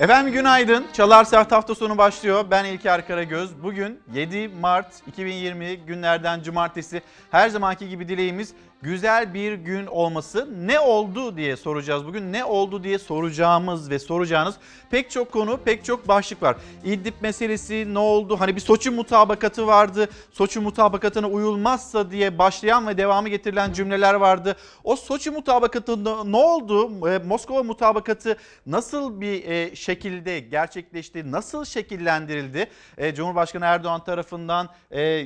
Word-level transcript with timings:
Efendim 0.00 0.32
günaydın. 0.32 0.86
Çalar 0.92 1.24
Saat 1.24 1.52
hafta 1.52 1.74
sonu 1.74 1.98
başlıyor. 1.98 2.44
Ben 2.50 2.64
İlker 2.64 3.06
Karagöz. 3.06 3.62
Bugün 3.62 4.00
7 4.14 4.48
Mart 4.48 5.02
2020 5.06 5.76
günlerden 5.76 6.42
cumartesi. 6.42 7.02
Her 7.30 7.48
zamanki 7.48 7.88
gibi 7.88 8.08
dileğimiz 8.08 8.54
güzel 8.82 9.34
bir 9.34 9.54
gün 9.54 9.86
olması. 9.86 10.48
Ne 10.66 10.80
oldu 10.80 11.36
diye 11.36 11.56
soracağız 11.56 12.06
bugün. 12.06 12.32
Ne 12.32 12.44
oldu 12.44 12.84
diye 12.84 12.98
soracağımız 12.98 13.90
ve 13.90 13.98
soracağınız 13.98 14.54
pek 14.90 15.10
çok 15.10 15.32
konu, 15.32 15.56
pek 15.64 15.84
çok 15.84 16.08
başlık 16.08 16.42
var. 16.42 16.56
İdlib 16.84 17.14
meselesi 17.20 17.94
ne 17.94 17.98
oldu? 17.98 18.40
Hani 18.40 18.56
bir 18.56 18.60
Soçi 18.60 18.90
mutabakatı 18.90 19.66
vardı. 19.66 20.08
Soçi 20.32 20.60
mutabakatına 20.60 21.28
uyulmazsa 21.28 22.10
diye 22.10 22.38
başlayan 22.38 22.86
ve 22.86 22.98
devamı 22.98 23.28
getirilen 23.28 23.72
cümleler 23.72 24.14
vardı. 24.14 24.56
O 24.84 24.96
Soçi 24.96 25.30
mutabakatında 25.30 26.24
ne 26.24 26.36
oldu? 26.36 27.08
E, 27.08 27.18
Moskova 27.18 27.62
mutabakatı 27.62 28.36
nasıl 28.66 29.20
bir 29.20 29.44
e, 29.44 29.76
şekilde 29.86 30.40
gerçekleşti? 30.40 31.32
Nasıl 31.32 31.64
şekillendirildi? 31.64 32.70
E, 32.98 33.14
Cumhurbaşkanı 33.14 33.64
Erdoğan 33.64 34.04
tarafından 34.04 34.68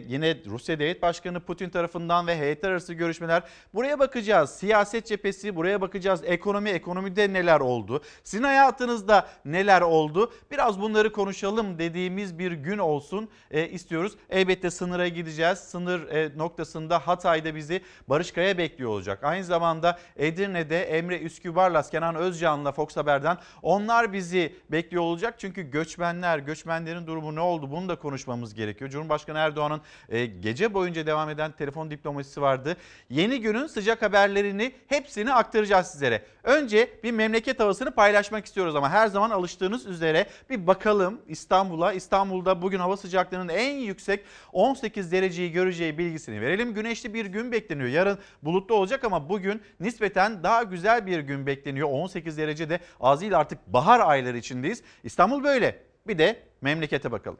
yine 0.07 0.37
Rusya 0.47 0.79
Devlet 0.79 1.03
Başkanı 1.03 1.41
Putin 1.41 1.71
tarafından 1.71 2.27
ve 2.27 2.39
heyetler 2.39 2.70
arası 2.70 2.95
görüşmeler. 2.95 3.43
Buraya 3.75 3.98
bakacağız. 3.98 4.51
Siyaset 4.51 5.07
cephesi, 5.07 5.57
buraya 5.57 5.81
bakacağız. 5.81 6.20
Ekonomi, 6.25 6.70
ekonomide 6.70 7.33
neler 7.33 7.61
oldu? 7.61 8.03
Sizin 8.25 8.45
hayatınızda 8.45 9.29
neler 9.45 9.81
oldu? 9.81 10.33
Biraz 10.51 10.81
bunları 10.81 11.12
konuşalım 11.12 11.79
dediğimiz 11.79 12.39
bir 12.39 12.53
gün 12.53 12.79
olsun 12.79 13.29
e, 13.51 13.69
istiyoruz. 13.69 14.17
Elbette 14.31 14.70
sınıra 14.70 15.09
gideceğiz. 15.09 15.59
Sınır 15.59 16.09
e, 16.09 16.39
noktasında 16.39 16.98
Hatay'da 16.98 17.55
bizi 17.55 17.83
Barış 18.09 18.33
Kaya 18.33 18.59
bekliyor 18.59 18.91
olacak. 18.91 19.25
Aynı 19.25 19.45
zamanda 19.45 19.98
Edirne'de 20.17 20.83
Emre 20.83 21.19
Üskübar'la 21.19 21.83
Kenan 21.83 22.15
Özcan'la 22.15 22.73
Fox 22.73 22.97
Haber'den 22.97 23.39
onlar 23.62 24.12
bizi 24.12 24.50
bekliyor 24.71 25.03
olacak. 25.03 25.35
Çünkü 25.39 25.71
göçmenler, 25.71 26.39
göçmenlerin 26.39 27.07
durumu 27.07 27.34
ne 27.34 27.41
oldu 27.41 27.70
bunu 27.70 27.89
da 27.89 27.97
konuşmamız 27.97 28.55
gerekiyor. 28.55 28.91
Cumhurbaşkanı 28.91 29.39
Erdoğan'ın 29.39 29.81
e, 30.09 30.27
gece 30.27 30.75
boyunca 30.75 31.07
devam 31.07 31.31
eden 31.31 31.53
telefon 31.53 31.91
diplomasisi 31.91 32.41
vardı. 32.41 32.77
Yeni 33.11 33.41
günün 33.41 33.67
sıcak 33.67 34.03
haberlerini 34.03 34.73
hepsini 34.87 35.33
aktaracağız 35.33 35.87
sizlere. 35.87 36.23
Önce 36.45 36.91
bir 37.05 37.12
memleket 37.12 37.61
havasını 37.61 37.91
paylaşmak 37.91 38.47
istiyoruz 38.47 38.77
ama 38.77 38.91
her 38.91 39.07
zaman 39.07 39.31
alıştığınız 39.31 39.87
üzere 39.87 40.27
bir 40.51 40.67
bakalım 40.67 41.20
İstanbul'a. 41.29 41.92
İstanbul'da 41.92 42.62
bugün 42.62 42.79
hava 42.79 42.97
sıcaklığının 42.97 43.48
en 43.48 43.75
yüksek 43.75 44.25
18 44.53 45.12
dereceyi 45.12 45.53
göreceği 45.53 45.98
bilgisini 45.98 46.41
verelim. 46.41 46.75
Güneşli 46.75 47.14
bir 47.14 47.27
gün 47.27 47.53
bekleniyor. 47.53 47.89
Yarın 47.89 48.19
bulutlu 48.42 48.75
olacak 48.75 49.05
ama 49.05 49.29
bugün 49.29 49.62
nispeten 49.81 50.42
daha 50.42 50.62
güzel 50.62 51.07
bir 51.07 51.19
gün 51.20 51.47
bekleniyor. 51.47 51.89
18 51.91 52.39
derecede 52.39 52.81
azıyla 53.01 53.39
artık 53.39 53.67
bahar 53.67 54.01
ayları 54.01 54.39
içindeyiz. 54.41 54.83
İstanbul 55.05 55.44
böyle. 55.44 55.83
Bir 56.06 56.19
de 56.19 56.42
memlekete 56.60 57.12
bakalım. 57.12 57.38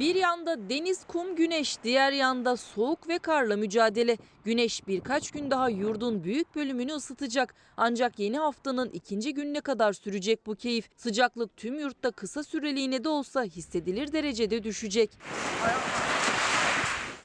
Bir 0.00 0.14
yanda 0.14 0.68
deniz, 0.68 1.04
kum, 1.04 1.36
güneş, 1.36 1.76
diğer 1.84 2.12
yanda 2.12 2.56
soğuk 2.56 3.08
ve 3.08 3.18
karla 3.18 3.56
mücadele. 3.56 4.18
Güneş 4.44 4.86
birkaç 4.86 5.30
gün 5.30 5.50
daha 5.50 5.68
yurdun 5.68 6.24
büyük 6.24 6.56
bölümünü 6.56 6.92
ısıtacak. 6.92 7.54
Ancak 7.76 8.18
yeni 8.18 8.38
haftanın 8.38 8.90
ikinci 8.90 9.34
gününe 9.34 9.60
kadar 9.60 9.92
sürecek 9.92 10.46
bu 10.46 10.54
keyif. 10.54 10.88
Sıcaklık 10.96 11.56
tüm 11.56 11.78
yurtta 11.78 12.10
kısa 12.10 12.42
süreliğine 12.42 13.04
de 13.04 13.08
olsa 13.08 13.44
hissedilir 13.44 14.12
derecede 14.12 14.62
düşecek. 14.62 15.10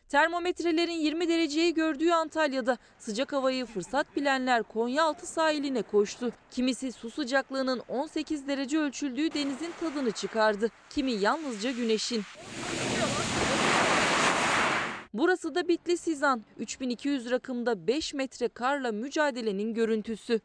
Termometrelerin 0.09 0.99
20 0.99 1.29
dereceyi 1.29 1.73
gördüğü 1.73 2.11
Antalya'da 2.11 2.77
sıcak 2.99 3.33
havayı 3.33 3.65
fırsat 3.65 4.15
bilenler 4.15 4.63
Konyaaltı 4.63 5.27
sahiline 5.27 5.81
koştu. 5.81 6.31
Kimisi 6.51 6.91
su 6.91 7.09
sıcaklığının 7.09 7.81
18 7.87 8.47
derece 8.47 8.77
ölçüldüğü 8.77 9.33
denizin 9.33 9.71
tadını 9.79 10.11
çıkardı. 10.11 10.69
Kimi 10.89 11.11
yalnızca 11.11 11.71
güneşin. 11.71 12.23
Burası 15.13 15.55
da 15.55 15.67
Bitlis 15.67 16.01
Sizan. 16.01 16.43
3200 16.59 17.31
rakımda 17.31 17.87
5 17.87 18.13
metre 18.13 18.47
karla 18.47 18.91
mücadelenin 18.91 19.73
görüntüsü. 19.73 20.39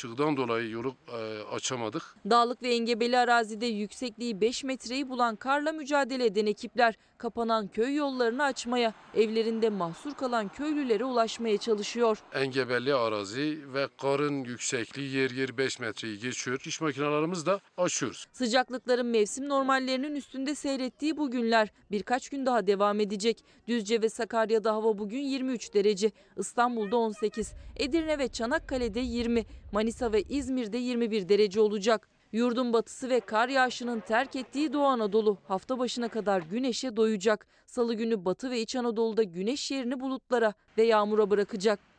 Çığdan 0.00 0.36
dolayı 0.36 0.70
yolu 0.70 0.94
e, 1.08 1.42
açamadık. 1.54 2.02
Dağlık 2.30 2.62
ve 2.62 2.74
engebeli 2.74 3.18
arazide 3.18 3.66
yüksekliği 3.66 4.40
5 4.40 4.64
metreyi 4.64 5.08
bulan 5.08 5.36
karla 5.36 5.72
mücadele 5.72 6.24
eden 6.24 6.46
ekipler 6.46 6.94
kapanan 7.20 7.68
köy 7.68 7.94
yollarını 7.94 8.42
açmaya, 8.42 8.94
evlerinde 9.14 9.70
mahsur 9.70 10.14
kalan 10.14 10.48
köylülere 10.48 11.04
ulaşmaya 11.04 11.58
çalışıyor. 11.58 12.18
Engebeli 12.34 12.94
arazi 12.94 13.60
ve 13.74 13.88
karın 14.02 14.44
yüksekliği 14.44 15.10
yer 15.16 15.30
yer 15.30 15.58
5 15.58 15.78
metreyi 15.78 16.18
geçiyor. 16.18 16.62
İş 16.64 16.80
makinelerimiz 16.80 17.46
de 17.46 17.60
açıyoruz. 17.76 18.26
Sıcaklıkların 18.32 19.06
mevsim 19.06 19.48
normallerinin 19.48 20.14
üstünde 20.14 20.54
seyrettiği 20.54 21.16
bu 21.16 21.30
günler 21.30 21.72
birkaç 21.90 22.28
gün 22.28 22.46
daha 22.46 22.66
devam 22.66 23.00
edecek. 23.00 23.44
Düzce 23.68 24.02
ve 24.02 24.08
Sakarya'da 24.08 24.72
hava 24.72 24.98
bugün 24.98 25.20
23 25.20 25.74
derece, 25.74 26.10
İstanbul'da 26.36 26.96
18, 26.96 27.52
Edirne 27.76 28.18
ve 28.18 28.28
Çanakkale'de 28.28 29.00
20, 29.00 29.44
Manisa 29.72 30.12
ve 30.12 30.22
İzmir'de 30.22 30.78
21 30.78 31.28
derece 31.28 31.60
olacak. 31.60 32.08
Yurdun 32.32 32.72
batısı 32.72 33.10
ve 33.10 33.20
kar 33.20 33.48
yağışının 33.48 34.00
terk 34.00 34.36
ettiği 34.36 34.72
Doğu 34.72 34.84
Anadolu 34.84 35.38
hafta 35.48 35.78
başına 35.78 36.08
kadar 36.08 36.42
güneşe 36.42 36.96
doyacak. 36.96 37.46
Salı 37.66 37.94
günü 37.94 38.24
Batı 38.24 38.50
ve 38.50 38.60
İç 38.60 38.76
Anadolu'da 38.76 39.22
güneş 39.22 39.70
yerini 39.70 40.00
bulutlara 40.00 40.54
ve 40.78 40.82
yağmura 40.82 41.30
bırakacak. 41.30 41.89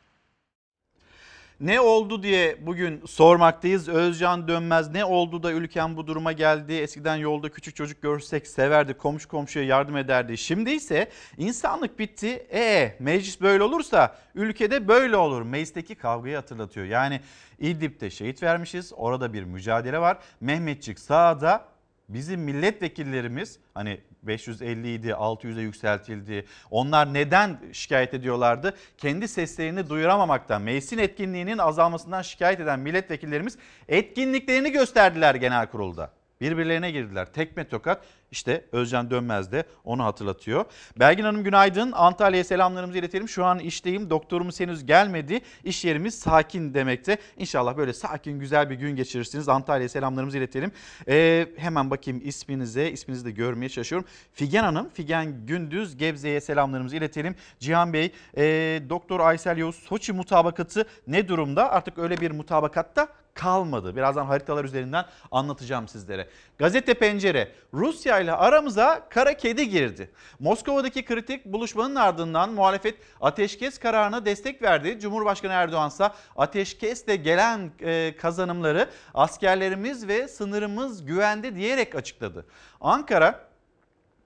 Ne 1.62 1.80
oldu 1.80 2.22
diye 2.22 2.66
bugün 2.66 3.02
sormaktayız. 3.06 3.88
Özcan 3.88 4.48
Dönmez 4.48 4.90
ne 4.90 5.04
oldu 5.04 5.42
da 5.42 5.52
ülkem 5.52 5.96
bu 5.96 6.06
duruma 6.06 6.32
geldi? 6.32 6.72
Eskiden 6.72 7.16
yolda 7.16 7.48
küçük 7.48 7.76
çocuk 7.76 8.02
görsek 8.02 8.46
severdi, 8.46 8.94
komşu 8.94 9.28
komşuya 9.28 9.64
yardım 9.64 9.96
ederdi. 9.96 10.38
Şimdi 10.38 10.70
ise 10.70 11.10
insanlık 11.38 11.98
bitti. 11.98 12.46
E 12.52 12.96
meclis 12.98 13.40
böyle 13.40 13.62
olursa 13.62 14.16
ülkede 14.34 14.88
böyle 14.88 15.16
olur. 15.16 15.42
Meclisteki 15.42 15.94
kavgayı 15.94 16.36
hatırlatıyor. 16.36 16.86
Yani 16.86 17.20
İdlib'de 17.58 18.10
şehit 18.10 18.42
vermişiz. 18.42 18.92
Orada 18.96 19.32
bir 19.32 19.44
mücadele 19.44 19.98
var. 19.98 20.18
Mehmetçik 20.40 20.98
sağda 20.98 21.71
bizim 22.14 22.40
milletvekillerimiz 22.40 23.58
hani 23.74 24.00
550 24.22 24.94
idi 24.94 25.08
600'e 25.08 25.62
yükseltildi. 25.62 26.46
Onlar 26.70 27.14
neden 27.14 27.60
şikayet 27.72 28.14
ediyorlardı? 28.14 28.76
Kendi 28.98 29.28
seslerini 29.28 29.88
duyuramamaktan, 29.88 30.62
meclisin 30.62 30.98
etkinliğinin 30.98 31.58
azalmasından 31.58 32.22
şikayet 32.22 32.60
eden 32.60 32.80
milletvekillerimiz 32.80 33.58
etkinliklerini 33.88 34.72
gösterdiler 34.72 35.34
genel 35.34 35.66
kurulda. 35.66 36.21
Birbirlerine 36.42 36.90
girdiler. 36.90 37.32
Tekme 37.32 37.68
tokat 37.68 38.04
işte 38.30 38.64
Özcan 38.72 39.10
Dönmez 39.10 39.52
de 39.52 39.64
onu 39.84 40.04
hatırlatıyor. 40.04 40.64
Belgin 40.98 41.24
Hanım 41.24 41.44
günaydın. 41.44 41.92
Antalya'ya 41.92 42.44
selamlarımızı 42.44 42.98
iletelim. 42.98 43.28
Şu 43.28 43.44
an 43.44 43.58
işteyim. 43.58 44.10
Doktorumuz 44.10 44.60
henüz 44.60 44.86
gelmedi. 44.86 45.40
İş 45.64 45.84
yerimiz 45.84 46.18
sakin 46.18 46.74
demekte. 46.74 47.18
İnşallah 47.36 47.76
böyle 47.76 47.92
sakin 47.92 48.38
güzel 48.38 48.70
bir 48.70 48.74
gün 48.74 48.96
geçirirsiniz. 48.96 49.48
Antalya'ya 49.48 49.88
selamlarımızı 49.88 50.38
iletelim. 50.38 50.72
Ee, 51.08 51.46
hemen 51.56 51.90
bakayım 51.90 52.20
isminize. 52.24 52.90
İsminizi 52.90 53.24
de 53.24 53.30
görmeye 53.30 53.68
çalışıyorum. 53.68 54.08
Figen 54.32 54.62
Hanım, 54.64 54.88
Figen 54.88 55.46
Gündüz 55.46 55.96
Gebze'ye 55.96 56.40
selamlarımızı 56.40 56.96
iletelim. 56.96 57.34
Cihan 57.60 57.92
Bey, 57.92 58.12
e, 58.36 58.42
Doktor 58.88 59.20
Aysel 59.20 59.58
Yavuz 59.58 59.76
Soçi 59.76 60.12
mutabakatı 60.12 60.86
ne 61.06 61.28
durumda? 61.28 61.70
Artık 61.70 61.98
öyle 61.98 62.20
bir 62.20 62.30
mutabakatta 62.30 63.08
kalmadı. 63.34 63.96
Birazdan 63.96 64.26
haritalar 64.26 64.64
üzerinden 64.64 65.04
anlatacağım 65.30 65.88
sizlere. 65.88 66.28
Gazete 66.58 66.94
Pencere, 66.94 67.52
Rusya 67.74 68.20
ile 68.20 68.32
aramıza 68.32 69.06
kara 69.08 69.36
kedi 69.36 69.68
girdi. 69.68 70.10
Moskova'daki 70.38 71.04
kritik 71.04 71.44
buluşmanın 71.44 71.94
ardından 71.94 72.52
muhalefet 72.52 72.94
ateşkes 73.20 73.78
kararına 73.78 74.24
destek 74.24 74.62
verdi. 74.62 74.98
Cumhurbaşkanı 75.00 75.52
Erdoğan 75.52 75.88
ise 75.88 76.10
ateşkesle 76.36 77.16
gelen 77.16 77.70
e, 77.80 78.16
kazanımları 78.16 78.90
askerlerimiz 79.14 80.08
ve 80.08 80.28
sınırımız 80.28 81.04
güvende 81.04 81.54
diyerek 81.56 81.94
açıkladı. 81.94 82.46
Ankara 82.80 83.52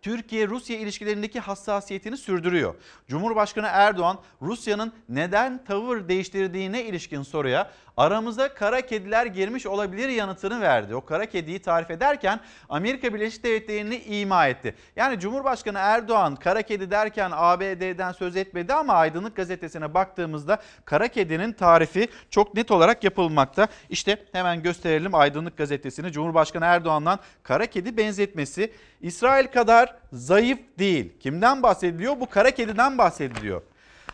Türkiye-Rusya 0.06 0.78
ilişkilerindeki 0.78 1.40
hassasiyetini 1.40 2.16
sürdürüyor. 2.16 2.74
Cumhurbaşkanı 3.08 3.66
Erdoğan 3.70 4.18
Rusya'nın 4.42 4.92
neden 5.08 5.64
tavır 5.64 6.08
değiştirdiğine 6.08 6.84
ilişkin 6.84 7.22
soruya 7.22 7.70
aramıza 7.96 8.54
kara 8.54 8.80
kediler 8.80 9.26
girmiş 9.26 9.66
olabilir 9.66 10.08
yanıtını 10.08 10.60
verdi. 10.60 10.94
O 10.94 11.04
kara 11.04 11.26
kediyi 11.26 11.58
tarif 11.58 11.90
ederken 11.90 12.40
Amerika 12.68 13.14
Birleşik 13.14 13.44
Devletleri'ni 13.44 13.96
ima 13.96 14.46
etti. 14.46 14.74
Yani 14.96 15.20
Cumhurbaşkanı 15.20 15.78
Erdoğan 15.78 16.36
kara 16.36 16.62
kedi 16.62 16.90
derken 16.90 17.30
ABD'den 17.34 18.12
söz 18.12 18.36
etmedi 18.36 18.74
ama 18.74 18.92
Aydınlık 18.92 19.36
Gazetesi'ne 19.36 19.94
baktığımızda 19.94 20.62
kara 20.84 21.08
kedinin 21.08 21.52
tarifi 21.52 22.08
çok 22.30 22.54
net 22.54 22.70
olarak 22.70 23.04
yapılmakta. 23.04 23.68
İşte 23.90 24.24
hemen 24.32 24.62
gösterelim 24.62 25.14
Aydınlık 25.14 25.56
Gazetesi'ni 25.56 26.12
Cumhurbaşkanı 26.12 26.64
Erdoğan'dan 26.64 27.18
kara 27.42 27.66
kedi 27.66 27.96
benzetmesi 27.96 28.72
İsrail 29.00 29.46
kadar 29.46 29.96
zayıf 30.12 30.58
değil. 30.78 31.12
Kimden 31.20 31.62
bahsediliyor? 31.62 32.20
Bu 32.20 32.26
kara 32.26 32.50
kediden 32.50 32.98
bahsediliyor. 32.98 33.62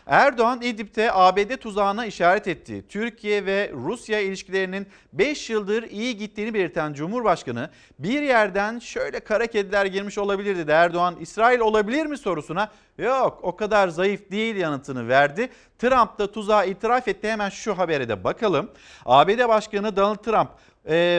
Erdoğan 0.07 0.61
İdlib'de 0.61 1.13
ABD 1.13 1.55
tuzağına 1.57 2.05
işaret 2.05 2.47
etti. 2.47 2.85
Türkiye 2.89 3.45
ve 3.45 3.71
Rusya 3.73 4.19
ilişkilerinin 4.19 4.87
5 5.13 5.49
yıldır 5.49 5.83
iyi 5.83 6.17
gittiğini 6.17 6.53
belirten 6.53 6.93
Cumhurbaşkanı 6.93 7.69
bir 7.99 8.21
yerden 8.21 8.79
şöyle 8.79 9.19
kara 9.19 9.47
kediler 9.47 9.85
girmiş 9.85 10.17
olabilir 10.17 10.57
dedi. 10.57 10.71
Erdoğan 10.71 11.15
İsrail 11.19 11.59
olabilir 11.59 12.05
mi 12.05 12.17
sorusuna 12.17 12.71
yok 12.97 13.39
o 13.41 13.55
kadar 13.55 13.87
zayıf 13.87 14.31
değil 14.31 14.55
yanıtını 14.55 15.07
verdi. 15.07 15.49
Trump 15.79 16.19
da 16.19 16.31
tuzağı 16.31 16.67
itiraf 16.67 17.07
etti. 17.07 17.29
Hemen 17.29 17.49
şu 17.49 17.77
habere 17.77 18.09
de 18.09 18.23
bakalım. 18.23 18.71
ABD 19.05 19.47
Başkanı 19.47 19.95
Donald 19.95 20.23
Trump 20.23 20.49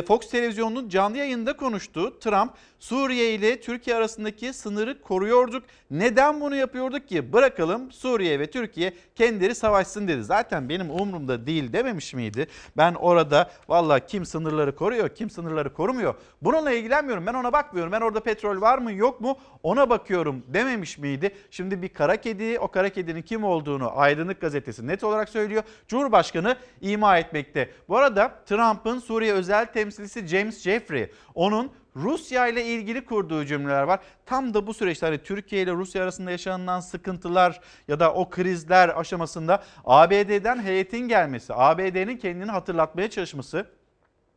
Fox 0.06 0.30
televizyonunun 0.30 0.88
canlı 0.88 1.16
yayında 1.16 1.56
konuştu. 1.56 2.18
Trump 2.18 2.52
Suriye 2.84 3.34
ile 3.34 3.60
Türkiye 3.60 3.96
arasındaki 3.96 4.52
sınırı 4.52 5.00
koruyorduk. 5.00 5.64
Neden 5.90 6.40
bunu 6.40 6.56
yapıyorduk 6.56 7.08
ki? 7.08 7.32
Bırakalım 7.32 7.92
Suriye 7.92 8.40
ve 8.40 8.50
Türkiye 8.50 8.92
kendileri 9.14 9.54
savaşsın 9.54 10.08
dedi. 10.08 10.24
Zaten 10.24 10.68
benim 10.68 10.90
umurumda 10.90 11.46
değil 11.46 11.72
dememiş 11.72 12.14
miydi? 12.14 12.46
Ben 12.76 12.94
orada 12.94 13.50
valla 13.68 13.98
kim 13.98 14.26
sınırları 14.26 14.76
koruyor, 14.76 15.08
kim 15.08 15.30
sınırları 15.30 15.74
korumuyor. 15.74 16.14
Bununla 16.42 16.70
ilgilenmiyorum. 16.70 17.26
Ben 17.26 17.34
ona 17.34 17.52
bakmıyorum. 17.52 17.92
Ben 17.92 18.00
orada 18.00 18.20
petrol 18.20 18.60
var 18.60 18.78
mı 18.78 18.92
yok 18.92 19.20
mu 19.20 19.38
ona 19.62 19.90
bakıyorum 19.90 20.42
dememiş 20.48 20.98
miydi? 20.98 21.34
Şimdi 21.50 21.82
bir 21.82 21.88
kara 21.88 22.16
kedi, 22.16 22.58
o 22.58 22.68
kara 22.68 22.88
kedinin 22.88 23.22
kim 23.22 23.44
olduğunu 23.44 23.98
Aydınlık 23.98 24.40
Gazetesi 24.40 24.86
net 24.86 25.04
olarak 25.04 25.28
söylüyor. 25.28 25.62
Cumhurbaşkanı 25.88 26.56
ima 26.80 27.18
etmekte. 27.18 27.70
Bu 27.88 27.96
arada 27.96 28.34
Trump'ın 28.46 28.98
Suriye 28.98 29.32
özel 29.32 29.66
temsilcisi 29.66 30.26
James 30.26 30.62
Jeffrey 30.62 31.10
onun 31.34 31.72
Rusya 31.96 32.46
ile 32.46 32.64
ilgili 32.64 33.04
kurduğu 33.04 33.44
cümleler 33.44 33.82
var. 33.82 34.00
Tam 34.26 34.54
da 34.54 34.66
bu 34.66 34.74
süreçte 34.74 35.06
hani 35.06 35.18
Türkiye 35.18 35.62
ile 35.62 35.72
Rusya 35.72 36.02
arasında 36.02 36.30
yaşanılan 36.30 36.80
sıkıntılar 36.80 37.60
ya 37.88 38.00
da 38.00 38.14
o 38.14 38.30
krizler 38.30 39.00
aşamasında 39.00 39.62
ABD'den 39.84 40.62
heyetin 40.62 41.08
gelmesi, 41.08 41.54
ABD'nin 41.54 42.16
kendini 42.16 42.50
hatırlatmaya 42.50 43.10
çalışması 43.10 43.66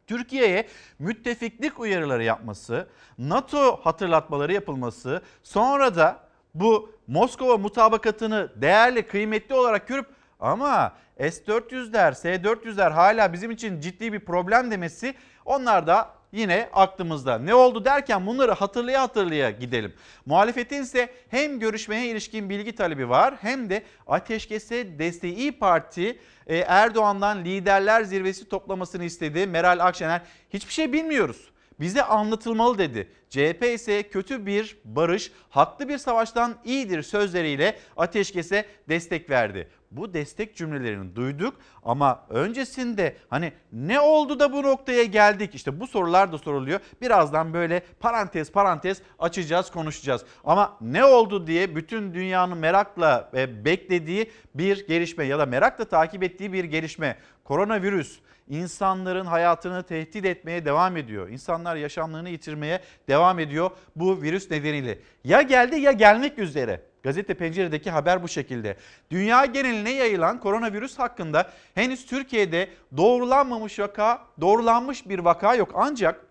Türkiye'ye 0.07 0.67
müttefiklik 0.99 1.79
uyarıları 1.79 2.23
yapması, 2.23 2.87
NATO 3.17 3.79
hatırlatmaları 3.83 4.53
yapılması, 4.53 5.21
sonra 5.43 5.95
da 5.95 6.19
bu 6.55 6.91
Moskova 7.07 7.57
mutabakatını 7.57 8.51
değerli, 8.55 9.07
kıymetli 9.07 9.55
olarak 9.55 9.87
görüp 9.87 10.07
ama 10.39 10.93
S-400'ler, 11.19 12.15
S-400'ler 12.15 12.91
hala 12.91 13.33
bizim 13.33 13.51
için 13.51 13.81
ciddi 13.81 14.13
bir 14.13 14.19
problem 14.19 14.71
demesi 14.71 15.15
onlar 15.45 15.87
da 15.87 16.16
yine 16.31 16.69
aklımızda. 16.73 17.39
Ne 17.39 17.55
oldu 17.55 17.85
derken 17.85 18.27
bunları 18.27 18.51
hatırlaya 18.51 19.01
hatırlaya 19.01 19.51
gidelim. 19.51 19.93
Muhalefetin 20.25 20.81
ise 20.81 21.09
hem 21.29 21.59
görüşmeye 21.59 22.07
ilişkin 22.07 22.49
bilgi 22.49 22.75
talebi 22.75 23.09
var 23.09 23.35
hem 23.41 23.69
de 23.69 23.83
ateşkese 24.07 24.99
desteği 24.99 25.51
Parti 25.51 26.19
e, 26.47 26.57
Erdoğan'dan 26.57 27.45
liderler 27.45 28.03
zirvesi 28.03 28.49
toplamasını 28.49 29.03
istedi. 29.03 29.47
Meral 29.47 29.79
Akşener 29.79 30.21
hiçbir 30.53 30.73
şey 30.73 30.93
bilmiyoruz 30.93 31.49
bize 31.79 32.03
anlatılmalı 32.03 32.77
dedi. 32.77 33.07
CHP 33.29 33.63
ise 33.63 34.03
kötü 34.03 34.45
bir 34.45 34.77
barış, 34.85 35.31
haklı 35.49 35.89
bir 35.89 35.97
savaştan 35.97 36.55
iyidir 36.65 37.03
sözleriyle 37.03 37.77
ateşkese 37.97 38.65
destek 38.89 39.29
verdi. 39.29 39.67
Bu 39.91 40.13
destek 40.13 40.55
cümlelerini 40.55 41.15
duyduk 41.15 41.53
ama 41.83 42.25
öncesinde 42.29 43.15
hani 43.29 43.53
ne 43.71 43.99
oldu 43.99 44.39
da 44.39 44.53
bu 44.53 44.63
noktaya 44.63 45.03
geldik? 45.03 45.55
İşte 45.55 45.79
bu 45.79 45.87
sorular 45.87 46.31
da 46.31 46.37
soruluyor. 46.37 46.79
Birazdan 47.01 47.53
böyle 47.53 47.81
parantez 47.99 48.51
parantez 48.51 49.01
açacağız, 49.19 49.71
konuşacağız. 49.71 50.25
Ama 50.43 50.77
ne 50.81 51.05
oldu 51.05 51.47
diye 51.47 51.75
bütün 51.75 52.13
dünyanın 52.13 52.57
merakla 52.57 53.29
e, 53.33 53.65
beklediği 53.65 54.31
bir 54.55 54.87
gelişme 54.87 55.25
ya 55.25 55.39
da 55.39 55.45
merakla 55.45 55.85
takip 55.85 56.23
ettiği 56.23 56.53
bir 56.53 56.63
gelişme. 56.63 57.17
Koronavirüs 57.43 58.19
insanların 58.49 59.25
hayatını 59.25 59.83
tehdit 59.83 60.25
etmeye 60.25 60.65
devam 60.65 60.97
ediyor. 60.97 61.29
İnsanlar 61.29 61.75
yaşamlarını 61.75 62.29
yitirmeye 62.29 62.81
devam 63.07 63.39
ediyor 63.39 63.71
bu 63.95 64.21
virüs 64.21 64.51
nedeniyle. 64.51 64.99
Ya 65.23 65.41
geldi 65.41 65.79
ya 65.79 65.91
gelmek 65.91 66.39
üzere. 66.39 66.81
Gazete 67.03 67.33
Pencere'deki 67.33 67.91
haber 67.91 68.23
bu 68.23 68.27
şekilde. 68.27 68.77
Dünya 69.11 69.45
geneline 69.45 69.91
yayılan 69.91 70.39
koronavirüs 70.39 70.99
hakkında 70.99 71.49
henüz 71.75 72.05
Türkiye'de 72.05 72.69
doğrulanmamış 72.97 73.79
vaka, 73.79 74.21
doğrulanmış 74.41 75.09
bir 75.09 75.19
vaka 75.19 75.55
yok. 75.55 75.71
Ancak 75.75 76.25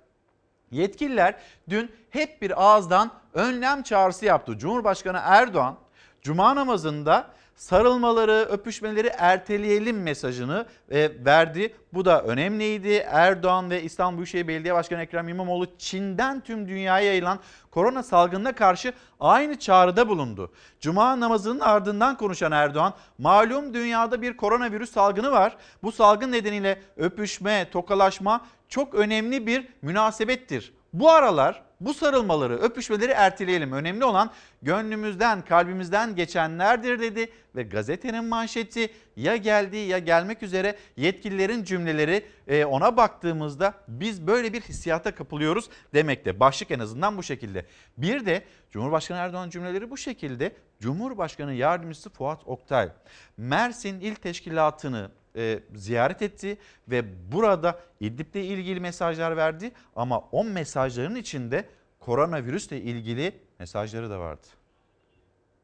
yetkililer 0.70 1.34
dün 1.68 1.90
hep 2.10 2.42
bir 2.42 2.62
ağızdan 2.64 3.10
önlem 3.34 3.82
çağrısı 3.82 4.24
yaptı. 4.24 4.58
Cumhurbaşkanı 4.58 5.20
Erdoğan 5.22 5.76
Cuma 6.22 6.56
namazında 6.56 7.26
sarılmaları, 7.56 8.46
öpüşmeleri 8.50 9.10
erteleyelim 9.18 10.02
mesajını 10.02 10.66
e, 10.90 11.24
verdi. 11.24 11.74
Bu 11.94 12.04
da 12.04 12.22
önemliydi. 12.22 13.06
Erdoğan 13.06 13.70
ve 13.70 13.82
İstanbul 13.82 14.16
Büyükşehir 14.16 14.48
Belediye 14.48 14.74
Başkanı 14.74 15.02
Ekrem 15.02 15.28
İmamoğlu 15.28 15.66
Çin'den 15.78 16.40
tüm 16.40 16.68
dünyaya 16.68 17.06
yayılan 17.06 17.38
korona 17.70 18.02
salgınına 18.02 18.52
karşı 18.52 18.92
aynı 19.20 19.58
çağrıda 19.58 20.08
bulundu. 20.08 20.52
Cuma 20.80 21.20
namazının 21.20 21.60
ardından 21.60 22.16
konuşan 22.16 22.52
Erdoğan, 22.52 22.94
malum 23.18 23.74
dünyada 23.74 24.22
bir 24.22 24.36
koronavirüs 24.36 24.92
salgını 24.92 25.32
var. 25.32 25.56
Bu 25.82 25.92
salgın 25.92 26.32
nedeniyle 26.32 26.82
öpüşme, 26.96 27.70
tokalaşma 27.70 28.46
çok 28.68 28.94
önemli 28.94 29.46
bir 29.46 29.68
münasebettir. 29.82 30.72
Bu 30.98 31.10
aralar 31.10 31.62
bu 31.80 31.94
sarılmaları, 31.94 32.58
öpüşmeleri 32.58 33.10
erteleyelim. 33.12 33.72
Önemli 33.72 34.04
olan 34.04 34.30
gönlümüzden, 34.62 35.44
kalbimizden 35.44 36.16
geçenlerdir 36.16 37.00
dedi 37.00 37.32
ve 37.56 37.62
gazetenin 37.62 38.24
manşeti 38.24 38.90
ya 39.16 39.36
geldi 39.36 39.76
ya 39.76 39.98
gelmek 39.98 40.42
üzere 40.42 40.76
yetkililerin 40.96 41.64
cümleleri 41.64 42.26
e, 42.48 42.64
ona 42.64 42.96
baktığımızda 42.96 43.74
biz 43.88 44.26
böyle 44.26 44.52
bir 44.52 44.60
hissiyata 44.60 45.14
kapılıyoruz 45.14 45.70
demekte. 45.94 46.40
Başlık 46.40 46.70
en 46.70 46.78
azından 46.78 47.16
bu 47.16 47.22
şekilde. 47.22 47.66
Bir 47.98 48.26
de 48.26 48.44
Cumhurbaşkanı 48.70 49.18
Erdoğan 49.18 49.50
cümleleri 49.50 49.90
bu 49.90 49.96
şekilde. 49.96 50.52
Cumhurbaşkanı 50.80 51.54
Yardımcısı 51.54 52.10
Fuat 52.10 52.40
Oktay 52.46 52.88
Mersin 53.36 54.00
İl 54.00 54.14
Teşkilatı'nı 54.14 55.10
e, 55.36 55.60
ziyaret 55.74 56.22
etti 56.22 56.58
ve 56.88 57.32
burada 57.32 57.78
İdlib'le 58.00 58.36
ilgili 58.44 58.80
mesajlar 58.80 59.36
verdi 59.36 59.72
ama 59.96 60.20
o 60.32 60.44
mesajların 60.44 61.14
içinde 61.14 61.64
koronavirüsle 62.00 62.80
ilgili 62.80 63.32
mesajları 63.58 64.10
da 64.10 64.20
vardı. 64.20 64.46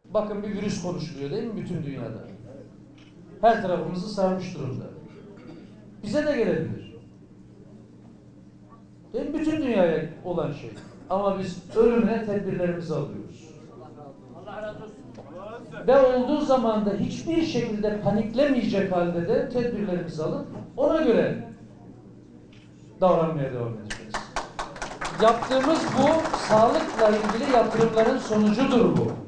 Bakın 0.05 0.43
bir 0.43 0.49
virüs 0.49 0.83
konuşuluyor 0.83 1.31
değil 1.31 1.45
mi 1.45 1.57
bütün 1.57 1.83
dünyada? 1.83 2.29
Her 3.41 3.63
tarafımızı 3.63 4.15
sarmış 4.15 4.55
durumda. 4.55 4.85
Bize 6.03 6.27
de 6.27 6.37
gelebilir. 6.37 6.97
Değil 9.13 9.29
mi? 9.29 9.39
Bütün 9.39 9.63
dünyaya 9.63 10.09
olan 10.25 10.53
şey. 10.53 10.71
Ama 11.11 11.39
biz 11.39 11.77
ölümüne 11.77 12.27
tedbirlerimizi 12.27 12.95
alıyoruz. 12.95 13.49
Ve 15.87 15.99
olduğu 15.99 16.41
zaman 16.41 16.87
da 16.87 16.91
hiçbir 17.01 17.43
şekilde 17.43 18.01
paniklemeyecek 18.01 18.93
halde 18.93 19.29
de 19.29 19.49
tedbirlerimizi 19.49 20.23
alıp 20.23 20.47
ona 20.77 21.03
göre 21.03 21.49
davranmaya 23.01 23.53
devam 23.53 23.73
edeceğiz. 23.79 24.13
Yaptığımız 25.23 25.79
bu 25.99 26.37
sağlıkla 26.39 27.09
ilgili 27.09 27.53
yatırımların 27.53 28.19
sonucudur 28.19 28.97
bu. 28.97 29.22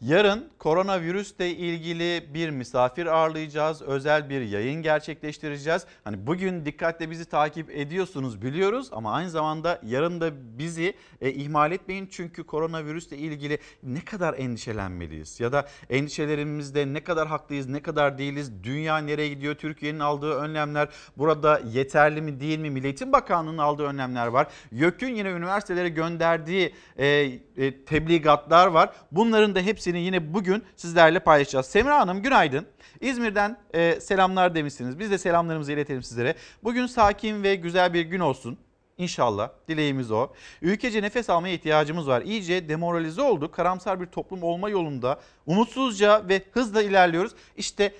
Yarın 0.00 0.48
koronavirüsle 0.58 1.50
ilgili 1.50 2.34
bir 2.34 2.50
misafir 2.50 3.06
ağırlayacağız. 3.06 3.82
Özel 3.82 4.30
bir 4.30 4.40
yayın 4.40 4.82
gerçekleştireceğiz. 4.82 5.86
Hani 6.04 6.26
bugün 6.26 6.66
dikkatle 6.66 7.10
bizi 7.10 7.24
takip 7.24 7.70
ediyorsunuz 7.70 8.42
biliyoruz 8.42 8.88
ama 8.92 9.12
aynı 9.12 9.30
zamanda 9.30 9.80
yarın 9.82 10.20
da 10.20 10.58
bizi 10.58 10.94
e, 11.20 11.30
ihmal 11.30 11.72
etmeyin. 11.72 12.08
Çünkü 12.10 12.44
koronavirüsle 12.44 13.16
ilgili 13.16 13.58
ne 13.82 14.04
kadar 14.04 14.34
endişelenmeliyiz? 14.34 15.40
Ya 15.40 15.52
da 15.52 15.68
endişelerimizde 15.90 16.92
ne 16.92 17.04
kadar 17.04 17.28
haklıyız, 17.28 17.68
ne 17.68 17.82
kadar 17.82 18.18
değiliz? 18.18 18.52
Dünya 18.62 18.98
nereye 18.98 19.28
gidiyor? 19.28 19.54
Türkiye'nin 19.54 20.00
aldığı 20.00 20.34
önlemler 20.34 20.88
burada 21.16 21.60
yeterli 21.72 22.22
mi 22.22 22.40
değil 22.40 22.58
mi? 22.58 22.70
Milli 22.70 22.86
Eğitim 22.86 23.12
Bakanlığı'nın 23.12 23.58
aldığı 23.58 23.84
önlemler 23.84 24.26
var. 24.26 24.46
YÖK'ün 24.72 25.14
yine 25.14 25.30
üniversitelere 25.30 25.88
gönderdiği 25.88 26.74
e, 26.96 27.06
e, 27.06 27.84
tebligatlar 27.84 28.66
var. 28.66 28.92
Bunların 29.12 29.54
da 29.54 29.60
hepsini 29.60 29.93
yine 29.98 30.34
bugün 30.34 30.62
sizlerle 30.76 31.18
paylaşacağız. 31.18 31.66
Semra 31.66 31.98
Hanım 31.98 32.22
günaydın. 32.22 32.66
İzmir'den 33.00 33.58
e, 33.74 34.00
selamlar 34.00 34.54
demişsiniz. 34.54 34.98
Biz 34.98 35.10
de 35.10 35.18
selamlarımızı 35.18 35.72
iletelim 35.72 36.02
sizlere. 36.02 36.34
Bugün 36.64 36.86
sakin 36.86 37.42
ve 37.42 37.54
güzel 37.54 37.94
bir 37.94 38.04
gün 38.04 38.20
olsun. 38.20 38.58
İnşallah 38.98 39.50
dileğimiz 39.68 40.10
o. 40.10 40.28
Ülkece 40.62 41.02
nefes 41.02 41.30
almaya 41.30 41.54
ihtiyacımız 41.54 42.08
var. 42.08 42.22
İyice 42.22 42.68
demoralize 42.68 43.22
olduk. 43.22 43.54
Karamsar 43.54 44.00
bir 44.00 44.06
toplum 44.06 44.42
olma 44.42 44.70
yolunda 44.70 45.20
umutsuzca 45.46 46.28
ve 46.28 46.42
hızla 46.52 46.82
ilerliyoruz. 46.82 47.32
İşte 47.56 47.92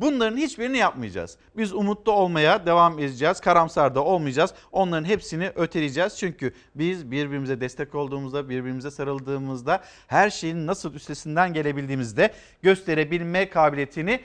Bunların 0.00 0.36
hiçbirini 0.36 0.78
yapmayacağız. 0.78 1.36
Biz 1.56 1.72
umutlu 1.72 2.12
olmaya 2.12 2.66
devam 2.66 2.98
edeceğiz. 2.98 3.40
Karamsar 3.40 3.94
da 3.94 4.04
olmayacağız. 4.04 4.54
Onların 4.72 5.04
hepsini 5.04 5.52
öteleyeceğiz. 5.56 6.18
Çünkü 6.18 6.52
biz 6.74 7.10
birbirimize 7.10 7.60
destek 7.60 7.94
olduğumuzda, 7.94 8.48
birbirimize 8.48 8.90
sarıldığımızda 8.90 9.82
her 10.06 10.30
şeyin 10.30 10.66
nasıl 10.66 10.94
üstesinden 10.94 11.52
gelebildiğimizde 11.52 12.32
gösterebilme 12.62 13.50
kabiliyetini 13.50 14.20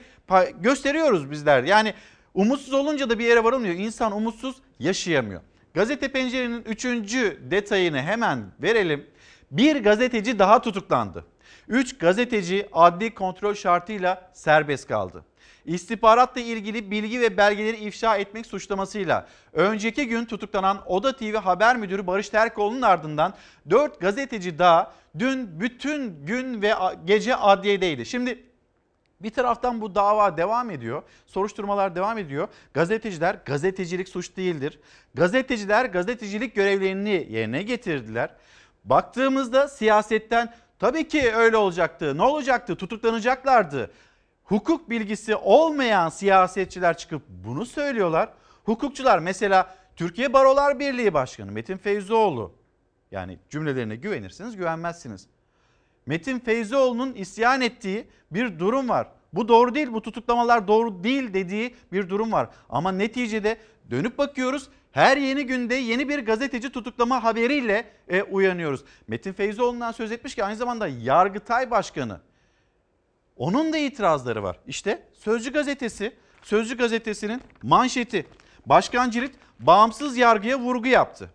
gösteriyoruz 0.60 1.30
bizler. 1.30 1.64
Yani 1.64 1.94
umutsuz 2.34 2.72
olunca 2.74 3.10
da 3.10 3.18
bir 3.18 3.24
yere 3.24 3.44
varılmıyor. 3.44 3.74
İnsan 3.74 4.12
umutsuz 4.12 4.56
yaşayamıyor. 4.78 5.40
Gazete 5.74 6.08
Pencere'nin 6.08 6.62
üçüncü 6.62 7.38
detayını 7.50 8.02
hemen 8.02 8.44
verelim. 8.62 9.06
Bir 9.50 9.76
gazeteci 9.76 10.38
daha 10.38 10.62
tutuklandı. 10.62 11.24
3 11.68 11.98
gazeteci 11.98 12.68
adli 12.72 13.14
kontrol 13.14 13.54
şartıyla 13.54 14.30
serbest 14.34 14.88
kaldı. 14.88 15.24
İstihbaratla 15.64 16.40
ilgili 16.40 16.90
bilgi 16.90 17.20
ve 17.20 17.36
belgeleri 17.36 17.76
ifşa 17.76 18.16
etmek 18.16 18.46
suçlamasıyla 18.46 19.26
önceki 19.52 20.08
gün 20.08 20.24
tutuklanan 20.24 20.82
Oda 20.86 21.16
TV 21.16 21.34
haber 21.34 21.76
müdürü 21.76 22.06
Barış 22.06 22.28
Terkoğlu'nun 22.28 22.82
ardından 22.82 23.34
4 23.70 24.00
gazeteci 24.00 24.58
daha 24.58 24.92
dün 25.18 25.60
bütün 25.60 26.26
gün 26.26 26.62
ve 26.62 26.74
gece 27.04 27.36
adliyedeydi. 27.36 28.06
Şimdi 28.06 28.42
bir 29.20 29.30
taraftan 29.30 29.80
bu 29.80 29.94
dava 29.94 30.36
devam 30.36 30.70
ediyor. 30.70 31.02
Soruşturmalar 31.26 31.94
devam 31.96 32.18
ediyor. 32.18 32.48
Gazeteciler 32.74 33.38
gazetecilik 33.44 34.08
suç 34.08 34.36
değildir. 34.36 34.80
Gazeteciler 35.14 35.84
gazetecilik 35.84 36.54
görevlerini 36.54 37.26
yerine 37.30 37.62
getirdiler. 37.62 38.30
Baktığımızda 38.84 39.68
siyasetten 39.68 40.54
tabii 40.78 41.08
ki 41.08 41.32
öyle 41.34 41.56
olacaktı. 41.56 42.18
Ne 42.18 42.22
olacaktı? 42.22 42.76
Tutuklanacaklardı. 42.76 43.90
Hukuk 44.44 44.90
bilgisi 44.90 45.36
olmayan 45.36 46.08
siyasetçiler 46.08 46.96
çıkıp 46.96 47.22
bunu 47.28 47.66
söylüyorlar. 47.66 48.28
Hukukçular 48.64 49.18
mesela 49.18 49.74
Türkiye 49.96 50.32
Barolar 50.32 50.78
Birliği 50.78 51.14
Başkanı 51.14 51.52
Metin 51.52 51.76
Feyzoğlu. 51.76 52.52
Yani 53.10 53.38
cümlelerine 53.50 53.96
güvenirsiniz, 53.96 54.56
güvenmezsiniz. 54.56 55.26
Metin 56.06 56.38
Feyzoğlu'nun 56.38 57.14
isyan 57.14 57.60
ettiği 57.60 58.08
bir 58.30 58.58
durum 58.58 58.88
var. 58.88 59.08
Bu 59.32 59.48
doğru 59.48 59.74
değil, 59.74 59.92
bu 59.92 60.02
tutuklamalar 60.02 60.68
doğru 60.68 61.04
değil 61.04 61.34
dediği 61.34 61.74
bir 61.92 62.08
durum 62.08 62.32
var. 62.32 62.48
Ama 62.68 62.92
neticede 62.92 63.56
dönüp 63.90 64.18
bakıyoruz 64.18 64.68
her 64.92 65.16
yeni 65.16 65.46
günde 65.46 65.74
yeni 65.74 66.08
bir 66.08 66.26
gazeteci 66.26 66.72
tutuklama 66.72 67.24
haberiyle 67.24 67.84
e, 68.08 68.22
uyanıyoruz. 68.22 68.84
Metin 69.08 69.32
Feyzoğlu'ndan 69.32 69.92
söz 69.92 70.12
etmiş 70.12 70.34
ki 70.34 70.44
aynı 70.44 70.56
zamanda 70.56 70.88
Yargıtay 70.88 71.70
Başkanı. 71.70 72.20
Onun 73.36 73.72
da 73.72 73.78
itirazları 73.78 74.42
var. 74.42 74.58
İşte 74.66 75.02
Sözcü 75.12 75.52
Gazetesi, 75.52 76.12
Sözcü 76.42 76.76
Gazetesi'nin 76.76 77.40
manşeti. 77.62 78.26
Başkan 78.66 79.10
Cirit 79.10 79.34
bağımsız 79.60 80.16
yargıya 80.16 80.58
vurgu 80.58 80.88
yaptı. 80.88 81.30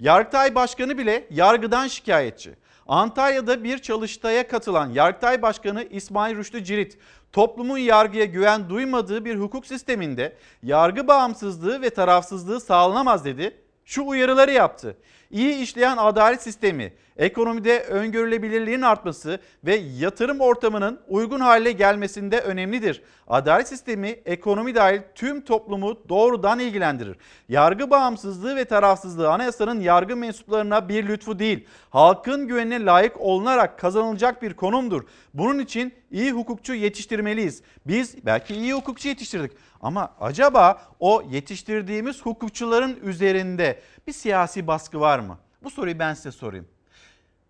Yargıtay 0.00 0.54
Başkanı 0.54 0.98
bile 0.98 1.26
yargıdan 1.30 1.86
şikayetçi. 1.86 2.54
Antalya'da 2.88 3.64
bir 3.64 3.78
çalıştaya 3.78 4.48
katılan 4.48 4.90
Yargıtay 4.90 5.42
Başkanı 5.42 5.84
İsmail 5.90 6.36
Rüştü 6.36 6.64
Cirit, 6.64 6.98
toplumun 7.32 7.78
yargıya 7.78 8.24
güven 8.24 8.68
duymadığı 8.68 9.24
bir 9.24 9.36
hukuk 9.36 9.66
sisteminde 9.66 10.36
yargı 10.62 11.08
bağımsızlığı 11.08 11.82
ve 11.82 11.90
tarafsızlığı 11.90 12.60
sağlanamaz 12.60 13.24
dedi. 13.24 13.56
Şu 13.84 14.06
uyarıları 14.06 14.52
yaptı. 14.52 14.96
İyi 15.30 15.54
işleyen 15.54 15.96
adalet 15.96 16.42
sistemi, 16.42 16.92
ekonomide 17.16 17.82
öngörülebilirliğin 17.82 18.82
artması 18.82 19.40
ve 19.64 19.74
yatırım 19.74 20.40
ortamının 20.40 21.00
uygun 21.08 21.40
hale 21.40 21.72
gelmesinde 21.72 22.40
önemlidir. 22.40 23.02
Adalet 23.28 23.68
sistemi 23.68 24.08
ekonomi 24.08 24.74
dahil 24.74 25.00
tüm 25.14 25.40
toplumu 25.40 26.08
doğrudan 26.08 26.58
ilgilendirir. 26.58 27.16
Yargı 27.48 27.90
bağımsızlığı 27.90 28.56
ve 28.56 28.64
tarafsızlığı 28.64 29.30
anayasanın 29.30 29.80
yargı 29.80 30.16
mensuplarına 30.16 30.88
bir 30.88 31.08
lütfu 31.08 31.38
değil, 31.38 31.66
halkın 31.90 32.48
güvenine 32.48 32.84
layık 32.84 33.20
olunarak 33.20 33.78
kazanılacak 33.78 34.42
bir 34.42 34.54
konumdur. 34.54 35.02
Bunun 35.34 35.58
için 35.58 35.92
iyi 36.10 36.32
hukukçu 36.32 36.74
yetiştirmeliyiz. 36.74 37.62
Biz 37.86 38.26
belki 38.26 38.54
iyi 38.54 38.74
hukukçu 38.74 39.08
yetiştirdik 39.08 39.52
ama 39.80 40.14
acaba 40.20 40.82
o 41.00 41.22
yetiştirdiğimiz 41.30 42.22
hukukçuların 42.22 42.98
üzerinde 43.02 43.80
bir 44.06 44.12
siyasi 44.12 44.66
baskı 44.66 45.00
var 45.00 45.18
mı? 45.18 45.38
Bu 45.62 45.70
soruyu 45.70 45.98
ben 45.98 46.14
size 46.14 46.32
sorayım. 46.32 46.68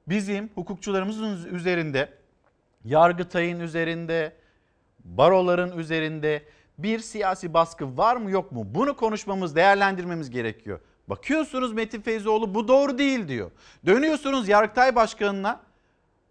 Bizim 0.09 0.51
hukukçularımızın 0.55 1.55
üzerinde, 1.55 2.13
Yargıtay'ın 2.85 3.61
üzerinde, 3.61 4.33
baroların 5.05 5.79
üzerinde 5.79 6.43
bir 6.79 6.99
siyasi 6.99 7.55
baskı 7.55 7.97
var 7.97 8.17
mı 8.17 8.31
yok 8.31 8.53
mu? 8.53 8.67
Bunu 8.75 8.97
konuşmamız, 8.97 9.57
değerlendirmemiz 9.57 10.31
gerekiyor. 10.31 10.81
Bakıyorsunuz 11.09 11.73
Metin 11.73 12.01
Feyzoğlu 12.01 12.55
bu 12.55 12.69
doğru 12.69 12.99
değil 12.99 13.29
diyor. 13.29 13.51
Dönüyorsunuz 13.87 14.49
Yargıtay 14.49 14.97
Başkanı'na 14.97 15.61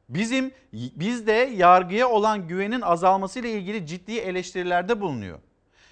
bizim 0.09 0.51
bizde 0.73 1.53
yargıya 1.55 2.09
olan 2.09 2.47
güvenin 2.47 2.81
azalmasıyla 2.81 3.49
ilgili 3.49 3.87
ciddi 3.87 4.17
eleştirilerde 4.17 5.01
bulunuyor. 5.01 5.39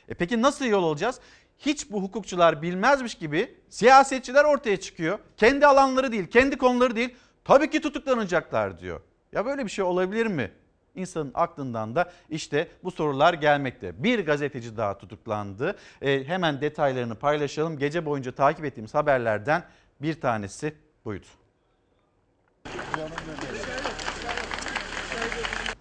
E 0.10 0.14
peki 0.14 0.42
nasıl 0.42 0.66
yol 0.66 0.84
alacağız? 0.84 1.20
Hiç 1.60 1.92
bu 1.92 2.04
hukukçular 2.04 2.62
bilmezmiş 2.62 3.16
gibi 3.16 3.56
siyasetçiler 3.70 4.44
ortaya 4.44 4.80
çıkıyor. 4.80 5.20
Kendi 5.38 5.68
alanları 5.68 6.12
değil, 6.12 6.28
kendi 6.28 6.58
konuları 6.58 6.96
değil. 6.96 7.16
Tabii 7.46 7.70
ki 7.70 7.82
tutuklanacaklar 7.82 8.80
diyor. 8.80 9.02
Ya 9.32 9.46
böyle 9.46 9.66
bir 9.66 9.70
şey 9.70 9.86
olabilir 9.86 10.26
mi? 10.28 10.52
İnsanın 10.96 11.32
aklından 11.34 11.96
da 11.96 12.12
işte 12.30 12.68
bu 12.84 12.92
sorular 12.92 13.34
gelmekte. 13.34 14.04
Bir 14.04 14.26
gazeteci 14.26 14.78
daha 14.78 14.98
tutuklandı. 14.98 15.78
E, 16.02 16.24
hemen 16.24 16.62
detaylarını 16.62 17.16
paylaşalım. 17.16 17.78
Gece 17.78 18.06
boyunca 18.06 18.32
takip 18.32 18.66
ettiğimiz 18.66 18.94
haberlerden 18.94 19.64
bir 20.02 20.22
tanesi 20.22 20.74
buydu. 21.06 21.26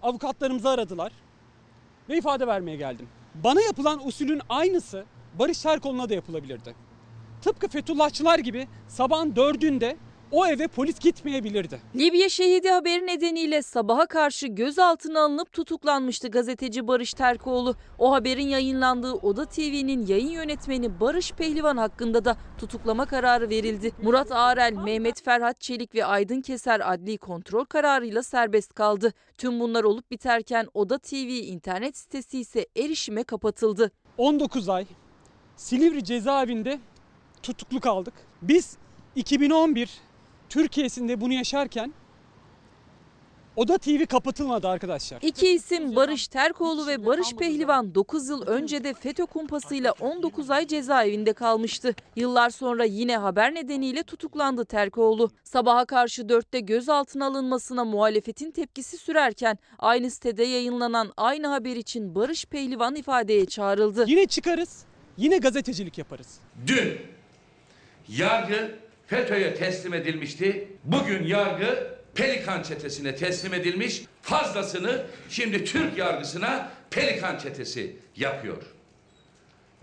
Avukatlarımızı 0.03 0.69
aradılar 0.69 1.11
ve 2.09 2.17
ifade 2.17 2.47
vermeye 2.47 2.77
geldim. 2.77 3.07
Bana 3.35 3.61
yapılan 3.61 4.07
usulün 4.07 4.41
aynısı 4.49 5.05
Barış 5.39 5.61
Terkoğlu'na 5.61 6.09
da 6.09 6.13
yapılabilirdi. 6.13 6.75
Tıpkı 7.41 7.67
Fethullahçılar 7.67 8.39
gibi 8.39 8.67
sabahın 8.87 9.35
dördünde 9.35 9.97
o 10.31 10.47
eve 10.47 10.67
polis 10.67 10.99
gitmeyebilirdi. 10.99 11.79
Libya 11.95 12.29
şehidi 12.29 12.69
haberi 12.69 13.07
nedeniyle 13.07 13.61
sabaha 13.61 14.05
karşı 14.05 14.47
gözaltına 14.47 15.21
alınıp 15.23 15.53
tutuklanmıştı 15.53 16.27
gazeteci 16.27 16.87
Barış 16.87 17.13
Terkoğlu. 17.13 17.75
O 17.99 18.11
haberin 18.11 18.47
yayınlandığı 18.47 19.13
Oda 19.13 19.45
TV'nin 19.45 20.05
yayın 20.07 20.29
yönetmeni 20.29 20.99
Barış 20.99 21.31
Pehlivan 21.31 21.77
hakkında 21.77 22.25
da 22.25 22.37
tutuklama 22.57 23.05
kararı 23.05 23.49
verildi. 23.49 23.91
Murat 24.01 24.31
Ağrel, 24.31 24.73
Mehmet 24.73 25.23
Ferhat 25.23 25.61
Çelik 25.61 25.95
ve 25.95 26.05
Aydın 26.05 26.41
Keser 26.41 26.93
adli 26.93 27.17
kontrol 27.17 27.65
kararıyla 27.65 28.23
serbest 28.23 28.73
kaldı. 28.73 29.13
Tüm 29.37 29.59
bunlar 29.59 29.83
olup 29.83 30.11
biterken 30.11 30.67
Oda 30.73 30.97
TV 30.97 31.27
internet 31.27 31.97
sitesi 31.97 32.39
ise 32.39 32.67
erişime 32.77 33.23
kapatıldı. 33.23 33.91
19 34.17 34.69
ay 34.69 34.85
Silivri 35.57 36.03
cezaevinde 36.03 36.79
tutuklu 37.43 37.79
kaldık. 37.79 38.13
Biz 38.41 38.77
2011 39.15 39.89
Türkiye'sinde 40.49 41.21
bunu 41.21 41.33
yaşarken 41.33 41.93
Oda 43.55 43.77
TV 43.77 44.05
kapatılmadı 44.05 44.67
arkadaşlar. 44.67 45.19
İki 45.21 45.49
isim 45.49 45.95
Barış 45.95 46.27
Terkoğlu 46.27 46.87
ve 46.87 47.05
Barış 47.05 47.33
Pehlivan 47.33 47.95
9 47.95 48.29
yıl 48.29 48.47
önce 48.47 48.83
de 48.83 48.93
FETÖ 48.93 49.25
kumpasıyla 49.25 49.91
19 49.99 50.49
ay 50.49 50.67
cezaevinde 50.67 51.33
kalmıştı. 51.33 51.95
Yıllar 52.15 52.49
sonra 52.49 52.83
yine 52.83 53.17
haber 53.17 53.53
nedeniyle 53.53 54.03
tutuklandı 54.03 54.65
Terkoğlu. 54.65 55.31
Sabaha 55.43 55.85
karşı 55.85 56.21
4'te 56.21 56.59
gözaltına 56.59 57.25
alınmasına 57.25 57.85
muhalefetin 57.85 58.51
tepkisi 58.51 58.97
sürerken 58.97 59.57
aynı 59.79 60.11
sitede 60.11 60.43
yayınlanan 60.43 61.13
aynı 61.17 61.47
haber 61.47 61.75
için 61.75 62.15
Barış 62.15 62.45
Pehlivan 62.45 62.95
ifadeye 62.95 63.45
çağrıldı. 63.45 64.05
Yine 64.07 64.25
çıkarız, 64.25 64.85
yine 65.17 65.37
gazetecilik 65.37 65.97
yaparız. 65.97 66.39
Dün 66.67 66.97
yargı 68.09 68.75
FETÖ'ye 69.07 69.55
teslim 69.55 69.93
edilmişti. 69.93 70.67
Bugün 70.83 71.23
yargı 71.23 71.93
Pelikan 72.15 72.63
çetesine 72.63 73.15
teslim 73.15 73.53
edilmiş. 73.53 74.01
Fazlasını 74.21 75.05
şimdi 75.29 75.65
Türk 75.65 75.97
yargısına 75.97 76.71
Pelikan 76.89 77.37
çetesi 77.37 77.95
yapıyor. 78.15 78.63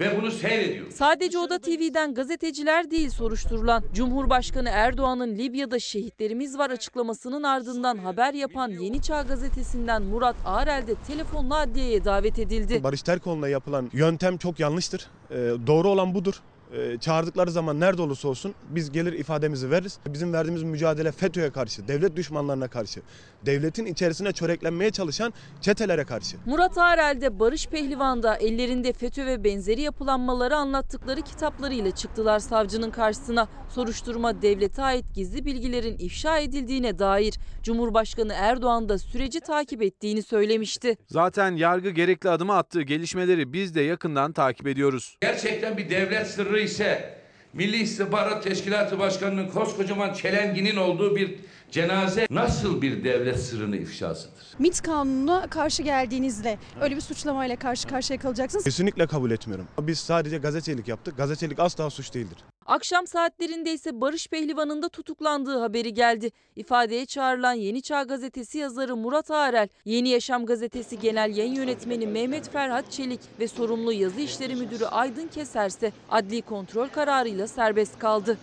Ve 0.00 0.16
bunu 0.22 0.30
seyrediyor. 0.30 0.90
Sadece 0.90 1.38
Oda 1.38 1.58
TV'den 1.58 2.14
gazeteciler 2.14 2.90
değil 2.90 3.10
soruşturulan. 3.10 3.84
Cumhurbaşkanı 3.94 4.68
Erdoğan'ın 4.68 5.38
Libya'da 5.38 5.78
şehitlerimiz 5.78 6.58
var 6.58 6.70
açıklamasının 6.70 7.42
ardından 7.42 7.98
haber 7.98 8.34
yapan 8.34 8.70
Yeni 8.70 9.02
Çağ 9.02 9.22
gazetesinden 9.22 10.02
Murat 10.02 10.36
Ağrel 10.44 10.86
de 10.86 10.94
telefonla 11.06 11.58
adliyeye 11.58 12.04
davet 12.04 12.38
edildi. 12.38 12.82
Barış 12.82 13.02
Terkoğlu'na 13.02 13.48
yapılan 13.48 13.90
yöntem 13.92 14.38
çok 14.38 14.60
yanlıştır. 14.60 15.06
Ee, 15.30 15.34
doğru 15.66 15.88
olan 15.88 16.14
budur. 16.14 16.34
E, 16.72 16.98
çağırdıkları 16.98 17.50
zaman 17.50 17.80
nerede 17.80 18.02
olursa 18.02 18.28
olsun 18.28 18.54
biz 18.68 18.92
gelir 18.92 19.12
ifademizi 19.12 19.70
veririz. 19.70 19.98
Bizim 20.06 20.32
verdiğimiz 20.32 20.62
mücadele 20.62 21.12
FETÖ'ye 21.12 21.50
karşı, 21.50 21.88
devlet 21.88 22.16
düşmanlarına 22.16 22.68
karşı, 22.68 23.00
devletin 23.46 23.86
içerisine 23.86 24.32
çöreklenmeye 24.32 24.90
çalışan 24.90 25.32
çetelere 25.60 26.04
karşı. 26.04 26.36
Murat 26.46 26.78
Arel'de 26.78 27.40
Barış 27.40 27.66
Pehlivan'da 27.66 28.36
ellerinde 28.36 28.92
FETÖ 28.92 29.26
ve 29.26 29.44
benzeri 29.44 29.80
yapılanmaları 29.80 30.56
anlattıkları 30.56 31.22
kitaplarıyla 31.22 31.90
çıktılar 31.90 32.38
savcının 32.38 32.90
karşısına. 32.90 33.48
Soruşturma 33.68 34.42
devlete 34.42 34.82
ait 34.82 35.04
gizli 35.14 35.44
bilgilerin 35.44 35.98
ifşa 35.98 36.38
edildiğine 36.38 36.98
dair 36.98 37.34
Cumhurbaşkanı 37.62 38.32
Erdoğan 38.32 38.88
da 38.88 38.98
süreci 38.98 39.40
takip 39.40 39.82
ettiğini 39.82 40.22
söylemişti. 40.22 40.96
Zaten 41.06 41.56
yargı 41.56 41.90
gerekli 41.90 42.30
adımı 42.30 42.56
attığı 42.56 42.82
gelişmeleri 42.82 43.52
biz 43.52 43.74
de 43.74 43.80
yakından 43.80 44.32
takip 44.32 44.66
ediyoruz. 44.66 45.16
Gerçekten 45.20 45.76
bir 45.76 45.90
devlet 45.90 46.26
sırrı 46.60 46.64
ise 46.66 47.20
Milli 47.52 47.76
İstihbarat 47.76 48.44
Teşkilatı 48.44 48.98
Başkanı'nın 48.98 49.48
koskocaman 49.48 50.14
çelenginin 50.14 50.76
olduğu 50.76 51.16
bir 51.16 51.34
cenaze 51.70 52.26
nasıl 52.30 52.82
bir 52.82 53.04
devlet 53.04 53.40
sırrını 53.40 53.76
ifşasıdır? 53.76 54.46
MIT 54.58 54.82
kanununa 54.82 55.46
karşı 55.46 55.82
geldiğinizde 55.82 56.58
öyle 56.80 56.96
bir 56.96 57.00
suçlamayla 57.00 57.56
karşı 57.56 57.88
karşıya 57.88 58.18
kalacaksınız. 58.18 58.64
Kesinlikle 58.64 59.06
kabul 59.06 59.30
etmiyorum. 59.30 59.66
Biz 59.80 59.98
sadece 59.98 60.38
gazetecilik 60.38 60.88
yaptık. 60.88 61.16
Gazetecilik 61.16 61.58
asla 61.58 61.90
suç 61.90 62.14
değildir. 62.14 62.38
Akşam 62.70 63.06
saatlerinde 63.06 63.72
ise 63.72 64.00
Barış 64.00 64.28
Pehlivan'ın 64.28 64.82
da 64.82 64.88
tutuklandığı 64.88 65.58
haberi 65.58 65.94
geldi. 65.94 66.30
İfadeye 66.56 67.06
çağrılan 67.06 67.52
Yeni 67.52 67.82
Çağ 67.82 68.02
Gazetesi 68.02 68.58
yazarı 68.58 68.96
Murat 68.96 69.30
Arel, 69.30 69.68
Yeni 69.84 70.08
Yaşam 70.08 70.46
Gazetesi 70.46 70.98
Genel 70.98 71.36
Yayın 71.36 71.54
Yönetmeni 71.54 72.06
Mehmet 72.06 72.50
Ferhat 72.50 72.90
Çelik 72.92 73.20
ve 73.40 73.48
sorumlu 73.48 73.92
yazı 73.92 74.20
işleri 74.20 74.56
müdürü 74.56 74.84
Aydın 74.84 75.28
Keserse 75.28 75.92
adli 76.10 76.42
kontrol 76.42 76.88
kararıyla 76.88 77.46
serbest 77.46 77.98
kaldı. 77.98 78.38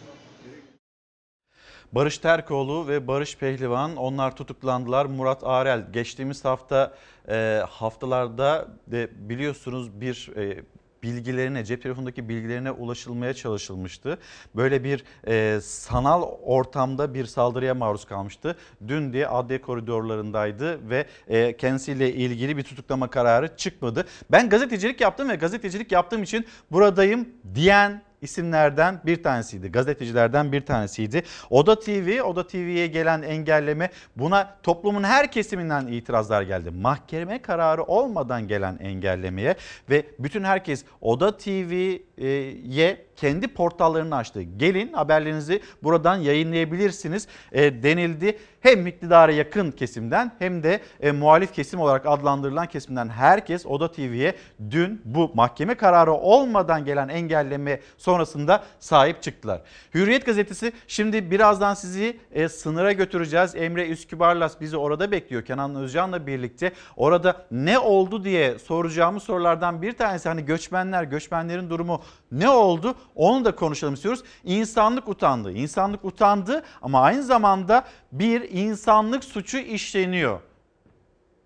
Barış 1.92 2.18
Terkoğlu 2.18 2.88
ve 2.88 3.08
Barış 3.08 3.38
Pehlivan 3.38 3.96
onlar 3.96 4.36
tutuklandılar. 4.36 5.06
Murat 5.06 5.44
Arel 5.44 5.92
geçtiğimiz 5.94 6.46
hafta 6.46 6.94
e, 7.30 7.62
haftalarda 7.70 8.68
de 8.88 9.10
biliyorsunuz 9.30 10.02
bir 10.02 10.32
e, 10.36 10.64
bilgilerine 11.08 11.66
cep 11.66 11.84
telefonundaki 11.84 12.30
bilgilerine 12.30 12.72
ulaşılmaya 12.72 13.34
çalışılmıştı. 13.34 14.18
Böyle 14.56 14.84
bir 14.84 15.04
e, 15.28 15.62
sanal 15.62 16.24
ortamda 16.44 17.14
bir 17.14 17.26
saldırıya 17.26 17.74
maruz 17.74 18.06
kalmıştı. 18.06 18.56
Dün 18.88 19.14
diye 19.14 19.28
adliye 19.28 19.62
koridorlarındaydı 19.62 20.90
ve 20.90 21.06
e, 21.28 21.58
kendisiyle 21.58 22.14
ilgili 22.14 22.58
bir 22.58 22.64
tutuklama 22.64 23.10
kararı 23.10 23.58
çıkmadı. 23.58 24.06
Ben 24.32 24.50
gazetecilik 24.50 25.02
yaptım 25.02 25.30
ve 25.30 25.36
gazetecilik 25.36 25.92
yaptığım 25.92 26.24
için 26.24 26.46
buradayım 26.72 27.30
diyen 27.56 28.07
isimlerden 28.22 29.02
bir 29.06 29.24
tanesiydi. 29.24 29.72
Gazetecilerden 29.72 30.52
bir 30.52 30.66
tanesiydi. 30.66 31.24
Oda 31.50 31.80
TV, 31.80 32.22
Oda 32.22 32.48
TV'ye 32.48 32.88
gelen 32.88 33.22
engelleme 33.22 33.90
buna 34.16 34.58
toplumun 34.64 35.04
her 35.04 35.32
kesiminden 35.32 35.88
itirazlar 35.88 36.42
geldi. 36.42 36.72
Mahkeme 36.72 37.42
kararı 37.42 37.84
olmadan 37.84 38.48
gelen 38.48 38.78
engellemeye 38.82 39.56
ve 39.90 40.06
bütün 40.20 40.44
herkes 40.44 40.86
Oda 41.02 41.38
TV'ye 41.38 43.08
kendi 43.16 43.48
portallarını 43.48 44.16
açtı. 44.16 44.42
Gelin 44.42 44.94
haberlerinizi 44.94 45.62
buradan 45.84 46.18
yayınlayabilirsiniz 46.18 47.28
e, 47.52 47.84
denildi. 47.84 48.38
Hem 48.68 48.88
iktidara 48.88 49.32
yakın 49.32 49.72
kesimden 49.72 50.32
hem 50.40 50.64
de 50.64 50.82
e, 51.00 51.12
muhalif 51.12 51.54
kesim 51.54 51.80
olarak 51.80 52.06
adlandırılan 52.06 52.68
kesimden 52.68 53.10
herkes 53.10 53.66
Oda 53.66 53.92
TV'ye 53.92 54.36
dün 54.70 55.02
bu 55.06 55.32
mahkeme 55.34 55.76
kararı 55.76 56.14
olmadan 56.14 56.86
gelen 56.86 57.08
engelleme 57.08 57.80
sonrasında 57.98 58.64
sahip 58.80 59.24
çıktılar. 59.24 59.62
Hürriyet 59.94 60.26
gazetesi 60.26 60.72
şimdi 60.88 61.32
birazdan 61.32 61.74
sizi 61.74 62.20
e, 62.32 62.50
sınıra 62.50 62.92
götüreceğiz. 62.92 63.56
Emre 63.56 63.88
Üskübarlas 63.88 64.62
bizi 64.62 64.78
orada 64.78 65.12
bekliyor 65.12 65.46
Kenan 65.46 65.76
Özcan'la 65.76 66.28
birlikte. 66.28 66.72
Orada 66.96 67.46
ne 67.52 67.80
oldu 67.80 68.24
diye 68.24 68.60
soracağımız 68.60 69.24
sorulardan 69.24 69.82
bir 69.82 69.92
tanesi 69.92 70.30
hani 70.30 70.46
göçmenler, 70.46 71.04
göçmenlerin 71.04 71.70
durumu 71.70 72.02
ne 72.32 72.50
oldu? 72.50 72.96
Onu 73.16 73.46
da 73.46 73.56
konuşalım 73.56 73.94
istiyoruz. 73.94 74.24
İnsanlık 74.44 75.08
utandı. 75.08 75.52
İnsanlık 75.52 76.06
utandı 76.06 76.64
ama 76.82 77.02
aynı 77.02 77.24
zamanda 77.24 77.84
bir 78.12 78.50
insanlık 78.52 79.24
suçu 79.24 79.58
işleniyor 79.58 80.40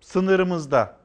sınırımızda. 0.00 0.96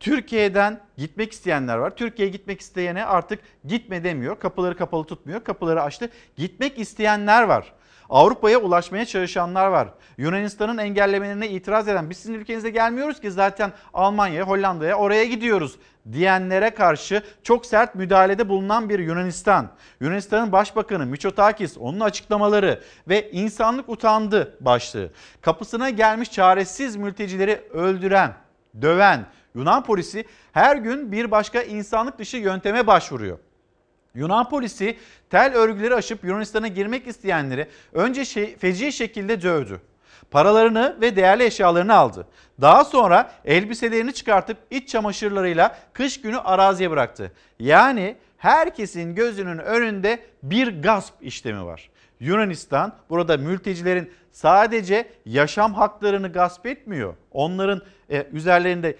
Türkiye'den 0.00 0.80
gitmek 0.96 1.32
isteyenler 1.32 1.76
var. 1.76 1.96
Türkiye'ye 1.96 2.32
gitmek 2.32 2.60
isteyene 2.60 3.04
artık 3.04 3.40
gitme 3.64 4.04
demiyor. 4.04 4.38
Kapıları 4.38 4.76
kapalı 4.76 5.04
tutmuyor. 5.04 5.44
Kapıları 5.44 5.82
açtı. 5.82 6.10
Gitmek 6.36 6.78
isteyenler 6.78 7.42
var. 7.42 7.72
Avrupa'ya 8.10 8.58
ulaşmaya 8.58 9.06
çalışanlar 9.06 9.66
var. 9.66 9.88
Yunanistan'ın 10.18 10.78
engellemelerine 10.78 11.48
itiraz 11.48 11.88
eden 11.88 12.10
biz 12.10 12.16
sizin 12.16 12.34
ülkenize 12.34 12.70
gelmiyoruz 12.70 13.20
ki 13.20 13.30
zaten 13.30 13.72
Almanya'ya, 13.94 14.44
Hollanda'ya 14.44 14.94
oraya 14.96 15.24
gidiyoruz 15.24 15.76
diyenlere 16.12 16.70
karşı 16.70 17.22
çok 17.42 17.66
sert 17.66 17.94
müdahalede 17.94 18.48
bulunan 18.48 18.88
bir 18.88 18.98
Yunanistan. 18.98 19.68
Yunanistan'ın 20.00 20.52
Başbakanı 20.52 21.06
Mitsotakis 21.06 21.78
onun 21.78 22.00
açıklamaları 22.00 22.80
ve 23.08 23.30
insanlık 23.30 23.88
utandı 23.88 24.56
başlığı. 24.60 25.10
Kapısına 25.40 25.90
gelmiş 25.90 26.32
çaresiz 26.32 26.96
mültecileri 26.96 27.62
öldüren, 27.72 28.34
döven 28.82 29.26
Yunan 29.54 29.84
polisi 29.84 30.24
her 30.52 30.76
gün 30.76 31.12
bir 31.12 31.30
başka 31.30 31.62
insanlık 31.62 32.18
dışı 32.18 32.36
yönteme 32.36 32.86
başvuruyor. 32.86 33.38
Yunan 34.14 34.48
polisi 34.48 34.96
tel 35.30 35.54
örgüleri 35.54 35.94
aşıp 35.94 36.24
Yunanistan'a 36.24 36.68
girmek 36.68 37.06
isteyenleri 37.06 37.68
önce 37.92 38.24
şey, 38.24 38.56
feci 38.56 38.92
şekilde 38.92 39.42
dövdü. 39.42 39.80
Paralarını 40.30 40.96
ve 41.00 41.16
değerli 41.16 41.44
eşyalarını 41.44 41.94
aldı. 41.94 42.26
Daha 42.60 42.84
sonra 42.84 43.32
elbiselerini 43.44 44.14
çıkartıp 44.14 44.56
iç 44.70 44.88
çamaşırlarıyla 44.88 45.78
kış 45.92 46.20
günü 46.20 46.38
araziye 46.38 46.90
bıraktı. 46.90 47.32
Yani 47.58 48.16
herkesin 48.38 49.14
gözünün 49.14 49.58
önünde 49.58 50.20
bir 50.42 50.82
gasp 50.82 51.14
işlemi 51.20 51.64
var. 51.64 51.90
Yunanistan 52.20 52.92
burada 53.10 53.36
mültecilerin 53.36 54.12
sadece 54.32 55.08
yaşam 55.26 55.74
haklarını 55.74 56.32
gasp 56.32 56.66
etmiyor. 56.66 57.14
Onların 57.32 57.82
e, 58.10 58.26
üzerlerinde 58.32 58.96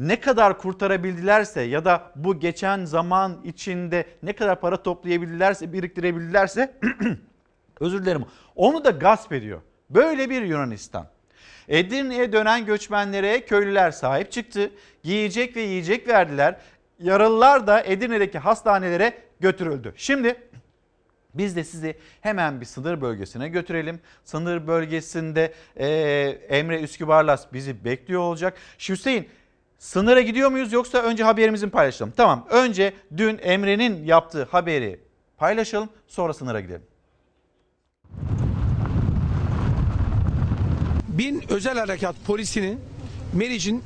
ne 0.00 0.20
kadar 0.20 0.58
kurtarabildilerse 0.58 1.60
ya 1.60 1.84
da 1.84 2.12
bu 2.16 2.40
geçen 2.40 2.84
zaman 2.84 3.40
içinde 3.44 4.04
ne 4.22 4.32
kadar 4.32 4.60
para 4.60 4.82
toplayabildilerse, 4.82 5.72
biriktirebildilerse 5.72 6.74
özür 7.80 8.02
dilerim 8.02 8.24
onu 8.56 8.84
da 8.84 8.90
gasp 8.90 9.32
ediyor. 9.32 9.60
Böyle 9.90 10.30
bir 10.30 10.42
Yunanistan. 10.42 11.06
Edirne'ye 11.68 12.32
dönen 12.32 12.66
göçmenlere 12.66 13.44
köylüler 13.44 13.90
sahip 13.90 14.32
çıktı. 14.32 14.70
Giyecek 15.02 15.56
ve 15.56 15.60
yiyecek 15.60 16.08
verdiler. 16.08 16.56
Yaralılar 16.98 17.66
da 17.66 17.82
Edirne'deki 17.84 18.38
hastanelere 18.38 19.14
götürüldü. 19.40 19.92
Şimdi 19.96 20.36
biz 21.34 21.56
de 21.56 21.64
sizi 21.64 21.94
hemen 22.20 22.60
bir 22.60 22.66
sınır 22.66 23.00
bölgesine 23.00 23.48
götürelim. 23.48 24.00
Sınır 24.24 24.66
bölgesinde 24.66 25.52
e, 25.76 25.88
Emre 26.48 26.80
Üskübarlas 26.80 27.52
bizi 27.52 27.84
bekliyor 27.84 28.20
olacak. 28.20 28.54
Hüseyin 28.88 29.28
Sınıra 29.80 30.20
gidiyor 30.20 30.50
muyuz 30.50 30.72
yoksa 30.72 30.98
önce 30.98 31.24
haberimizi 31.24 31.66
mi 31.66 31.72
paylaşalım? 31.72 32.12
Tamam 32.16 32.46
önce 32.50 32.94
dün 33.16 33.38
Emre'nin 33.42 34.04
yaptığı 34.04 34.44
haberi 34.44 35.00
paylaşalım 35.36 35.88
sonra 36.08 36.34
sınıra 36.34 36.60
gidelim. 36.60 36.82
Bin 41.08 41.44
özel 41.48 41.78
harekat 41.78 42.16
polisinin 42.26 42.80
Meriç'in 43.32 43.82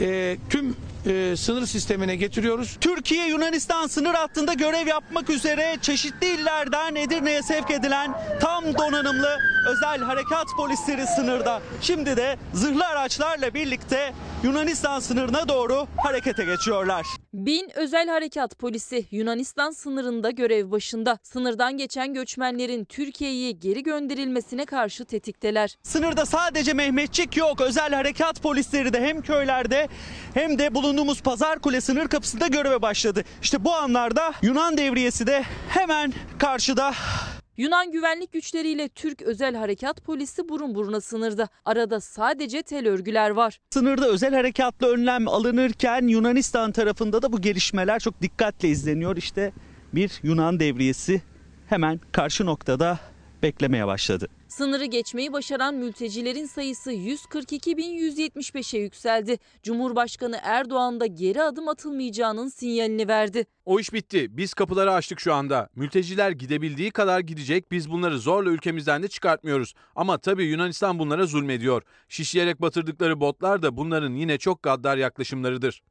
e, 0.00 0.36
tüm 0.50 0.76
e, 1.06 1.36
sınır 1.36 1.66
sistemine 1.66 2.16
getiriyoruz. 2.16 2.76
Türkiye 2.80 3.28
Yunanistan 3.28 3.86
sınır 3.86 4.14
hattında 4.14 4.52
görev 4.54 4.86
yapmak 4.86 5.30
üzere 5.30 5.76
çeşitli 5.82 6.26
illerden 6.26 6.94
Edirne'ye 6.94 7.42
sevk 7.42 7.70
edilen 7.70 8.12
tam 8.40 8.64
donanımlı 8.78 9.38
özel 9.68 9.98
harekat 9.98 10.46
polisleri 10.56 11.06
sınırda. 11.06 11.62
Şimdi 11.80 12.16
de 12.16 12.36
zırhlı 12.54 12.86
araçlarla 12.86 13.54
birlikte 13.54 14.12
Yunanistan 14.42 15.00
sınırına 15.00 15.48
doğru 15.48 15.86
harekete 15.96 16.44
geçiyorlar. 16.44 17.06
Bin 17.34 17.70
özel 17.74 18.08
harekat 18.08 18.58
polisi 18.58 19.06
Yunanistan 19.10 19.70
sınırında 19.70 20.30
görev 20.30 20.70
başında. 20.70 21.18
Sınırdan 21.22 21.76
geçen 21.76 22.14
göçmenlerin 22.14 22.84
Türkiye'ye 22.84 23.50
geri 23.50 23.82
gönderilmesine 23.82 24.66
karşı 24.66 25.04
tetikteler. 25.04 25.76
Sınırda 25.82 26.26
sadece 26.26 26.72
Mehmetçik 26.72 27.36
yok. 27.36 27.60
Özel 27.60 27.94
harekat 27.94 28.42
polisleri 28.42 28.92
de 28.92 29.00
hem 29.00 29.22
köylerde 29.22 29.88
hem 30.34 30.58
de 30.58 30.74
bulunduğumuz 30.74 31.22
Pazar 31.22 31.58
Kule 31.58 31.80
sınır 31.80 32.08
kapısında 32.08 32.46
göreve 32.46 32.82
başladı. 32.82 33.24
İşte 33.42 33.64
bu 33.64 33.72
anlarda 33.74 34.32
Yunan 34.42 34.76
devriyesi 34.76 35.26
de 35.26 35.44
hemen 35.68 36.12
karşıda. 36.38 36.92
Yunan 37.60 37.92
güvenlik 37.92 38.32
güçleriyle 38.32 38.88
Türk 38.88 39.22
özel 39.22 39.54
harekat 39.54 40.04
polisi 40.04 40.48
burun 40.48 40.74
buruna 40.74 41.00
sınırda. 41.00 41.48
Arada 41.64 42.00
sadece 42.00 42.62
tel 42.62 42.88
örgüler 42.88 43.30
var. 43.30 43.60
Sınırda 43.70 44.08
özel 44.08 44.34
harekatlı 44.34 44.86
önlem 44.86 45.28
alınırken 45.28 46.06
Yunanistan 46.06 46.72
tarafında 46.72 47.22
da 47.22 47.32
bu 47.32 47.40
gelişmeler 47.40 48.00
çok 48.00 48.22
dikkatle 48.22 48.68
izleniyor. 48.68 49.16
İşte 49.16 49.52
bir 49.92 50.20
Yunan 50.22 50.60
devriyesi 50.60 51.22
hemen 51.68 52.00
karşı 52.12 52.46
noktada 52.46 52.98
beklemeye 53.42 53.86
başladı. 53.86 54.28
Sınırı 54.50 54.84
geçmeyi 54.84 55.32
başaran 55.32 55.74
mültecilerin 55.74 56.46
sayısı 56.46 56.92
142.175'e 56.92 58.80
yükseldi. 58.80 59.38
Cumhurbaşkanı 59.62 60.38
Erdoğan 60.42 61.00
da 61.00 61.06
geri 61.06 61.42
adım 61.42 61.68
atılmayacağının 61.68 62.48
sinyalini 62.48 63.08
verdi. 63.08 63.46
O 63.64 63.80
iş 63.80 63.92
bitti. 63.92 64.36
Biz 64.36 64.54
kapıları 64.54 64.92
açtık 64.92 65.20
şu 65.20 65.34
anda. 65.34 65.68
Mülteciler 65.76 66.30
gidebildiği 66.30 66.90
kadar 66.90 67.20
gidecek. 67.20 67.72
Biz 67.72 67.90
bunları 67.90 68.18
zorla 68.18 68.50
ülkemizden 68.50 69.02
de 69.02 69.08
çıkartmıyoruz. 69.08 69.74
Ama 69.96 70.18
tabii 70.18 70.44
Yunanistan 70.44 70.98
bunlara 70.98 71.26
zulmediyor. 71.26 71.82
Şişleyerek 72.08 72.60
batırdıkları 72.60 73.20
botlar 73.20 73.62
da 73.62 73.76
bunların 73.76 74.14
yine 74.14 74.38
çok 74.38 74.62
gaddar 74.62 74.96
yaklaşımlarıdır. 74.96 75.82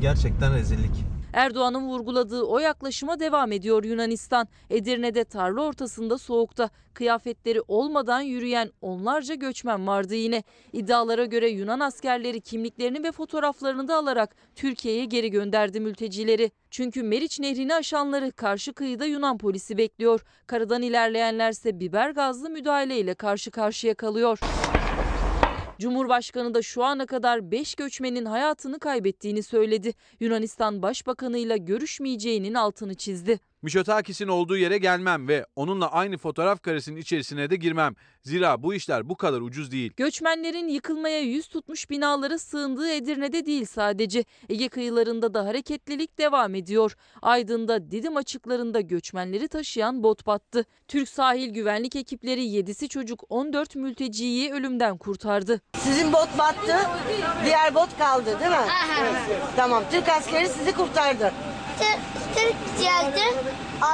Gerçekten 0.00 0.54
rezillik. 0.54 1.11
Erdoğan'ın 1.32 1.88
vurguladığı 1.88 2.42
o 2.42 2.58
yaklaşıma 2.58 3.20
devam 3.20 3.52
ediyor 3.52 3.84
Yunanistan. 3.84 4.48
Edirne'de 4.70 5.24
tarla 5.24 5.62
ortasında 5.62 6.18
soğukta 6.18 6.70
kıyafetleri 6.94 7.60
olmadan 7.68 8.20
yürüyen 8.20 8.70
onlarca 8.80 9.34
göçmen 9.34 9.86
vardı 9.86 10.14
yine. 10.14 10.42
İddialara 10.72 11.24
göre 11.24 11.48
Yunan 11.48 11.80
askerleri 11.80 12.40
kimliklerini 12.40 13.02
ve 13.04 13.12
fotoğraflarını 13.12 13.88
da 13.88 13.96
alarak 13.96 14.36
Türkiye'ye 14.56 15.04
geri 15.04 15.30
gönderdi 15.30 15.80
mültecileri. 15.80 16.50
Çünkü 16.70 17.02
Meriç 17.02 17.40
Nehri'ni 17.40 17.74
aşanları 17.74 18.32
karşı 18.32 18.72
kıyıda 18.72 19.04
Yunan 19.04 19.38
polisi 19.38 19.78
bekliyor. 19.78 20.24
Karadan 20.46 20.82
ilerleyenlerse 20.82 21.80
biber 21.80 22.10
gazlı 22.10 22.50
müdahaleyle 22.50 23.14
karşı 23.14 23.50
karşıya 23.50 23.94
kalıyor. 23.94 24.38
Cumhurbaşkanı 25.82 26.54
da 26.54 26.62
şu 26.62 26.84
ana 26.84 27.06
kadar 27.06 27.50
5 27.50 27.74
göçmenin 27.74 28.24
hayatını 28.24 28.78
kaybettiğini 28.78 29.42
söyledi. 29.42 29.94
Yunanistan 30.20 30.82
Başbakanıyla 30.82 31.56
görüşmeyeceğinin 31.56 32.54
altını 32.54 32.94
çizdi. 32.94 33.40
Miçotakis'in 33.62 34.28
olduğu 34.28 34.56
yere 34.56 34.78
gelmem 34.78 35.28
ve 35.28 35.46
onunla 35.56 35.92
aynı 35.92 36.18
fotoğraf 36.18 36.62
karesinin 36.62 37.00
içerisine 37.00 37.50
de 37.50 37.56
girmem. 37.56 37.94
Zira 38.22 38.62
bu 38.62 38.74
işler 38.74 39.08
bu 39.08 39.16
kadar 39.16 39.40
ucuz 39.40 39.72
değil. 39.72 39.92
Göçmenlerin 39.96 40.68
yıkılmaya 40.68 41.20
yüz 41.20 41.48
tutmuş 41.48 41.90
binalara 41.90 42.38
sığındığı 42.38 42.90
Edirne'de 42.90 43.46
değil 43.46 43.64
sadece. 43.64 44.24
Ege 44.48 44.68
kıyılarında 44.68 45.34
da 45.34 45.46
hareketlilik 45.46 46.18
devam 46.18 46.54
ediyor. 46.54 46.94
Aydın'da 47.22 47.90
Didim 47.90 48.16
açıklarında 48.16 48.80
göçmenleri 48.80 49.48
taşıyan 49.48 50.02
bot 50.02 50.26
battı. 50.26 50.64
Türk 50.88 51.08
sahil 51.08 51.50
güvenlik 51.50 51.96
ekipleri 51.96 52.40
7'si 52.40 52.88
çocuk 52.88 53.24
14 53.28 53.76
mülteciyi 53.76 54.52
ölümden 54.52 54.98
kurtardı. 54.98 55.60
Sizin 55.78 56.12
bot 56.12 56.38
battı, 56.38 56.76
diğer 57.44 57.74
bot 57.74 57.98
kaldı 57.98 58.40
değil 58.40 58.50
mi? 58.50 58.56
Evet. 59.00 59.14
Tamam, 59.56 59.84
Türk 59.90 60.08
askeri 60.08 60.48
sizi 60.48 60.72
kurtardı. 60.72 61.32
Türk 61.78 62.21
geldi, 62.82 63.20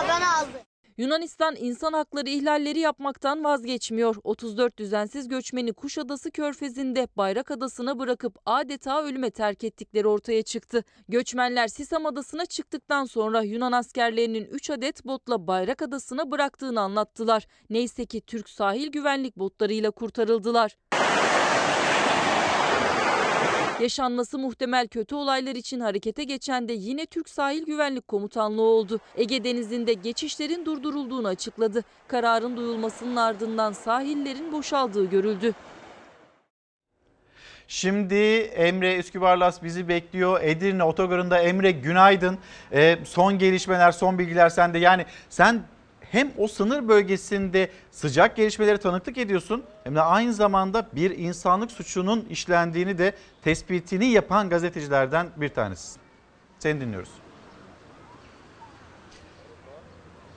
ben 0.08 0.20
aldı. 0.20 0.68
Yunanistan 0.98 1.56
insan 1.58 1.92
hakları 1.92 2.28
ihlalleri 2.28 2.78
yapmaktan 2.78 3.44
vazgeçmiyor. 3.44 4.16
34 4.24 4.78
düzensiz 4.78 5.28
göçmeni 5.28 5.72
Kuşadası 5.72 6.30
Körfezi'nde 6.30 7.08
Bayrak 7.16 7.50
Adası'na 7.50 7.98
bırakıp 7.98 8.38
adeta 8.46 9.02
ölüme 9.02 9.30
terk 9.30 9.64
ettikleri 9.64 10.08
ortaya 10.08 10.42
çıktı. 10.42 10.84
Göçmenler 11.08 11.68
Sisam 11.68 12.06
Adası'na 12.06 12.46
çıktıktan 12.46 13.04
sonra 13.04 13.42
Yunan 13.42 13.72
askerlerinin 13.72 14.44
3 14.44 14.70
adet 14.70 15.06
botla 15.06 15.46
Bayrak 15.46 15.82
Adası'na 15.82 16.30
bıraktığını 16.30 16.80
anlattılar. 16.80 17.46
Neyse 17.70 18.06
ki 18.06 18.20
Türk 18.20 18.48
sahil 18.48 18.88
güvenlik 18.92 19.36
botlarıyla 19.36 19.90
kurtarıldılar. 19.90 20.76
Yaşanması 23.80 24.38
muhtemel 24.38 24.88
kötü 24.88 25.14
olaylar 25.14 25.54
için 25.54 25.80
harekete 25.80 26.24
geçen 26.24 26.68
de 26.68 26.72
yine 26.72 27.06
Türk 27.06 27.28
Sahil 27.28 27.64
Güvenlik 27.64 28.08
Komutanlığı 28.08 28.62
oldu. 28.62 29.00
Ege 29.16 29.44
Denizi'nde 29.44 29.92
geçişlerin 29.92 30.64
durdurulduğunu 30.66 31.28
açıkladı. 31.28 31.84
Kararın 32.08 32.56
duyulmasının 32.56 33.16
ardından 33.16 33.72
sahillerin 33.72 34.52
boşaldığı 34.52 35.04
görüldü. 35.04 35.54
Şimdi 37.68 38.14
Emre 38.54 38.96
Üskübarlas 38.96 39.62
bizi 39.62 39.88
bekliyor. 39.88 40.40
Edirne 40.42 40.84
otogarında 40.84 41.38
Emre 41.38 41.70
günaydın. 41.70 42.38
Ee, 42.72 42.98
son 43.04 43.38
gelişmeler, 43.38 43.92
son 43.92 44.18
bilgiler 44.18 44.48
sende. 44.48 44.78
Yani 44.78 45.06
sen 45.30 45.62
hem 46.12 46.32
o 46.38 46.48
sınır 46.48 46.88
bölgesinde 46.88 47.70
sıcak 47.90 48.36
gelişmeleri 48.36 48.78
tanıklık 48.78 49.18
ediyorsun 49.18 49.62
hem 49.84 49.94
de 49.94 50.02
aynı 50.02 50.34
zamanda 50.34 50.88
bir 50.92 51.18
insanlık 51.18 51.70
suçunun 51.70 52.26
işlendiğini 52.30 52.98
de 52.98 53.12
tespitini 53.42 54.06
yapan 54.06 54.48
gazetecilerden 54.48 55.26
bir 55.36 55.48
tanesisin. 55.48 56.00
Seni 56.58 56.80
dinliyoruz. 56.80 57.10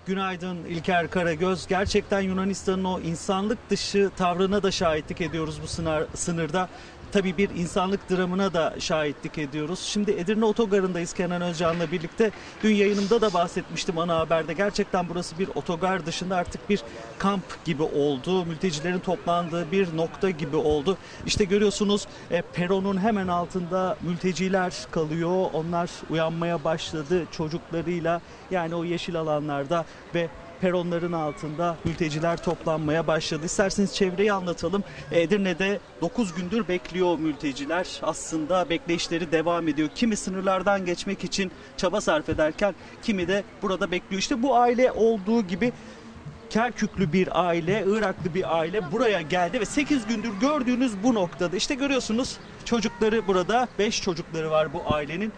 Günaydın 0.05 0.57
İlker 0.65 1.10
Karagöz. 1.10 1.67
Gerçekten 1.67 2.21
Yunanistan'ın 2.21 2.84
o 2.84 2.99
insanlık 2.99 3.69
dışı 3.69 4.12
tavrına 4.17 4.63
da 4.63 4.71
şahitlik 4.71 5.21
ediyoruz 5.21 5.60
bu 5.63 5.67
sınır, 5.67 6.05
sınırda. 6.15 6.69
Tabii 7.12 7.38
bir 7.38 7.50
insanlık 7.50 8.10
dramına 8.10 8.54
da 8.54 8.76
şahitlik 8.80 9.38
ediyoruz. 9.38 9.80
Şimdi 9.80 10.12
Edirne 10.12 10.45
Otogarı'ndayız 10.45 11.13
Kenan 11.13 11.41
Özcan'la 11.41 11.91
birlikte. 11.91 12.32
Dün 12.63 12.76
yayınımda 12.76 13.21
da 13.21 13.34
bahsetmiştim 13.34 13.97
ana 13.97 14.17
haberde. 14.17 14.54
Gerçekten 14.54 15.10
burası 15.10 15.39
bir 15.39 15.47
otogar 15.56 16.06
dışında 16.06 16.36
artık 16.36 16.69
bir 16.69 16.84
kamp 17.17 17.65
gibi 17.65 17.84
oldu. 17.84 18.45
Mültecilerin 18.45 19.00
toplandığı 19.00 19.71
bir 19.71 19.97
nokta 19.97 20.30
gibi 20.30 20.56
oldu. 20.56 20.97
İşte 21.26 21.43
görüyorsunuz 21.43 22.08
e, 22.32 22.41
peronun 22.41 22.97
hemen 22.97 23.28
altında 23.28 23.97
mülteciler 24.02 24.74
kalıyor. 24.91 25.50
Onlar 25.54 25.89
uyanmaya 26.10 26.63
başladı 26.63 27.26
çocuklarıyla. 27.32 28.21
Yani 28.52 28.76
o 28.76 28.84
yeşil 28.84 29.15
alanlarda 29.19 29.86
ve 30.15 30.30
peronların 30.62 31.12
altında 31.12 31.78
mülteciler 31.86 32.43
toplanmaya 32.43 33.08
başladı. 33.08 33.45
İsterseniz 33.45 33.95
çevreyi 33.95 34.34
anlatalım. 34.34 34.84
Edirne'de 35.12 35.80
9 36.02 36.34
gündür 36.34 36.67
bekliyor 36.67 37.19
mülteciler. 37.19 38.00
Aslında 38.02 38.69
bekleyişleri 38.69 39.32
devam 39.32 39.67
ediyor. 39.67 39.89
Kimi 39.95 40.17
sınırlardan 40.17 40.86
geçmek 40.86 41.24
için 41.24 41.52
çaba 41.78 42.02
sarf 42.02 42.30
ederken 42.30 42.76
kimi 43.04 43.28
de 43.28 43.43
burada 43.62 43.91
bekliyor. 43.91 44.19
İşte 44.19 44.43
bu 44.43 44.58
aile 44.58 44.91
olduğu 44.91 45.41
gibi 45.41 45.74
Kerküklü 46.50 47.13
bir 47.13 47.47
aile, 47.47 47.84
Iraklı 47.88 48.34
bir 48.34 48.58
aile 48.58 48.91
buraya 48.91 49.21
geldi 49.21 49.60
ve 49.60 49.65
8 49.65 50.08
gündür 50.08 50.32
gördüğünüz 50.41 51.04
bu 51.04 51.13
noktada. 51.13 51.56
İşte 51.56 51.76
görüyorsunuz 51.76 52.38
çocukları 52.65 53.28
burada, 53.28 53.67
5 53.80 54.02
çocukları 54.02 54.52
var 54.52 54.74
bu 54.74 54.93
ailenin. 54.93 55.34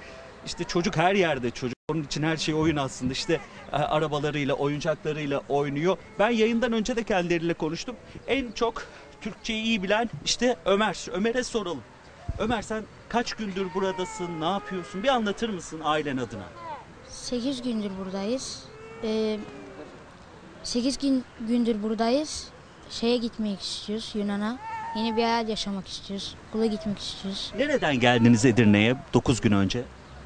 İşte 0.46 0.64
çocuk 0.64 0.98
her 0.98 1.16
yerde 1.16 1.52
çocuk. 1.52 1.73
Onun 1.92 2.04
için 2.04 2.24
her 2.24 2.38
şey 2.38 2.56
oyun 2.56 2.76
aslında. 2.76 3.14
İşte 3.14 3.40
e, 3.72 3.76
arabalarıyla, 3.76 4.54
oyuncaklarıyla 4.54 5.42
oynuyor. 5.50 5.98
Ben 6.20 6.30
yayından 6.30 6.74
önce 6.74 6.96
de 6.96 7.04
kendileriyle 7.04 7.54
konuştum. 7.54 7.96
En 8.28 8.52
çok 8.52 8.84
Türkçeyi 9.22 9.64
iyi 9.64 9.84
bilen 9.84 10.10
işte 10.26 10.56
Ömer. 10.66 11.06
Ömer'e 11.12 11.44
soralım. 11.44 11.82
Ömer 12.40 12.62
sen 12.62 12.84
kaç 13.10 13.34
gündür 13.34 13.68
buradasın? 13.76 14.42
Ne 14.42 14.46
yapıyorsun? 14.46 15.04
Bir 15.04 15.08
anlatır 15.08 15.50
mısın 15.50 15.82
ailen 15.84 16.18
adına? 16.18 16.44
8 17.10 17.62
gündür 17.62 17.92
buradayız. 18.00 18.64
Ee, 19.04 19.40
8 20.64 20.98
gün, 20.98 21.24
gündür 21.40 21.84
buradayız. 21.84 22.48
Şeye 22.90 23.18
gitmek 23.18 23.62
istiyoruz 23.62 24.12
Yunan'a. 24.16 24.58
Yeni 24.98 25.18
bir 25.18 25.24
hayat 25.24 25.50
yaşamak 25.50 25.88
istiyoruz. 25.88 26.36
Okula 26.50 26.66
gitmek 26.66 27.00
istiyoruz. 27.00 27.52
Nereden 27.58 28.00
geldiniz 28.00 28.46
Edirne'ye 28.46 28.96
9 29.14 29.42
gün 29.42 29.52
önce? 29.52 29.84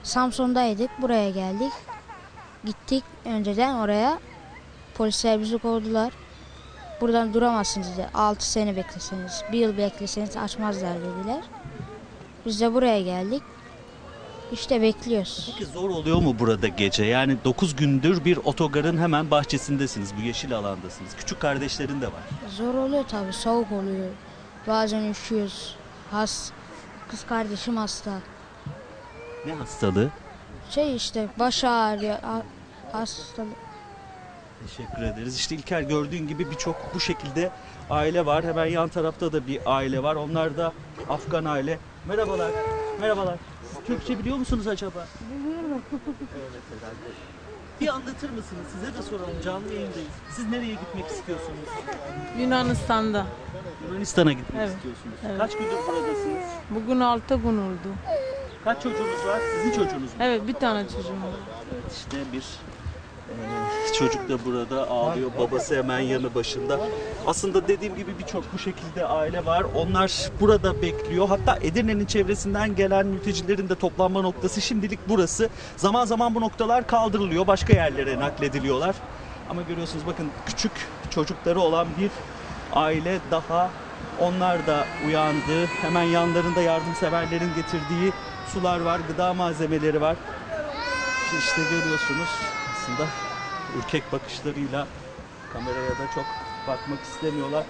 Samsun'daydık. 0.08 1.02
Buraya 1.02 1.30
geldik. 1.30 1.72
Gittik 2.66 3.04
önceden 3.26 3.76
oraya. 3.76 4.20
Polisler 4.94 5.40
bizi 5.40 5.58
kovdular. 5.58 6.14
Buradan 7.02 7.34
duramazsınız 7.34 7.88
dedi. 7.94 8.10
6 8.14 8.52
sene 8.52 8.76
bekleseniz, 8.76 9.44
bir 9.52 9.58
yıl 9.58 9.78
bekleseniz 9.78 10.38
açmazlar 10.38 10.96
dediler. 10.96 11.44
Biz 12.46 12.62
de 12.62 12.74
buraya 12.74 13.02
geldik. 13.02 13.44
İşte 14.52 14.82
bekliyoruz. 14.82 15.54
Peki 15.60 15.72
zor 15.72 15.90
oluyor 15.90 16.18
mu 16.22 16.36
burada 16.40 16.68
gece? 16.68 17.06
Yani 17.06 17.38
9 17.44 17.76
gündür 17.76 18.26
bir 18.26 18.38
otogarın 18.38 18.98
hemen 18.98 19.32
bahçesindesiniz. 19.32 20.18
Bu 20.18 20.22
yeşil 20.22 20.58
alandasınız. 20.58 21.16
Küçük 21.18 21.40
kardeşlerin 21.40 22.02
de 22.02 22.08
var. 22.08 22.24
Zor 22.50 22.74
oluyor 22.74 23.04
tabii. 23.08 23.34
Soğuk 23.34 23.72
oluyor. 23.72 24.10
Bazen 24.68 25.10
üşüyoruz. 25.12 25.76
Has, 26.12 26.52
kız 27.08 27.26
kardeşim 27.26 27.78
hasta. 27.78 28.12
Ne 29.48 29.54
hastalığı? 29.54 30.10
Şey 30.70 30.96
işte 30.96 31.28
baş 31.40 31.64
ağrıyor. 31.64 32.20
ha- 32.20 32.42
Hastalık. 32.92 33.56
Teşekkür 34.68 35.02
ederiz. 35.04 35.36
İşte 35.36 35.56
İlker 35.56 35.82
gördüğün 35.82 36.28
gibi 36.28 36.52
birçok 36.52 36.76
bu 36.96 37.00
şekilde 37.00 37.52
aile 37.90 38.26
var. 38.26 38.44
Hemen 38.46 38.66
yan 38.66 38.90
tarafta 38.90 39.32
da 39.34 39.48
bir 39.48 39.60
aile 39.66 40.04
var. 40.04 40.16
Onlar 40.16 40.58
da 40.58 40.74
Afgan 41.10 41.46
aile. 41.46 41.80
Merhabalar. 42.08 42.52
Merhabalar. 43.02 43.36
Türkçe 43.88 44.20
biliyor 44.20 44.38
musunuz 44.38 44.68
acaba? 44.68 45.08
Evet 45.32 46.62
herhalde. 46.70 47.08
Bir 47.82 47.88
anlatır 47.88 48.30
mısınız? 48.30 48.66
Size 48.74 48.98
de 48.98 49.02
soralım. 49.10 49.42
Canlı 49.44 49.74
yayındayız. 49.74 50.08
Siz 50.36 50.50
nereye 50.50 50.74
gitmek 50.74 51.06
istiyorsunuz? 51.08 51.70
Yunanistan'da. 52.40 53.26
Yunanistan'a 53.90 54.32
gitmek 54.34 54.62
Evet, 54.62 54.76
istiyorsunuz. 54.76 55.16
evet. 55.28 55.38
Kaç 55.40 55.52
gündür 55.52 55.72
buradasınız? 55.88 56.44
Bugün 56.70 57.00
6 57.00 57.36
gün 57.36 57.58
oldu. 57.58 57.90
Kaç 58.64 58.84
çocuğunuz 58.84 59.26
var? 59.28 59.40
Sizin 59.56 59.72
çocuğunuz 59.72 60.02
mu? 60.14 60.20
Evet 60.22 60.48
bir 60.48 60.54
tane 60.54 60.84
çocuğum 60.84 61.12
var. 61.12 61.34
İşte 61.92 62.18
bir 62.34 62.44
e, 63.30 63.94
çocuk 63.94 64.30
da 64.30 64.46
burada 64.46 64.90
ağlıyor. 64.90 65.30
Babası 65.40 65.78
hemen 65.78 66.00
yanı 66.00 66.36
başında. 66.36 66.80
Aslında 67.28 67.68
dediğim 67.68 67.96
gibi 67.96 68.20
birçok 68.20 68.54
bu 68.54 68.60
şekilde 68.60 69.06
aile 69.06 69.46
var. 69.46 69.66
Onlar 69.76 70.30
burada 70.40 70.82
bekliyor. 70.82 71.28
Hatta 71.30 71.58
Edirne'nin 71.62 72.06
çevresinden 72.06 72.76
gelen 72.76 73.06
mültecilerin 73.08 73.70
de 73.70 73.76
toplanma 73.76 74.22
noktası 74.22 74.62
şimdilik 74.62 75.00
burası. 75.10 75.50
Zaman 75.78 76.06
zaman 76.06 76.36
bu 76.36 76.42
noktalar 76.42 76.88
kaldırılıyor. 76.88 77.48
Başka 77.48 77.74
yerlere 77.74 78.20
naklediliyorlar. 78.20 78.96
Ama 79.50 79.62
görüyorsunuz 79.62 80.06
bakın 80.08 80.30
küçük 80.46 80.72
çocukları 81.10 81.60
olan 81.60 81.88
bir 82.00 82.12
aile 82.74 83.20
daha 83.32 83.70
onlar 84.20 84.68
da 84.68 84.86
uyandı. 85.08 85.66
Hemen 85.82 86.04
yanlarında 86.04 86.62
yardımseverlerin 86.62 87.50
getirdiği 87.56 88.12
sular 88.58 88.80
var, 88.80 89.00
gıda 89.08 89.34
malzemeleri 89.34 90.02
var. 90.02 90.16
İşte 91.40 91.62
görüyorsunuz 91.62 92.30
aslında 92.74 93.10
ürkek 93.78 94.12
bakışlarıyla 94.12 94.88
kameraya 95.54 95.92
da 95.92 96.12
çok 96.16 96.26
bakmak 96.68 97.04
istemiyorlar. 97.04 97.64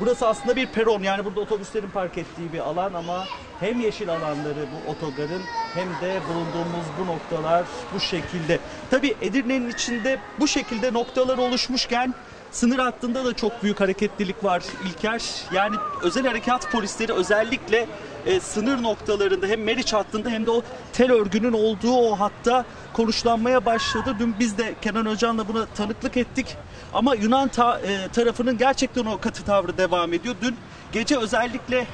Burası 0.00 0.26
aslında 0.28 0.56
bir 0.56 0.66
peron 0.66 1.02
yani 1.02 1.24
burada 1.24 1.40
otobüslerin 1.40 1.90
park 1.90 2.18
ettiği 2.18 2.52
bir 2.52 2.58
alan 2.58 2.94
ama 2.94 3.24
hem 3.60 3.80
yeşil 3.80 4.08
alanları 4.10 4.66
bu 4.72 4.90
otogarın 4.90 5.42
hem 5.74 5.88
de 5.88 6.20
bulunduğumuz 6.28 6.86
bu 7.00 7.06
noktalar 7.06 7.64
bu 7.94 8.00
şekilde. 8.00 8.58
Tabi 8.90 9.16
Edirne'nin 9.20 9.70
içinde 9.70 10.18
bu 10.38 10.48
şekilde 10.48 10.92
noktalar 10.92 11.38
oluşmuşken 11.38 12.14
sınır 12.52 12.78
hattında 12.78 13.24
da 13.24 13.34
çok 13.34 13.62
büyük 13.62 13.80
hareketlilik 13.80 14.44
var 14.44 14.62
İlker. 14.86 15.22
Yani 15.52 15.76
özel 16.02 16.26
harekat 16.26 16.72
polisleri 16.72 17.12
özellikle 17.12 17.86
e, 18.26 18.40
sınır 18.40 18.82
noktalarında 18.82 19.46
hem 19.46 19.62
Meriç 19.62 19.92
hattında 19.92 20.28
hem 20.30 20.46
de 20.46 20.50
o 20.50 20.62
tel 20.92 21.12
örgünün 21.12 21.52
olduğu 21.52 21.92
o 21.92 22.20
hatta 22.20 22.64
konuşlanmaya 22.92 23.64
başladı. 23.64 24.16
Dün 24.18 24.34
biz 24.38 24.58
de 24.58 24.74
Kenan 24.82 25.06
Hocam'la 25.06 25.48
buna 25.48 25.66
tanıklık 25.66 26.16
ettik. 26.16 26.56
Ama 26.92 27.14
Yunan 27.14 27.48
ta- 27.48 27.78
e, 27.80 28.08
tarafının 28.08 28.58
gerçekten 28.58 29.04
o 29.06 29.18
katı 29.18 29.44
tavrı 29.44 29.78
devam 29.78 30.12
ediyor. 30.12 30.34
Dün 30.42 30.56
gece 30.92 31.18
özellikle 31.18 31.86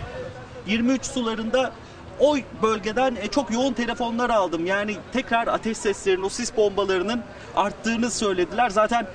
23 0.67 1.05
sularında 1.07 1.73
o 2.21 2.37
bölgeden 2.63 3.17
e, 3.17 3.29
çok 3.29 3.51
yoğun 3.51 3.73
telefonlar 3.73 4.31
aldım. 4.31 4.67
Yani 4.67 4.97
tekrar 5.13 5.47
ateş 5.47 5.79
seslerinin, 5.79 6.23
o 6.23 6.29
sis 6.29 6.57
bombalarının 6.57 7.23
arttığını 7.57 8.11
söylediler. 8.11 8.71
Zaten 8.71 9.07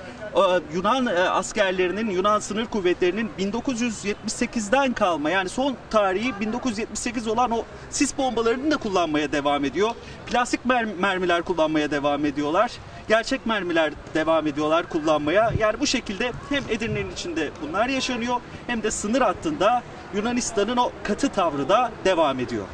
Yunan 0.74 1.06
e, 1.06 1.10
askerlerinin, 1.10 2.10
Yunan 2.10 2.38
sınır 2.38 2.66
kuvvetlerinin 2.66 3.30
1978'den 3.38 4.92
kalma 4.92 5.30
yani 5.30 5.48
son 5.48 5.76
tarihi 5.90 6.40
1978 6.40 7.28
olan 7.28 7.50
o 7.50 7.64
sis 7.90 8.18
bombalarını 8.18 8.70
da 8.70 8.76
kullanmaya 8.76 9.32
devam 9.32 9.64
ediyor. 9.64 9.90
Plastik 10.26 10.60
mer- 10.66 10.96
mermiler 11.00 11.42
kullanmaya 11.42 11.90
devam 11.90 12.24
ediyorlar. 12.24 12.72
Gerçek 13.08 13.46
mermiler 13.46 13.92
devam 14.14 14.46
ediyorlar 14.46 14.88
kullanmaya. 14.88 15.52
Yani 15.58 15.80
bu 15.80 15.86
şekilde 15.86 16.32
hem 16.48 16.64
Edirne'nin 16.68 17.10
içinde 17.10 17.50
bunlar 17.62 17.88
yaşanıyor 17.88 18.36
hem 18.66 18.82
de 18.82 18.90
sınır 18.90 19.20
hattında 19.20 19.82
Yunanistan'ın 20.14 20.76
o 20.76 20.90
katı 21.02 21.28
tavrı 21.28 21.68
da 21.68 21.92
devam 22.04 22.40
ediyor. 22.40 22.66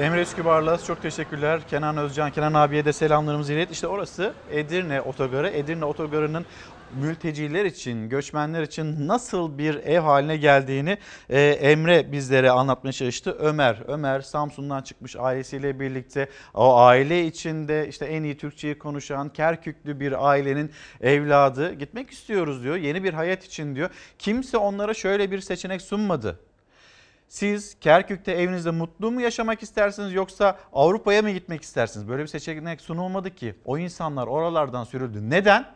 Emre 0.00 0.22
Üskübar'la 0.22 0.78
çok 0.78 1.02
teşekkürler. 1.02 1.60
Kenan 1.68 1.96
Özcan, 1.96 2.30
Kenan 2.30 2.54
abiye 2.54 2.84
de 2.84 2.92
selamlarımızı 2.92 3.52
ilet. 3.52 3.70
İşte 3.70 3.86
orası 3.86 4.32
Edirne 4.50 5.00
Otogarı. 5.00 5.48
Edirne 5.48 5.84
Otogarı'nın 5.84 6.46
mülteciler 7.00 7.64
için, 7.64 8.08
göçmenler 8.08 8.62
için 8.62 9.08
nasıl 9.08 9.58
bir 9.58 9.74
ev 9.74 10.00
haline 10.00 10.36
geldiğini 10.36 10.98
e, 11.30 11.40
Emre 11.40 12.12
bizlere 12.12 12.50
anlatmaya 12.50 12.92
çalıştı. 12.92 13.36
Ömer, 13.38 13.82
Ömer 13.86 14.20
Samsun'dan 14.20 14.82
çıkmış 14.82 15.16
ailesiyle 15.16 15.80
birlikte 15.80 16.28
o 16.54 16.76
aile 16.76 17.26
içinde 17.26 17.88
işte 17.88 18.04
en 18.06 18.22
iyi 18.22 18.36
Türkçeyi 18.36 18.78
konuşan 18.78 19.28
Kerküklü 19.28 20.00
bir 20.00 20.28
ailenin 20.28 20.70
evladı 21.00 21.72
gitmek 21.72 22.10
istiyoruz 22.10 22.62
diyor. 22.62 22.76
Yeni 22.76 23.04
bir 23.04 23.14
hayat 23.14 23.44
için 23.44 23.74
diyor. 23.74 23.90
Kimse 24.18 24.56
onlara 24.56 24.94
şöyle 24.94 25.30
bir 25.30 25.40
seçenek 25.40 25.82
sunmadı. 25.82 26.38
Siz 27.32 27.76
Kerkük'te 27.80 28.32
evinizde 28.32 28.70
mutlu 28.70 29.10
mu 29.10 29.20
yaşamak 29.20 29.62
istersiniz 29.62 30.12
yoksa 30.12 30.58
Avrupa'ya 30.72 31.22
mı 31.22 31.30
gitmek 31.30 31.62
istersiniz? 31.62 32.08
Böyle 32.08 32.22
bir 32.22 32.28
seçenek 32.28 32.80
sunulmadı 32.80 33.34
ki. 33.34 33.54
O 33.64 33.78
insanlar 33.78 34.26
oralardan 34.26 34.84
sürüldü. 34.84 35.30
Neden? 35.30 35.66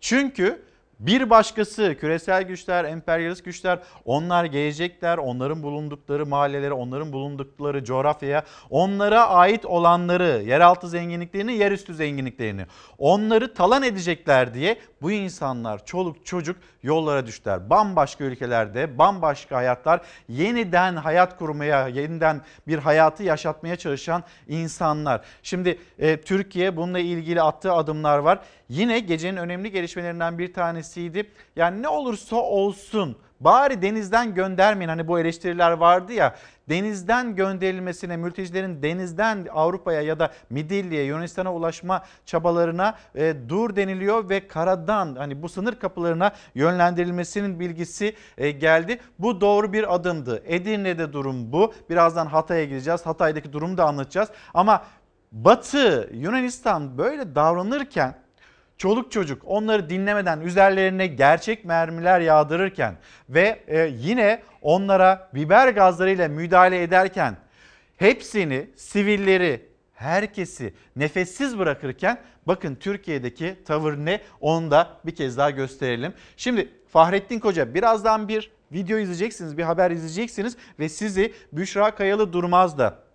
Çünkü 0.00 0.62
bir 1.00 1.30
başkası 1.30 1.96
küresel 2.00 2.42
güçler, 2.42 2.84
emperyalist 2.84 3.44
güçler 3.44 3.78
onlar 4.04 4.44
gelecekler. 4.44 5.18
Onların 5.18 5.62
bulundukları 5.62 6.26
mahallelere, 6.26 6.72
onların 6.72 7.12
bulundukları 7.12 7.84
coğrafyaya, 7.84 8.44
onlara 8.70 9.28
ait 9.28 9.64
olanları, 9.64 10.42
yeraltı 10.46 10.88
zenginliklerini, 10.88 11.52
yerüstü 11.52 11.94
zenginliklerini 11.94 12.66
onları 12.98 13.54
talan 13.54 13.82
edecekler 13.82 14.54
diye 14.54 14.78
bu 15.02 15.10
insanlar 15.10 15.86
çoluk 15.86 16.26
çocuk 16.26 16.56
yollara 16.82 17.26
düştüler. 17.26 17.70
Bambaşka 17.70 18.24
ülkelerde 18.24 18.98
bambaşka 18.98 19.56
hayatlar 19.56 20.00
yeniden 20.28 20.96
hayat 20.96 21.38
kurmaya, 21.38 21.88
yeniden 21.88 22.40
bir 22.66 22.78
hayatı 22.78 23.22
yaşatmaya 23.22 23.76
çalışan 23.76 24.24
insanlar. 24.48 25.20
Şimdi 25.42 25.78
e, 25.98 26.20
Türkiye 26.20 26.76
bununla 26.76 26.98
ilgili 26.98 27.42
attığı 27.42 27.72
adımlar 27.72 28.18
var. 28.18 28.38
Yine 28.70 28.98
gecenin 28.98 29.36
önemli 29.36 29.70
gelişmelerinden 29.70 30.38
bir 30.38 30.52
tanesiydi. 30.52 31.30
Yani 31.56 31.82
ne 31.82 31.88
olursa 31.88 32.36
olsun 32.36 33.16
bari 33.40 33.82
denizden 33.82 34.34
göndermeyin. 34.34 34.88
Hani 34.88 35.08
bu 35.08 35.20
eleştiriler 35.20 35.70
vardı 35.70 36.12
ya 36.12 36.34
denizden 36.68 37.36
gönderilmesine, 37.36 38.16
mültecilerin 38.16 38.82
denizden 38.82 39.46
Avrupa'ya 39.52 40.02
ya 40.02 40.18
da 40.18 40.30
Midilli'ye, 40.50 41.04
Yunanistan'a 41.04 41.54
ulaşma 41.54 42.04
çabalarına 42.26 42.94
e, 43.14 43.34
dur 43.48 43.76
deniliyor 43.76 44.28
ve 44.28 44.48
karadan 44.48 45.16
hani 45.16 45.42
bu 45.42 45.48
sınır 45.48 45.74
kapılarına 45.74 46.32
yönlendirilmesinin 46.54 47.60
bilgisi 47.60 48.14
e, 48.38 48.50
geldi. 48.50 49.00
Bu 49.18 49.40
doğru 49.40 49.72
bir 49.72 49.94
adımdı. 49.94 50.42
Edirne'de 50.46 51.12
durum 51.12 51.52
bu. 51.52 51.72
Birazdan 51.90 52.26
Hatay'a 52.26 52.64
gideceğiz. 52.64 53.06
Hatay'daki 53.06 53.52
durumu 53.52 53.76
da 53.78 53.84
anlatacağız. 53.84 54.28
Ama 54.54 54.84
Batı 55.32 56.10
Yunanistan 56.12 56.98
böyle 56.98 57.34
davranırken 57.34 58.14
çoluk 58.80 59.12
çocuk 59.12 59.42
onları 59.46 59.90
dinlemeden 59.90 60.40
üzerlerine 60.40 61.06
gerçek 61.06 61.64
mermiler 61.64 62.20
yağdırırken 62.20 62.94
ve 63.28 63.60
e, 63.66 63.90
yine 63.98 64.42
onlara 64.62 65.30
biber 65.34 65.68
gazlarıyla 65.68 66.28
müdahale 66.28 66.82
ederken 66.82 67.36
hepsini 67.96 68.70
sivilleri 68.76 69.68
herkesi 69.94 70.74
nefessiz 70.96 71.58
bırakırken 71.58 72.18
bakın 72.46 72.74
Türkiye'deki 72.74 73.56
tavır 73.66 73.96
ne 73.96 74.20
onu 74.40 74.70
da 74.70 74.88
bir 75.06 75.14
kez 75.14 75.36
daha 75.36 75.50
gösterelim. 75.50 76.12
Şimdi 76.36 76.68
Fahrettin 76.92 77.38
Koca 77.38 77.74
birazdan 77.74 78.28
bir 78.28 78.50
video 78.72 78.98
izleyeceksiniz 78.98 79.58
bir 79.58 79.62
haber 79.62 79.90
izleyeceksiniz 79.90 80.56
ve 80.78 80.88
sizi 80.88 81.32
Büşra 81.52 81.94
Kayalı 81.94 82.32
Durmaz 82.32 82.78
da 82.78 83.09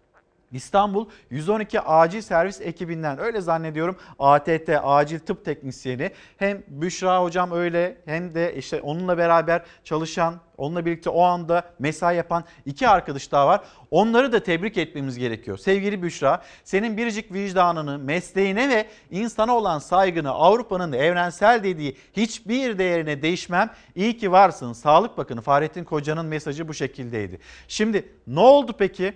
İstanbul 0.51 1.09
112 1.29 1.81
acil 1.81 2.21
servis 2.21 2.61
ekibinden 2.61 3.19
öyle 3.19 3.41
zannediyorum 3.41 3.97
ATT 4.19 4.69
acil 4.83 5.19
tıp 5.19 5.45
teknisyeni 5.45 6.11
hem 6.37 6.63
Büşra 6.67 7.23
hocam 7.23 7.51
öyle 7.51 7.97
hem 8.05 8.35
de 8.35 8.55
işte 8.55 8.81
onunla 8.81 9.17
beraber 9.17 9.63
çalışan 9.83 10.39
onunla 10.57 10.85
birlikte 10.85 11.09
o 11.09 11.23
anda 11.23 11.63
mesai 11.79 12.15
yapan 12.17 12.43
iki 12.65 12.87
arkadaş 12.87 13.31
daha 13.31 13.47
var. 13.47 13.61
Onları 13.91 14.31
da 14.31 14.43
tebrik 14.43 14.77
etmemiz 14.77 15.17
gerekiyor. 15.17 15.57
Sevgili 15.57 16.03
Büşra 16.03 16.41
senin 16.63 16.97
biricik 16.97 17.33
vicdanını, 17.33 17.99
mesleğine 17.99 18.69
ve 18.69 18.87
insana 19.11 19.55
olan 19.55 19.79
saygını 19.79 20.31
Avrupa'nın 20.31 20.91
evrensel 20.91 21.63
dediği 21.63 21.97
hiçbir 22.13 22.77
değerine 22.77 23.21
değişmem. 23.21 23.69
İyi 23.95 24.17
ki 24.17 24.31
varsın. 24.31 24.73
Sağlık 24.73 25.17
Bakanı 25.17 25.41
Fahrettin 25.41 25.83
Koca'nın 25.83 26.25
mesajı 26.25 26.67
bu 26.67 26.73
şekildeydi. 26.73 27.39
Şimdi 27.67 28.09
ne 28.27 28.39
oldu 28.39 28.75
peki? 28.77 29.13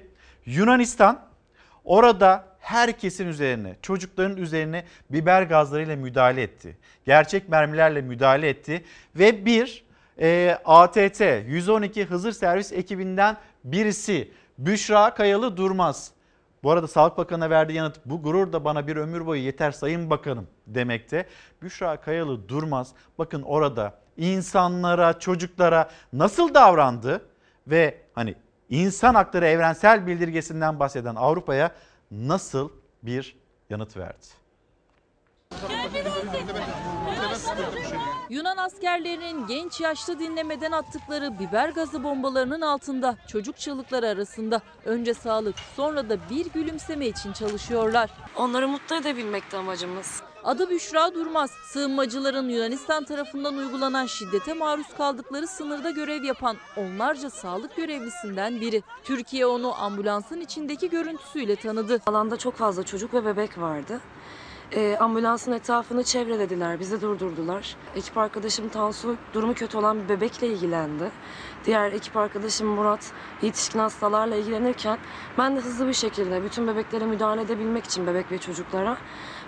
Yunanistan 0.49 1.19
orada 1.83 2.45
herkesin 2.59 3.27
üzerine, 3.27 3.75
çocukların 3.81 4.37
üzerine 4.37 4.83
biber 5.09 5.43
gazlarıyla 5.43 5.95
müdahale 5.95 6.41
etti. 6.41 6.77
Gerçek 7.05 7.49
mermilerle 7.49 8.01
müdahale 8.01 8.49
etti 8.49 8.83
ve 9.15 9.45
bir 9.45 9.83
e, 10.21 10.57
ATT 10.65 11.21
112 11.47 12.05
Hızır 12.05 12.31
Servis 12.31 12.71
ekibinden 12.71 13.37
birisi 13.63 14.31
Büşra 14.57 15.13
Kayalı 15.13 15.57
Durmaz. 15.57 16.11
Bu 16.63 16.71
arada 16.71 16.87
Sağlık 16.87 17.17
Bakanı'na 17.17 17.49
verdiği 17.49 17.73
yanıt 17.73 17.99
bu 18.05 18.21
gurur 18.21 18.53
da 18.53 18.65
bana 18.65 18.87
bir 18.87 18.95
ömür 18.95 19.25
boyu 19.25 19.41
yeter 19.41 19.71
Sayın 19.71 20.09
Bakanım 20.09 20.47
demekte. 20.67 21.25
Büşra 21.61 21.97
Kayalı 21.97 22.49
Durmaz 22.49 22.91
bakın 23.17 23.41
orada 23.41 23.93
insanlara, 24.17 25.19
çocuklara 25.19 25.89
nasıl 26.13 26.53
davrandı 26.53 27.25
ve 27.67 27.97
hani 28.13 28.35
insan 28.69 29.15
hakları 29.15 29.45
evrensel 29.45 30.07
bildirgesinden 30.07 30.79
bahseden 30.79 31.15
Avrupa'ya 31.15 31.71
nasıl 32.11 32.69
bir 33.03 33.37
yanıt 33.69 33.97
verdi? 33.97 34.25
Yunan 38.29 38.57
askerlerinin 38.57 39.47
genç 39.47 39.81
yaşlı 39.81 40.19
dinlemeden 40.19 40.71
attıkları 40.71 41.39
biber 41.39 41.69
gazı 41.69 42.03
bombalarının 42.03 42.61
altında 42.61 43.15
çocuk 43.27 43.57
çığlıkları 43.57 44.07
arasında 44.07 44.61
önce 44.85 45.13
sağlık 45.13 45.55
sonra 45.75 46.09
da 46.09 46.17
bir 46.29 46.45
gülümseme 46.45 47.07
için 47.07 47.33
çalışıyorlar. 47.33 48.09
Onları 48.35 48.67
mutlu 48.67 48.95
edebilmekti 48.95 49.57
amacımız. 49.57 50.21
Adı 50.43 50.69
Büşra 50.69 51.13
Durmaz. 51.13 51.51
Sığınmacıların 51.51 52.49
Yunanistan 52.49 53.03
tarafından 53.03 53.57
uygulanan 53.57 54.05
şiddete 54.05 54.53
maruz 54.53 54.87
kaldıkları 54.97 55.47
sınırda 55.47 55.91
görev 55.91 56.23
yapan 56.23 56.57
onlarca 56.77 57.29
sağlık 57.29 57.75
görevlisinden 57.75 58.61
biri. 58.61 58.83
Türkiye 59.03 59.45
onu 59.45 59.81
ambulansın 59.81 60.41
içindeki 60.41 60.89
görüntüsüyle 60.89 61.55
tanıdı. 61.55 62.01
Alanda 62.05 62.37
çok 62.37 62.55
fazla 62.55 62.83
çocuk 62.83 63.13
ve 63.13 63.25
bebek 63.25 63.57
vardı. 63.57 63.99
Ee, 64.71 64.97
ambulansın 64.99 65.51
etrafını 65.51 66.03
çevrelediler, 66.03 66.79
bizi 66.79 67.01
durdurdular. 67.01 67.75
Ekip 67.95 68.17
arkadaşım 68.17 68.69
Tansu 68.69 69.15
durumu 69.33 69.53
kötü 69.53 69.77
olan 69.77 70.03
bir 70.03 70.09
bebekle 70.09 70.47
ilgilendi. 70.47 71.11
Diğer 71.65 71.91
ekip 71.91 72.17
arkadaşım 72.17 72.67
Murat 72.67 73.11
yetişkin 73.41 73.79
hastalarla 73.79 74.35
ilgilenirken 74.35 74.99
ben 75.37 75.55
de 75.55 75.59
hızlı 75.59 75.87
bir 75.87 75.93
şekilde 75.93 76.43
bütün 76.43 76.67
bebeklere 76.67 77.05
müdahale 77.05 77.41
edebilmek 77.41 77.85
için 77.85 78.07
bebek 78.07 78.31
ve 78.31 78.37
çocuklara 78.37 78.97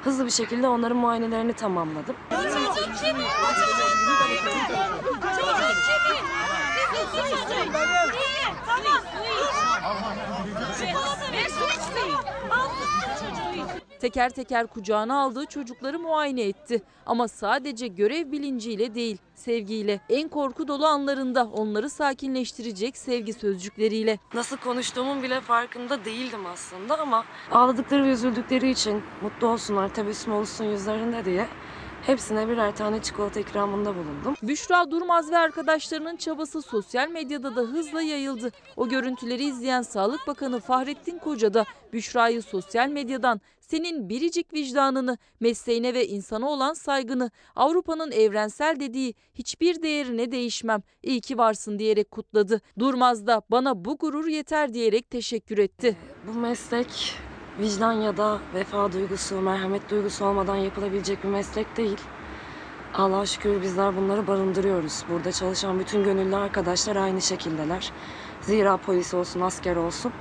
hızlı 0.03 0.25
bir 0.25 0.31
şekilde 0.31 0.67
onların 0.67 0.97
muayenelerini 0.97 1.53
tamamladım. 1.53 2.15
Çocuk 2.29 2.95
kimin? 3.03 3.23
O 3.23 3.53
çocuk 3.53 3.77
kimin? 3.77 4.21
Çocuk 5.21 5.57
kimin? 5.57 6.23
Sizin 7.11 7.35
çocuk. 7.35 7.51
İyi, 8.13 8.53
tamam. 8.65 9.01
Ver 9.83 10.40
Teker 14.01 14.29
teker 14.29 14.67
kucağına 14.67 15.21
aldığı 15.21 15.45
çocukları 15.45 15.99
muayene 15.99 16.41
etti. 16.41 16.81
Ama 17.05 17.27
sadece 17.27 17.87
görev 17.87 18.31
bilinciyle 18.31 18.95
değil, 18.95 19.17
sevgiyle, 19.35 20.01
en 20.09 20.29
korku 20.29 20.67
dolu 20.67 20.85
anlarında 20.85 21.45
onları 21.45 21.89
sakinleştirecek 21.89 22.97
sevgi 22.97 23.33
sözcükleriyle. 23.33 24.19
Nasıl 24.33 24.57
konuştuğumun 24.57 25.23
bile 25.23 25.41
farkında 25.41 26.05
değildim 26.05 26.45
aslında 26.45 26.99
ama 26.99 27.25
ağladıkları 27.51 28.03
ve 28.03 28.11
üzüldükleri 28.11 28.69
için 28.69 29.03
mutlu 29.21 29.47
olsunlar, 29.47 29.93
tebessüm 29.93 30.33
olsun 30.33 30.65
yüzlerinde 30.65 31.25
diye 31.25 31.47
hepsine 32.01 32.47
birer 32.47 32.75
tane 32.75 33.01
çikolata 33.01 33.39
ikramında 33.39 33.95
bulundum. 33.95 34.35
Büşra 34.43 34.91
Durmaz 34.91 35.31
ve 35.31 35.37
arkadaşlarının 35.37 36.15
çabası 36.15 36.61
sosyal 36.61 37.09
medyada 37.09 37.55
da 37.55 37.61
hızla 37.61 38.01
yayıldı. 38.01 38.51
O 38.77 38.89
görüntüleri 38.89 39.43
izleyen 39.43 39.81
Sağlık 39.81 40.27
Bakanı 40.27 40.59
Fahrettin 40.59 41.17
Koca 41.17 41.53
da 41.53 41.65
Büşra'yı 41.93 42.41
sosyal 42.41 42.89
medyadan 42.89 43.41
senin 43.59 44.09
biricik 44.09 44.53
vicdanını, 44.53 45.17
mesleğine 45.39 45.93
ve 45.93 46.07
insana 46.07 46.49
olan 46.49 46.73
saygını, 46.73 47.31
Avrupa'nın 47.55 48.11
evrensel 48.11 48.79
dediği 48.79 49.13
hiçbir 49.33 49.81
değerine 49.81 50.31
değişmem, 50.31 50.81
iyi 51.03 51.21
ki 51.21 51.37
varsın 51.37 51.79
diyerek 51.79 52.11
kutladı. 52.11 52.61
Durmaz 52.79 53.27
da 53.27 53.41
bana 53.51 53.85
bu 53.85 53.97
gurur 53.97 54.27
yeter 54.27 54.73
diyerek 54.73 55.09
teşekkür 55.09 55.57
etti. 55.57 55.97
Bu 56.27 56.39
meslek 56.39 57.13
vicdan 57.59 57.93
ya 57.93 58.17
da 58.17 58.39
vefa 58.53 58.91
duygusu, 58.91 59.41
merhamet 59.41 59.89
duygusu 59.89 60.25
olmadan 60.25 60.55
yapılabilecek 60.55 61.23
bir 61.23 61.29
meslek 61.29 61.77
değil. 61.77 62.01
Allah'a 62.93 63.25
şükür 63.25 63.61
bizler 63.61 63.97
bunları 63.97 64.27
barındırıyoruz. 64.27 65.03
Burada 65.09 65.31
çalışan 65.31 65.79
bütün 65.79 66.03
gönüllü 66.03 66.35
arkadaşlar 66.35 66.95
aynı 66.95 67.21
şekildeler. 67.21 67.91
Zira 68.41 68.77
polis 68.77 69.13
olsun, 69.13 69.41
asker 69.41 69.75
olsun. 69.75 70.11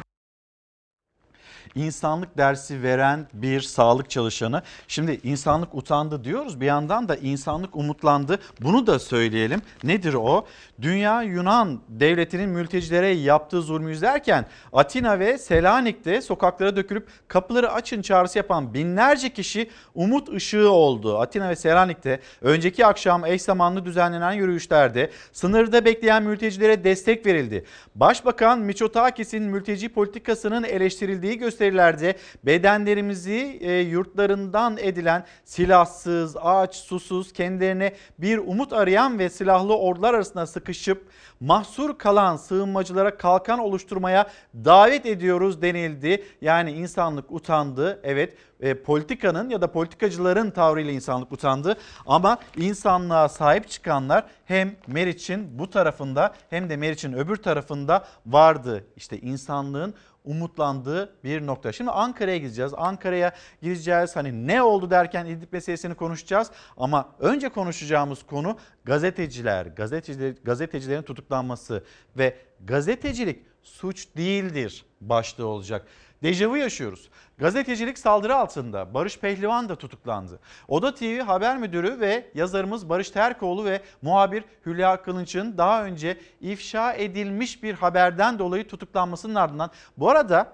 İnsanlık 1.75 2.39
dersi 2.39 2.83
veren 2.83 3.27
bir 3.33 3.61
sağlık 3.61 4.11
çalışanı. 4.11 4.63
Şimdi 4.89 5.21
insanlık 5.23 5.75
utandı 5.75 6.25
diyoruz 6.25 6.61
bir 6.61 6.67
yandan 6.67 7.09
da 7.09 7.17
insanlık 7.17 7.77
umutlandı. 7.77 8.39
Bunu 8.61 8.87
da 8.87 8.99
söyleyelim. 8.99 9.63
Nedir 9.85 10.15
o? 10.15 10.47
Dünya 10.83 11.23
Yunan 11.23 11.81
devletinin 11.89 12.49
mültecilere 12.49 13.09
yaptığı 13.09 13.63
zulmü 13.63 13.93
izlerken 13.93 14.47
Atina 14.73 15.19
ve 15.19 15.39
Selanik'te 15.39 16.21
sokaklara 16.21 16.77
dökülüp 16.77 17.09
kapıları 17.29 17.73
açın 17.73 18.03
çağrısı 18.03 18.39
yapan 18.39 18.75
binlerce 18.75 19.33
kişi 19.33 19.71
umut 19.95 20.29
ışığı 20.29 20.71
oldu. 20.71 21.19
Atina 21.19 21.49
ve 21.49 21.57
Selanik'te 21.57 22.21
önceki 22.41 22.87
akşam 22.87 23.25
eş 23.25 23.43
zamanlı 23.43 23.85
düzenlenen 23.85 24.33
yürüyüşlerde 24.33 25.11
sınırda 25.33 25.85
bekleyen 25.85 26.23
mültecilere 26.23 26.85
destek 26.85 27.27
verildi. 27.27 27.65
Başbakan 27.95 28.59
Miçotakis'in 28.59 29.43
mülteci 29.43 29.89
politikasının 29.89 30.65
eleştirildiği 30.65 31.39
gösterilerde 31.61 32.17
bedenlerimizi 32.45 33.59
e, 33.61 33.73
yurtlarından 33.73 34.79
edilen 34.79 35.25
silahsız, 35.45 36.37
aç, 36.37 36.77
susuz, 36.77 37.33
kendilerine 37.33 37.95
bir 38.19 38.39
umut 38.39 38.73
arayan 38.73 39.19
ve 39.19 39.29
silahlı 39.29 39.77
ordular 39.77 40.15
arasında 40.15 40.47
sıkışıp 40.47 41.07
mahsur 41.41 41.99
kalan 41.99 42.37
sığınmacılara 42.37 43.17
kalkan 43.17 43.59
oluşturmaya 43.59 44.27
davet 44.55 45.07
ediyoruz 45.07 45.63
denildi. 45.63 46.25
Yani 46.41 46.73
insanlık 46.73 47.33
utandı. 47.33 48.01
Evet 48.03 48.35
e, 48.61 48.75
politikanın 48.75 49.51
ya 49.51 49.61
da 49.61 49.73
politikacıların 49.73 50.51
tavrıyla 50.51 50.93
insanlık 50.93 51.33
utandı. 51.33 51.77
Ama 52.07 52.39
insanlığa 52.57 53.29
sahip 53.29 53.69
çıkanlar 53.69 54.25
hem 54.45 54.77
Meriç'in 54.87 55.59
bu 55.59 55.71
tarafında 55.71 56.35
hem 56.51 56.71
de 56.71 56.77
Meriç'in 56.77 57.13
öbür 57.13 57.37
tarafında 57.37 58.05
vardı. 58.27 58.85
İşte 58.97 59.19
insanlığın 59.19 59.95
umutlandığı 60.25 61.15
bir 61.25 61.47
nokta. 61.47 61.73
Şimdi 61.73 61.91
Ankara'ya 61.91 62.37
gideceğiz. 62.37 62.73
Ankara'ya 62.77 63.33
gideceğiz. 63.63 64.17
Hani 64.17 64.47
ne 64.47 64.63
oldu 64.63 64.91
derken 64.91 65.27
İdlib 65.27 65.53
meselesini 65.53 65.95
konuşacağız. 65.95 66.51
Ama 66.77 67.13
önce 67.19 67.49
konuşacağımız 67.49 68.23
konu 68.23 68.59
gazeteciler, 68.85 69.67
gazeteciler, 69.67 70.35
gazetecilerin 70.45 71.03
tutuklanması 71.03 71.85
ve 72.19 72.37
gazetecilik 72.65 73.47
suç 73.63 74.09
değildir 74.17 74.85
başlığı 75.01 75.47
olacak. 75.47 75.87
Dejavu 76.23 76.57
yaşıyoruz. 76.57 77.09
Gazetecilik 77.41 77.99
saldırı 77.99 78.37
altında. 78.37 78.95
Barış 78.95 79.19
Pehlivan 79.19 79.69
da 79.69 79.77
tutuklandı. 79.77 80.41
Oda 80.69 80.95
TV 80.95 81.21
haber 81.21 81.59
müdürü 81.59 82.01
ve 82.01 82.31
yazarımız 82.35 82.89
Barış 82.89 83.11
Terkoğlu 83.11 83.65
ve 83.65 83.81
muhabir 84.03 84.45
Hülya 84.67 85.03
Kılınç'ın 85.03 85.59
daha 85.59 85.85
önce 85.85 86.21
ifşa 86.41 86.93
edilmiş 86.93 87.63
bir 87.63 87.75
haberden 87.75 88.39
dolayı 88.39 88.69
tutuklanmasının 88.69 89.35
ardından 89.35 89.71
bu 89.97 90.11
arada 90.11 90.53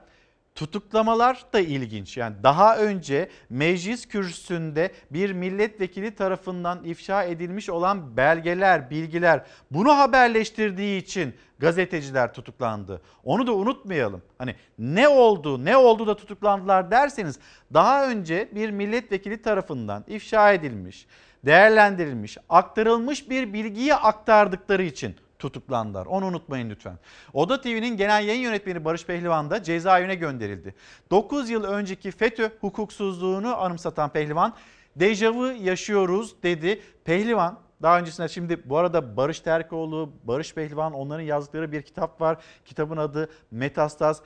Tutuklamalar 0.56 1.44
da 1.52 1.60
ilginç. 1.60 2.16
Yani 2.16 2.36
daha 2.42 2.78
önce 2.78 3.30
meclis 3.50 4.08
kürsüsünde 4.08 4.92
bir 5.10 5.32
milletvekili 5.32 6.14
tarafından 6.14 6.84
ifşa 6.84 7.22
edilmiş 7.24 7.70
olan 7.70 8.16
belgeler, 8.16 8.90
bilgiler 8.90 9.44
bunu 9.70 9.98
haberleştirdiği 9.98 11.02
için 11.02 11.34
gazeteciler 11.58 12.32
tutuklandı. 12.32 13.02
Onu 13.24 13.46
da 13.46 13.54
unutmayalım. 13.54 14.22
Hani 14.38 14.54
ne 14.78 15.08
oldu, 15.08 15.64
ne 15.64 15.76
oldu 15.76 16.06
da 16.06 16.16
tutuklandılar 16.16 16.90
derseniz 16.90 17.38
daha 17.74 18.10
önce 18.10 18.48
bir 18.54 18.70
milletvekili 18.70 19.42
tarafından 19.42 20.04
ifşa 20.06 20.52
edilmiş, 20.52 21.06
değerlendirilmiş, 21.44 22.38
aktarılmış 22.48 23.30
bir 23.30 23.52
bilgiyi 23.52 23.94
aktardıkları 23.94 24.82
için 24.82 25.16
tutuklandılar. 25.38 26.06
Onu 26.06 26.26
unutmayın 26.26 26.70
lütfen. 26.70 26.98
Oda 27.32 27.60
TV'nin 27.60 27.96
genel 27.96 28.24
yayın 28.24 28.42
yönetmeni 28.42 28.84
Barış 28.84 29.06
Pehlivan 29.06 29.50
da 29.50 29.62
cezaevine 29.62 30.14
gönderildi. 30.14 30.74
9 31.10 31.50
yıl 31.50 31.64
önceki 31.64 32.10
FETÖ 32.10 32.50
hukuksuzluğunu 32.60 33.56
anımsatan 33.56 34.12
Pehlivan 34.12 34.54
dejavu 34.96 35.46
yaşıyoruz 35.46 36.42
dedi. 36.42 36.82
Pehlivan 37.04 37.58
daha 37.82 37.98
öncesinde 37.98 38.28
şimdi 38.28 38.68
bu 38.68 38.78
arada 38.78 39.16
Barış 39.16 39.40
Terkoğlu, 39.40 40.12
Barış 40.24 40.54
Pehlivan 40.54 40.92
onların 40.92 41.24
yazdıkları 41.24 41.72
bir 41.72 41.82
kitap 41.82 42.20
var. 42.20 42.38
Kitabın 42.64 42.96
adı 42.96 43.30
Metastaz 43.50 44.22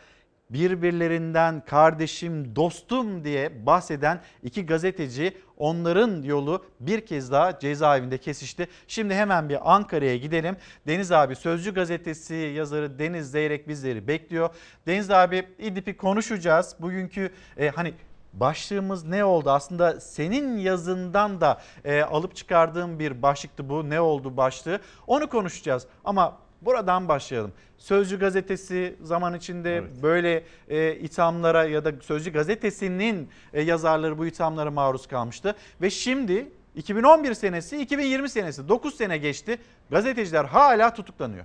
birbirlerinden 0.51 1.65
kardeşim, 1.65 2.57
dostum 2.57 3.25
diye 3.25 3.67
bahseden 3.67 4.21
iki 4.43 4.67
gazeteci 4.67 5.37
onların 5.57 6.23
yolu 6.23 6.65
bir 6.81 7.07
kez 7.07 7.33
daha 7.33 7.59
cezaevinde 7.59 8.19
kesişti. 8.19 8.69
Şimdi 8.89 9.15
hemen 9.15 9.49
bir 9.49 9.75
Ankara'ya 9.75 10.17
gidelim. 10.17 10.57
Deniz 10.87 11.13
abi 11.13 11.37
Sözcü 11.37 11.75
gazetesi 11.75 12.35
yazarı 12.35 12.99
Deniz 12.99 13.31
Zeyrek 13.31 13.69
bizleri 13.69 14.09
bekliyor. 14.09 14.51
Deniz 14.87 15.11
abi 15.11 15.47
İdlib'i 15.59 15.97
konuşacağız. 15.97 16.77
Bugünkü 16.81 17.31
e, 17.57 17.69
hani 17.69 17.95
Başlığımız 18.33 19.05
ne 19.05 19.25
oldu? 19.25 19.51
Aslında 19.51 20.01
senin 20.01 20.59
yazından 20.59 21.41
da 21.41 21.61
e, 21.85 22.03
alıp 22.03 22.37
çıkardığım 22.37 22.99
bir 22.99 23.23
başlıktı 23.23 23.69
bu. 23.69 23.91
Ne 23.91 24.01
oldu 24.01 24.37
başlığı? 24.37 24.81
Onu 25.07 25.29
konuşacağız. 25.29 25.87
Ama 26.05 26.39
buradan 26.63 27.09
başlayalım. 27.09 27.53
Sözcü 27.79 28.19
gazetesi 28.19 28.97
zaman 29.03 29.35
içinde 29.35 29.77
evet. 29.77 29.91
böyle 30.03 30.45
e, 30.69 30.95
ithamlara 30.95 31.65
ya 31.65 31.85
da 31.85 31.93
Sözcü 32.01 32.33
gazetesinin 32.33 33.29
e, 33.53 33.63
yazarları 33.63 34.19
bu 34.19 34.27
ithamlara 34.27 34.71
maruz 34.71 35.07
kalmıştı. 35.07 35.57
Ve 35.83 35.91
şimdi 35.91 36.49
2011 36.75 37.35
senesi 37.35 37.83
2020 37.83 38.29
senesi 38.29 38.69
9 38.69 38.95
sene 38.95 39.19
geçti. 39.19 39.59
Gazeteciler 39.91 40.45
hala 40.45 40.95
tutuklanıyor. 40.95 41.45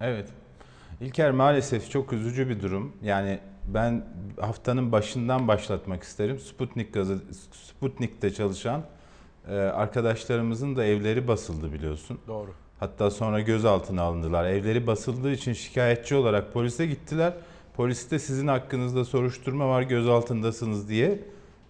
Evet. 0.00 0.28
İlker 1.00 1.30
maalesef 1.30 1.90
çok 1.90 2.12
üzücü 2.12 2.48
bir 2.48 2.62
durum. 2.62 2.96
Yani 3.02 3.40
ben 3.66 4.04
haftanın 4.40 4.92
başından 4.92 5.48
başlatmak 5.48 6.02
isterim. 6.02 6.38
Sputnik 6.38 6.94
gazete, 6.94 7.24
Sputnik'te 7.52 8.34
çalışan 8.34 8.82
e, 9.48 9.54
arkadaşlarımızın 9.54 10.76
da 10.76 10.84
evleri 10.84 11.28
basıldı 11.28 11.72
biliyorsun. 11.72 12.18
Doğru. 12.26 12.54
Hatta 12.80 13.10
sonra 13.10 13.40
gözaltına 13.40 14.02
alındılar. 14.02 14.44
Evleri 14.44 14.86
basıldığı 14.86 15.32
için 15.32 15.52
şikayetçi 15.52 16.14
olarak 16.14 16.52
polise 16.52 16.86
gittiler. 16.86 17.32
Polis 17.76 18.10
de 18.10 18.18
sizin 18.18 18.46
hakkınızda 18.46 19.04
soruşturma 19.04 19.68
var 19.68 19.82
gözaltındasınız 19.82 20.88
diye 20.88 21.18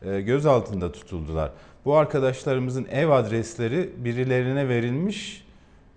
e, 0.03 0.21
gözaltında 0.21 0.93
tutuldular. 0.93 1.51
Bu 1.85 1.97
arkadaşlarımızın 1.97 2.87
ev 2.91 3.09
adresleri 3.09 3.91
birilerine 3.97 4.69
verilmiş. 4.69 5.47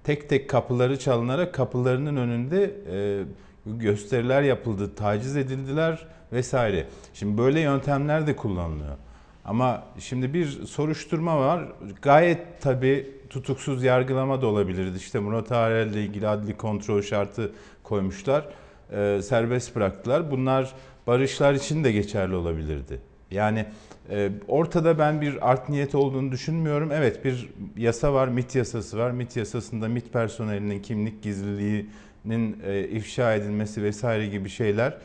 Tek 0.03 0.29
tek 0.29 0.49
kapıları 0.49 0.99
çalınarak 0.99 1.53
kapılarının 1.53 2.15
önünde 2.15 2.75
e, 2.91 3.23
gösteriler 3.65 4.41
yapıldı, 4.41 4.95
taciz 4.95 5.37
edildiler 5.37 6.07
vesaire. 6.31 6.87
Şimdi 7.13 7.37
böyle 7.37 7.59
yöntemler 7.59 8.27
de 8.27 8.35
kullanılıyor. 8.35 8.97
Ama 9.45 9.83
şimdi 9.99 10.33
bir 10.33 10.65
soruşturma 10.65 11.39
var. 11.39 11.71
Gayet 12.01 12.61
tabii 12.61 13.22
tutuksuz 13.33 13.83
yargılama 13.83 14.41
da 14.41 14.47
olabilirdi. 14.47 14.97
İşte 14.97 15.19
Murat 15.19 15.51
Arel 15.51 15.87
ile 15.87 16.03
ilgili 16.03 16.27
adli 16.27 16.57
kontrol 16.57 17.01
şartı 17.01 17.51
koymuşlar. 17.83 18.45
Ee, 18.91 19.19
serbest 19.23 19.75
bıraktılar. 19.75 20.31
Bunlar 20.31 20.73
barışlar 21.07 21.53
için 21.53 21.83
de 21.83 21.91
geçerli 21.91 22.35
olabilirdi. 22.35 22.99
Yani 23.31 23.65
e, 24.09 24.29
ortada 24.47 24.99
ben 24.99 25.21
bir 25.21 25.51
art 25.51 25.69
niyet 25.69 25.95
olduğunu 25.95 26.31
düşünmüyorum. 26.31 26.91
Evet 26.91 27.25
bir 27.25 27.49
yasa 27.77 28.13
var, 28.13 28.27
MIT 28.27 28.55
yasası 28.55 28.97
var. 28.97 29.11
MIT 29.11 29.37
yasasında 29.37 29.87
MIT 29.87 30.13
personelinin 30.13 30.81
kimlik 30.81 31.23
gizliliğinin 31.23 32.61
e, 32.65 32.87
ifşa 32.87 33.33
edilmesi 33.33 33.83
vesaire 33.83 34.27
gibi 34.27 34.49
şeyler 34.49 34.97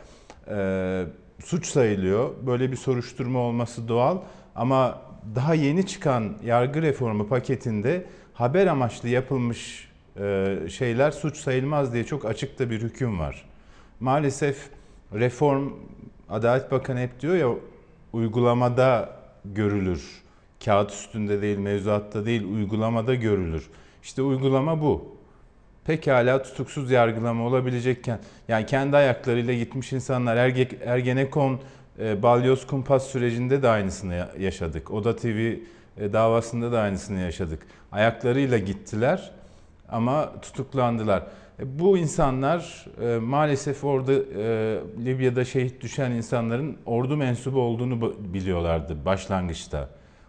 e, 0.51 1.07
suç 1.45 1.67
sayılıyor. 1.67 2.31
Böyle 2.47 2.71
bir 2.71 2.77
soruşturma 2.77 3.39
olması 3.39 3.89
doğal 3.89 4.19
ama 4.55 5.08
daha 5.35 5.55
yeni 5.55 5.87
çıkan 5.87 6.35
yargı 6.45 6.83
reformu 6.83 7.29
paketinde 7.29 8.05
haber 8.35 8.67
amaçlı 8.67 9.09
yapılmış 9.09 9.89
e, 10.21 10.57
şeyler 10.71 11.11
suç 11.11 11.37
sayılmaz 11.37 11.93
diye 11.93 12.05
çok 12.05 12.25
açıkta 12.25 12.71
bir 12.71 12.83
hüküm 12.83 13.19
var. 13.19 13.45
Maalesef 14.01 14.71
reform 15.15 15.73
Adalet 16.29 16.71
Bakanı 16.71 17.01
hep 17.01 17.21
diyor 17.21 17.37
ya 17.37 17.49
uygulamada 18.13 19.11
görülür. 19.45 20.23
Kağıt 20.65 20.91
üstünde 20.91 21.43
değil, 21.43 21.59
mevzuatta 21.59 22.27
değil, 22.27 22.45
uygulamada 22.45 23.15
görülür. 23.15 23.71
İşte 24.03 24.23
uygulama 24.23 24.81
bu. 24.81 25.19
Pekala 25.85 26.43
tutuksuz 26.43 26.91
yargılama 26.91 27.47
olabilecekken 27.47 28.19
yani 28.49 28.67
kendi 28.67 28.97
ayaklarıyla 28.97 29.55
gitmiş 29.55 29.93
insanlar 29.93 30.37
Erge, 30.37 30.69
Ergenekon 30.85 31.61
balyoz 31.99 32.67
kumpas 32.67 33.07
sürecinde 33.07 33.63
de 33.63 33.69
aynısını 33.69 34.29
yaşadık. 34.39 34.91
Oda 34.91 35.17
TV 35.17 35.29
e, 36.01 36.13
davasında 36.13 36.73
da 36.73 36.81
aynısını 36.81 37.21
yaşadık. 37.21 37.67
Ayaklarıyla 37.93 38.59
gittiler 38.59 39.31
ama 39.89 40.41
tutuklandılar. 40.43 41.23
E, 41.61 41.79
bu 41.79 41.99
insanlar 41.99 42.87
e, 43.03 43.19
maalesef 43.19 43.85
orada 43.85 44.13
e, 44.13 44.79
Libya'da 45.05 45.45
şehit 45.45 45.81
düşen 45.81 46.11
insanların 46.11 46.77
ordu 46.87 47.17
mensubu 47.17 47.61
olduğunu 47.61 48.15
biliyorlardı 48.19 49.05
başlangıçta. 49.05 49.89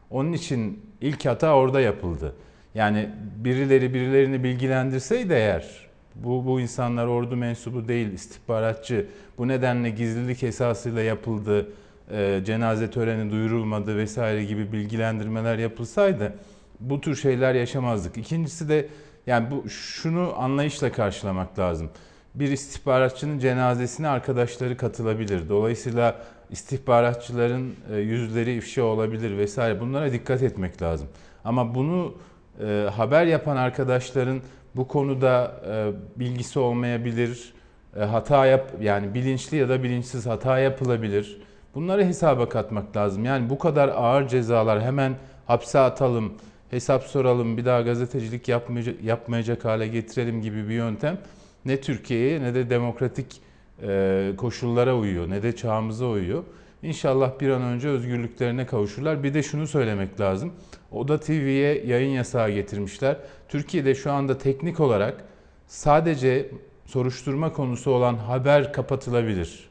Onun 0.09 0.33
için 0.33 0.85
ilk 1.01 1.25
hata 1.25 1.55
orada 1.55 1.81
yapıldı. 1.81 2.35
Yani 2.75 3.09
birileri 3.35 3.93
birilerini 3.93 4.43
bilgilendirseydi 4.43 5.33
eğer 5.33 5.88
bu, 6.15 6.45
bu 6.45 6.59
insanlar 6.59 7.07
ordu 7.07 7.35
mensubu 7.35 7.87
değil 7.87 8.13
istihbaratçı 8.13 9.05
bu 9.37 9.47
nedenle 9.47 9.89
gizlilik 9.89 10.43
esasıyla 10.43 11.01
yapıldı 11.01 11.67
e, 12.11 12.41
cenaze 12.45 12.91
töreni 12.91 13.31
duyurulmadı 13.31 13.97
vesaire 13.97 14.43
gibi 14.43 14.71
bilgilendirmeler 14.71 15.57
yapılsaydı 15.57 16.33
bu 16.79 17.01
tür 17.01 17.15
şeyler 17.15 17.55
yaşamazdık. 17.55 18.17
İkincisi 18.17 18.69
de 18.69 18.87
yani 19.27 19.51
bu 19.51 19.69
şunu 19.69 20.33
anlayışla 20.37 20.91
karşılamak 20.91 21.59
lazım. 21.59 21.89
Bir 22.35 22.51
istihbaratçının 22.51 23.39
cenazesine 23.39 24.07
arkadaşları 24.07 24.77
katılabilir. 24.77 25.49
Dolayısıyla 25.49 26.21
istihbaratçıların 26.49 27.73
e, 27.93 27.97
yüzleri 27.97 28.55
ifşa 28.55 28.83
olabilir 28.83 29.37
vesaire. 29.37 29.79
Bunlara 29.79 30.11
dikkat 30.11 30.43
etmek 30.43 30.81
lazım. 30.81 31.07
Ama 31.43 31.75
bunu 31.75 32.15
e, 32.63 32.89
haber 32.95 33.25
yapan 33.25 33.57
arkadaşların 33.57 34.41
bu 34.79 34.87
konuda 34.87 35.61
e, 35.67 35.91
bilgisi 36.19 36.59
olmayabilir. 36.59 37.53
E, 37.95 37.99
hata 37.99 38.45
yap 38.45 38.71
yani 38.81 39.13
bilinçli 39.13 39.57
ya 39.57 39.69
da 39.69 39.83
bilinçsiz 39.83 40.25
hata 40.25 40.59
yapılabilir. 40.59 41.41
Bunları 41.75 42.05
hesaba 42.05 42.49
katmak 42.49 42.97
lazım. 42.97 43.25
Yani 43.25 43.49
bu 43.49 43.59
kadar 43.59 43.89
ağır 43.89 44.27
cezalar 44.27 44.81
hemen 44.81 45.15
hapse 45.47 45.79
atalım, 45.79 46.33
hesap 46.71 47.03
soralım, 47.03 47.57
bir 47.57 47.65
daha 47.65 47.81
gazetecilik 47.81 48.47
yapmayacak, 48.47 49.03
yapmayacak 49.03 49.65
hale 49.65 49.87
getirelim 49.87 50.41
gibi 50.41 50.69
bir 50.69 50.73
yöntem 50.73 51.17
ne 51.65 51.81
Türkiye'ye 51.81 52.41
ne 52.41 52.55
de 52.55 52.69
demokratik 52.69 53.41
e, 53.83 54.31
koşullara 54.37 54.95
uyuyor, 54.97 55.29
ne 55.29 55.43
de 55.43 55.55
çağımıza 55.55 56.05
uyuyor. 56.05 56.43
İnşallah 56.83 57.39
bir 57.39 57.49
an 57.49 57.61
önce 57.61 57.89
özgürlüklerine 57.89 58.65
kavuşurlar. 58.65 59.23
Bir 59.23 59.33
de 59.33 59.43
şunu 59.43 59.67
söylemek 59.67 60.19
lazım. 60.19 60.53
Oda 60.91 61.19
TV'ye 61.19 61.85
yayın 61.85 62.09
yasağı 62.09 62.51
getirmişler. 62.51 63.17
Türkiye'de 63.47 63.95
şu 63.95 64.11
anda 64.11 64.37
teknik 64.37 64.79
olarak 64.79 65.23
sadece 65.67 66.51
soruşturma 66.85 67.53
konusu 67.53 67.91
olan 67.91 68.15
haber 68.15 68.73
kapatılabilir. 68.73 69.69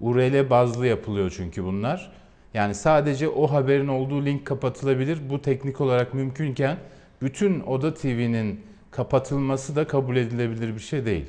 URL 0.00 0.50
bazlı 0.50 0.86
yapılıyor 0.86 1.34
çünkü 1.36 1.64
bunlar. 1.64 2.12
Yani 2.54 2.74
sadece 2.74 3.28
o 3.28 3.46
haberin 3.46 3.88
olduğu 3.88 4.24
link 4.24 4.46
kapatılabilir. 4.46 5.30
Bu 5.30 5.42
teknik 5.42 5.80
olarak 5.80 6.14
mümkünken 6.14 6.76
bütün 7.22 7.60
Oda 7.60 7.94
TV'nin 7.94 8.60
kapatılması 8.90 9.76
da 9.76 9.86
kabul 9.86 10.16
edilebilir 10.16 10.74
bir 10.74 10.80
şey 10.80 11.06
değil. 11.06 11.26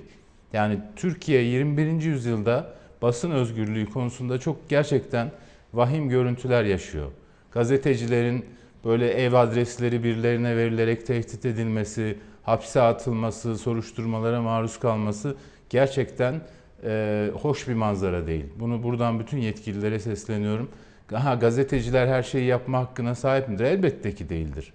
Yani 0.54 0.80
Türkiye 0.96 1.42
21. 1.42 2.02
yüzyılda 2.02 2.74
basın 3.02 3.32
özgürlüğü 3.32 3.90
konusunda 3.90 4.40
çok 4.40 4.70
gerçekten 4.70 5.32
vahim 5.74 6.10
görüntüler 6.10 6.64
yaşıyor. 6.64 7.12
Gazetecilerin 7.52 8.46
böyle 8.86 9.12
ev 9.12 9.34
adresleri 9.34 10.04
birilerine 10.04 10.58
verilerek 10.58 11.06
tehdit 11.06 11.46
edilmesi, 11.46 12.18
hapse 12.44 12.82
atılması, 12.82 13.58
soruşturmalara 13.58 14.42
maruz 14.42 14.80
kalması 14.80 15.36
gerçekten 15.70 16.42
e, 16.84 17.32
hoş 17.42 17.68
bir 17.68 17.74
manzara 17.74 18.28
değil. 18.28 18.46
Bunu 18.60 18.84
buradan 18.84 19.20
bütün 19.20 19.38
yetkililere 19.38 20.00
sesleniyorum. 20.00 20.70
Ha, 21.14 21.36
gazeteciler 21.36 22.08
her 22.08 22.24
şeyi 22.24 22.46
yapma 22.46 22.80
hakkına 22.80 23.16
sahip 23.16 23.50
midir? 23.50 23.64
Elbette 23.64 24.16
ki 24.16 24.30
değildir. 24.30 24.74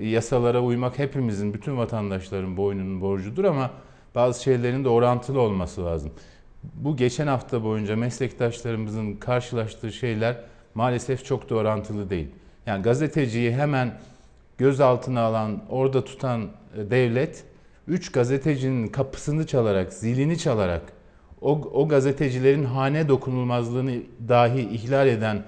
Yasalara 0.00 0.60
uymak 0.60 0.98
hepimizin, 0.98 1.54
bütün 1.54 1.76
vatandaşların 1.76 2.56
boynunun 2.56 3.00
borcudur 3.00 3.44
ama 3.44 3.70
bazı 4.14 4.42
şeylerin 4.42 4.84
de 4.84 4.88
orantılı 4.88 5.40
olması 5.40 5.84
lazım. 5.84 6.12
Bu 6.62 6.96
geçen 6.96 7.26
hafta 7.26 7.64
boyunca 7.64 7.96
meslektaşlarımızın 7.96 9.14
karşılaştığı 9.14 9.92
şeyler 9.92 10.36
maalesef 10.74 11.24
çok 11.24 11.50
da 11.50 11.54
orantılı 11.54 12.10
değil. 12.10 12.28
Yani 12.66 12.82
gazeteciyi 12.82 13.52
hemen 13.52 13.98
gözaltına 14.58 15.20
alan, 15.20 15.62
orada 15.68 16.04
tutan 16.04 16.48
e, 16.76 16.90
devlet, 16.90 17.44
üç 17.88 18.12
gazetecinin 18.12 18.88
kapısını 18.88 19.46
çalarak, 19.46 19.92
zilini 19.92 20.38
çalarak, 20.38 20.82
o, 21.40 21.70
o 21.72 21.88
gazetecilerin 21.88 22.64
hane 22.64 23.08
dokunulmazlığını 23.08 23.94
dahi 24.28 24.60
ihlal 24.60 25.08
eden 25.08 25.42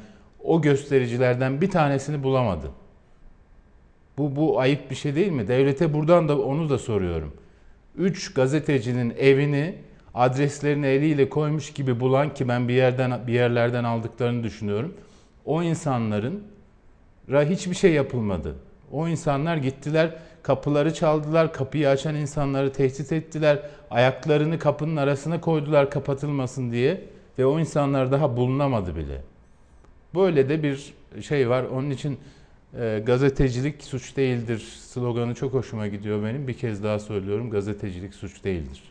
o 0.44 0.62
göstericilerden 0.62 1.60
bir 1.60 1.70
tanesini 1.70 2.22
bulamadı. 2.22 2.70
Bu, 4.18 4.36
bu 4.36 4.60
ayıp 4.60 4.90
bir 4.90 4.94
şey 4.94 5.14
değil 5.14 5.32
mi? 5.32 5.48
Devlete 5.48 5.94
buradan 5.94 6.28
da 6.28 6.38
onu 6.38 6.70
da 6.70 6.78
soruyorum. 6.78 7.32
Üç 7.96 8.34
gazetecinin 8.34 9.14
evini 9.18 9.74
adreslerini 10.14 10.86
eliyle 10.86 11.28
koymuş 11.28 11.72
gibi 11.72 12.00
bulan 12.00 12.34
ki 12.34 12.48
ben 12.48 12.68
bir 12.68 12.74
yerden 12.74 13.26
bir 13.26 13.32
yerlerden 13.32 13.84
aldıklarını 13.84 14.44
düşünüyorum. 14.44 14.94
O 15.44 15.62
insanların 15.62 16.42
ra 17.30 17.42
hiçbir 17.42 17.74
şey 17.74 17.92
yapılmadı. 17.92 18.54
O 18.92 19.08
insanlar 19.08 19.56
gittiler, 19.56 20.10
kapıları 20.42 20.94
çaldılar, 20.94 21.52
kapıyı 21.52 21.88
açan 21.88 22.14
insanları 22.14 22.72
tehdit 22.72 23.12
ettiler, 23.12 23.58
ayaklarını 23.90 24.58
kapının 24.58 24.96
arasına 24.96 25.40
koydular 25.40 25.90
kapatılmasın 25.90 26.72
diye 26.72 27.04
ve 27.38 27.46
o 27.46 27.60
insanlar 27.60 28.12
daha 28.12 28.36
bulunamadı 28.36 28.96
bile. 28.96 29.20
Böyle 30.14 30.48
de 30.48 30.62
bir 30.62 30.94
şey 31.22 31.48
var. 31.48 31.64
Onun 31.64 31.90
için 31.90 32.18
e, 32.80 33.02
gazetecilik 33.06 33.84
suç 33.84 34.16
değildir 34.16 34.58
sloganı 34.58 35.34
çok 35.34 35.54
hoşuma 35.54 35.86
gidiyor 35.86 36.24
benim. 36.24 36.48
Bir 36.48 36.54
kez 36.54 36.84
daha 36.84 36.98
söylüyorum 36.98 37.50
gazetecilik 37.50 38.14
suç 38.14 38.44
değildir. 38.44 38.82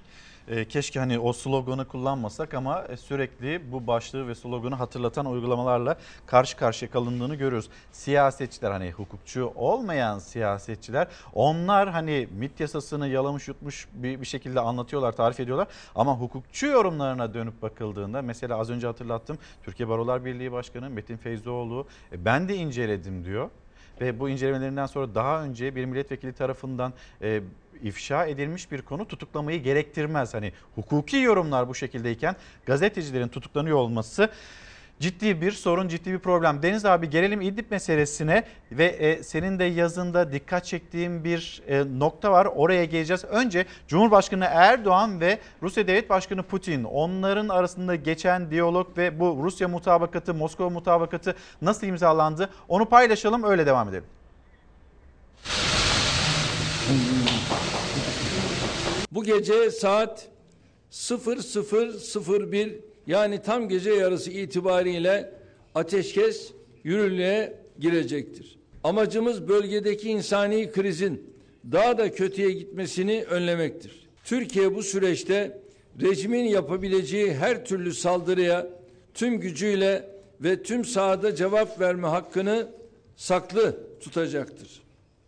E, 0.48 0.66
keşke 0.66 1.00
hani 1.00 1.20
o 1.20 1.34
sloganı 1.34 1.88
kullanmasak 1.88 2.54
ama 2.54 2.84
e, 2.90 2.98
sürekli 2.98 3.72
bu 3.72 3.88
başlığı 3.88 4.28
ve 4.28 4.36
sloganı 4.36 4.76
hatırlatan 4.76 5.26
uygulamalarla 5.26 5.98
karşı 6.26 6.58
karşıya 6.58 6.92
kalındığını 6.92 7.36
görüyoruz. 7.36 7.70
Siyasetçiler 7.92 8.72
hani 8.72 8.92
hukukçu 8.92 9.54
olmayan 9.56 10.20
siyasetçiler 10.20 11.08
onlar 11.34 11.90
hani 11.90 12.28
MIT 12.32 12.60
yasasını 12.60 13.08
yalamış 13.08 13.48
yutmuş 13.48 13.88
bir, 13.94 14.22
bir 14.22 14.26
şekilde 14.26 14.60
anlatıyorlar, 14.60 15.12
tarif 15.12 15.40
ediyorlar. 15.40 15.68
Ama 15.96 16.20
hukukçu 16.20 16.66
yorumlarına 16.68 17.34
dönüp 17.34 17.62
bakıldığında 17.62 18.22
mesela 18.22 18.60
az 18.60 18.70
önce 18.70 18.88
hatırlattım 18.88 19.38
Türkiye 19.64 19.90
Barolar 19.90 20.26
Birliği 20.26 20.52
Başkanı 20.52 20.90
Metin 20.90 21.18
Feyzoğlu 21.18 21.88
e, 22.12 22.26
ben 22.26 22.50
de 22.50 22.56
inceledim 22.56 23.26
diyor 23.26 23.50
ve 24.02 24.20
bu 24.20 24.30
incelemelerinden 24.30 24.86
sonra 24.86 25.16
daha 25.16 25.44
önce 25.44 25.76
bir 25.76 25.86
milletvekili 25.86 26.34
tarafından 26.34 26.94
e, 27.22 27.42
ifşa 27.84 28.26
edilmiş 28.26 28.72
bir 28.72 28.82
konu 28.82 29.08
tutuklamayı 29.08 29.64
gerektirmez. 29.64 30.34
Hani 30.34 30.54
hukuki 30.76 31.18
yorumlar 31.18 31.68
bu 31.68 31.76
şekildeyken 31.76 32.36
gazetecilerin 32.66 33.28
tutuklanıyor 33.28 33.78
olması 33.78 34.30
ciddi 35.00 35.42
bir 35.42 35.52
sorun, 35.52 35.88
ciddi 35.88 36.14
bir 36.14 36.20
problem. 36.20 36.64
Deniz 36.64 36.86
abi 36.86 37.10
gelelim 37.10 37.42
İdlib 37.42 37.72
meselesine 37.72 38.44
ve 38.72 38.86
e, 38.86 39.24
senin 39.24 39.60
de 39.60 39.64
yazında 39.64 40.32
dikkat 40.32 40.66
çektiğin 40.66 41.24
bir 41.24 41.62
e, 41.68 42.00
nokta 42.00 42.32
var. 42.32 42.46
Oraya 42.46 42.86
geleceğiz. 42.86 43.24
Önce 43.24 43.66
Cumhurbaşkanı 43.88 44.46
Erdoğan 44.50 45.22
ve 45.22 45.40
Rusya 45.62 45.88
Devlet 45.88 46.10
Başkanı 46.10 46.44
Putin 46.44 46.84
onların 46.84 47.50
arasında 47.50 47.96
geçen 47.96 48.52
diyalog 48.52 48.98
ve 48.98 49.20
bu 49.20 49.40
Rusya 49.44 49.68
mutabakatı, 49.68 50.34
Moskova 50.34 50.70
mutabakatı 50.70 51.36
nasıl 51.62 51.88
imzalandı? 51.88 52.50
Onu 52.68 52.86
paylaşalım 52.86 53.44
öyle 53.44 53.66
devam 53.66 53.90
edelim. 53.90 54.06
Bu 59.12 59.24
gece 59.24 59.72
saat 59.72 60.28
00.01 60.92 62.93
yani 63.08 63.42
tam 63.42 63.70
gece 63.70 63.94
yarısı 63.94 64.32
itibariyle 64.32 65.32
ateşkes 65.76 66.52
yürürlüğe 66.84 67.54
girecektir. 67.80 68.58
Amacımız 68.84 69.48
bölgedeki 69.48 70.10
insani 70.10 70.72
krizin 70.72 71.34
daha 71.72 71.98
da 71.98 72.12
kötüye 72.12 72.52
gitmesini 72.52 73.24
önlemektir. 73.24 74.08
Türkiye 74.24 74.76
bu 74.76 74.84
süreçte 74.84 75.62
rejimin 76.02 76.46
yapabileceği 76.46 77.34
her 77.34 77.66
türlü 77.66 77.94
saldırıya 77.94 78.68
tüm 79.14 79.40
gücüyle 79.40 80.10
ve 80.42 80.64
tüm 80.64 80.86
sahada 80.86 81.36
cevap 81.36 81.80
verme 81.80 82.08
hakkını 82.08 82.68
saklı 83.16 83.78
tutacaktır. 84.00 84.84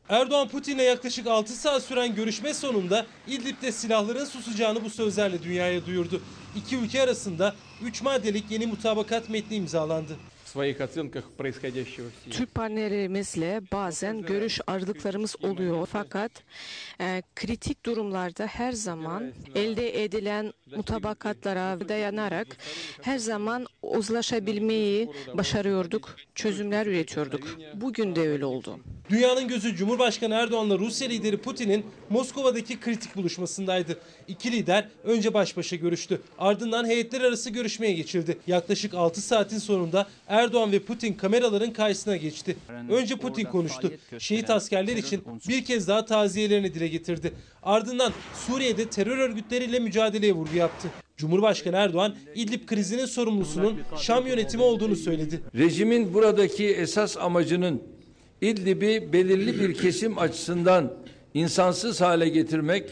Erdoğan 0.10 0.48
Putin'le 0.48 0.80
yaklaşık 0.80 1.28
6 1.28 1.54
saat 1.54 1.84
süren 1.84 2.16
görüşme 2.16 2.54
sonunda 2.54 3.06
İdlib'de 3.28 3.72
silahların 3.72 4.26
susacağını 4.26 4.84
bu 4.84 4.90
sözlerle 4.90 5.44
dünyaya 5.44 5.86
duyurdu. 5.86 6.22
İki 6.56 6.78
ülke 6.78 7.02
arasında 7.02 7.56
3 7.80 8.02
maddelik 8.02 8.52
yeni 8.52 8.68
mutabakat 8.68 9.30
metni 9.30 9.56
imzalandı. 9.56 10.20
Türk 12.30 12.56
partnerimizle 12.56 13.62
bazen 13.74 14.22
görüş 14.22 14.60
ayrılıklarımız 14.68 15.36
oluyor 15.44 15.88
fakat 15.92 16.32
e, 17.02 17.22
kritik 17.36 17.86
durumlarda 17.86 18.46
her 18.46 18.72
zaman 18.72 19.32
elde 19.56 20.04
edilen 20.04 20.54
mutabakatlara 20.76 21.90
dayanarak 21.90 22.58
her 23.02 23.18
zaman 23.18 23.66
uzlaşabilmeyi 23.82 25.10
başarıyorduk, 25.34 26.16
çözümler 26.36 26.86
üretiyorduk. 26.86 27.58
Bugün 27.74 28.16
de 28.16 28.30
öyle 28.30 28.46
oldu. 28.46 28.80
Dünyanın 29.10 29.48
gözü 29.48 29.76
Cumhurbaşkanı 29.76 30.34
Erdoğan'la 30.34 30.80
Rusya 30.80 31.08
lideri 31.08 31.38
Putin'in 31.38 31.86
Moskova'daki 32.10 32.80
kritik 32.80 33.16
buluşmasındaydı. 33.16 34.00
İki 34.28 34.52
lider 34.52 34.90
önce 35.04 35.34
baş 35.34 35.58
başa 35.58 35.76
görüştü. 35.76 36.22
Ardından 36.38 36.86
heyetler 36.86 37.22
arası 37.22 37.50
görüşmeye 37.50 37.94
geçildi. 37.94 38.38
Yaklaşık 38.48 38.94
6 38.94 39.22
saatin 39.22 39.58
sonunda 39.58 40.08
Erdoğan 40.28 40.45
ve 40.54 40.80
Putin 40.80 41.14
kameraların 41.14 41.74
karşısına 41.74 42.18
geçti. 42.18 42.56
Önce 42.90 43.16
Putin 43.16 43.44
konuştu. 43.44 43.92
Şehit 44.20 44.50
askerler 44.50 44.98
için 44.98 45.24
bir 45.48 45.66
kez 45.66 45.88
daha 45.88 46.06
taziyelerini 46.06 46.74
dile 46.74 46.88
getirdi. 46.88 47.34
Ardından 47.64 48.14
Suriye'de 48.48 48.90
terör 48.90 49.18
örgütleriyle 49.18 49.80
mücadeleye 49.80 50.34
vurgu 50.34 50.56
yaptı. 50.56 50.88
Cumhurbaşkanı 51.18 51.76
Erdoğan 51.76 52.16
İdlib 52.36 52.66
krizinin 52.66 53.06
sorumlusunun 53.06 53.80
Şam 53.98 54.28
yönetimi 54.28 54.64
olduğunu 54.64 54.96
söyledi. 54.96 55.42
Rejimin 55.56 56.14
buradaki 56.14 56.68
esas 56.68 57.18
amacının 57.18 57.84
İdlib'i 58.42 59.14
belirli 59.14 59.60
bir 59.60 59.74
kesim 59.74 60.18
açısından 60.18 60.94
insansız 61.34 62.02
hale 62.02 62.30
getirmek 62.30 62.84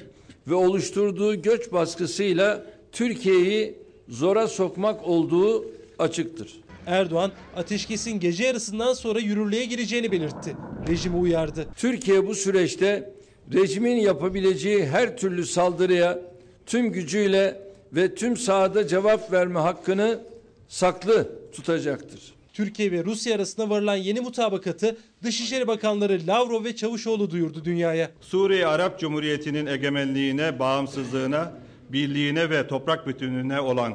ve 0.48 0.56
oluşturduğu 0.56 1.42
göç 1.42 1.72
baskısıyla 1.72 2.66
Türkiye'yi 2.92 3.76
zora 4.08 4.48
sokmak 4.48 5.08
olduğu 5.08 5.66
açıktır. 6.00 6.63
Erdoğan 6.88 7.32
ateşkesin 7.56 8.20
gece 8.20 8.44
yarısından 8.44 8.94
sonra 8.94 9.20
yürürlüğe 9.20 9.66
gireceğini 9.66 10.12
belirtti. 10.12 10.56
Rejimi 10.88 11.16
uyardı. 11.16 11.68
Türkiye 11.76 12.28
bu 12.28 12.36
süreçte 12.36 13.14
rejimin 13.54 13.98
yapabileceği 13.98 14.86
her 14.86 15.18
türlü 15.18 15.46
saldırıya 15.46 16.20
tüm 16.66 16.92
gücüyle 16.92 17.62
ve 17.94 18.16
tüm 18.16 18.38
sahada 18.38 18.88
cevap 18.88 19.32
verme 19.32 19.60
hakkını 19.60 20.20
saklı 20.68 21.30
tutacaktır. 21.52 22.34
Türkiye 22.54 22.92
ve 22.92 23.04
Rusya 23.04 23.36
arasında 23.36 23.70
varılan 23.70 23.96
yeni 23.96 24.20
mutabakatı 24.22 24.98
Dışişleri 25.24 25.68
Bakanları 25.68 26.22
Lavrov 26.28 26.64
ve 26.64 26.76
Çavuşoğlu 26.76 27.32
duyurdu 27.32 27.66
dünyaya. 27.66 28.12
Suriye 28.22 28.68
Arap 28.68 29.00
Cumhuriyeti'nin 29.00 29.66
egemenliğine, 29.66 30.60
bağımsızlığına, 30.60 31.54
birliğine 31.90 32.50
ve 32.50 32.68
toprak 32.68 33.08
bütünlüğüne 33.08 33.60
olan 33.60 33.94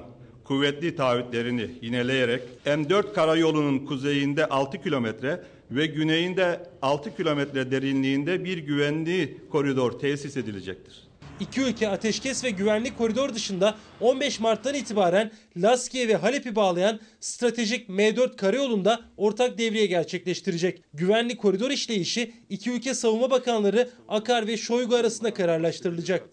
kuvvetli 0.49 0.97
taahhütlerini 0.97 1.71
yineleyerek 1.83 2.43
M4 2.67 3.13
karayolunun 3.13 3.87
kuzeyinde 3.87 4.47
6 4.47 4.83
kilometre 4.83 5.43
ve 5.71 5.87
güneyinde 5.87 6.63
6 6.83 7.17
kilometre 7.17 7.71
derinliğinde 7.71 8.45
bir 8.45 8.59
güvenli 8.59 9.39
koridor 9.51 9.99
tesis 9.99 10.37
edilecektir. 10.37 11.09
İki 11.41 11.61
ülke 11.61 11.89
ateşkes 11.89 12.45
ve 12.45 12.51
güvenlik 12.51 12.99
koridor 12.99 13.35
dışında 13.35 13.75
15 14.01 14.41
Mart'tan 14.41 14.75
itibaren 14.75 15.31
Laskiye 15.57 16.09
ve 16.09 16.17
Halep'i 16.17 16.57
bağlayan 16.57 17.01
stratejik 17.21 17.89
M4 17.89 18.37
karayolunda 18.37 19.01
ortak 19.17 19.59
devriye 19.59 19.87
gerçekleştirecek. 19.87 20.83
Güvenlik 20.95 21.41
koridor 21.41 21.71
işleyişi 21.71 22.33
iki 22.51 22.71
ülke 22.71 22.95
savunma 22.95 23.31
bakanları 23.31 23.89
Akar 24.09 24.47
ve 24.47 24.57
Şoygu 24.57 24.97
arasında 24.97 25.35
kararlaştırılacak. 25.35 26.29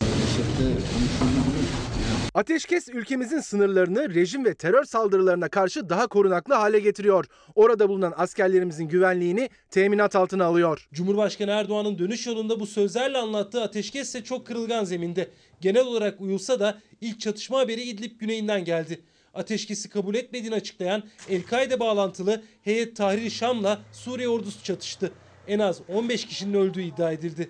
Ateşkes 2.35 2.89
ülkemizin 2.89 3.39
sınırlarını 3.39 4.15
rejim 4.15 4.45
ve 4.45 4.53
terör 4.53 4.83
saldırılarına 4.83 5.49
karşı 5.49 5.89
daha 5.89 6.07
korunaklı 6.07 6.53
hale 6.53 6.79
getiriyor. 6.79 7.25
Orada 7.55 7.89
bulunan 7.89 8.13
askerlerimizin 8.17 8.87
güvenliğini 8.87 9.49
teminat 9.69 10.15
altına 10.15 10.45
alıyor. 10.45 10.87
Cumhurbaşkanı 10.93 11.51
Erdoğan'ın 11.51 11.97
dönüş 11.97 12.27
yolunda 12.27 12.59
bu 12.59 12.65
sözlerle 12.67 13.17
anlattığı 13.17 13.61
ateşkes 13.61 14.07
ise 14.07 14.23
çok 14.23 14.47
kırılgan 14.47 14.83
zeminde. 14.83 15.29
Genel 15.61 15.85
olarak 15.85 16.21
uyulsa 16.21 16.59
da 16.59 16.77
ilk 17.01 17.19
çatışma 17.19 17.59
haberi 17.59 17.81
İdlib 17.81 18.19
güneyinden 18.19 18.65
geldi. 18.65 19.01
Ateşkesi 19.33 19.89
kabul 19.89 20.15
etmediğini 20.15 20.55
açıklayan 20.55 21.03
El-Kaide 21.29 21.79
bağlantılı 21.79 22.43
Heyet 22.63 22.95
Tahrir 22.95 23.29
Şam'la 23.29 23.79
Suriye 23.91 24.29
ordusu 24.29 24.63
çatıştı. 24.63 25.11
En 25.47 25.59
az 25.59 25.81
15 25.87 26.25
kişinin 26.25 26.53
öldüğü 26.53 26.81
iddia 26.81 27.11
edildi. 27.11 27.49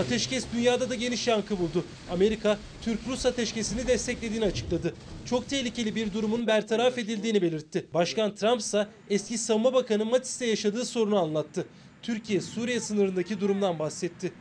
Ateşkes 0.00 0.44
dünyada 0.54 0.90
da 0.90 0.94
geniş 0.94 1.26
yankı 1.28 1.58
buldu. 1.58 1.84
Amerika, 2.10 2.58
Türk-Rus 2.82 3.26
ateşkesini 3.26 3.86
desteklediğini 3.86 4.44
açıkladı. 4.44 4.94
Çok 5.24 5.48
tehlikeli 5.48 5.94
bir 5.94 6.12
durumun 6.12 6.46
bertaraf 6.46 6.98
edildiğini 6.98 7.42
belirtti. 7.42 7.86
Başkan 7.94 8.34
Trump 8.34 8.60
ise 8.60 8.86
eski 9.10 9.38
savunma 9.38 9.74
bakanı 9.74 10.04
Mattis'te 10.04 10.46
yaşadığı 10.46 10.84
sorunu 10.84 11.18
anlattı. 11.18 11.66
Türkiye 12.02 12.40
Suriye 12.40 12.80
sınırındaki 12.80 13.40
durumdan 13.40 13.78
bahsetti. 13.78 14.32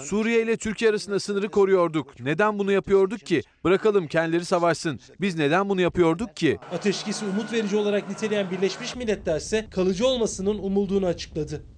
Suriye 0.00 0.42
ile 0.42 0.56
Türkiye 0.56 0.90
arasında 0.90 1.20
sınırı 1.20 1.48
koruyorduk. 1.48 2.20
Neden 2.20 2.58
bunu 2.58 2.72
yapıyorduk 2.72 3.20
ki? 3.26 3.42
Bırakalım 3.64 4.06
kendileri 4.06 4.44
savaşsın. 4.44 5.00
Biz 5.20 5.36
neden 5.36 5.68
bunu 5.68 5.80
yapıyorduk 5.80 6.36
ki? 6.36 6.58
Ateşkesi 6.72 7.24
umut 7.24 7.52
verici 7.52 7.76
olarak 7.76 8.08
niteleyen 8.08 8.50
Birleşmiş 8.50 8.96
Milletler 8.96 9.36
ise 9.36 9.66
kalıcı 9.70 10.06
olmasının 10.06 10.58
umulduğunu 10.58 11.06
açıkladı. 11.06 11.73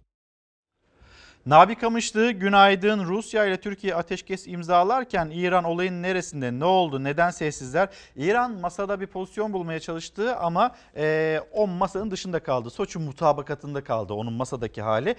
Nabi 1.46 1.74
Kamışlı 1.74 2.30
günaydın. 2.30 3.04
Rusya 3.04 3.44
ile 3.44 3.60
Türkiye 3.60 3.94
ateşkes 3.94 4.46
imzalarken 4.46 5.30
İran 5.30 5.64
olayın 5.64 6.02
neresinde 6.02 6.58
ne 6.58 6.64
oldu 6.64 7.04
neden 7.04 7.30
sessizler? 7.30 7.88
İran 8.16 8.52
masada 8.52 9.00
bir 9.00 9.06
pozisyon 9.06 9.52
bulmaya 9.52 9.80
çalıştı 9.80 10.36
ama 10.36 10.74
e, 10.96 11.40
o 11.52 11.66
masanın 11.66 12.10
dışında 12.10 12.42
kaldı. 12.42 12.70
Soçi 12.70 12.98
mutabakatında 12.98 13.84
kaldı 13.84 14.14
onun 14.14 14.32
masadaki 14.32 14.82
hali. 14.82 15.16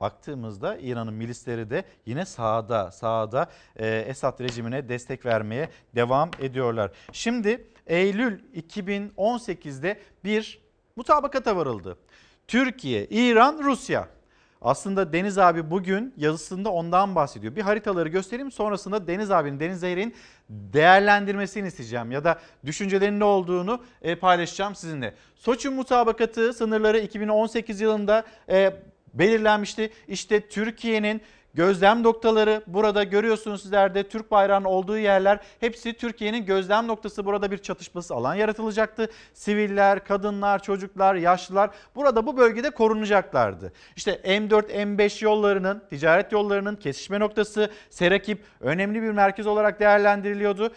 Baktığımızda 0.00 0.76
İran'ın 0.76 1.14
milisleri 1.14 1.70
de 1.70 1.84
yine 2.06 2.24
sahada 2.24 2.90
sahada 2.90 3.46
e, 3.76 3.88
Esad 3.88 4.40
rejimine 4.40 4.88
destek 4.88 5.26
vermeye 5.26 5.68
devam 5.94 6.30
ediyorlar. 6.40 6.90
Şimdi 7.12 7.66
Eylül 7.86 8.40
2018'de 8.54 10.00
bir 10.24 10.60
mutabakata 10.96 11.56
varıldı. 11.56 11.98
Türkiye, 12.46 13.06
İran, 13.06 13.58
Rusya 13.62 14.17
aslında 14.62 15.12
Deniz 15.12 15.38
abi 15.38 15.70
bugün 15.70 16.14
yazısında 16.16 16.70
ondan 16.70 17.14
bahsediyor. 17.14 17.56
Bir 17.56 17.62
haritaları 17.62 18.08
göstereyim 18.08 18.52
sonrasında 18.52 19.06
Deniz 19.06 19.30
abinin, 19.30 19.60
Deniz 19.60 19.80
Zehir'in 19.80 20.14
değerlendirmesini 20.48 21.68
isteyeceğim. 21.68 22.12
Ya 22.12 22.24
da 22.24 22.38
düşüncelerinin 22.66 23.20
ne 23.20 23.24
olduğunu 23.24 23.82
e, 24.02 24.14
paylaşacağım 24.14 24.74
sizinle. 24.74 25.14
Soçi 25.36 25.68
mutabakatı 25.68 26.52
sınırları 26.52 26.98
2018 26.98 27.80
yılında 27.80 28.24
e, 28.48 28.72
belirlenmişti. 29.14 29.90
İşte 30.08 30.48
Türkiye'nin 30.48 31.20
Gözlem 31.54 32.02
noktaları 32.02 32.62
burada 32.66 33.04
görüyorsunuz 33.04 33.62
sizler 33.62 33.94
de 33.94 34.08
Türk 34.08 34.30
bayrağının 34.30 34.64
olduğu 34.64 34.98
yerler 34.98 35.40
hepsi 35.60 35.92
Türkiye'nin 35.92 36.46
gözlem 36.46 36.86
noktası. 36.86 37.24
Burada 37.24 37.50
bir 37.50 37.58
çatışması 37.58 38.14
alan 38.14 38.34
yaratılacaktı. 38.34 39.10
Siviller, 39.34 40.04
kadınlar, 40.04 40.62
çocuklar, 40.62 41.14
yaşlılar 41.14 41.70
burada 41.94 42.26
bu 42.26 42.36
bölgede 42.36 42.70
korunacaklardı. 42.70 43.72
İşte 43.96 44.20
M4, 44.24 44.72
M5 44.72 45.24
yollarının, 45.24 45.82
ticaret 45.90 46.32
yollarının 46.32 46.76
kesişme 46.76 47.20
noktası 47.20 47.70
Serakip 47.90 48.44
önemli 48.60 49.02
bir 49.02 49.10
merkez 49.10 49.46
olarak 49.46 49.80
değerlendiriliyordu. 49.80 50.72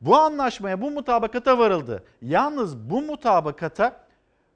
Bu 0.00 0.16
anlaşmaya, 0.16 0.80
bu 0.80 0.90
mutabakata 0.90 1.58
varıldı. 1.58 2.04
Yalnız 2.22 2.78
bu 2.78 3.02
mutabakata 3.02 4.06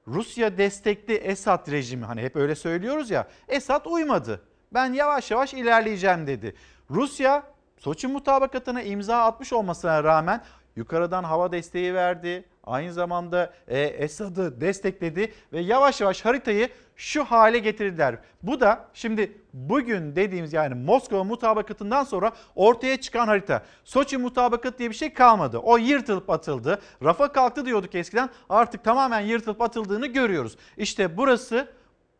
Rusya 0.07 0.57
destekli 0.57 1.13
Esad 1.13 1.71
rejimi 1.71 2.05
hani 2.05 2.21
hep 2.21 2.35
öyle 2.35 2.55
söylüyoruz 2.55 3.09
ya 3.09 3.27
Esad 3.47 3.85
uymadı. 3.85 4.41
Ben 4.73 4.93
yavaş 4.93 5.31
yavaş 5.31 5.53
ilerleyeceğim 5.53 6.27
dedi. 6.27 6.55
Rusya 6.89 7.43
Soçi 7.77 8.07
mutabakatına 8.07 8.81
imza 8.81 9.17
atmış 9.17 9.53
olmasına 9.53 10.03
rağmen 10.03 10.41
yukarıdan 10.75 11.23
hava 11.23 11.51
desteği 11.51 11.93
verdi. 11.93 12.45
Aynı 12.63 12.93
zamanda 12.93 13.53
e, 13.67 13.79
Esad'ı 13.79 14.61
destekledi 14.61 15.33
ve 15.53 15.59
yavaş 15.59 16.01
yavaş 16.01 16.25
haritayı 16.25 16.69
şu 16.95 17.23
hale 17.23 17.59
getirdiler. 17.59 18.19
Bu 18.43 18.59
da 18.59 18.85
şimdi 18.93 19.41
bugün 19.53 20.15
dediğimiz 20.15 20.53
yani 20.53 20.75
Moskova 20.75 21.23
mutabakatından 21.23 22.03
sonra 22.03 22.31
ortaya 22.55 23.01
çıkan 23.01 23.27
harita. 23.27 23.63
Soçi 23.83 24.17
mutabakat 24.17 24.79
diye 24.79 24.89
bir 24.89 24.95
şey 24.95 25.13
kalmadı. 25.13 25.57
O 25.57 25.77
yırtılıp 25.77 26.29
atıldı. 26.29 26.81
Rafa 27.03 27.31
kalktı 27.31 27.65
diyorduk 27.65 27.95
eskiden. 27.95 28.29
Artık 28.49 28.83
tamamen 28.83 29.21
yırtılıp 29.21 29.61
atıldığını 29.61 30.07
görüyoruz. 30.07 30.57
İşte 30.77 31.17
burası 31.17 31.67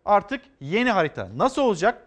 artık 0.05 0.41
yeni 0.59 0.91
harita. 0.91 1.29
Nasıl 1.35 1.61
olacak? 1.61 2.07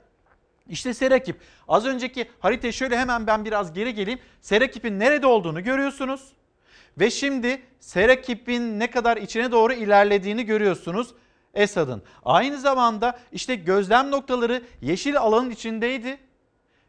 İşte 0.70 0.94
Serakip. 0.94 1.36
Az 1.68 1.86
önceki 1.86 2.28
haritayı 2.40 2.72
şöyle 2.72 2.98
hemen 2.98 3.26
ben 3.26 3.44
biraz 3.44 3.72
geri 3.72 3.94
geleyim. 3.94 4.18
Serakip'in 4.40 4.98
nerede 4.98 5.26
olduğunu 5.26 5.64
görüyorsunuz. 5.64 6.32
Ve 6.98 7.10
şimdi 7.10 7.62
Serakip'in 7.80 8.78
ne 8.78 8.90
kadar 8.90 9.16
içine 9.16 9.52
doğru 9.52 9.72
ilerlediğini 9.72 10.44
görüyorsunuz. 10.44 11.14
Esad'ın. 11.54 12.02
Aynı 12.24 12.58
zamanda 12.60 13.18
işte 13.32 13.54
gözlem 13.54 14.10
noktaları 14.10 14.62
yeşil 14.82 15.18
alanın 15.18 15.50
içindeydi. 15.50 16.18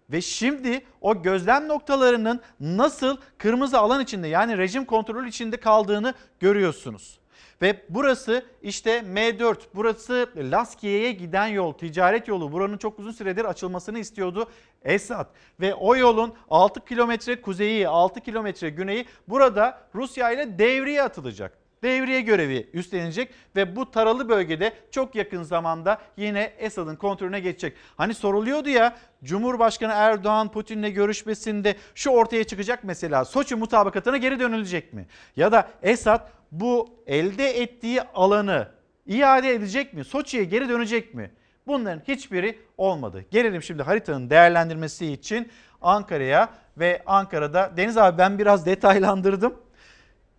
Ve 0.09 0.21
şimdi 0.21 0.85
o 1.01 1.21
gözlem 1.21 1.67
noktalarının 1.67 2.41
nasıl 2.59 3.17
kırmızı 3.37 3.79
alan 3.79 4.03
içinde 4.03 4.27
yani 4.27 4.57
rejim 4.57 4.85
kontrolü 4.85 5.29
içinde 5.29 5.57
kaldığını 5.57 6.13
görüyorsunuz. 6.39 7.20
Ve 7.61 7.81
burası 7.89 8.45
işte 8.61 8.99
M4, 8.99 9.57
burası 9.75 10.29
Laskiye'ye 10.37 11.11
giden 11.11 11.47
yol, 11.47 11.73
ticaret 11.73 12.27
yolu. 12.27 12.51
Buranın 12.51 12.77
çok 12.77 12.99
uzun 12.99 13.11
süredir 13.11 13.45
açılmasını 13.45 13.99
istiyordu 13.99 14.49
Esad. 14.83 15.29
Ve 15.59 15.75
o 15.75 15.95
yolun 15.95 16.33
6 16.49 16.85
kilometre 16.85 17.41
kuzeyi, 17.41 17.87
6 17.87 18.21
kilometre 18.21 18.69
güneyi 18.69 19.05
burada 19.27 19.87
Rusya 19.95 20.31
ile 20.31 20.59
devreye 20.59 21.03
atılacak 21.03 21.60
devriye 21.83 22.21
görevi 22.21 22.69
üstlenecek 22.73 23.29
ve 23.55 23.75
bu 23.75 23.91
taralı 23.91 24.29
bölgede 24.29 24.73
çok 24.91 25.15
yakın 25.15 25.43
zamanda 25.43 26.01
yine 26.17 26.53
Esad'ın 26.57 26.95
kontrolüne 26.95 27.39
geçecek. 27.39 27.73
Hani 27.97 28.13
soruluyordu 28.13 28.69
ya 28.69 28.97
Cumhurbaşkanı 29.23 29.93
Erdoğan 29.95 30.51
Putin'le 30.51 30.93
görüşmesinde 30.93 31.75
şu 31.95 32.09
ortaya 32.09 32.43
çıkacak 32.43 32.79
mesela 32.83 33.25
Soçi 33.25 33.55
mutabakatına 33.55 34.17
geri 34.17 34.39
dönülecek 34.39 34.93
mi? 34.93 35.07
Ya 35.35 35.51
da 35.51 35.69
Esad 35.83 36.29
bu 36.51 36.89
elde 37.07 37.61
ettiği 37.61 38.01
alanı 38.01 38.67
iade 39.05 39.53
edecek 39.53 39.93
mi? 39.93 40.03
Soçi'ye 40.03 40.43
geri 40.43 40.69
dönecek 40.69 41.13
mi? 41.13 41.31
Bunların 41.67 42.01
hiçbiri 42.07 42.59
olmadı. 42.77 43.25
Gelelim 43.31 43.63
şimdi 43.63 43.83
haritanın 43.83 44.29
değerlendirmesi 44.29 45.11
için 45.13 45.51
Ankara'ya 45.81 46.49
ve 46.77 47.03
Ankara'da 47.05 47.71
Deniz 47.77 47.97
abi 47.97 48.17
ben 48.17 48.39
biraz 48.39 48.65
detaylandırdım. 48.65 49.53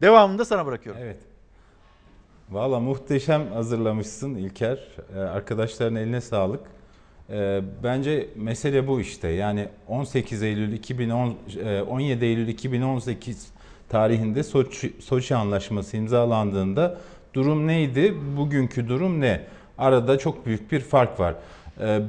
Devamını 0.00 0.38
da 0.38 0.44
sana 0.44 0.66
bırakıyorum. 0.66 1.02
Evet. 1.04 1.31
Valla 2.52 2.80
muhteşem 2.80 3.52
hazırlamışsın 3.52 4.34
İlker. 4.34 4.78
Ee, 5.16 5.18
arkadaşların 5.18 5.96
eline 5.96 6.20
sağlık. 6.20 6.60
Ee, 7.30 7.60
bence 7.82 8.28
mesele 8.36 8.88
bu 8.88 9.00
işte. 9.00 9.28
Yani 9.28 9.68
18 9.88 10.42
Eylül 10.42 10.72
2010, 10.72 11.36
17 11.88 12.24
Eylül 12.24 12.48
2018 12.48 13.48
tarihinde 13.88 14.42
Soçi, 14.42 14.92
Soçi 15.00 15.34
Anlaşması 15.34 15.96
imzalandığında 15.96 16.98
durum 17.34 17.66
neydi? 17.66 18.14
Bugünkü 18.36 18.88
durum 18.88 19.20
ne? 19.20 19.40
Arada 19.78 20.18
çok 20.18 20.46
büyük 20.46 20.72
bir 20.72 20.80
fark 20.80 21.20
var. 21.20 21.34
Ee, 21.80 22.00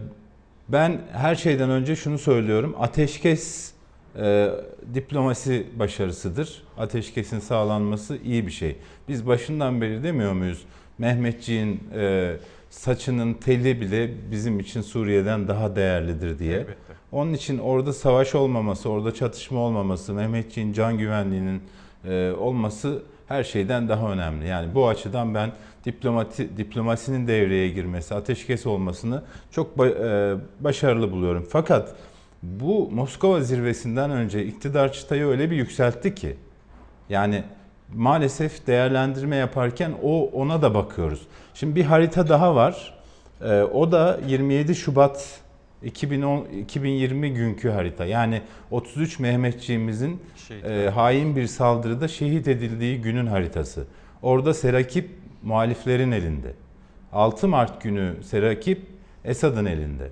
ben 0.70 1.02
her 1.12 1.36
şeyden 1.36 1.70
önce 1.70 1.96
şunu 1.96 2.18
söylüyorum. 2.18 2.76
Ateşkes 2.80 3.73
e, 4.20 4.50
diplomasi 4.94 5.68
başarısıdır. 5.80 6.64
Ateşkesin 6.78 7.40
sağlanması 7.40 8.18
iyi 8.26 8.48
bir 8.48 8.52
şey. 8.52 8.76
Biz 9.08 9.28
başından 9.28 9.82
beri 9.82 10.04
demiyor 10.04 10.34
muyuz? 10.34 10.62
Mehmetçiğin 10.98 11.84
e, 11.96 12.34
saçının 12.70 13.34
teli 13.34 13.82
bile 13.82 14.12
bizim 14.32 14.60
için 14.60 14.82
Suriye'den 14.82 15.48
daha 15.48 15.76
değerlidir 15.76 16.40
diye. 16.40 16.54
Elbette. 16.58 16.94
Onun 17.12 17.34
için 17.34 17.58
orada 17.58 17.94
savaş 17.94 18.36
olmaması, 18.36 18.90
orada 18.90 19.14
çatışma 19.14 19.60
olmaması, 19.60 20.14
Mehmetçiğin 20.14 20.74
can 20.74 20.98
güvenliğinin 20.98 21.62
e, 22.06 22.32
olması 22.32 23.02
her 23.28 23.44
şeyden 23.44 23.90
daha 23.90 24.12
önemli. 24.12 24.48
Yani 24.48 24.76
bu 24.76 24.88
açıdan 24.88 25.36
ben 25.36 25.52
diplomati, 25.86 26.58
diplomasinin 26.58 27.28
devreye 27.28 27.70
girmesi, 27.70 28.16
ateşkes 28.16 28.66
olmasını 28.66 29.24
çok 29.52 29.78
ba- 29.78 30.36
e, 30.36 30.40
başarılı 30.60 31.12
buluyorum. 31.12 31.48
Fakat 31.50 31.96
bu 32.44 32.92
Moskova 32.92 33.42
zirvesinden 33.42 34.12
önce 34.12 34.46
iktidar 34.46 34.94
çıtayı 34.94 35.26
öyle 35.26 35.52
bir 35.52 35.56
yükseltti 35.56 36.16
ki 36.16 36.36
yani 37.10 37.44
maalesef 37.94 38.68
değerlendirme 38.68 39.36
yaparken 39.36 39.92
o 40.04 40.30
ona 40.34 40.62
da 40.62 40.74
bakıyoruz. 40.74 41.22
Şimdi 41.54 41.76
bir 41.76 41.84
harita 41.84 42.30
daha 42.30 42.56
var. 42.56 42.94
Ee, 43.42 43.62
o 43.62 43.92
da 43.92 44.20
27 44.28 44.76
Şubat 44.76 45.40
2010 45.84 46.46
2020 46.46 47.34
günkü 47.34 47.70
harita. 47.70 48.06
Yani 48.06 48.42
33 48.72 49.20
Mehmetçiğimizin 49.20 50.22
e, 50.64 50.90
hain 50.90 51.36
bir 51.36 51.48
saldırıda 51.48 52.08
şehit 52.08 52.48
edildiği 52.48 53.02
günün 53.02 53.26
haritası. 53.26 53.86
Orada 54.22 54.54
Serakip 54.54 55.10
muhaliflerin 55.44 56.12
elinde. 56.12 56.54
6 57.14 57.48
Mart 57.48 57.82
günü 57.84 58.16
Serakip 58.24 58.82
Esad'ın 59.26 59.66
elinde. 59.66 60.10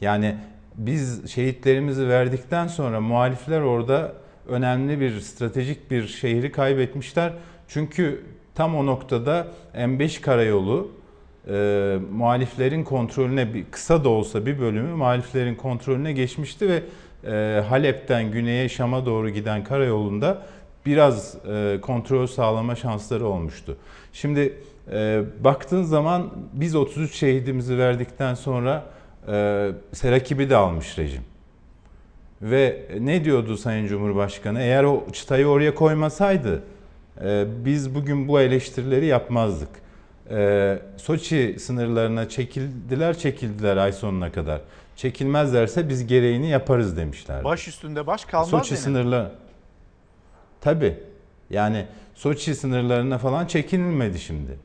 Yani 0.00 0.36
biz 0.74 1.30
şehitlerimizi 1.30 2.08
verdikten 2.08 2.66
sonra 2.66 3.00
muhalifler 3.00 3.60
orada 3.60 4.12
önemli 4.48 5.00
bir 5.00 5.20
stratejik 5.20 5.90
bir 5.90 6.06
şehri 6.06 6.52
kaybetmişler. 6.52 7.32
Çünkü 7.68 8.24
tam 8.54 8.76
o 8.76 8.86
noktada 8.86 9.46
M5 9.74 10.20
karayolu 10.20 10.90
e, 11.48 11.98
muhaliflerin 12.12 12.84
kontrolüne 12.84 13.54
bir 13.54 13.64
kısa 13.70 14.04
da 14.04 14.08
olsa 14.08 14.46
bir 14.46 14.58
bölümü 14.60 14.94
muhaliflerin 14.94 15.54
kontrolüne 15.54 16.12
geçmişti 16.12 16.68
ve 16.68 16.82
e, 17.30 17.60
Halep'ten 17.68 18.30
güneye 18.30 18.68
Şam'a 18.68 19.06
doğru 19.06 19.30
giden 19.30 19.64
karayolunda 19.64 20.42
biraz 20.86 21.36
e, 21.48 21.78
kontrol 21.82 22.26
sağlama 22.26 22.76
şansları 22.76 23.26
olmuştu. 23.26 23.76
Şimdi 24.12 24.58
e, 24.92 25.22
baktığın 25.44 25.82
zaman 25.82 26.30
biz 26.52 26.74
33 26.76 27.14
şehidimizi 27.14 27.78
verdikten 27.78 28.34
sonra 28.34 28.84
e, 29.28 29.70
Serakibi 29.92 30.50
de 30.50 30.56
almış 30.56 30.98
rejim. 30.98 31.22
Ve 32.42 32.86
ne 33.00 33.24
diyordu 33.24 33.56
Sayın 33.56 33.86
Cumhurbaşkanı? 33.86 34.60
Eğer 34.60 34.84
o 34.84 35.04
çıtayı 35.12 35.46
oraya 35.46 35.74
koymasaydı 35.74 36.62
e, 37.24 37.44
biz 37.64 37.94
bugün 37.94 38.28
bu 38.28 38.40
eleştirileri 38.40 39.06
yapmazdık. 39.06 39.68
E, 40.30 40.78
Soçi 40.96 41.56
sınırlarına 41.58 42.28
çekildiler 42.28 43.18
çekildiler 43.18 43.76
ay 43.76 43.92
sonuna 43.92 44.32
kadar. 44.32 44.60
Çekilmezlerse 44.96 45.88
biz 45.88 46.06
gereğini 46.06 46.48
yaparız 46.48 46.96
demişler. 46.96 47.44
Baş 47.44 47.68
üstünde 47.68 48.06
baş 48.06 48.24
kalmaz 48.24 48.48
Soçi 48.48 48.76
sınırları. 48.76 49.30
Tabi. 50.60 50.98
Yani 51.50 51.86
Soçi 52.14 52.54
sınırlarına 52.54 53.18
falan 53.18 53.46
çekilmedi 53.46 54.18
şimdi. 54.18 54.58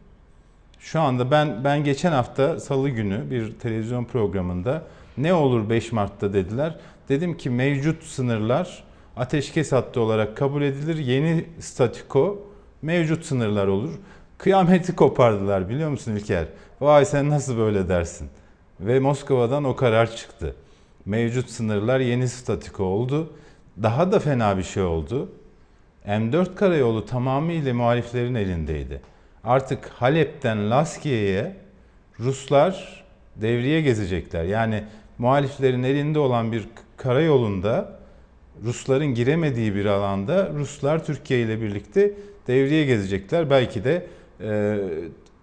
Şu 0.80 1.00
anda 1.02 1.32
ben 1.32 1.64
ben 1.64 1.84
geçen 1.84 2.12
hafta 2.12 2.60
salı 2.60 2.90
günü 2.90 3.32
bir 3.32 3.60
televizyon 3.60 4.06
programında 4.06 4.84
ne 5.18 5.34
olur 5.34 5.70
5 5.70 5.92
Mart'ta 5.92 6.34
dediler. 6.34 6.76
Dedim 7.10 7.38
ki 7.38 7.50
mevcut 7.50 8.04
sınırlar 8.04 8.84
ateşkes 9.18 9.72
hattı 9.72 10.02
olarak 10.02 10.38
kabul 10.38 10.62
edilir. 10.62 10.98
Yeni 10.98 11.46
statiko 11.60 12.48
mevcut 12.82 13.26
sınırlar 13.26 13.68
olur. 13.68 13.90
Kıyameti 14.38 14.96
kopardılar 14.96 15.70
biliyor 15.70 15.90
musun 15.90 16.16
İlker? 16.16 16.46
Vay 16.82 17.06
sen 17.06 17.30
nasıl 17.30 17.58
böyle 17.58 17.90
dersin? 17.90 18.30
Ve 18.80 19.00
Moskova'dan 19.00 19.64
o 19.64 19.76
karar 19.76 20.16
çıktı. 20.16 20.56
Mevcut 21.06 21.50
sınırlar 21.50 22.00
yeni 22.00 22.28
statiko 22.28 22.84
oldu. 22.84 23.34
Daha 23.84 24.12
da 24.12 24.20
fena 24.20 24.58
bir 24.58 24.64
şey 24.64 24.84
oldu. 24.84 25.30
M4 26.08 26.56
karayolu 26.56 27.06
tamamıyla 27.06 27.74
muhaliflerin 27.74 28.36
elindeydi. 28.36 29.02
Artık 29.44 29.86
Halep'ten 29.86 30.72
Laskiye'ye 30.72 31.56
Ruslar 32.20 33.04
devriye 33.36 33.82
gezecekler. 33.82 34.44
Yani 34.44 34.84
muhaliflerin 35.18 35.84
elinde 35.84 36.20
olan 36.20 36.52
bir 36.52 36.68
karayolunda 36.98 38.00
Rusların 38.64 39.14
giremediği 39.14 39.76
bir 39.76 39.86
alanda 39.86 40.50
Ruslar 40.54 41.06
Türkiye 41.06 41.42
ile 41.42 41.62
birlikte 41.62 42.14
devriye 42.48 42.86
gezecekler. 42.86 43.50
Belki 43.50 43.84
de 43.84 44.08
e, 44.42 44.78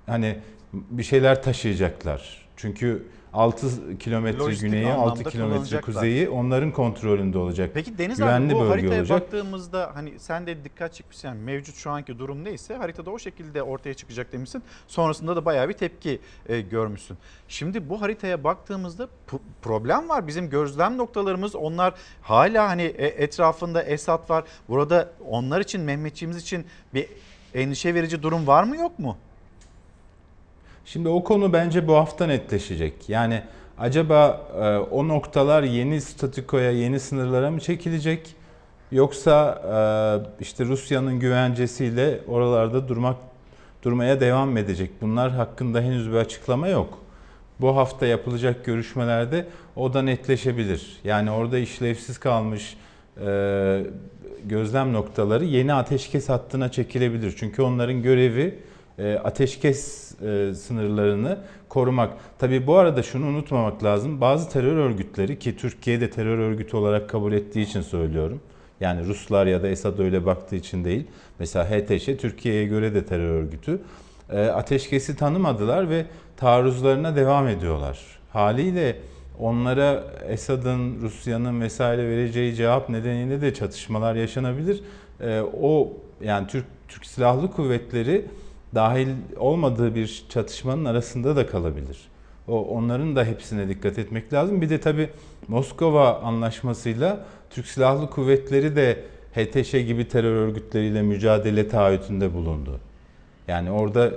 hani 0.06 0.36
bir 0.72 1.02
şeyler 1.02 1.42
taşıyacaklar. 1.42 2.45
Çünkü 2.56 3.06
6 3.32 3.98
kilometre 3.98 4.38
Lojistik 4.38 4.70
güneye, 4.70 4.92
6 4.92 5.02
anlamda 5.02 5.30
kilometre 5.30 5.80
kuzeyi 5.80 6.28
onların 6.28 6.72
kontrolünde 6.72 7.38
olacak. 7.38 7.70
Peki 7.74 7.98
Deniz 7.98 8.18
Güvenli 8.18 8.52
abi 8.52 8.54
bu 8.54 8.70
haritaya 8.70 9.00
olacak. 9.00 9.20
baktığımızda 9.20 9.90
hani 9.94 10.18
sen 10.18 10.46
de 10.46 10.64
dikkat 10.64 10.94
çekmişsin 10.94 11.28
yani 11.28 11.40
mevcut 11.40 11.76
şu 11.76 11.90
anki 11.90 12.18
durum 12.18 12.44
neyse 12.44 12.74
haritada 12.74 13.10
o 13.10 13.18
şekilde 13.18 13.62
ortaya 13.62 13.94
çıkacak 13.94 14.32
demişsin. 14.32 14.62
Sonrasında 14.86 15.36
da 15.36 15.44
bayağı 15.44 15.68
bir 15.68 15.72
tepki 15.72 16.20
e, 16.48 16.60
görmüşsün. 16.60 17.16
Şimdi 17.48 17.88
bu 17.88 18.00
haritaya 18.00 18.44
baktığımızda 18.44 19.08
pro- 19.28 19.40
problem 19.62 20.08
var. 20.08 20.26
Bizim 20.26 20.50
gözlem 20.50 20.96
noktalarımız 20.96 21.54
onlar 21.56 21.94
hala 22.22 22.68
hani 22.68 22.82
e, 22.82 23.06
etrafında 23.06 23.82
Esad 23.82 24.30
var. 24.30 24.44
Burada 24.68 25.10
onlar 25.28 25.60
için 25.60 25.80
Mehmetçiğimiz 25.80 26.36
için 26.36 26.66
bir 26.94 27.06
endişe 27.54 27.94
verici 27.94 28.22
durum 28.22 28.46
var 28.46 28.64
mı 28.64 28.76
yok 28.76 28.98
mu? 28.98 29.16
Şimdi 30.86 31.08
o 31.08 31.24
konu 31.24 31.52
bence 31.52 31.88
bu 31.88 31.94
hafta 31.94 32.26
netleşecek. 32.26 33.08
Yani 33.08 33.42
acaba 33.78 34.40
e, 34.60 34.76
o 34.76 35.08
noktalar 35.08 35.62
yeni 35.62 36.00
statükoya, 36.00 36.70
yeni 36.70 37.00
sınırlara 37.00 37.50
mı 37.50 37.60
çekilecek? 37.60 38.34
Yoksa 38.92 39.62
e, 40.38 40.42
işte 40.42 40.64
Rusya'nın 40.64 41.20
güvencesiyle 41.20 42.20
oralarda 42.28 42.88
durmak 42.88 43.16
durmaya 43.82 44.20
devam 44.20 44.56
edecek? 44.56 44.90
Bunlar 45.00 45.30
hakkında 45.30 45.80
henüz 45.80 46.10
bir 46.10 46.16
açıklama 46.16 46.68
yok. 46.68 46.98
Bu 47.60 47.76
hafta 47.76 48.06
yapılacak 48.06 48.64
görüşmelerde 48.64 49.46
o 49.76 49.94
da 49.94 50.02
netleşebilir. 50.02 51.00
Yani 51.04 51.30
orada 51.30 51.58
işlevsiz 51.58 52.18
kalmış 52.18 52.76
e, 53.26 53.82
gözlem 54.44 54.92
noktaları 54.92 55.44
yeni 55.44 55.74
ateşkes 55.74 56.28
hattına 56.28 56.70
çekilebilir. 56.70 57.34
Çünkü 57.38 57.62
onların 57.62 58.02
görevi 58.02 58.58
e, 58.98 59.14
ateşkes 59.14 60.12
e, 60.22 60.54
sınırlarını 60.54 61.38
korumak. 61.68 62.12
Tabii 62.38 62.66
bu 62.66 62.76
arada 62.76 63.02
şunu 63.02 63.26
unutmamak 63.26 63.84
lazım. 63.84 64.20
Bazı 64.20 64.50
terör 64.50 64.76
örgütleri 64.76 65.38
ki 65.38 65.56
Türkiye'de 65.56 66.10
terör 66.10 66.38
örgütü 66.38 66.76
olarak 66.76 67.08
kabul 67.08 67.32
ettiği 67.32 67.62
için 67.62 67.80
söylüyorum. 67.80 68.40
Yani 68.80 69.06
Ruslar 69.06 69.46
ya 69.46 69.62
da 69.62 69.68
Esad 69.68 69.98
öyle 69.98 70.26
baktığı 70.26 70.56
için 70.56 70.84
değil. 70.84 71.06
Mesela 71.38 71.70
HTŞ 71.70 72.04
Türkiye'ye 72.04 72.64
göre 72.64 72.94
de 72.94 73.06
terör 73.06 73.30
örgütü. 73.30 73.80
E, 74.30 74.44
ateşkesi 74.44 75.16
tanımadılar 75.16 75.90
ve 75.90 76.06
taarruzlarına 76.36 77.16
devam 77.16 77.48
ediyorlar. 77.48 77.98
Haliyle 78.32 78.96
onlara 79.38 80.04
Esad'ın, 80.28 81.00
Rusya'nın 81.00 81.60
vesaire 81.60 82.08
vereceği 82.08 82.54
cevap 82.54 82.88
nedeniyle 82.88 83.40
de 83.40 83.54
çatışmalar 83.54 84.14
yaşanabilir. 84.14 84.82
O 85.62 85.92
yani 86.20 86.46
Türk 86.46 86.64
Türk 86.88 87.06
Silahlı 87.06 87.50
Kuvvetleri 87.50 88.24
dahil 88.76 89.08
olmadığı 89.36 89.94
bir 89.94 90.24
çatışmanın 90.28 90.84
arasında 90.84 91.36
da 91.36 91.46
kalabilir. 91.46 91.98
O 92.48 92.64
onların 92.64 93.16
da 93.16 93.24
hepsine 93.24 93.68
dikkat 93.68 93.98
etmek 93.98 94.32
lazım. 94.32 94.60
Bir 94.60 94.70
de 94.70 94.80
tabii 94.80 95.08
Moskova 95.48 96.20
anlaşmasıyla 96.20 97.24
Türk 97.50 97.66
Silahlı 97.66 98.10
Kuvvetleri 98.10 98.76
de 98.76 98.98
HTŞ 99.34 99.72
gibi 99.72 100.08
terör 100.08 100.34
örgütleriyle 100.34 101.02
mücadele 101.02 101.68
taahhütünde 101.68 102.34
bulundu. 102.34 102.80
Yani 103.48 103.70
orada 103.70 104.12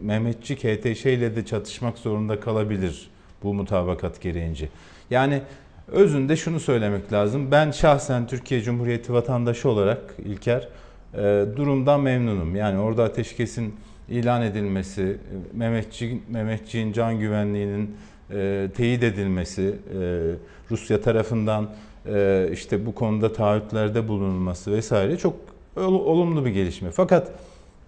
Mehmetçik 0.00 0.64
HTŞ 0.64 1.06
ile 1.06 1.36
de 1.36 1.44
çatışmak 1.44 1.98
zorunda 1.98 2.40
kalabilir 2.40 3.10
bu 3.42 3.54
mutabakat 3.54 4.20
gereğince. 4.20 4.68
Yani 5.10 5.42
özünde 5.88 6.36
şunu 6.36 6.60
söylemek 6.60 7.12
lazım. 7.12 7.50
Ben 7.50 7.70
şahsen 7.70 8.26
Türkiye 8.26 8.62
Cumhuriyeti 8.62 9.12
vatandaşı 9.12 9.68
olarak 9.68 10.00
İlker 10.18 10.68
e, 11.14 11.44
durumdan 11.56 12.00
memnunum. 12.00 12.56
Yani 12.56 12.78
orada 12.80 13.04
ateşkesin 13.04 13.74
ilan 14.08 14.42
edilmesi, 14.42 15.16
Mehmetçik, 15.52 16.28
Mehmetçiğin 16.30 16.92
can 16.92 17.18
güvenliğinin 17.18 17.96
e, 18.30 18.68
teyit 18.76 19.02
edilmesi, 19.02 19.62
e, 19.62 20.30
Rusya 20.70 21.00
tarafından 21.00 21.70
e, 22.06 22.48
işte 22.52 22.86
bu 22.86 22.94
konuda 22.94 23.32
taahhütlerde 23.32 24.08
bulunulması 24.08 24.72
vesaire 24.72 25.16
çok 25.16 25.34
ol- 25.76 26.06
olumlu 26.06 26.44
bir 26.44 26.50
gelişme. 26.50 26.90
Fakat 26.90 27.32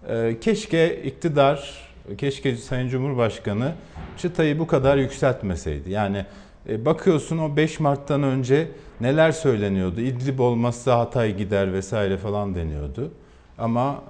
e, 0.09 0.35
keşke 0.41 1.03
iktidar, 1.03 1.85
keşke 2.17 2.55
Sayın 2.55 2.89
Cumhurbaşkanı 2.89 3.71
çıtayı 4.17 4.59
bu 4.59 4.67
kadar 4.67 4.97
yükseltmeseydi. 4.97 5.89
Yani 5.91 6.25
e, 6.69 6.85
bakıyorsun 6.85 7.37
o 7.37 7.55
5 7.55 7.79
Mart'tan 7.79 8.23
önce 8.23 8.67
neler 9.01 9.31
söyleniyordu. 9.31 10.01
İdlib 10.01 10.39
olmazsa 10.39 10.99
Hatay 10.99 11.37
gider 11.37 11.73
vesaire 11.73 12.17
falan 12.17 12.55
deniyordu. 12.55 13.11
Ama 13.57 14.03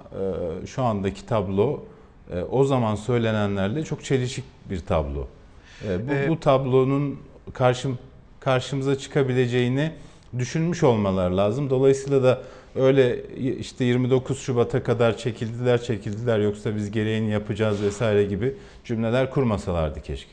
e, 0.62 0.66
şu 0.66 0.82
andaki 0.82 1.26
tablo 1.26 1.84
e, 2.30 2.42
o 2.42 2.64
zaman 2.64 2.94
söylenenlerle 2.94 3.84
çok 3.84 4.04
çelişik 4.04 4.44
bir 4.70 4.80
tablo. 4.80 5.26
E, 5.88 6.08
bu, 6.08 6.12
Ee, 6.12 6.28
bu 6.28 6.40
tablonun 6.40 7.20
karşım 7.52 7.98
karşımıza 8.40 8.98
çıkabileceğini 8.98 9.92
düşünmüş 10.38 10.82
olmalar 10.82 11.30
lazım. 11.30 11.70
Dolayısıyla 11.70 12.22
da 12.22 12.42
öyle 12.74 13.22
işte 13.58 13.84
29 13.84 14.40
Şubat'a 14.40 14.82
kadar 14.82 15.16
çekildiler 15.16 15.82
çekildiler 15.82 16.38
yoksa 16.38 16.76
biz 16.76 16.90
gereğini 16.90 17.30
yapacağız 17.30 17.82
vesaire 17.82 18.24
gibi 18.24 18.54
cümleler 18.84 19.30
kurmasalardı 19.30 20.02
keşke. 20.02 20.30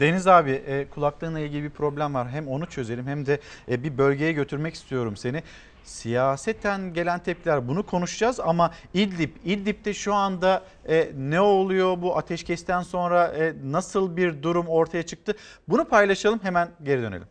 Deniz 0.00 0.26
abi 0.26 0.50
e, 0.50 0.86
kulaklığınla 0.90 1.40
ilgili 1.40 1.64
bir 1.64 1.70
problem 1.70 2.14
var. 2.14 2.28
Hem 2.28 2.48
onu 2.48 2.66
çözelim 2.66 3.06
hem 3.06 3.26
de 3.26 3.38
e, 3.70 3.82
bir 3.82 3.98
bölgeye 3.98 4.32
götürmek 4.32 4.74
istiyorum 4.74 5.16
seni. 5.16 5.42
Siyaseten 5.84 6.94
gelen 6.94 7.18
tepkiler 7.18 7.68
bunu 7.68 7.86
konuşacağız 7.86 8.40
ama 8.40 8.70
İdlib, 8.94 9.30
İdlib'de 9.44 9.94
şu 9.94 10.14
anda 10.14 10.62
e, 10.88 11.10
ne 11.16 11.40
oluyor 11.40 12.02
bu 12.02 12.18
ateşkesten 12.18 12.82
sonra 12.82 13.26
e, 13.26 13.54
nasıl 13.64 14.16
bir 14.16 14.42
durum 14.42 14.68
ortaya 14.68 15.02
çıktı? 15.02 15.36
Bunu 15.68 15.84
paylaşalım 15.84 16.40
hemen 16.42 16.68
geri 16.82 17.02
dönelim. 17.02 17.28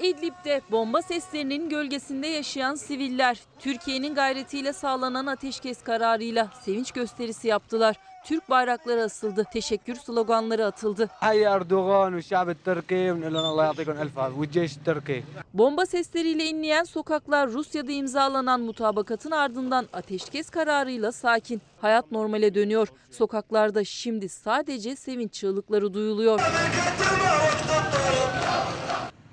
İdlib'de 0.00 0.60
bomba 0.70 1.02
seslerinin 1.02 1.68
gölgesinde 1.68 2.26
yaşayan 2.26 2.74
siviller 2.74 3.40
Türkiye'nin 3.58 4.14
gayretiyle 4.14 4.72
sağlanan 4.72 5.26
ateşkes 5.26 5.82
kararıyla 5.82 6.48
sevinç 6.64 6.92
gösterisi 6.92 7.48
yaptılar. 7.48 7.96
Türk 8.24 8.50
bayrakları 8.50 9.02
asıldı. 9.02 9.44
Teşekkür 9.52 9.94
sloganları 9.94 10.66
atıldı. 10.66 11.08
Bomba 15.54 15.86
sesleriyle 15.86 16.44
inleyen 16.44 16.84
sokaklar 16.84 17.50
Rusya'da 17.50 17.92
imzalanan 17.92 18.60
mutabakatın 18.60 19.30
ardından 19.30 19.88
ateşkes 19.92 20.50
kararıyla 20.50 21.12
sakin. 21.12 21.62
Hayat 21.80 22.12
normale 22.12 22.54
dönüyor. 22.54 22.88
Sokaklarda 23.10 23.84
şimdi 23.84 24.28
sadece 24.28 24.96
sevinç 24.96 25.32
çığlıkları 25.32 25.94
duyuluyor. 25.94 26.40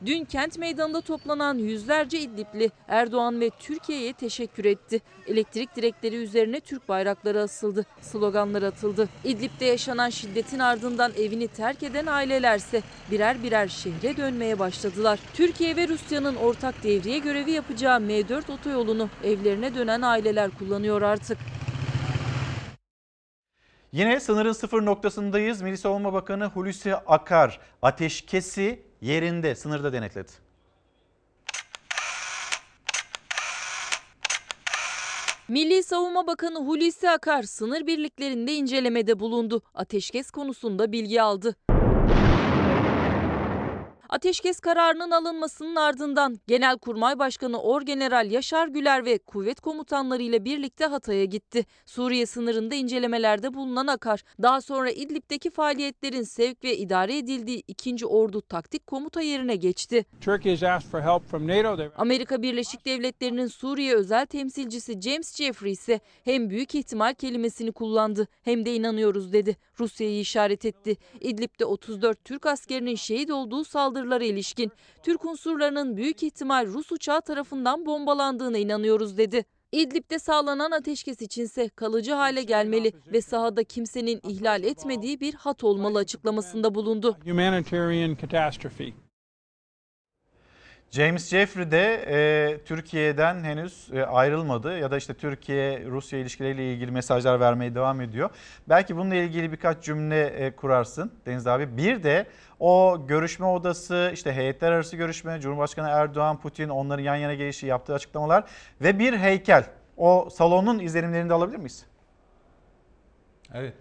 Dün 0.06 0.26
kent 0.26 0.58
meydanında 0.58 1.02
toplanan 1.02 1.58
yüzlerce 1.58 2.20
İdlibli 2.20 2.72
Erdoğan 2.88 3.41
ve 3.41 3.50
Türkiye'ye 3.50 4.14
teşekkür 4.14 4.66
etti. 4.66 5.02
Elektrik 5.28 5.76
direkleri 5.76 6.16
üzerine 6.16 6.60
Türk 6.60 6.89
bayrakları 6.89 7.41
asıldı, 7.41 7.86
sloganlar 8.02 8.64
atıldı. 8.64 9.10
İdlib'de 9.24 9.66
yaşanan 9.66 10.10
şiddetin 10.10 10.60
ardından 10.60 11.12
evini 11.18 11.47
terk 11.47 11.84
eden 11.84 12.06
ailelerse 12.06 12.82
birer 13.12 13.43
birer 13.43 13.68
şehre 13.68 14.18
dönmeye 14.18 14.60
başladılar. 14.60 15.20
Türkiye 15.34 15.76
ve 15.76 15.88
Rusya'nın 15.88 16.36
ortak 16.36 16.84
devriye 16.84 17.20
görevi 17.20 17.52
yapacağı 17.52 18.00
M4 18.00 18.52
otoyolunu 18.52 19.10
evlerine 19.24 19.76
dönen 19.76 20.02
aileler 20.02 20.52
kullanıyor 20.52 21.02
artık. 21.02 21.38
Yine 23.91 24.20
sınırın 24.20 24.52
sıfır 24.52 24.86
noktasındayız. 24.86 25.62
Milli 25.62 25.78
Savunma 25.78 26.14
Bakanı 26.14 26.45
Hulusi 26.45 26.95
Akar 26.95 27.60
ateşkesi 27.82 28.88
yerinde 29.02 29.56
sınırda 29.56 29.93
denetledi. 29.93 30.32
Milli 35.47 35.84
Savunma 35.84 36.28
Bakanı 36.28 36.58
Hulusi 36.60 37.10
Akar 37.10 37.43
sınır 37.43 37.88
birliklerinde 37.88 38.54
incelemede 38.54 39.20
bulundu. 39.20 39.62
Ateşkes 39.74 40.32
konusunda 40.32 40.91
bilgi 40.91 41.22
aldı. 41.22 41.56
Ateşkes 44.10 44.60
kararının 44.60 45.12
alınmasının 45.12 45.76
ardından 45.76 46.39
Genelkurmay 46.47 47.20
Başkanı 47.20 47.62
Orgeneral 47.62 48.32
Yaşar 48.32 48.68
Güler 48.68 49.05
ve 49.05 49.18
kuvvet 49.18 49.62
komutanları 49.62 50.22
ile 50.24 50.45
birlikte 50.45 50.86
Hatay'a 50.86 51.26
gitti. 51.26 51.66
Suriye 51.86 52.26
sınırında 52.26 52.76
incelemelerde 52.76 53.53
bulunan 53.53 53.88
Akar, 53.88 54.24
daha 54.41 54.62
sonra 54.62 54.89
İdlib'deki 54.89 55.49
faaliyetlerin 55.49 56.24
sevk 56.24 56.64
ve 56.64 56.78
idare 56.78 57.18
edildiği 57.18 57.64
2. 57.68 58.05
Ordu 58.05 58.41
Taktik 58.41 58.88
Komuta 58.88 59.22
yerine 59.22 59.55
geçti. 59.55 60.05
Amerika 61.97 62.41
Birleşik 62.41 62.86
Devletleri'nin 62.86 63.47
Suriye 63.47 63.95
özel 63.95 64.26
temsilcisi 64.26 65.01
James 65.01 65.36
Jeffrey 65.36 65.72
ise 65.72 65.99
hem 66.24 66.49
büyük 66.49 66.76
ihtimal 66.76 67.14
kelimesini 67.14 67.72
kullandı 67.72 68.28
hem 68.43 68.66
de 68.66 68.76
inanıyoruz 68.76 69.34
dedi. 69.34 69.57
Rusya'yı 69.80 70.20
işaret 70.20 70.66
etti. 70.66 70.97
İdlib'de 71.22 71.66
34 71.66 72.26
Türk 72.26 72.45
askerinin 72.45 72.95
şehit 72.95 73.32
olduğu 73.32 73.64
saldırılara 74.00 74.24
ilişkin 74.24 74.72
Türk 75.04 75.26
unsurlarının 75.26 75.97
büyük 75.97 76.24
ihtimal 76.24 76.68
Rus 76.68 76.91
uçağı 76.91 77.22
tarafından 77.22 77.86
bombalandığına 77.86 78.58
inanıyoruz 78.58 79.18
dedi. 79.18 79.45
İdlib'de 79.72 80.20
sağlanan 80.20 80.72
ateşkes 80.72 81.22
içinse 81.22 81.70
kalıcı 81.70 82.14
hale 82.14 82.43
gelmeli 82.43 82.93
ve 83.14 83.22
sahada 83.22 83.64
kimsenin 83.64 84.22
ihlal 84.28 84.64
etmediği 84.64 85.20
bir 85.20 85.34
hat 85.34 85.64
olmalı 85.64 86.00
açıklamasında 86.00 86.76
bulundu. 86.76 87.18
James 90.91 91.29
Jeffrey 91.29 91.71
de 91.71 92.05
e, 92.07 92.57
Türkiye'den 92.65 93.43
henüz 93.43 93.89
e, 93.93 94.03
ayrılmadı 94.03 94.77
ya 94.79 94.91
da 94.91 94.97
işte 94.97 95.13
Türkiye-Rusya 95.13 96.19
ilişkileriyle 96.19 96.73
ilgili 96.73 96.91
mesajlar 96.91 97.39
vermeye 97.39 97.75
devam 97.75 98.01
ediyor. 98.01 98.29
Belki 98.69 98.97
bununla 98.97 99.15
ilgili 99.15 99.51
birkaç 99.51 99.83
cümle 99.83 100.25
e, 100.25 100.55
kurarsın 100.55 101.11
Deniz 101.25 101.47
abi. 101.47 101.77
Bir 101.77 102.03
de 102.03 102.25
o 102.59 103.01
görüşme 103.07 103.45
odası 103.45 104.11
işte 104.13 104.33
heyetler 104.33 104.71
arası 104.71 104.95
görüşme 104.95 105.39
Cumhurbaşkanı 105.41 105.89
Erdoğan, 105.89 106.39
Putin 106.39 106.69
onların 106.69 107.03
yan 107.03 107.15
yana 107.15 107.33
gelişi 107.33 107.65
yaptığı 107.65 107.93
açıklamalar 107.93 108.43
ve 108.81 108.99
bir 108.99 109.17
heykel. 109.17 109.65
O 109.97 110.29
salonun 110.31 110.79
izlenimlerini 110.79 111.29
de 111.29 111.33
alabilir 111.33 111.57
miyiz? 111.57 111.85
Evet. 113.53 113.73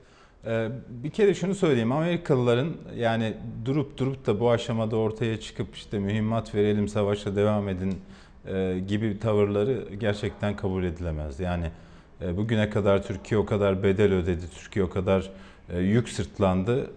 Ee, 0.46 0.68
bir 0.88 1.10
kere 1.10 1.34
şunu 1.34 1.54
söyleyeyim. 1.54 1.92
Amerikalıların 1.92 2.68
yani 2.96 3.34
durup 3.64 3.98
durup 3.98 4.26
da 4.26 4.40
bu 4.40 4.50
aşamada 4.50 4.96
ortaya 4.96 5.40
çıkıp 5.40 5.76
işte 5.76 5.98
mühimmat 5.98 6.54
verelim 6.54 6.88
savaşa 6.88 7.36
devam 7.36 7.68
edin 7.68 8.00
e, 8.46 8.78
gibi 8.88 9.18
tavırları 9.18 9.84
gerçekten 10.00 10.56
kabul 10.56 10.84
edilemez. 10.84 11.40
Yani 11.40 11.70
e, 12.22 12.36
bugüne 12.36 12.70
kadar 12.70 13.02
Türkiye 13.02 13.40
o 13.40 13.46
kadar 13.46 13.82
bedel 13.82 14.12
ödedi, 14.12 14.42
Türkiye 14.58 14.84
o 14.84 14.90
kadar 14.90 15.30
e, 15.72 15.78
yük 15.78 16.08
sırtlandı. 16.08 16.90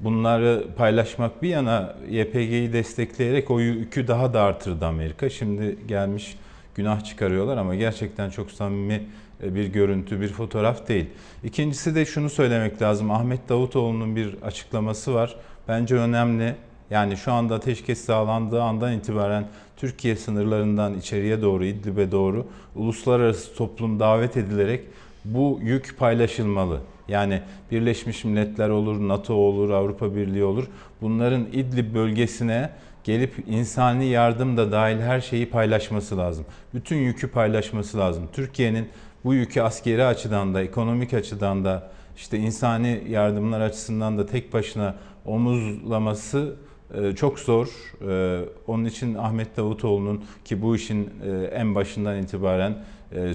Bunları 0.00 0.64
paylaşmak 0.76 1.42
bir 1.42 1.48
yana 1.48 1.96
YPG'yi 2.10 2.72
destekleyerek 2.72 3.50
o 3.50 3.60
yükü 3.60 4.08
daha 4.08 4.34
da 4.34 4.42
artırdı 4.42 4.86
Amerika. 4.86 5.30
Şimdi 5.30 5.78
gelmiş 5.88 6.36
günah 6.74 7.04
çıkarıyorlar 7.04 7.56
ama 7.56 7.74
gerçekten 7.74 8.30
çok 8.30 8.50
samimi 8.50 9.02
bir 9.44 9.66
görüntü, 9.66 10.20
bir 10.20 10.28
fotoğraf 10.28 10.88
değil. 10.88 11.06
İkincisi 11.44 11.94
de 11.94 12.04
şunu 12.04 12.30
söylemek 12.30 12.82
lazım. 12.82 13.10
Ahmet 13.10 13.48
Davutoğlu'nun 13.48 14.16
bir 14.16 14.36
açıklaması 14.42 15.14
var. 15.14 15.36
Bence 15.68 15.94
önemli. 15.94 16.54
Yani 16.90 17.16
şu 17.16 17.32
anda 17.32 17.54
ateşkes 17.54 18.04
sağlandığı 18.04 18.62
andan 18.62 18.92
itibaren 18.92 19.48
Türkiye 19.76 20.16
sınırlarından 20.16 20.98
içeriye 20.98 21.42
doğru, 21.42 21.64
İdlib'e 21.64 22.12
doğru 22.12 22.46
uluslararası 22.76 23.56
toplum 23.56 24.00
davet 24.00 24.36
edilerek 24.36 24.84
bu 25.24 25.60
yük 25.62 25.98
paylaşılmalı. 25.98 26.80
Yani 27.08 27.42
Birleşmiş 27.70 28.24
Milletler 28.24 28.68
olur, 28.68 29.08
NATO 29.08 29.34
olur, 29.34 29.70
Avrupa 29.70 30.16
Birliği 30.16 30.44
olur. 30.44 30.64
Bunların 31.02 31.46
İdlib 31.52 31.94
bölgesine 31.94 32.70
gelip 33.04 33.34
insani 33.46 34.06
yardım 34.06 34.56
da 34.56 34.72
dahil 34.72 35.00
her 35.00 35.20
şeyi 35.20 35.50
paylaşması 35.50 36.18
lazım. 36.18 36.44
Bütün 36.74 36.96
yükü 36.96 37.28
paylaşması 37.28 37.98
lazım. 37.98 38.28
Türkiye'nin 38.32 38.88
bu 39.24 39.34
yükü 39.34 39.60
askeri 39.60 40.04
açıdan 40.04 40.54
da, 40.54 40.62
ekonomik 40.62 41.14
açıdan 41.14 41.64
da, 41.64 41.90
işte 42.16 42.38
insani 42.38 43.02
yardımlar 43.08 43.60
açısından 43.60 44.18
da 44.18 44.26
tek 44.26 44.52
başına 44.52 44.94
omuzlaması 45.24 46.56
e, 46.94 47.12
çok 47.12 47.38
zor. 47.38 47.68
E, 48.08 48.44
onun 48.66 48.84
için 48.84 49.14
Ahmet 49.14 49.56
Davutoğlu'nun 49.56 50.24
ki 50.44 50.62
bu 50.62 50.76
işin 50.76 51.10
e, 51.26 51.44
en 51.44 51.74
başından 51.74 52.22
itibaren 52.22 52.84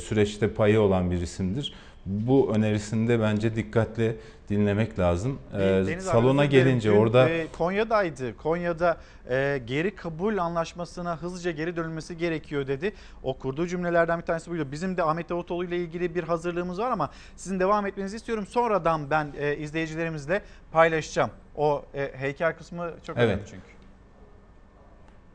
süreçte 0.01 0.53
payı 0.53 0.81
olan 0.81 1.11
bir 1.11 1.21
isimdir. 1.21 1.73
Bu 2.05 2.51
önerisinde 2.55 3.19
bence 3.19 3.55
dikkatli 3.55 4.17
dinlemek 4.49 4.99
lazım. 4.99 5.39
Deniz 5.53 6.03
Salona 6.03 6.41
abi, 6.41 6.49
gelince 6.49 6.91
dün, 6.91 6.97
orada 6.97 7.29
e, 7.29 7.47
Konya'daydı. 7.57 8.37
Konya'da 8.37 8.97
e, 9.29 9.61
geri 9.65 9.95
kabul 9.95 10.37
anlaşmasına 10.37 11.17
hızlıca 11.17 11.51
geri 11.51 11.75
dönülmesi 11.75 12.17
gerekiyor 12.17 12.67
dedi. 12.67 12.93
O 13.23 13.33
kurduğu 13.37 13.67
cümlelerden 13.67 14.19
bir 14.19 14.25
tanesi 14.25 14.51
buydu. 14.51 14.67
Bizim 14.71 14.97
de 14.97 15.03
Ahmet 15.03 15.29
Davutoğlu 15.29 15.65
ile 15.65 15.77
ilgili 15.77 16.15
bir 16.15 16.23
hazırlığımız 16.23 16.79
var 16.79 16.91
ama 16.91 17.09
sizin 17.35 17.59
devam 17.59 17.85
etmenizi 17.85 18.15
istiyorum. 18.15 18.45
Sonradan 18.47 19.09
ben 19.09 19.27
e, 19.37 19.57
izleyicilerimizle 19.57 20.41
paylaşacağım. 20.71 21.29
O 21.55 21.85
e, 21.93 22.11
heykel 22.15 22.55
kısmı 22.57 22.91
çok 23.03 23.17
Evet. 23.17 23.27
önemli 23.27 23.43
çünkü. 23.45 23.63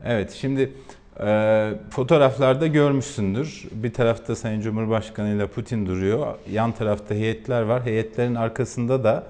Evet 0.03 0.31
şimdi 0.31 0.71
e, 1.19 1.73
fotoğraflarda 1.89 2.67
görmüşsündür. 2.67 3.63
Bir 3.71 3.93
tarafta 3.93 4.35
Sayın 4.35 4.61
Cumhurbaşkanı 4.61 5.29
ile 5.29 5.47
Putin 5.47 5.85
duruyor. 5.85 6.35
Yan 6.51 6.71
tarafta 6.71 7.15
heyetler 7.15 7.61
var. 7.61 7.85
Heyetlerin 7.85 8.35
arkasında 8.35 9.03
da 9.03 9.23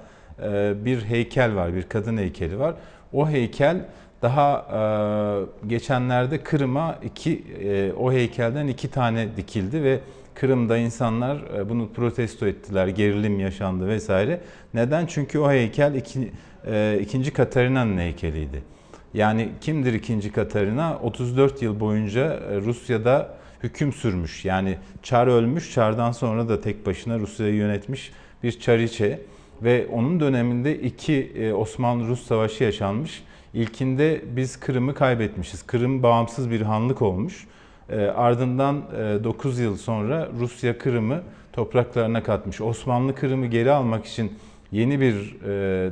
e, 0.43 0.73
bir 0.85 1.01
heykel 1.01 1.55
var. 1.55 1.75
Bir 1.75 1.83
kadın 1.83 2.17
heykeli 2.17 2.59
var. 2.59 2.73
O 3.13 3.29
heykel 3.29 3.85
daha 4.21 4.65
e, 4.73 5.67
geçenlerde 5.67 6.43
Kırım'a 6.43 6.99
iki 7.03 7.43
e, 7.63 7.93
o 7.93 8.11
heykelden 8.11 8.67
iki 8.67 8.87
tane 8.87 9.27
dikildi 9.37 9.83
ve 9.83 9.99
Kırım'da 10.35 10.77
insanlar 10.77 11.37
e, 11.57 11.69
bunu 11.69 11.89
protesto 11.89 12.47
ettiler, 12.47 12.87
gerilim 12.87 13.39
yaşandı 13.39 13.87
vesaire. 13.87 14.39
Neden? 14.73 15.05
Çünkü 15.05 15.39
o 15.39 15.51
heykel 15.51 15.95
iki, 15.95 16.31
e, 16.67 16.99
ikinci 17.01 17.33
Katarina'nın 17.33 17.97
heykeliydi. 17.97 18.74
Yani 19.15 19.49
kimdir 19.61 19.93
ikinci 19.93 20.31
Katarina? 20.31 20.99
34 21.03 21.61
yıl 21.61 21.79
boyunca 21.79 22.39
e, 22.51 22.61
Rusya'da 22.61 23.29
hüküm 23.63 23.93
sürmüş. 23.93 24.45
Yani 24.45 24.77
Çar 25.03 25.27
ölmüş, 25.27 25.73
Çar'dan 25.73 26.11
sonra 26.11 26.49
da 26.49 26.61
tek 26.61 26.85
başına 26.85 27.19
Rusya'yı 27.19 27.55
yönetmiş 27.55 28.11
bir 28.43 28.59
Çariçe. 28.59 29.21
Ve 29.63 29.87
onun 29.91 30.19
döneminde 30.19 30.79
iki 30.79 31.31
e, 31.35 31.53
Osmanlı-Rus 31.53 32.27
savaşı 32.27 32.63
yaşanmış. 32.63 33.23
İlkinde 33.53 34.21
biz 34.35 34.59
Kırım'ı 34.59 34.93
kaybetmişiz. 34.93 35.63
Kırım 35.63 36.03
bağımsız 36.03 36.51
bir 36.51 36.61
hanlık 36.61 37.01
olmuş. 37.01 37.47
E, 37.89 37.99
ardından 37.99 38.81
9 39.23 39.59
yıl 39.59 39.77
sonra 39.77 40.29
Rusya 40.39 40.77
Kırım'ı 40.77 41.21
topraklarına 41.53 42.23
katmış. 42.23 42.61
Osmanlı 42.61 43.15
Kırım'ı 43.15 43.45
geri 43.45 43.71
almak 43.71 44.05
için 44.05 44.31
yeni 44.71 44.99
bir 45.01 45.35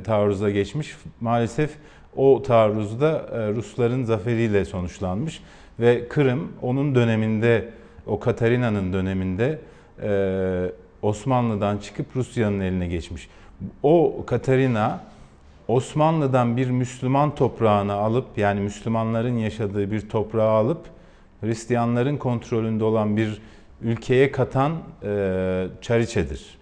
taarruza 0.04 0.50
geçmiş. 0.50 0.96
Maalesef 1.20 1.70
o 2.16 2.42
taarruzda 2.42 3.26
Rusların 3.56 4.04
zaferiyle 4.04 4.64
sonuçlanmış 4.64 5.42
ve 5.80 6.08
Kırım 6.08 6.52
onun 6.62 6.94
döneminde 6.94 7.68
o 8.06 8.20
Katarina'nın 8.20 8.92
döneminde 8.92 9.58
Osmanlı'dan 11.02 11.78
çıkıp 11.78 12.06
Rusya'nın 12.16 12.60
eline 12.60 12.88
geçmiş. 12.88 13.28
O 13.82 14.24
Katarina 14.26 15.00
Osmanlı'dan 15.68 16.56
bir 16.56 16.70
Müslüman 16.70 17.34
toprağını 17.34 17.92
alıp 17.92 18.26
yani 18.36 18.60
Müslümanların 18.60 19.38
yaşadığı 19.38 19.90
bir 19.90 20.08
toprağı 20.08 20.50
alıp 20.50 20.86
Hristiyanların 21.40 22.16
kontrolünde 22.16 22.84
olan 22.84 23.16
bir 23.16 23.42
ülkeye 23.82 24.32
katan 24.32 24.72
e, 25.02 25.66
Çariçe'dir. 25.80 26.58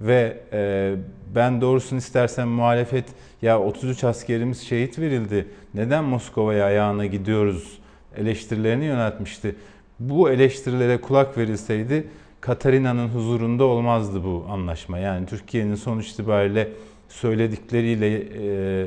Ve 0.00 0.40
e, 0.52 0.94
ben 1.34 1.60
doğrusunu 1.60 1.98
istersen 1.98 2.48
muhalefet 2.48 3.04
ya 3.42 3.60
33 3.60 4.04
askerimiz 4.04 4.60
şehit 4.60 4.98
verildi 4.98 5.46
neden 5.74 6.04
Moskova'ya 6.04 6.64
ayağına 6.64 7.06
gidiyoruz 7.06 7.78
eleştirilerini 8.16 8.84
yöneltmişti. 8.84 9.54
Bu 10.00 10.30
eleştirilere 10.30 11.00
kulak 11.00 11.38
verilseydi 11.38 12.06
Katarina'nın 12.40 13.08
huzurunda 13.08 13.64
olmazdı 13.64 14.24
bu 14.24 14.46
anlaşma. 14.50 14.98
Yani 14.98 15.26
Türkiye'nin 15.26 15.74
sonuç 15.74 16.08
itibariyle 16.08 16.68
söyledikleriyle 17.08 18.22
e, 18.42 18.86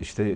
işte 0.00 0.34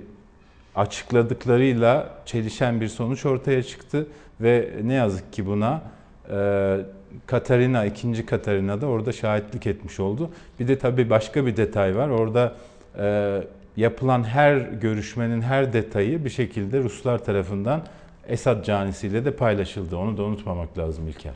açıkladıklarıyla 0.75 2.19
çelişen 2.27 2.81
bir 2.81 2.89
sonuç 2.89 3.27
ortaya 3.27 3.63
çıktı 3.63 4.07
ve 4.41 4.71
ne 4.83 4.95
yazık 4.95 5.33
ki 5.33 5.47
buna 5.47 5.83
e, 6.31 6.79
Katarina, 7.27 7.85
ikinci 7.85 8.27
Katarina 8.27 8.81
da 8.81 8.87
orada 8.87 9.13
şahitlik 9.13 9.67
etmiş 9.67 10.01
oldu. 10.01 10.31
Bir 10.61 10.69
de 10.69 10.79
tabii 10.79 11.11
başka 11.11 11.47
bir 11.47 11.57
detay 11.57 11.97
var. 11.97 12.09
Orada 12.09 12.55
e, 12.99 13.43
yapılan 13.77 14.25
her 14.25 14.57
görüşmenin 14.57 15.43
her 15.43 15.73
detayı 15.73 16.25
bir 16.25 16.31
şekilde 16.31 16.83
Ruslar 16.83 17.25
tarafından 17.25 17.83
Esad 18.29 18.65
canisiyle 18.65 19.25
de 19.25 19.31
paylaşıldı. 19.31 19.97
Onu 19.97 20.17
da 20.17 20.23
unutmamak 20.23 20.79
lazım 20.79 21.09
İlker. 21.09 21.35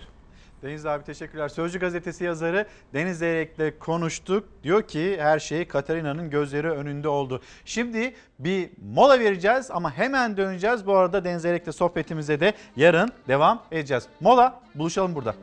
Deniz 0.62 0.87
abi 0.87 1.05
teşekkürler. 1.05 1.49
Sözcü 1.49 1.78
gazetesi 1.78 2.24
yazarı 2.24 2.66
Deniz 2.95 3.18
Zeyrek'le 3.18 3.81
konuştuk. 3.81 4.45
Diyor 4.62 4.83
ki 4.83 5.16
her 5.20 5.39
şey 5.39 5.64
Katarina'nın 5.64 6.31
gözleri 6.31 6.70
önünde 6.70 7.09
oldu. 7.09 7.41
Şimdi 7.64 8.14
bir 8.39 8.70
mola 8.95 9.20
vereceğiz 9.20 9.70
ama 9.70 9.99
hemen 9.99 10.37
döneceğiz. 10.37 10.87
Bu 10.87 10.97
arada 10.97 11.24
Deniz 11.24 11.43
Zeyrek'le 11.43 11.72
sohbetimize 11.74 12.41
de 12.41 12.53
yarın 12.76 13.12
devam 13.28 13.62
edeceğiz. 13.70 14.07
Mola 14.20 14.61
buluşalım 14.74 15.14
burada. 15.14 15.35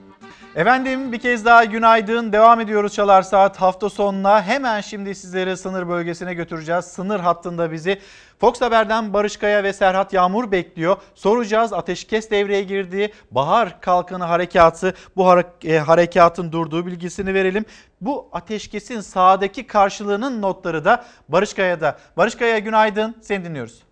Efendim 0.58 1.12
bir 1.12 1.20
kez 1.20 1.46
daha 1.46 1.64
günaydın. 1.64 2.32
Devam 2.32 2.60
ediyoruz 2.60 2.94
Çalar 2.94 3.22
Saat 3.22 3.58
hafta 3.58 3.90
sonuna. 3.90 4.44
Hemen 4.44 4.82
şimdi 4.82 5.16
sizleri 5.16 5.58
sınır 5.58 5.90
bölgesine 5.90 6.34
götüreceğiz. 6.34 6.86
Sınır 6.86 7.20
hattında 7.20 7.72
bizi 7.72 8.00
Fox 8.40 8.62
Haber'den 8.62 9.14
Barış 9.14 9.38
Kaya 9.38 9.64
ve 9.64 9.74
Serhat 9.74 10.14
Yağmur 10.14 10.52
bekliyor. 10.52 10.98
Soracağız 11.16 11.74
ateşkes 11.74 12.32
devreye 12.32 12.64
girdi. 12.64 13.14
Bahar 13.32 13.82
Kalkanı 13.82 14.24
Harekatı 14.24 14.94
bu 15.16 15.42
e, 15.64 15.78
harekatın 15.78 16.52
durduğu 16.52 16.86
bilgisini 16.86 17.34
verelim. 17.34 17.66
Bu 18.02 18.30
ateşkesin 18.32 19.02
sağdaki 19.02 19.68
karşılığının 19.68 20.42
notları 20.42 20.86
da 20.86 21.06
Barış 21.30 21.54
Kaya'da. 21.54 21.98
Barış 22.18 22.36
Kaya 22.36 22.60
günaydın 22.60 23.16
seni 23.22 23.46
dinliyoruz. 23.46 23.87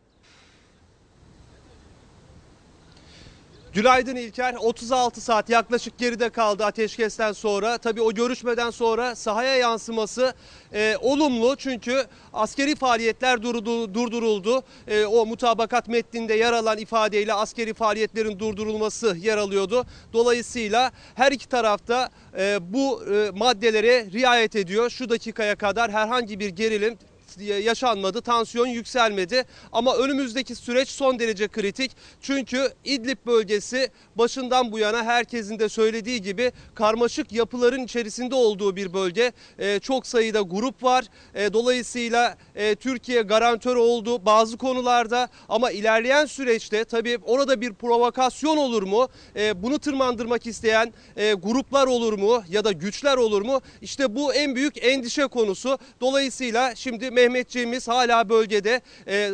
Günaydın 3.75 4.15
İlker. 4.15 4.53
36 4.53 5.21
saat 5.21 5.49
yaklaşık 5.49 5.97
geride 5.97 6.29
kaldı 6.29 6.65
ateşkesten 6.65 7.31
sonra. 7.31 7.77
Tabii 7.77 8.01
o 8.01 8.13
görüşmeden 8.13 8.69
sonra 8.69 9.15
sahaya 9.15 9.55
yansıması 9.55 10.33
e, 10.73 10.97
olumlu. 11.01 11.55
Çünkü 11.55 12.05
askeri 12.33 12.75
faaliyetler 12.75 13.41
durdu, 13.41 13.93
durduruldu. 13.93 14.63
E, 14.87 15.05
o 15.05 15.25
mutabakat 15.25 15.87
metninde 15.87 16.33
yer 16.33 16.53
alan 16.53 16.77
ifadeyle 16.77 17.33
askeri 17.33 17.73
faaliyetlerin 17.73 18.39
durdurulması 18.39 19.17
yer 19.17 19.37
alıyordu. 19.37 19.85
Dolayısıyla 20.13 20.91
her 21.15 21.31
iki 21.31 21.49
tarafta 21.49 22.09
e, 22.37 22.57
bu 22.73 23.03
e, 23.13 23.31
maddelere 23.35 24.11
riayet 24.11 24.55
ediyor. 24.55 24.89
Şu 24.89 25.09
dakikaya 25.09 25.55
kadar 25.55 25.91
herhangi 25.91 26.39
bir 26.39 26.49
gerilim 26.49 26.97
yaşanmadı, 27.43 28.21
tansiyon 28.21 28.67
yükselmedi. 28.67 29.45
Ama 29.71 29.95
önümüzdeki 29.95 30.55
süreç 30.55 30.89
son 30.89 31.19
derece 31.19 31.47
kritik. 31.47 31.91
Çünkü 32.21 32.69
İdlib 32.83 33.17
bölgesi 33.25 33.89
başından 34.15 34.71
bu 34.71 34.79
yana 34.79 35.03
herkesin 35.03 35.59
de 35.59 35.69
söylediği 35.69 36.21
gibi 36.21 36.51
karmaşık 36.75 37.31
yapıların 37.31 37.83
içerisinde 37.83 38.35
olduğu 38.35 38.75
bir 38.75 38.93
bölge. 38.93 39.31
Ee, 39.59 39.79
çok 39.79 40.07
sayıda 40.07 40.41
grup 40.41 40.83
var. 40.83 41.05
Ee, 41.35 41.53
dolayısıyla 41.53 42.37
e, 42.55 42.75
Türkiye 42.75 43.21
garantör 43.21 43.75
oldu 43.75 44.25
bazı 44.25 44.57
konularda 44.57 45.29
ama 45.49 45.71
ilerleyen 45.71 46.25
süreçte 46.25 46.83
tabii 46.83 47.17
orada 47.23 47.61
bir 47.61 47.73
provokasyon 47.73 48.57
olur 48.57 48.83
mu? 48.83 49.07
Ee, 49.35 49.63
bunu 49.63 49.79
tırmandırmak 49.79 50.47
isteyen 50.47 50.93
e, 51.17 51.33
gruplar 51.33 51.87
olur 51.87 52.13
mu 52.13 52.43
ya 52.49 52.63
da 52.63 52.71
güçler 52.71 53.17
olur 53.17 53.41
mu? 53.41 53.61
İşte 53.81 54.15
bu 54.15 54.33
en 54.33 54.55
büyük 54.55 54.85
endişe 54.85 55.27
konusu. 55.27 55.77
Dolayısıyla 56.01 56.75
şimdi 56.75 57.11
Mehmetçiğimiz 57.27 57.87
hala 57.87 58.29
bölgede. 58.29 58.81
E, 59.07 59.31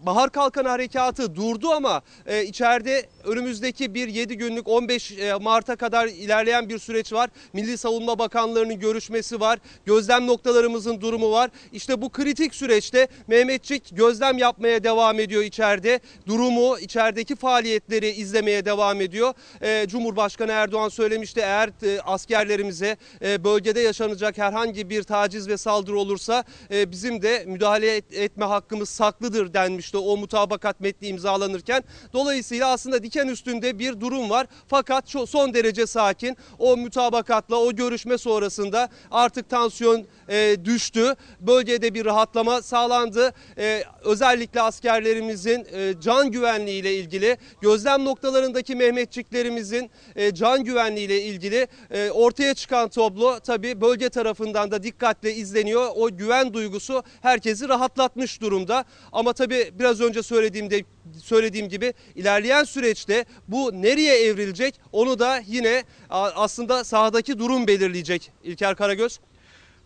Bahar 0.00 0.30
Kalkan 0.30 0.64
Harekatı 0.64 1.34
durdu 1.34 1.70
ama 1.70 2.02
e, 2.26 2.44
içeride 2.44 3.06
önümüzdeki 3.26 3.94
bir 3.94 4.08
7 4.08 4.36
günlük 4.36 4.68
15 4.68 5.12
e, 5.12 5.34
Mart'a 5.34 5.76
kadar 5.76 6.06
ilerleyen 6.06 6.68
bir 6.68 6.78
süreç 6.78 7.12
var. 7.12 7.30
Milli 7.52 7.78
Savunma 7.78 8.18
Bakanlarının 8.18 8.78
görüşmesi 8.80 9.40
var. 9.40 9.58
Gözlem 9.86 10.26
noktalarımızın 10.26 11.00
durumu 11.00 11.30
var. 11.30 11.50
İşte 11.72 12.02
bu 12.02 12.08
kritik 12.08 12.54
süreçte 12.54 13.08
Mehmetçik 13.26 13.96
gözlem 13.96 14.38
yapmaya 14.38 14.84
devam 14.84 15.20
ediyor 15.20 15.42
içeride. 15.42 16.00
Durumu, 16.26 16.78
içerideki 16.78 17.36
faaliyetleri 17.36 18.08
izlemeye 18.10 18.64
devam 18.64 19.00
ediyor. 19.00 19.34
E, 19.62 19.86
Cumhurbaşkanı 19.88 20.52
Erdoğan 20.52 20.88
söylemişti 20.88 21.40
eğer 21.40 21.70
e, 21.82 22.00
askerlerimize 22.00 22.96
bölgede 23.20 23.80
yaşanacak 23.80 24.38
herhangi 24.38 24.90
bir 24.90 25.02
taciz 25.02 25.48
ve 25.48 25.56
saldırı 25.56 25.98
olursa 25.98 26.44
bizim 26.70 27.22
de 27.22 27.44
müdahale 27.46 27.96
et- 27.96 28.12
etme 28.12 28.44
hakkımız 28.44 28.88
saklıdır 28.88 29.54
denmişti 29.54 29.96
o 29.96 30.16
mutabakat 30.16 30.80
metni 30.80 31.08
imzalanırken. 31.08 31.84
Dolayısıyla 32.12 32.68
aslında 32.70 33.02
diken 33.14 33.28
üstünde 33.28 33.78
bir 33.78 34.00
durum 34.00 34.30
var. 34.30 34.46
Fakat 34.68 35.04
son 35.26 35.54
derece 35.54 35.86
sakin. 35.86 36.36
O 36.58 36.76
mutabakatla 36.76 37.56
o 37.56 37.72
görüşme 37.72 38.18
sonrasında 38.18 38.88
artık 39.10 39.48
tansiyon 39.48 40.04
e, 40.28 40.56
düştü. 40.64 41.14
Bölgede 41.40 41.94
bir 41.94 42.04
rahatlama 42.04 42.62
sağlandı. 42.62 43.32
E, 43.58 43.84
özellikle 44.04 44.60
askerlerimizin 44.60 45.66
e, 45.72 45.94
can 46.00 46.30
güvenliği 46.30 46.80
ile 46.80 46.94
ilgili 46.94 47.36
gözlem 47.60 48.04
noktalarındaki 48.04 48.76
Mehmetçiklerimizin 48.76 49.90
e, 50.16 50.34
can 50.34 50.64
güvenliği 50.64 51.06
ile 51.06 51.22
ilgili 51.22 51.66
e, 51.90 52.10
ortaya 52.10 52.54
çıkan 52.54 52.88
tablo 52.88 53.40
tabii 53.40 53.80
bölge 53.80 54.08
tarafından 54.08 54.70
da 54.70 54.82
dikkatle 54.82 55.34
izleniyor. 55.34 55.88
O 55.96 56.16
güven 56.16 56.54
duygusu 56.54 57.02
herkesi 57.22 57.68
rahatlatmış 57.68 58.40
durumda. 58.40 58.84
Ama 59.12 59.32
tabii 59.32 59.70
biraz 59.78 60.00
önce 60.00 60.22
söylediğimde 60.22 60.84
söylediğim 61.22 61.68
gibi 61.68 61.94
ilerleyen 62.14 62.64
süreçte 62.64 63.24
bu 63.48 63.82
nereye 63.82 64.26
evrilecek 64.26 64.80
onu 64.92 65.18
da 65.18 65.40
yine 65.46 65.84
aslında 66.10 66.84
sahadaki 66.84 67.38
durum 67.38 67.66
belirleyecek 67.66 68.32
İlker 68.42 68.76
Karagöz. 68.76 69.20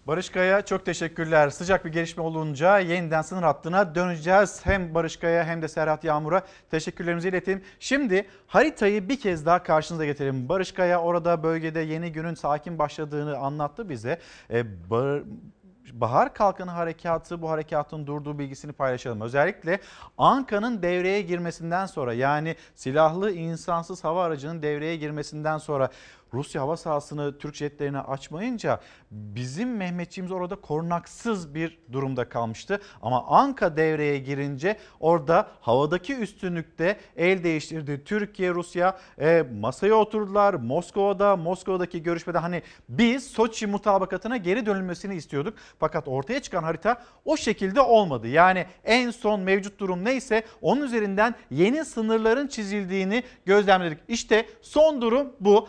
Barış 0.06 0.30
Kaya 0.30 0.62
çok 0.64 0.86
teşekkürler. 0.86 1.50
Sıcak 1.50 1.84
bir 1.84 1.92
gelişme 1.92 2.22
olunca 2.22 2.78
yeniden 2.78 3.22
sınır 3.22 3.42
hattına 3.42 3.94
döneceğiz. 3.94 4.60
Hem 4.64 4.94
Barış 4.94 5.16
Kaya 5.16 5.44
hem 5.44 5.62
de 5.62 5.68
Serhat 5.68 6.04
Yağmur'a 6.04 6.42
teşekkürlerimizi 6.70 7.28
iletelim. 7.28 7.62
Şimdi 7.80 8.26
haritayı 8.46 9.08
bir 9.08 9.20
kez 9.20 9.46
daha 9.46 9.62
karşınıza 9.62 10.04
getirelim. 10.04 10.48
Barış 10.48 10.72
Kaya 10.72 11.00
orada 11.00 11.42
bölgede 11.42 11.80
yeni 11.80 12.12
günün 12.12 12.34
sakin 12.34 12.78
başladığını 12.78 13.36
anlattı 13.36 13.88
bize. 13.88 14.18
Ee, 14.50 14.90
Bar- 14.90 15.22
Bahar 15.92 16.34
Kalkanı 16.34 16.70
Harekatı 16.70 17.42
bu 17.42 17.50
harekatın 17.50 18.06
durduğu 18.06 18.38
bilgisini 18.38 18.72
paylaşalım. 18.72 19.20
Özellikle 19.20 19.80
Anka'nın 20.18 20.82
devreye 20.82 21.22
girmesinden 21.22 21.86
sonra 21.86 22.12
yani 22.12 22.56
silahlı 22.74 23.32
insansız 23.32 24.04
hava 24.04 24.24
aracının 24.24 24.62
devreye 24.62 24.96
girmesinden 24.96 25.58
sonra 25.58 25.88
Rusya 26.34 26.62
hava 26.62 26.76
sahasını 26.76 27.38
Türk 27.38 27.54
jetlerine 27.54 27.98
açmayınca 27.98 28.80
bizim 29.10 29.76
Mehmetçiğimiz 29.76 30.32
orada 30.32 30.56
korunaksız 30.56 31.54
bir 31.54 31.78
durumda 31.92 32.28
kalmıştı. 32.28 32.80
Ama 33.02 33.26
Anka 33.26 33.76
devreye 33.76 34.18
girince 34.18 34.76
orada 35.00 35.48
havadaki 35.60 36.16
üstünlükte 36.16 36.96
el 37.16 37.44
değiştirdi. 37.44 38.04
Türkiye, 38.04 38.54
Rusya 38.54 38.98
e, 39.20 39.44
masaya 39.60 39.94
oturdular. 39.94 40.54
Moskova'da, 40.54 41.36
Moskova'daki 41.36 42.02
görüşmede 42.02 42.38
hani 42.38 42.62
biz 42.88 43.26
Soçi 43.26 43.66
mutabakatına 43.66 44.36
geri 44.36 44.66
dönülmesini 44.66 45.14
istiyorduk. 45.14 45.54
Fakat 45.80 46.08
ortaya 46.08 46.42
çıkan 46.42 46.62
harita 46.62 47.02
o 47.24 47.36
şekilde 47.36 47.80
olmadı. 47.80 48.28
Yani 48.28 48.66
en 48.84 49.10
son 49.10 49.40
mevcut 49.40 49.80
durum 49.80 50.04
neyse 50.04 50.42
onun 50.62 50.82
üzerinden 50.82 51.34
yeni 51.50 51.84
sınırların 51.84 52.46
çizildiğini 52.46 53.22
gözlemledik. 53.46 53.98
İşte 54.08 54.46
son 54.62 55.02
durum 55.02 55.32
bu. 55.40 55.68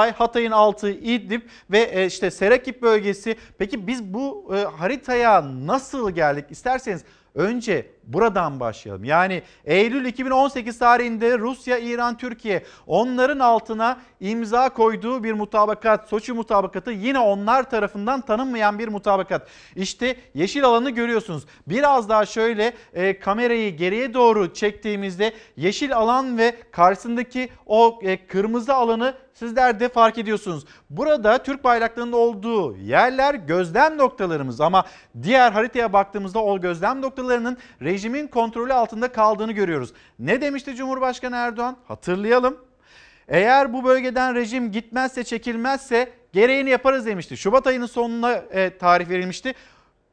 Hatay, 0.00 0.12
Hatay'ın 0.12 0.50
altı 0.50 0.90
İdlib 0.90 1.42
ve 1.70 1.78
e, 1.78 2.06
işte 2.06 2.30
Serakip 2.30 2.82
bölgesi. 2.82 3.36
Peki 3.58 3.86
biz 3.86 4.14
bu 4.14 4.54
e, 4.56 4.64
haritaya 4.64 5.66
nasıl 5.66 6.10
geldik? 6.10 6.44
İsterseniz 6.50 7.04
önce 7.34 7.86
buradan 8.04 8.60
başlayalım. 8.60 9.04
Yani 9.04 9.42
Eylül 9.64 10.04
2018 10.04 10.78
tarihinde 10.78 11.38
Rusya, 11.38 11.78
İran, 11.78 12.18
Türkiye 12.18 12.64
onların 12.86 13.38
altına 13.38 14.00
imza 14.20 14.68
koyduğu 14.68 15.24
bir 15.24 15.32
mutabakat, 15.32 16.08
Soçi 16.08 16.32
mutabakatı 16.32 16.90
yine 16.90 17.18
onlar 17.18 17.70
tarafından 17.70 18.20
tanınmayan 18.20 18.78
bir 18.78 18.88
mutabakat. 18.88 19.48
İşte 19.76 20.16
yeşil 20.34 20.64
alanı 20.64 20.90
görüyorsunuz. 20.90 21.44
Biraz 21.66 22.08
daha 22.08 22.26
şöyle 22.26 22.72
e, 22.94 23.18
kamerayı 23.18 23.76
geriye 23.76 24.14
doğru 24.14 24.54
çektiğimizde 24.54 25.32
yeşil 25.56 25.96
alan 25.96 26.38
ve 26.38 26.56
karşısındaki 26.70 27.48
o 27.66 27.98
e, 28.02 28.26
kırmızı 28.26 28.74
alanı 28.74 29.14
sizler 29.40 29.80
de 29.80 29.88
fark 29.88 30.18
ediyorsunuz. 30.18 30.64
Burada 30.90 31.42
Türk 31.42 31.64
bayraklarının 31.64 32.12
olduğu 32.12 32.76
yerler 32.76 33.34
gözlem 33.34 33.98
noktalarımız 33.98 34.60
ama 34.60 34.84
diğer 35.22 35.52
haritaya 35.52 35.92
baktığımızda 35.92 36.44
o 36.44 36.60
gözlem 36.60 37.02
noktalarının 37.02 37.58
rejimin 37.82 38.26
kontrolü 38.26 38.72
altında 38.72 39.12
kaldığını 39.12 39.52
görüyoruz. 39.52 39.92
Ne 40.18 40.40
demişti 40.40 40.74
Cumhurbaşkanı 40.74 41.36
Erdoğan? 41.36 41.76
Hatırlayalım. 41.88 42.56
Eğer 43.28 43.72
bu 43.72 43.84
bölgeden 43.84 44.34
rejim 44.34 44.72
gitmezse 44.72 45.24
çekilmezse 45.24 46.12
gereğini 46.32 46.70
yaparız 46.70 47.06
demişti. 47.06 47.36
Şubat 47.36 47.66
ayının 47.66 47.86
sonuna 47.86 48.32
e, 48.32 48.78
tarih 48.78 49.08
verilmişti. 49.08 49.54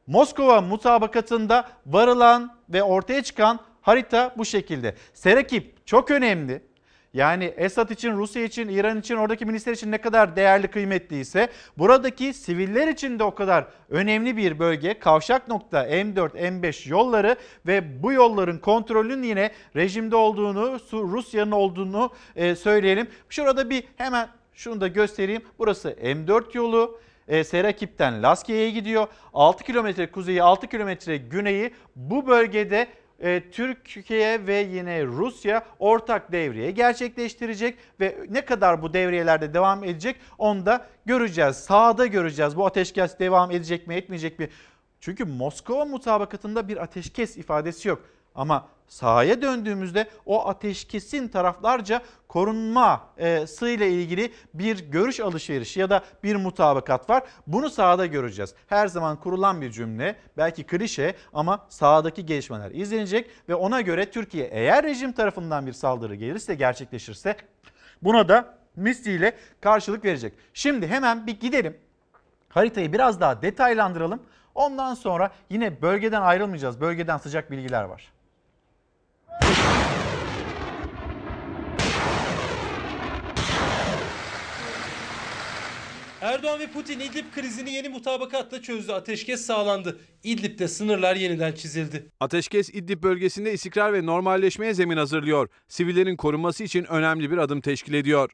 Moskova 0.06 0.60
mutabakatında 0.60 1.68
varılan 1.86 2.56
ve 2.68 2.82
ortaya 2.82 3.22
çıkan 3.22 3.60
harita 3.80 4.34
bu 4.38 4.44
şekilde. 4.44 4.94
Serakip 5.14 5.86
çok 5.86 6.10
önemli. 6.10 6.68
Yani 7.14 7.44
Esad 7.44 7.90
için, 7.90 8.16
Rusya 8.16 8.44
için, 8.44 8.68
İran 8.68 9.00
için, 9.00 9.16
oradaki 9.16 9.46
milisler 9.46 9.72
için 9.72 9.92
ne 9.92 9.98
kadar 9.98 10.36
değerli, 10.36 10.68
kıymetliyse 10.68 11.48
buradaki 11.78 12.34
siviller 12.34 12.88
için 12.88 13.18
de 13.18 13.24
o 13.24 13.34
kadar 13.34 13.66
önemli 13.90 14.36
bir 14.36 14.58
bölge. 14.58 14.98
Kavşak 14.98 15.48
nokta 15.48 15.88
M4, 15.88 16.30
M5 16.30 16.90
yolları 16.90 17.36
ve 17.66 18.02
bu 18.02 18.12
yolların 18.12 18.58
kontrolünün 18.58 19.22
yine 19.22 19.50
rejimde 19.76 20.16
olduğunu, 20.16 20.78
Rusya'nın 20.92 21.50
olduğunu 21.50 22.10
e, 22.36 22.54
söyleyelim. 22.54 23.08
Şurada 23.28 23.70
bir 23.70 23.84
hemen 23.96 24.28
Şunu 24.58 24.80
da 24.80 24.88
göstereyim. 24.88 25.42
Burası 25.58 25.90
M4 25.90 26.56
yolu. 26.56 27.00
E, 27.28 27.44
Serakip'ten 27.44 28.22
Laskiye'ye 28.22 28.70
gidiyor. 28.70 29.06
6 29.34 29.64
kilometre 29.64 30.10
kuzeyi 30.10 30.42
6 30.42 30.66
kilometre 30.66 31.16
güneyi 31.16 31.70
bu 31.96 32.26
bölgede 32.26 32.86
e, 33.18 33.50
Türkiye 33.50 34.46
ve 34.46 34.56
yine 34.56 35.04
Rusya 35.04 35.66
ortak 35.78 36.32
devriye 36.32 36.70
gerçekleştirecek 36.70 37.78
ve 38.00 38.18
ne 38.30 38.44
kadar 38.44 38.82
bu 38.82 38.92
devriyelerde 38.92 39.54
devam 39.54 39.84
edecek 39.84 40.16
onu 40.38 40.66
da 40.66 40.86
göreceğiz. 41.06 41.56
Sahada 41.56 42.06
göreceğiz 42.06 42.56
bu 42.56 42.66
ateşkes 42.66 43.18
devam 43.18 43.50
edecek 43.50 43.86
mi 43.86 43.94
etmeyecek 43.94 44.38
mi? 44.38 44.48
Çünkü 45.00 45.24
Moskova 45.24 45.84
mutabakatında 45.84 46.68
bir 46.68 46.76
ateşkes 46.76 47.36
ifadesi 47.36 47.88
yok. 47.88 48.02
Ama 48.34 48.68
sahaya 48.88 49.42
döndüğümüzde 49.42 50.10
o 50.26 50.48
ateşkesin 50.48 51.28
taraflarca 51.28 52.02
korunması 52.28 53.68
ile 53.68 53.90
ilgili 53.90 54.32
bir 54.54 54.90
görüş 54.90 55.20
alışverişi 55.20 55.80
ya 55.80 55.90
da 55.90 56.04
bir 56.22 56.36
mutabakat 56.36 57.10
var. 57.10 57.22
Bunu 57.46 57.70
sahada 57.70 58.06
göreceğiz. 58.06 58.54
Her 58.66 58.86
zaman 58.86 59.20
kurulan 59.20 59.60
bir 59.60 59.70
cümle 59.70 60.16
belki 60.36 60.64
klişe 60.64 61.14
ama 61.32 61.66
sahadaki 61.68 62.26
gelişmeler 62.26 62.70
izlenecek 62.70 63.30
ve 63.48 63.54
ona 63.54 63.80
göre 63.80 64.10
Türkiye 64.10 64.46
eğer 64.46 64.84
rejim 64.84 65.12
tarafından 65.12 65.66
bir 65.66 65.72
saldırı 65.72 66.14
gelirse 66.14 66.54
gerçekleşirse 66.54 67.36
buna 68.02 68.28
da 68.28 68.58
misliyle 68.76 69.36
karşılık 69.60 70.04
verecek. 70.04 70.34
Şimdi 70.54 70.86
hemen 70.86 71.26
bir 71.26 71.40
gidelim. 71.40 71.76
Haritayı 72.48 72.92
biraz 72.92 73.20
daha 73.20 73.42
detaylandıralım. 73.42 74.22
Ondan 74.54 74.94
sonra 74.94 75.30
yine 75.50 75.82
bölgeden 75.82 76.22
ayrılmayacağız. 76.22 76.80
Bölgeden 76.80 77.16
sıcak 77.16 77.50
bilgiler 77.50 77.84
var. 77.84 78.12
Erdoğan 86.20 86.60
ve 86.60 86.66
Putin 86.66 87.00
İdlib 87.00 87.24
krizini 87.34 87.72
yeni 87.72 87.88
mutabakatla 87.88 88.62
çözdü. 88.62 88.92
Ateşkes 88.92 89.46
sağlandı. 89.46 89.98
İdlib'de 90.24 90.68
sınırlar 90.68 91.16
yeniden 91.16 91.52
çizildi. 91.52 92.06
Ateşkes 92.20 92.70
İdlib 92.70 93.02
bölgesinde 93.02 93.52
istikrar 93.52 93.92
ve 93.92 94.06
normalleşmeye 94.06 94.74
zemin 94.74 94.96
hazırlıyor. 94.96 95.48
Sivillerin 95.68 96.16
korunması 96.16 96.64
için 96.64 96.84
önemli 96.84 97.30
bir 97.30 97.38
adım 97.38 97.60
teşkil 97.60 97.94
ediyor. 97.94 98.30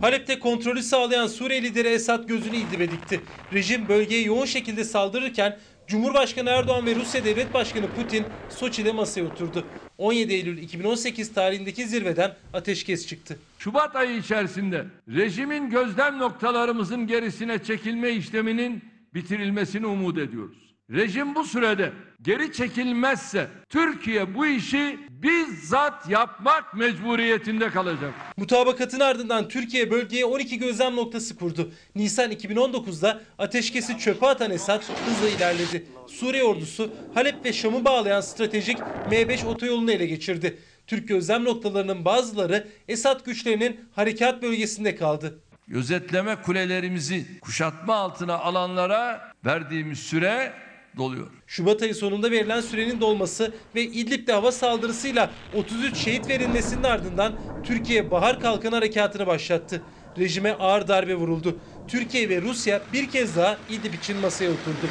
Halep'te 0.00 0.38
kontrolü 0.38 0.82
sağlayan 0.82 1.26
Suriye 1.26 1.62
lideri 1.62 1.88
Esad 1.88 2.28
gözünü 2.28 2.56
İdlib'e 2.56 2.90
dikti. 2.90 3.20
Rejim 3.52 3.88
bölgeye 3.88 4.22
yoğun 4.22 4.46
şekilde 4.46 4.84
saldırırken 4.84 5.58
Cumhurbaşkanı 5.88 6.50
Erdoğan 6.50 6.86
ve 6.86 6.94
Rusya 6.94 7.24
Devlet 7.24 7.54
Başkanı 7.54 7.86
Putin 7.96 8.24
Soçi'de 8.48 8.92
masaya 8.92 9.22
oturdu. 9.24 9.64
17 9.98 10.32
Eylül 10.32 10.58
2018 10.58 11.34
tarihindeki 11.34 11.86
zirveden 11.86 12.34
ateşkes 12.52 13.06
çıktı. 13.06 13.38
Şubat 13.58 13.96
ayı 13.96 14.16
içerisinde 14.18 14.86
rejimin 15.08 15.70
gözlem 15.70 16.18
noktalarımızın 16.18 17.06
gerisine 17.06 17.64
çekilme 17.64 18.10
işleminin 18.10 18.84
bitirilmesini 19.14 19.86
umut 19.86 20.18
ediyoruz. 20.18 20.67
Rejim 20.92 21.34
bu 21.34 21.44
sürede 21.44 21.92
geri 22.22 22.52
çekilmezse 22.52 23.48
Türkiye 23.68 24.34
bu 24.34 24.46
işi 24.46 24.98
bizzat 25.10 26.10
yapmak 26.10 26.74
mecburiyetinde 26.74 27.70
kalacak. 27.70 28.14
Mutabakatın 28.36 29.00
ardından 29.00 29.48
Türkiye 29.48 29.90
bölgeye 29.90 30.24
12 30.24 30.58
gözlem 30.58 30.96
noktası 30.96 31.36
kurdu. 31.36 31.72
Nisan 31.94 32.32
2019'da 32.32 33.20
ateşkesi 33.38 33.98
çöpe 33.98 34.26
atan 34.26 34.50
Esad 34.50 34.82
hızla 34.82 35.28
ilerledi. 35.28 35.86
Suriye 36.06 36.44
ordusu 36.44 36.90
Halep 37.14 37.44
ve 37.44 37.52
Şam'ı 37.52 37.84
bağlayan 37.84 38.20
stratejik 38.20 38.78
M5 39.10 39.46
otoyolunu 39.46 39.90
ele 39.90 40.06
geçirdi. 40.06 40.58
Türk 40.86 41.08
gözlem 41.08 41.44
noktalarının 41.44 42.04
bazıları 42.04 42.68
Esad 42.88 43.24
güçlerinin 43.24 43.80
harekat 43.92 44.42
bölgesinde 44.42 44.96
kaldı. 44.96 45.38
Gözetleme 45.66 46.42
kulelerimizi 46.42 47.40
kuşatma 47.40 47.94
altına 47.94 48.38
alanlara 48.38 49.32
verdiğimiz 49.44 49.98
süre 49.98 50.52
doluyor. 50.98 51.26
Şubat 51.46 51.82
ayı 51.82 51.94
sonunda 51.94 52.30
verilen 52.30 52.60
sürenin 52.60 53.00
dolması 53.00 53.52
ve 53.74 53.82
İdlib'de 53.82 54.32
hava 54.32 54.52
saldırısıyla 54.52 55.30
33 55.56 55.96
şehit 55.96 56.28
verilmesinin 56.28 56.82
ardından 56.82 57.32
Türkiye 57.64 58.10
Bahar 58.10 58.40
Kalkanı 58.40 58.74
Harekatı'nı 58.74 59.26
başlattı. 59.26 59.82
Rejime 60.18 60.52
ağır 60.52 60.88
darbe 60.88 61.14
vuruldu. 61.14 61.58
Türkiye 61.88 62.28
ve 62.28 62.42
Rusya 62.42 62.82
bir 62.92 63.10
kez 63.10 63.36
daha 63.36 63.58
İdlib 63.70 63.94
için 63.94 64.16
masaya 64.16 64.50
oturdu. 64.50 64.88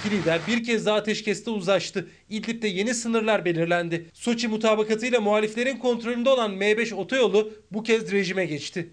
İki 0.00 0.10
lider 0.10 0.40
bir 0.48 0.64
kez 0.64 0.86
daha 0.86 0.96
ateşkeste 0.96 1.50
uzlaştı. 1.50 2.08
İdlib'de 2.30 2.68
yeni 2.68 2.94
sınırlar 2.94 3.44
belirlendi. 3.44 4.10
Soçi 4.14 4.48
mutabakatıyla 4.48 5.20
muhaliflerin 5.20 5.76
kontrolünde 5.76 6.30
olan 6.30 6.52
M5 6.52 6.94
otoyolu 6.94 7.52
bu 7.70 7.82
kez 7.82 8.12
rejime 8.12 8.46
geçti. 8.46 8.88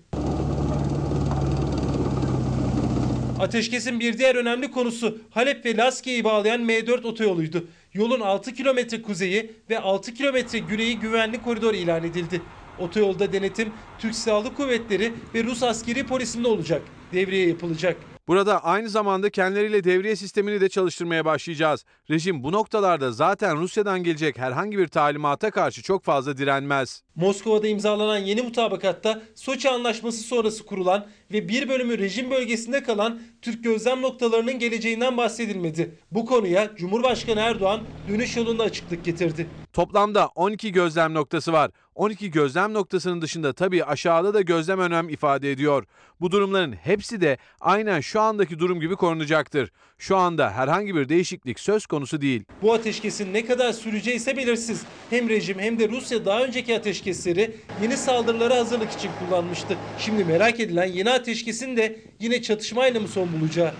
Ateşkesin 3.46 4.00
bir 4.00 4.18
diğer 4.18 4.36
önemli 4.36 4.72
konusu 4.72 5.18
Halep 5.32 5.66
ve 5.66 5.78
Laskiye'yi 5.78 6.24
bağlayan 6.24 6.62
M4 6.62 7.08
otoyoluydu. 7.08 7.68
Yolun 7.94 8.20
6 8.20 8.54
kilometre 8.54 9.02
kuzeyi 9.02 9.52
ve 9.70 9.80
6 9.80 10.14
kilometre 10.14 10.60
güneyi 10.60 11.00
güvenli 11.00 11.42
koridor 11.42 11.74
ilan 11.74 12.04
edildi. 12.04 12.42
Otoyolda 12.80 13.34
denetim 13.34 13.74
Türk 14.00 14.16
Silahlı 14.16 14.54
Kuvvetleri 14.54 15.14
ve 15.36 15.44
Rus 15.44 15.64
askeri 15.64 16.06
polisinde 16.06 16.48
olacak. 16.48 16.82
Devriye 17.14 17.48
yapılacak. 17.48 18.15
Burada 18.28 18.64
aynı 18.64 18.90
zamanda 18.90 19.30
kendileriyle 19.30 19.84
devriye 19.84 20.16
sistemini 20.16 20.62
de 20.62 20.70
çalıştırmaya 20.70 21.26
başlayacağız. 21.26 21.86
Rejim 22.10 22.44
bu 22.44 22.52
noktalarda 22.52 23.12
zaten 23.12 23.58
Rusya'dan 23.58 24.04
gelecek 24.04 24.38
herhangi 24.38 24.78
bir 24.78 24.88
talimata 24.88 25.52
karşı 25.52 25.82
çok 25.84 26.04
fazla 26.04 26.38
direnmez. 26.38 27.04
Moskova'da 27.16 27.68
imzalanan 27.68 28.18
yeni 28.18 28.42
mutabakatta 28.42 29.22
Soçi 29.36 29.70
Anlaşması 29.70 30.18
sonrası 30.18 30.66
kurulan 30.66 31.08
ve 31.32 31.50
bir 31.50 31.70
bölümü 31.70 31.98
rejim 31.98 32.32
bölgesinde 32.32 32.84
kalan 32.84 33.20
Türk 33.42 33.64
gözlem 33.64 34.02
noktalarının 34.02 34.60
geleceğinden 34.60 35.18
bahsedilmedi. 35.18 35.96
Bu 36.12 36.26
konuya 36.26 36.76
Cumhurbaşkanı 36.76 37.40
Erdoğan 37.40 37.82
dönüş 38.10 38.38
yolunda 38.38 38.64
açıklık 38.64 39.06
getirdi. 39.06 39.48
Toplamda 39.74 40.28
12 40.28 40.72
gözlem 40.72 41.14
noktası 41.14 41.54
var. 41.54 41.72
12 41.96 42.32
gözlem 42.32 42.74
noktasının 42.74 43.22
dışında 43.22 43.54
tabii 43.54 43.84
aşağıda 43.84 44.34
da 44.34 44.42
gözlem 44.42 44.80
önem 44.80 45.10
ifade 45.10 45.52
ediyor. 45.52 45.86
Bu 46.22 46.32
durumların 46.32 46.74
hepsi 46.74 47.22
de 47.22 47.38
aynen 47.62 48.00
şu 48.00 48.22
andaki 48.22 48.60
durum 48.60 48.82
gibi 48.82 48.96
korunacaktır. 48.96 49.72
Şu 49.98 50.18
anda 50.18 50.52
herhangi 50.52 50.96
bir 50.96 51.10
değişiklik 51.10 51.60
söz 51.60 51.86
konusu 51.86 52.22
değil. 52.22 52.44
Bu 52.62 52.74
ateşkesin 52.74 53.34
ne 53.34 53.46
kadar 53.46 53.74
süreceği 53.74 54.16
ise 54.16 54.38
belirsiz. 54.38 54.84
Hem 55.10 55.30
rejim 55.30 55.60
hem 55.60 55.80
de 55.80 55.90
Rusya 55.90 56.26
daha 56.26 56.44
önceki 56.44 56.76
ateşkesleri 56.76 57.56
yeni 57.82 57.98
saldırılara 57.98 58.56
hazırlık 58.56 58.92
için 58.92 59.10
kullanmıştı. 59.20 59.78
Şimdi 60.00 60.26
merak 60.26 60.60
edilen 60.60 60.88
yeni 60.88 61.12
ateşkesin 61.12 61.78
de 61.78 62.00
yine 62.20 62.42
çatışmayla 62.42 63.00
mı 63.00 63.08
son 63.08 63.30
bulacağı? 63.34 63.72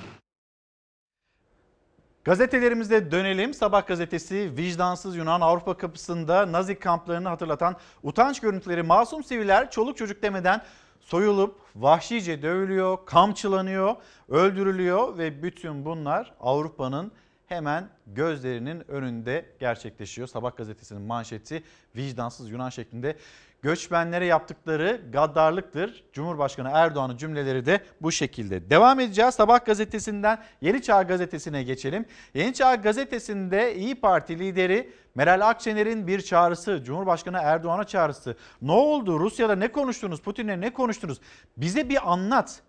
Gazetelerimize 2.26 3.12
dönelim. 3.12 3.54
Sabah 3.54 3.88
gazetesi 3.88 4.52
vicdansız 4.58 5.16
Yunan 5.16 5.42
Avrupa 5.42 5.78
kapısında 5.78 6.52
Nazi 6.52 6.80
kamplarını 6.80 7.30
hatırlatan 7.30 7.76
utanç 8.04 8.40
görüntüleri 8.40 8.84
masum 8.84 9.24
siviller 9.24 9.72
çoluk 9.72 9.98
çocuk 9.98 10.22
demeden 10.24 10.62
soyulup 11.00 11.60
vahşice 11.76 12.42
dövülüyor, 12.42 12.98
kamçılanıyor, 13.06 13.96
öldürülüyor 14.30 15.18
ve 15.18 15.44
bütün 15.44 15.86
bunlar 15.86 16.34
Avrupa'nın 16.40 17.12
hemen 17.48 17.90
gözlerinin 18.08 18.92
önünde 18.92 19.46
gerçekleşiyor. 19.60 20.28
Sabah 20.28 20.58
gazetesinin 20.58 21.02
manşeti 21.02 21.64
vicdansız 21.96 22.50
Yunan 22.50 22.70
şeklinde. 22.70 23.18
Göçmenlere 23.66 24.26
yaptıkları 24.26 25.02
gaddarlıktır. 25.14 26.04
Cumhurbaşkanı 26.14 26.70
Erdoğan'ın 26.74 27.18
cümleleri 27.18 27.66
de 27.66 27.80
bu 28.02 28.12
şekilde. 28.12 28.70
Devam 28.70 29.00
edeceğiz. 29.00 29.36
Sabah 29.36 29.66
gazetesinden 29.66 30.40
Yeni 30.62 30.82
Çağ 30.82 31.04
gazetesine 31.04 31.64
geçelim. 31.64 32.06
Yeni 32.34 32.54
Çağ 32.54 32.76
gazetesinde 32.76 33.76
İyi 33.76 33.96
Parti 33.96 34.40
lideri 34.40 34.90
Meral 35.16 35.50
Akşener'in 35.50 36.08
bir 36.08 36.22
çağrısı, 36.22 36.84
Cumhurbaşkanı 36.84 37.38
Erdoğan'a 37.42 37.84
çağrısı. 37.84 38.36
Ne 38.62 38.72
oldu? 38.72 39.20
Rusya'da 39.20 39.56
ne 39.56 39.72
konuştunuz? 39.72 40.22
Putin'le 40.22 40.62
ne 40.62 40.74
konuştunuz? 40.74 41.20
Bize 41.58 41.90
bir 41.90 42.12
anlat. 42.14 42.62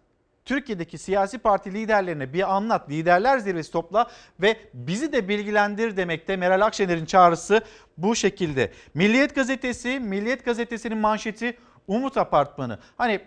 Türkiye'deki 0.47 0.99
siyasi 0.99 1.38
parti 1.38 1.74
liderlerine 1.74 2.32
bir 2.32 2.55
anlat, 2.55 2.90
liderler 2.90 3.38
zirvesi 3.38 3.72
topla 3.72 4.11
ve 4.40 4.57
bizi 4.74 5.12
de 5.12 5.28
bilgilendir 5.28 5.97
demekte 5.97 6.36
Meral 6.36 6.61
Akşener'in 6.61 7.07
çağrısı 7.07 7.61
bu 7.99 8.16
şekilde. 8.16 8.72
Milliyet 8.94 9.34
gazetesi, 9.34 10.01
Milliyet 10.01 10.44
gazetesinin 10.44 10.99
manşeti 10.99 11.57
Umut 11.88 12.16
Apartmanı. 12.16 12.78
Hani 12.97 13.20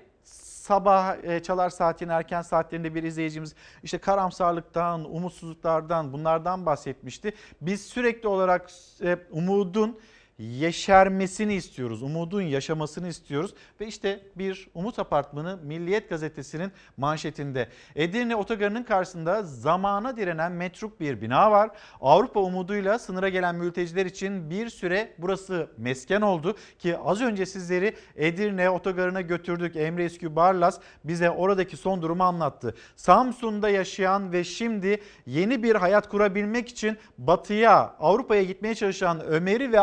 sabah 0.70 1.17
e, 1.24 1.43
çalar 1.43 1.70
saatin 1.70 2.09
erken 2.09 2.41
saatlerinde 2.41 2.95
bir 2.95 3.03
izleyicimiz 3.03 3.55
işte 3.84 3.97
karamsarlıktan, 3.97 5.15
umutsuzluklardan 5.15 6.13
bunlardan 6.13 6.66
bahsetmişti. 6.66 7.33
Biz 7.62 7.86
sürekli 7.86 8.28
olarak 8.28 8.71
e, 9.04 9.17
umudun 9.32 10.00
yeşermesini 10.39 11.53
istiyoruz. 11.53 12.03
Umudun 12.03 12.41
yaşamasını 12.41 13.07
istiyoruz. 13.07 13.53
Ve 13.82 13.87
işte 13.87 14.20
bir 14.36 14.67
Umut 14.74 14.99
Apartmanı 14.99 15.59
Milliyet 15.63 16.09
Gazetesi'nin 16.09 16.71
manşetinde. 16.97 17.70
Edirne 17.95 18.36
Otogarı'nın 18.36 18.83
karşısında 18.83 19.43
zamana 19.43 20.17
direnen 20.17 20.51
metruk 20.51 20.99
bir 20.99 21.21
bina 21.21 21.51
var. 21.51 21.70
Avrupa 22.01 22.39
umuduyla 22.39 22.99
sınıra 22.99 23.29
gelen 23.29 23.55
mülteciler 23.55 24.05
için 24.05 24.49
bir 24.49 24.70
süre 24.70 25.13
burası 25.17 25.70
mesken 25.78 26.21
oldu. 26.21 26.55
Ki 26.79 26.97
az 26.97 27.21
önce 27.21 27.45
sizleri 27.45 27.95
Edirne 28.16 28.70
Otogarı'na 28.70 29.21
götürdük. 29.21 29.75
Emre 29.75 30.03
Eskü 30.03 30.36
Barlas 30.36 30.79
bize 31.03 31.29
oradaki 31.29 31.78
son 31.78 32.01
durumu 32.01 32.24
anlattı. 32.24 32.75
Samsun'da 32.95 33.70
yaşayan 33.70 34.32
ve 34.32 34.43
şimdi 34.43 35.01
yeni 35.25 35.63
bir 35.63 35.75
hayat 35.75 36.09
kurabilmek 36.09 36.70
için 36.70 36.97
batıya, 37.17 37.95
Avrupa'ya 37.99 38.43
gitmeye 38.43 38.75
çalışan 38.75 39.21
Ömer'i 39.25 39.71
ve 39.71 39.79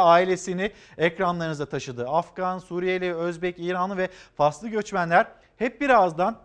ailesini 0.47 0.73
ekranlarınıza 0.99 1.67
taşıdı. 1.67 2.09
Afgan, 2.09 2.59
Suriyeli, 2.59 3.15
Özbek, 3.15 3.59
İranlı 3.59 3.97
ve 3.97 4.09
Faslı 4.37 4.69
göçmenler 4.69 5.27
hep 5.57 5.81
birazdan 5.81 6.39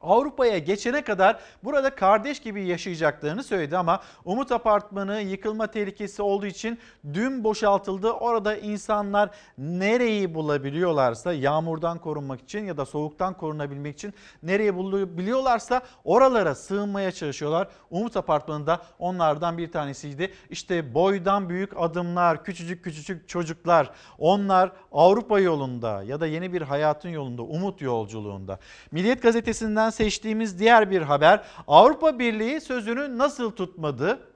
Avrupa'ya 0.00 0.58
geçene 0.58 1.02
kadar 1.02 1.40
burada 1.64 1.94
kardeş 1.94 2.40
gibi 2.40 2.64
yaşayacaklarını 2.64 3.42
söyledi 3.42 3.76
ama 3.76 4.00
Umut 4.24 4.52
Apartmanı 4.52 5.20
yıkılma 5.20 5.66
tehlikesi 5.66 6.22
olduğu 6.22 6.46
için 6.46 6.78
dün 7.14 7.44
boşaltıldı. 7.44 8.10
Orada 8.10 8.56
insanlar 8.56 9.30
nereyi 9.58 10.34
bulabiliyorlarsa 10.34 11.32
yağmurdan 11.32 11.98
korunmak 11.98 12.40
için 12.40 12.64
ya 12.64 12.76
da 12.76 12.86
soğuktan 12.86 13.34
korunabilmek 13.34 13.94
için 13.94 14.14
nereye 14.42 14.76
bulabiliyorlarsa 14.76 15.82
oralara 16.04 16.54
sığınmaya 16.54 17.12
çalışıyorlar. 17.12 17.68
Umut 17.90 18.16
Apartmanı 18.16 18.66
da 18.66 18.82
onlardan 18.98 19.58
bir 19.58 19.72
tanesiydi. 19.72 20.32
İşte 20.50 20.94
boydan 20.94 21.48
büyük 21.48 21.72
adımlar, 21.76 22.44
küçücük 22.44 22.84
küçücük 22.84 23.28
çocuklar 23.28 23.90
onlar 24.18 24.72
Avrupa 24.92 25.40
yolunda 25.40 26.02
ya 26.02 26.20
da 26.20 26.26
yeni 26.26 26.52
bir 26.52 26.62
hayatın 26.62 27.08
yolunda, 27.08 27.42
umut 27.42 27.80
yolculuğunda. 27.80 28.58
Milliyet 28.90 29.22
Gazetesi'nden 29.22 29.89
seçtiğimiz 29.90 30.58
diğer 30.58 30.90
bir 30.90 31.02
haber 31.02 31.44
Avrupa 31.68 32.18
Birliği 32.18 32.60
sözünü 32.60 33.18
nasıl 33.18 33.50
tutmadı? 33.50 34.30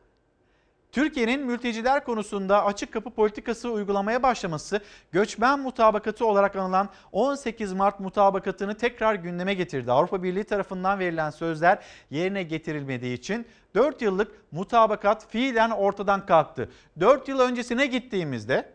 Türkiye'nin 0.95 1.47
mülteciler 1.47 2.05
konusunda 2.05 2.65
açık 2.65 2.93
kapı 2.93 3.11
politikası 3.11 3.71
uygulamaya 3.71 4.23
başlaması 4.23 4.81
göçmen 5.13 5.61
mutabakatı 5.61 6.27
olarak 6.27 6.57
anılan 6.57 6.89
18 7.13 7.73
Mart 7.73 8.01
mutabakatını 8.01 8.77
tekrar 8.77 9.15
gündeme 9.15 9.55
getirdi. 9.55 9.93
Avrupa 9.93 10.23
Birliği 10.23 10.45
tarafından 10.45 10.99
verilen 10.99 11.31
sözler 11.31 11.79
yerine 12.11 12.43
getirilmediği 12.43 13.19
için 13.19 13.47
4 13.75 14.03
yıllık 14.03 14.33
mutabakat 14.53 15.31
fiilen 15.31 15.71
ortadan 15.71 16.27
kalktı. 16.27 16.71
4 17.01 17.29
yıl 17.29 17.41
öncesine 17.41 17.87
gittiğimizde 17.87 18.73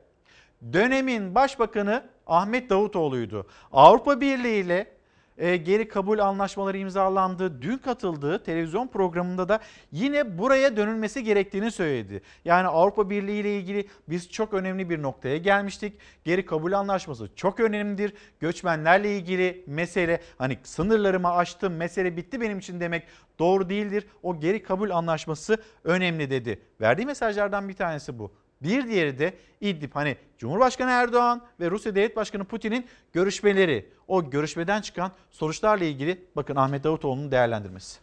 dönemin 0.73 1.35
başbakanı 1.35 2.03
Ahmet 2.27 2.69
Davutoğlu'ydu. 2.69 3.47
Avrupa 3.72 4.22
Birliği 4.22 4.65
ile 4.65 4.99
e, 5.40 5.57
geri 5.57 5.88
kabul 5.88 6.20
anlaşmaları 6.20 6.78
imzalandı. 6.78 7.61
Dün 7.61 7.78
katıldığı 7.78 8.44
televizyon 8.44 8.88
programında 8.88 9.49
da 9.49 9.60
yine 9.91 10.38
buraya 10.38 10.78
dönülmesi 10.78 11.24
gerektiğini 11.24 11.72
söyledi. 11.72 12.22
Yani 12.45 12.68
Avrupa 12.68 13.10
Birliği 13.10 13.40
ile 13.40 13.57
ilgili 13.57 13.88
biz 14.10 14.30
çok 14.30 14.53
önemli 14.53 14.90
bir 14.90 15.02
noktaya 15.02 15.38
gelmiştik. 15.38 15.94
Geri 16.24 16.45
kabul 16.45 16.72
anlaşması 16.72 17.30
çok 17.36 17.60
önemlidir. 17.60 18.14
Göçmenlerle 18.40 19.18
ilgili 19.18 19.64
mesele 19.68 20.22
hani 20.38 20.57
sınırlarımı 20.64 21.32
aştım 21.32 21.76
mesele 21.76 22.18
bitti 22.18 22.41
benim 22.41 22.60
için 22.60 22.80
demek 22.80 23.03
doğru 23.40 23.70
değildir. 23.70 24.07
O 24.24 24.40
geri 24.40 24.64
kabul 24.64 24.90
anlaşması 24.90 25.57
önemli 25.84 26.30
dedi. 26.30 26.61
Verdiği 26.82 27.06
mesajlardan 27.06 27.70
bir 27.70 27.74
tanesi 27.74 28.20
bu. 28.20 28.32
Bir 28.61 28.88
diğeri 28.88 29.19
de 29.19 29.34
İdlib. 29.61 29.91
Hani 29.94 30.18
Cumhurbaşkanı 30.38 30.91
Erdoğan 30.91 31.41
ve 31.60 31.72
Rusya 31.72 31.95
Devlet 31.95 32.15
Başkanı 32.15 32.44
Putin'in 32.44 32.86
görüşmeleri. 33.14 33.86
O 34.07 34.30
görüşmeden 34.30 34.81
çıkan 34.81 35.11
sonuçlarla 35.31 35.86
ilgili 35.86 36.22
bakın 36.36 36.56
Ahmet 36.56 36.84
Davutoğlu'nun 36.84 37.31
değerlendirmesi. 37.31 37.99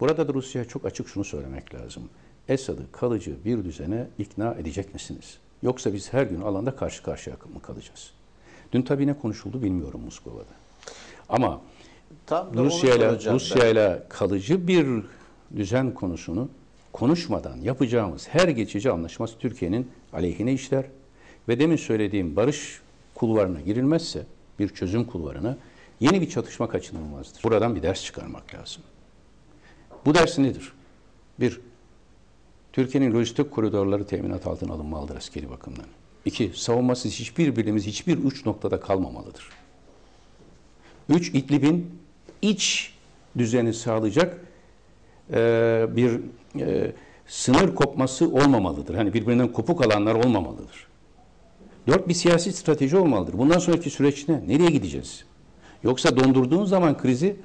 Burada 0.00 0.28
da 0.28 0.34
Rusya'ya 0.34 0.68
çok 0.68 0.84
açık 0.84 1.08
şunu 1.08 1.24
söylemek 1.24 1.74
lazım. 1.74 2.10
Esad'ı 2.48 2.92
kalıcı 2.92 3.44
bir 3.44 3.64
düzene 3.64 4.06
ikna 4.18 4.54
edecek 4.54 4.94
misiniz? 4.94 5.38
Yoksa 5.62 5.92
biz 5.92 6.12
her 6.12 6.22
gün 6.22 6.40
alanda 6.40 6.76
karşı 6.76 7.02
karşıya 7.02 7.36
mı 7.54 7.62
kalacağız? 7.62 8.10
Dün 8.72 8.82
tabii 8.82 9.06
ne 9.06 9.18
konuşuldu 9.18 9.62
bilmiyorum 9.62 10.00
Moskova'da. 10.04 10.54
Ama 11.28 11.60
Rusya 12.54 12.94
ile 12.94 13.32
Rusya 13.32 13.66
ile 13.66 14.02
kalıcı 14.08 14.68
bir 14.68 14.86
düzen 15.56 15.94
konusunu 15.94 16.48
konuşmadan 16.94 17.60
yapacağımız 17.60 18.28
her 18.28 18.48
geçici 18.48 18.90
anlaşması 18.90 19.38
Türkiye'nin 19.38 19.90
aleyhine 20.12 20.52
işler 20.52 20.84
ve 21.48 21.58
demin 21.58 21.76
söylediğim 21.76 22.36
barış 22.36 22.80
kulvarına 23.14 23.60
girilmezse 23.60 24.26
bir 24.58 24.68
çözüm 24.68 25.04
kulvarına 25.04 25.56
yeni 26.00 26.20
bir 26.20 26.30
çatışma 26.30 26.68
kaçınılmazdır. 26.68 27.42
Buradan 27.42 27.76
bir 27.76 27.82
ders 27.82 28.04
çıkarmak 28.04 28.54
lazım. 28.54 28.82
Bu 30.06 30.14
ders 30.14 30.38
nedir? 30.38 30.72
Bir, 31.40 31.60
Türkiye'nin 32.72 33.14
lojistik 33.14 33.50
koridorları 33.50 34.06
teminat 34.06 34.46
altına 34.46 34.72
alınmalıdır 34.72 35.16
askeri 35.16 35.50
bakımdan. 35.50 35.86
İki, 36.24 36.52
savunmasız 36.54 37.12
hiçbir 37.12 37.56
birimiz 37.56 37.86
hiçbir 37.86 38.24
uç 38.24 38.46
noktada 38.46 38.80
kalmamalıdır. 38.80 39.50
Üç, 41.08 41.28
İdlib'in 41.28 42.00
iç 42.42 42.94
düzeni 43.38 43.74
sağlayacak 43.74 44.40
bir 45.96 46.20
e, 46.60 46.92
sınır 47.26 47.74
kopması 47.74 48.28
olmamalıdır. 48.28 48.94
Hani 48.94 49.14
birbirinden 49.14 49.52
kopuk 49.52 49.86
alanlar 49.86 50.14
olmamalıdır. 50.14 50.86
Dört, 51.86 52.08
bir 52.08 52.14
siyasi 52.14 52.52
strateji 52.52 52.96
olmalıdır. 52.96 53.38
Bundan 53.38 53.58
sonraki 53.58 53.90
süreç 53.90 54.28
ne? 54.28 54.42
Nereye 54.48 54.70
gideceğiz? 54.70 55.24
Yoksa 55.82 56.16
dondurduğun 56.16 56.64
zaman 56.64 56.98
krizi 56.98 57.36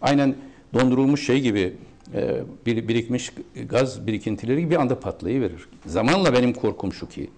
aynen 0.00 0.34
dondurulmuş 0.74 1.26
şey 1.26 1.40
gibi 1.40 1.74
e, 2.14 2.40
bir, 2.66 2.88
birikmiş 2.88 3.32
gaz 3.68 4.06
birikintileri 4.06 4.60
gibi 4.60 4.70
bir 4.70 4.80
anda 4.80 5.00
patlayıverir. 5.00 5.68
Zamanla 5.86 6.32
benim 6.32 6.52
korkum 6.52 6.92
şu 6.92 7.08
ki 7.08 7.30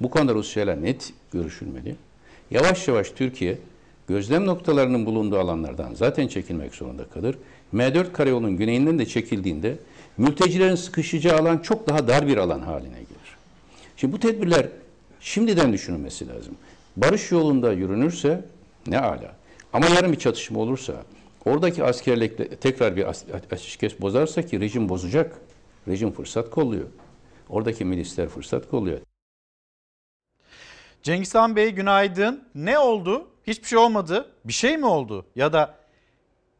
bu 0.00 0.10
konuda 0.10 0.34
Rusya'yla 0.34 0.76
net 0.76 1.12
görüşülmeli. 1.32 1.96
Yavaş 2.50 2.88
yavaş 2.88 3.10
Türkiye 3.10 3.58
gözlem 4.08 4.46
noktalarının 4.46 5.06
bulunduğu 5.06 5.38
alanlardan 5.38 5.94
zaten 5.94 6.28
çekilmek 6.28 6.74
zorunda 6.74 7.04
kalır. 7.04 7.38
M4 7.74 8.12
karayolunun 8.12 8.56
güneyinden 8.56 8.98
de 8.98 9.06
çekildiğinde 9.06 9.76
mültecilerin 10.18 10.74
sıkışacağı 10.74 11.38
alan 11.38 11.58
çok 11.58 11.88
daha 11.88 12.08
dar 12.08 12.26
bir 12.26 12.36
alan 12.36 12.60
haline 12.60 12.98
gelir. 12.98 13.36
Şimdi 13.96 14.12
bu 14.12 14.20
tedbirler 14.20 14.66
şimdiden 15.20 15.72
düşünülmesi 15.72 16.28
lazım. 16.28 16.54
Barış 16.96 17.30
yolunda 17.30 17.72
yürünürse 17.72 18.44
ne 18.86 18.98
ala. 18.98 19.36
Ama 19.72 19.86
yarın 19.86 20.12
bir 20.12 20.18
çatışma 20.18 20.60
olursa 20.60 21.04
oradaki 21.44 21.84
askerlikle 21.84 22.48
tekrar 22.48 22.96
bir 22.96 23.04
ateşkes 23.34 24.00
bozarsa 24.00 24.42
ki 24.42 24.60
rejim 24.60 24.88
bozacak. 24.88 25.36
Rejim 25.88 26.12
fırsat 26.12 26.50
kolluyor. 26.50 26.86
Oradaki 27.48 27.84
milisler 27.84 28.28
fırsat 28.28 28.70
kolluyor. 28.70 28.98
Cengizhan 31.02 31.56
Bey 31.56 31.70
günaydın. 31.70 32.44
Ne 32.54 32.78
oldu? 32.78 33.28
Hiçbir 33.46 33.68
şey 33.68 33.78
olmadı. 33.78 34.32
Bir 34.44 34.52
şey 34.52 34.76
mi 34.76 34.86
oldu? 34.86 35.26
Ya 35.36 35.52
da 35.52 35.74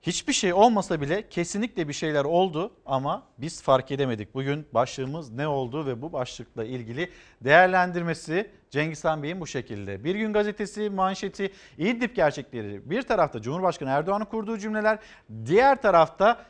Hiçbir 0.07 0.33
şey 0.33 0.55
olmasa 0.55 1.01
bile 1.01 1.29
kesinlikle 1.29 1.89
bir 1.89 1.93
şeyler 1.93 2.25
oldu 2.25 2.73
ama 2.87 3.23
biz 3.39 3.63
fark 3.63 3.91
edemedik. 3.91 4.35
Bugün 4.35 4.67
başlığımız 4.73 5.31
ne 5.31 5.49
oldu 5.49 5.87
ve 5.87 6.03
bu 6.03 6.13
başlıkla 6.13 6.65
ilgili 6.65 7.11
değerlendirmesi 7.41 8.51
Cengiz 8.71 9.05
Han 9.05 9.23
Bey'in 9.23 9.41
bu 9.41 9.47
şekilde. 9.47 10.05
Bir 10.05 10.15
gün 10.15 10.33
gazetesi 10.33 10.91
manşeti 10.91 11.53
İdlib 11.79 12.17
gerçekleri 12.17 12.91
bir 12.91 13.03
tarafta 13.03 13.43
Cumhurbaşkanı 13.43 13.91
Erdoğan'ın 13.91 14.25
kurduğu 14.25 14.59
cümleler 14.59 14.99
diğer 15.47 15.83
tarafta 15.83 16.45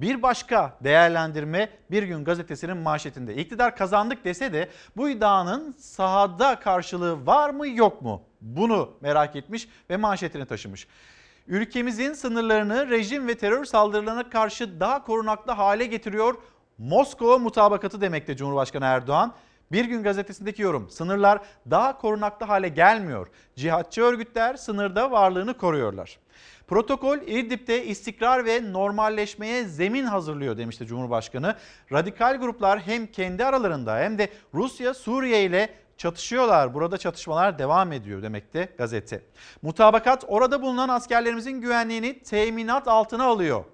bir 0.00 0.22
başka 0.22 0.78
değerlendirme 0.84 1.68
Bir 1.90 2.02
Gün 2.02 2.24
Gazetesi'nin 2.24 2.76
manşetinde. 2.76 3.34
İktidar 3.34 3.76
kazandık 3.76 4.24
dese 4.24 4.52
de 4.52 4.68
bu 4.96 5.08
iddianın 5.08 5.74
sahada 5.78 6.60
karşılığı 6.60 7.26
var 7.26 7.50
mı 7.50 7.68
yok 7.68 8.02
mu? 8.02 8.22
Bunu 8.40 8.90
merak 9.00 9.36
etmiş 9.36 9.68
ve 9.90 9.96
manşetini 9.96 10.46
taşımış 10.46 10.86
ülkemizin 11.48 12.12
sınırlarını 12.12 12.90
rejim 12.90 13.28
ve 13.28 13.34
terör 13.34 13.64
saldırılarına 13.64 14.30
karşı 14.30 14.80
daha 14.80 15.04
korunaklı 15.04 15.52
hale 15.52 15.86
getiriyor. 15.86 16.34
Moskova 16.78 17.38
mutabakatı 17.38 18.00
demekte 18.00 18.36
Cumhurbaşkanı 18.36 18.84
Erdoğan. 18.84 19.34
Bir 19.72 19.84
gün 19.84 20.02
gazetesindeki 20.02 20.62
yorum 20.62 20.90
sınırlar 20.90 21.40
daha 21.70 21.98
korunaklı 21.98 22.46
hale 22.46 22.68
gelmiyor. 22.68 23.28
Cihatçı 23.56 24.02
örgütler 24.02 24.56
sınırda 24.56 25.10
varlığını 25.10 25.56
koruyorlar. 25.56 26.18
Protokol 26.68 27.18
İdlib'de 27.18 27.86
istikrar 27.86 28.44
ve 28.44 28.72
normalleşmeye 28.72 29.64
zemin 29.64 30.04
hazırlıyor 30.04 30.56
demişti 30.58 30.86
Cumhurbaşkanı. 30.86 31.54
Radikal 31.92 32.36
gruplar 32.36 32.80
hem 32.80 33.06
kendi 33.06 33.44
aralarında 33.44 33.98
hem 33.98 34.18
de 34.18 34.28
Rusya, 34.54 34.94
Suriye 34.94 35.44
ile 35.44 35.68
çatışıyorlar. 35.98 36.74
Burada 36.74 36.98
çatışmalar 36.98 37.58
devam 37.58 37.92
ediyor 37.92 38.22
demekte 38.22 38.74
gazete. 38.78 39.22
Mutabakat 39.62 40.24
orada 40.28 40.62
bulunan 40.62 40.88
askerlerimizin 40.88 41.60
güvenliğini 41.60 42.22
teminat 42.22 42.88
altına 42.88 43.24
alıyor 43.24 43.64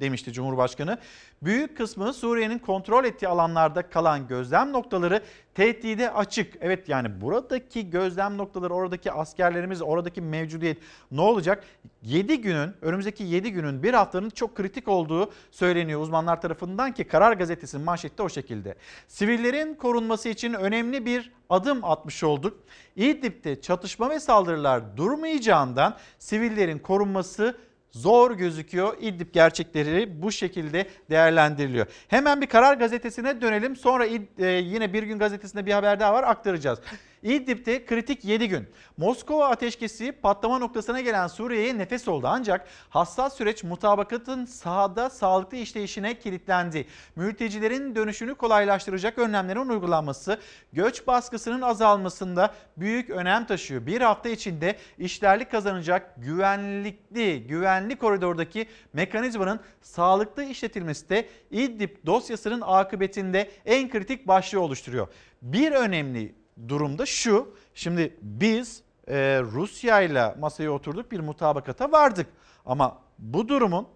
demişti 0.00 0.32
Cumhurbaşkanı. 0.32 0.98
Büyük 1.42 1.76
kısmı 1.76 2.12
Suriye'nin 2.12 2.58
kontrol 2.58 3.04
ettiği 3.04 3.28
alanlarda 3.28 3.90
kalan 3.90 4.28
gözlem 4.28 4.72
noktaları 4.72 5.22
tehdide 5.54 6.10
açık. 6.10 6.54
Evet 6.60 6.88
yani 6.88 7.20
buradaki 7.20 7.90
gözlem 7.90 8.38
noktaları, 8.38 8.74
oradaki 8.74 9.12
askerlerimiz, 9.12 9.82
oradaki 9.82 10.20
mevcudiyet 10.20 10.78
ne 11.10 11.20
olacak? 11.20 11.64
7 12.02 12.40
günün, 12.40 12.70
önümüzdeki 12.82 13.24
7 13.24 13.52
günün 13.52 13.82
bir 13.82 13.94
haftanın 13.94 14.30
çok 14.30 14.54
kritik 14.54 14.88
olduğu 14.88 15.30
söyleniyor 15.50 16.00
uzmanlar 16.00 16.40
tarafından 16.40 16.92
ki 16.92 17.04
Karar 17.04 17.32
Gazetesi'nin 17.32 17.84
manşette 17.84 18.22
o 18.22 18.28
şekilde. 18.28 18.74
Sivillerin 19.08 19.74
korunması 19.74 20.28
için 20.28 20.54
önemli 20.54 21.06
bir 21.06 21.32
adım 21.50 21.84
atmış 21.84 22.24
olduk. 22.24 22.58
İdlib'de 22.96 23.60
çatışma 23.60 24.10
ve 24.10 24.20
saldırılar 24.20 24.96
durmayacağından 24.96 25.96
sivillerin 26.18 26.78
korunması 26.78 27.56
zor 27.90 28.30
gözüküyor. 28.30 28.96
İdlib 29.00 29.32
gerçekleri 29.32 30.22
bu 30.22 30.32
şekilde 30.32 30.86
değerlendiriliyor. 31.10 31.86
Hemen 32.08 32.40
bir 32.40 32.46
Karar 32.46 32.74
Gazetesi'ne 32.74 33.40
dönelim. 33.40 33.76
Sonra 33.76 34.06
e, 34.06 34.46
yine 34.46 34.92
Bir 34.92 35.02
Gün 35.02 35.18
Gazetesi'nde 35.18 35.66
bir 35.66 35.72
haber 35.72 36.00
daha 36.00 36.12
var 36.12 36.22
aktaracağız. 36.22 36.78
İdlib'de 37.22 37.84
kritik 37.84 38.24
7 38.24 38.48
gün. 38.48 38.68
Moskova 38.96 39.48
ateşkesi 39.48 40.12
patlama 40.12 40.58
noktasına 40.58 41.00
gelen 41.00 41.26
Suriye'ye 41.26 41.78
nefes 41.78 42.08
oldu 42.08 42.26
ancak 42.30 42.66
hassas 42.88 43.36
süreç 43.36 43.64
mutabakatın 43.64 44.44
sahada 44.44 45.10
sağlıklı 45.10 45.56
işleyişine 45.56 46.18
kilitlendi. 46.18 46.86
Mültecilerin 47.16 47.94
dönüşünü 47.94 48.34
kolaylaştıracak 48.34 49.18
önlemlerin 49.18 49.68
uygulanması 49.68 50.40
göç 50.72 51.06
baskısının 51.06 51.62
azalmasında 51.62 52.54
büyük 52.76 53.10
önem 53.10 53.46
taşıyor. 53.46 53.86
Bir 53.86 54.00
hafta 54.00 54.28
içinde 54.28 54.76
işlerlik 54.98 55.50
kazanacak 55.50 56.14
güvenlikli, 56.16 57.46
güvenli 57.46 57.96
koridordaki 57.96 58.66
mekanizmanın 58.92 59.60
sağlıklı 59.82 60.44
işletilmesi 60.44 61.08
de 61.08 61.28
İdlib 61.50 61.90
dosyasının 62.06 62.60
akıbetinde 62.60 63.50
en 63.66 63.90
kritik 63.90 64.28
başlığı 64.28 64.60
oluşturuyor. 64.60 65.08
Bir 65.42 65.72
önemli 65.72 66.39
durumda 66.68 67.06
şu. 67.06 67.54
Şimdi 67.74 68.16
biz 68.22 68.82
e, 69.08 69.40
Rusya 69.42 70.00
ile 70.00 70.34
masaya 70.38 70.70
oturduk 70.70 71.12
bir 71.12 71.20
mutabakata 71.20 71.92
vardık. 71.92 72.26
Ama 72.66 72.98
bu 73.18 73.48
durumun 73.48 73.88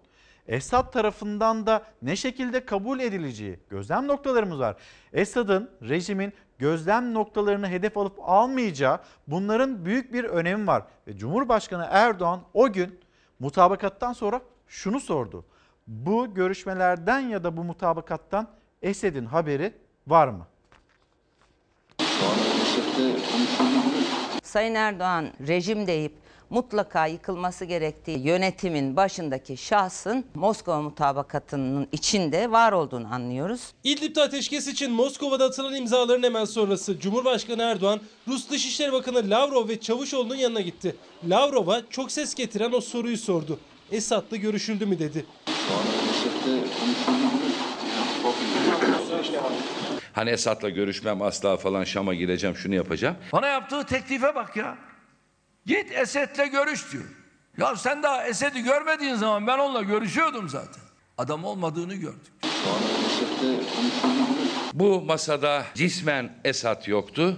Esad 0.47 0.91
tarafından 0.91 1.67
da 1.67 1.83
ne 2.01 2.15
şekilde 2.15 2.65
kabul 2.65 2.99
edileceği 2.99 3.59
gözlem 3.69 4.07
noktalarımız 4.07 4.59
var. 4.59 4.75
Esad'ın, 5.13 5.69
rejimin 5.81 6.33
gözlem 6.59 7.13
noktalarını 7.13 7.69
hedef 7.69 7.97
alıp 7.97 8.19
almayacağı 8.21 8.99
bunların 9.27 9.85
büyük 9.85 10.13
bir 10.13 10.23
önemi 10.23 10.67
var. 10.67 10.83
Ve 11.07 11.17
Cumhurbaşkanı 11.17 11.87
Erdoğan 11.89 12.41
o 12.53 12.71
gün 12.71 12.99
mutabakattan 13.39 14.13
sonra 14.13 14.41
şunu 14.67 14.99
sordu. 14.99 15.45
Bu 15.87 16.33
görüşmelerden 16.33 17.19
ya 17.19 17.43
da 17.43 17.57
bu 17.57 17.63
mutabakattan 17.63 18.47
Esed'in 18.81 19.25
haberi 19.25 19.73
var 20.07 20.27
mı? 20.27 20.47
Sayın 24.55 24.75
Erdoğan 24.75 25.27
rejim 25.47 25.87
deyip 25.87 26.11
mutlaka 26.49 27.07
yıkılması 27.07 27.65
gerektiği 27.65 28.19
yönetimin 28.27 28.95
başındaki 28.95 29.57
şahsın 29.57 30.25
Moskova 30.35 30.81
mutabakatının 30.81 31.87
içinde 31.91 32.51
var 32.51 32.71
olduğunu 32.71 33.13
anlıyoruz. 33.13 33.61
İdlib'de 33.83 34.21
ateşkes 34.21 34.67
için 34.67 34.91
Moskova'da 34.91 35.45
atılan 35.45 35.75
imzaların 35.75 36.23
hemen 36.23 36.45
sonrası 36.45 36.99
Cumhurbaşkanı 36.99 37.61
Erdoğan, 37.61 37.99
Rus 38.27 38.49
Dışişleri 38.49 38.91
Bakanı 38.91 39.29
Lavrov 39.29 39.67
ve 39.67 39.79
Çavuşoğlu'nun 39.79 40.35
yanına 40.35 40.61
gitti. 40.61 40.95
Lavrov'a 41.29 41.81
çok 41.89 42.11
ses 42.11 42.35
getiren 42.35 42.71
o 42.71 42.81
soruyu 42.81 43.17
sordu. 43.17 43.59
Esad'la 43.91 44.37
görüşüldü 44.37 44.85
mü 44.85 44.99
dedi. 44.99 45.25
Hani 50.15 50.29
Esad'la 50.29 50.69
görüşmem 50.69 51.21
asla 51.21 51.57
falan 51.57 51.83
Şam'a 51.83 52.13
gireceğim 52.13 52.55
şunu 52.55 52.75
yapacağım. 52.75 53.15
Bana 53.33 53.47
yaptığı 53.47 53.83
teklife 53.83 54.35
bak 54.35 54.57
ya. 54.57 54.77
Git 55.65 55.91
Esed'le 55.91 56.51
görüş 56.51 56.91
diyor. 56.91 57.03
Ya 57.57 57.75
sen 57.75 58.03
daha 58.03 58.27
Esed'i 58.27 58.63
görmediğin 58.63 59.15
zaman 59.15 59.47
ben 59.47 59.57
onunla 59.57 59.81
görüşüyordum 59.81 60.49
zaten. 60.49 60.83
Adam 61.17 61.43
olmadığını 61.43 61.95
gördük. 61.95 62.33
Bu 64.73 65.01
masada 65.01 65.65
cismen 65.73 66.33
Esad 66.45 66.87
yoktu 66.87 67.37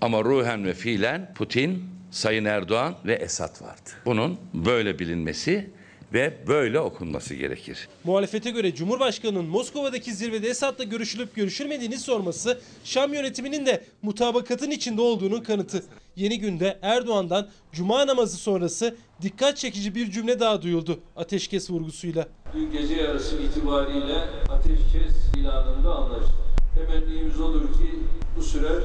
ama 0.00 0.24
ruhen 0.24 0.64
ve 0.64 0.74
fiilen 0.74 1.34
Putin, 1.34 1.84
Sayın 2.10 2.44
Erdoğan 2.44 2.94
ve 3.04 3.14
Esad 3.14 3.62
vardı. 3.62 3.90
Bunun 4.04 4.40
böyle 4.54 4.98
bilinmesi 4.98 5.70
ve 6.12 6.34
böyle 6.46 6.80
okunması 6.80 7.34
gerekir. 7.34 7.88
Muhalefete 8.04 8.50
göre 8.50 8.74
Cumhurbaşkanı'nın 8.74 9.44
Moskova'daki 9.46 10.14
zirvede 10.14 10.48
Esad'la 10.48 10.84
görüşülüp 10.84 11.34
görüşülmediğini 11.34 11.98
sorması 11.98 12.60
Şam 12.84 13.14
yönetiminin 13.14 13.66
de 13.66 13.84
mutabakatın 14.02 14.70
içinde 14.70 15.00
olduğunun 15.00 15.40
kanıtı. 15.40 15.84
Yeni 16.16 16.38
günde 16.38 16.78
Erdoğan'dan 16.82 17.48
Cuma 17.72 18.06
namazı 18.06 18.36
sonrası 18.36 18.96
dikkat 19.22 19.56
çekici 19.56 19.94
bir 19.94 20.10
cümle 20.10 20.40
daha 20.40 20.62
duyuldu 20.62 21.00
ateşkes 21.16 21.70
vurgusuyla. 21.70 22.28
Dün 22.54 22.72
gece 22.72 22.94
yarısı 22.94 23.36
itibariyle 23.36 24.18
ateşkes 24.48 25.14
ilanında 25.40 25.94
anlaştık. 25.94 26.34
Temennimiz 26.74 27.40
olur 27.40 27.62
ki 27.62 27.90
bu 28.36 28.42
sürer 28.42 28.82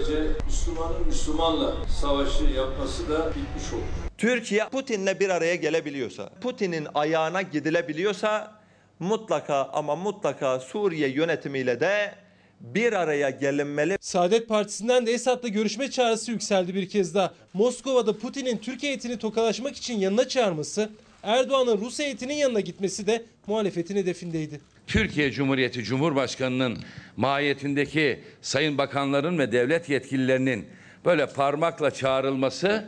böylece 0.00 0.30
Müslümanın 0.46 1.06
Müslümanla 1.06 1.74
savaşı 2.00 2.44
yapması 2.44 3.08
da 3.08 3.28
bitmiş 3.28 3.72
olur. 3.72 4.10
Türkiye 4.18 4.68
Putin'le 4.68 5.20
bir 5.20 5.28
araya 5.28 5.54
gelebiliyorsa, 5.54 6.30
Putin'in 6.40 6.86
ayağına 6.94 7.42
gidilebiliyorsa 7.42 8.60
mutlaka 8.98 9.64
ama 9.72 9.96
mutlaka 9.96 10.60
Suriye 10.60 11.08
yönetimiyle 11.08 11.80
de 11.80 12.14
bir 12.60 12.92
araya 12.92 13.30
gelinmeli. 13.30 13.98
Saadet 14.00 14.48
Partisi'nden 14.48 15.06
de 15.06 15.12
Esad'la 15.12 15.48
görüşme 15.48 15.90
çağrısı 15.90 16.30
yükseldi 16.30 16.74
bir 16.74 16.88
kez 16.88 17.14
daha. 17.14 17.34
Moskova'da 17.54 18.18
Putin'in 18.18 18.56
Türk 18.56 18.82
heyetini 18.82 19.18
tokalaşmak 19.18 19.76
için 19.76 19.98
yanına 19.98 20.28
çağırması, 20.28 20.90
Erdoğan'ın 21.22 21.80
Rus 21.80 21.98
heyetinin 21.98 22.34
yanına 22.34 22.60
gitmesi 22.60 23.06
de 23.06 23.24
muhalefetin 23.46 23.96
hedefindeydi. 23.96 24.60
Türkiye 24.90 25.30
Cumhuriyeti 25.32 25.84
Cumhurbaşkanı'nın 25.84 26.78
mahiyetindeki 27.16 28.20
sayın 28.42 28.78
bakanların 28.78 29.38
ve 29.38 29.52
devlet 29.52 29.88
yetkililerinin 29.88 30.68
böyle 31.04 31.26
parmakla 31.26 31.90
çağrılması 31.90 32.84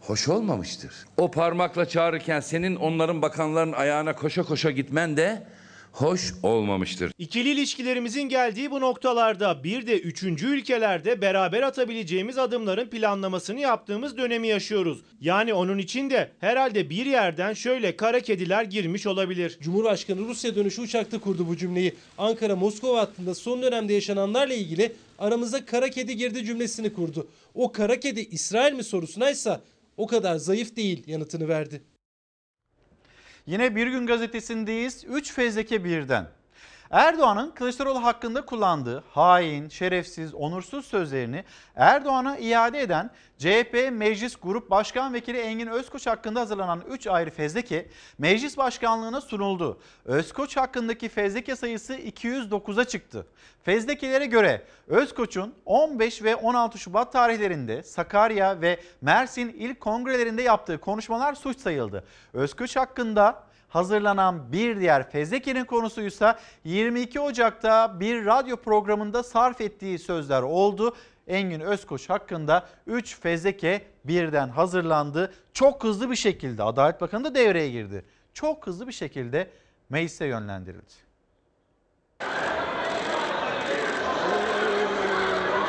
hoş 0.00 0.28
olmamıştır. 0.28 0.92
O 1.16 1.30
parmakla 1.30 1.88
çağırırken 1.88 2.40
senin 2.40 2.76
onların 2.76 3.22
bakanların 3.22 3.72
ayağına 3.72 4.16
koşa 4.16 4.42
koşa 4.42 4.70
gitmen 4.70 5.16
de 5.16 5.42
hoş 5.96 6.34
olmamıştır. 6.42 7.12
İkili 7.18 7.48
ilişkilerimizin 7.48 8.22
geldiği 8.22 8.70
bu 8.70 8.80
noktalarda 8.80 9.64
bir 9.64 9.86
de 9.86 10.00
üçüncü 10.00 10.46
ülkelerde 10.46 11.20
beraber 11.20 11.62
atabileceğimiz 11.62 12.38
adımların 12.38 12.88
planlamasını 12.88 13.60
yaptığımız 13.60 14.16
dönemi 14.16 14.48
yaşıyoruz. 14.48 14.98
Yani 15.20 15.54
onun 15.54 15.78
için 15.78 16.10
de 16.10 16.30
herhalde 16.40 16.90
bir 16.90 17.06
yerden 17.06 17.52
şöyle 17.52 17.96
kara 17.96 18.20
kediler 18.20 18.64
girmiş 18.64 19.06
olabilir. 19.06 19.58
Cumhurbaşkanı 19.60 20.20
Rusya 20.20 20.54
dönüşü 20.54 20.82
uçakta 20.82 21.20
kurdu 21.20 21.48
bu 21.48 21.56
cümleyi. 21.56 21.94
Ankara-Moskova 22.18 23.00
hattında 23.00 23.34
son 23.34 23.62
dönemde 23.62 23.92
yaşananlarla 23.92 24.54
ilgili 24.54 24.92
aramıza 25.18 25.64
kara 25.64 25.90
kedi 25.90 26.16
girdi 26.16 26.44
cümlesini 26.44 26.92
kurdu. 26.92 27.26
O 27.54 27.72
kara 27.72 28.00
kedi 28.00 28.20
İsrail 28.20 28.72
mi 28.72 28.84
sorusuna 28.84 29.30
ise 29.30 29.60
o 29.96 30.06
kadar 30.06 30.36
zayıf 30.36 30.76
değil 30.76 31.02
yanıtını 31.06 31.48
verdi. 31.48 31.82
Yine 33.46 33.76
Bir 33.76 33.86
Gün 33.86 34.06
Gazetesi'ndeyiz. 34.06 35.04
3 35.08 35.32
fezleke 35.32 35.84
birden. 35.84 36.26
Erdoğan'ın 36.90 37.50
Kılıçdaroğlu 37.50 38.04
hakkında 38.04 38.44
kullandığı 38.44 39.04
hain, 39.10 39.68
şerefsiz, 39.68 40.34
onursuz 40.34 40.86
sözlerini 40.86 41.44
Erdoğan'a 41.76 42.38
iade 42.38 42.80
eden 42.80 43.10
CHP 43.38 43.88
Meclis 43.92 44.36
Grup 44.36 44.70
Başkan 44.70 45.14
Vekili 45.14 45.38
Engin 45.38 45.66
Özkoç 45.66 46.06
hakkında 46.06 46.40
hazırlanan 46.40 46.82
3 46.90 47.06
ayrı 47.06 47.30
fezleke 47.30 47.88
meclis 48.18 48.56
başkanlığına 48.56 49.20
sunuldu. 49.20 49.80
Özkoç 50.04 50.56
hakkındaki 50.56 51.08
fezleke 51.08 51.56
sayısı 51.56 51.94
209'a 51.94 52.84
çıktı. 52.84 53.26
Fezlekelere 53.62 54.26
göre 54.26 54.62
Özkoç'un 54.88 55.54
15 55.64 56.22
ve 56.22 56.36
16 56.36 56.78
Şubat 56.78 57.12
tarihlerinde 57.12 57.82
Sakarya 57.82 58.60
ve 58.60 58.80
Mersin 59.00 59.48
il 59.48 59.74
kongrelerinde 59.74 60.42
yaptığı 60.42 60.78
konuşmalar 60.78 61.34
suç 61.34 61.58
sayıldı. 61.58 62.04
Özkoç 62.32 62.76
hakkında 62.76 63.45
hazırlanan 63.76 64.52
bir 64.52 64.80
diğer 64.80 65.10
fezlekenin 65.10 65.64
konusuysa 65.64 66.38
22 66.64 67.20
Ocak'ta 67.20 68.00
bir 68.00 68.26
radyo 68.26 68.56
programında 68.56 69.22
sarf 69.22 69.60
ettiği 69.60 69.98
sözler 69.98 70.42
oldu. 70.42 70.96
Engin 71.26 71.60
Özkoç 71.60 72.10
hakkında 72.10 72.66
3 72.86 73.20
fezleke 73.20 73.86
birden 74.04 74.48
hazırlandı. 74.48 75.32
Çok 75.52 75.84
hızlı 75.84 76.10
bir 76.10 76.16
şekilde 76.16 76.62
Adalet 76.62 77.00
Bakanı 77.00 77.24
da 77.24 77.34
devreye 77.34 77.70
girdi. 77.70 78.04
Çok 78.34 78.66
hızlı 78.66 78.86
bir 78.86 78.92
şekilde 78.92 79.50
meclise 79.90 80.26
yönlendirildi. 80.26 80.92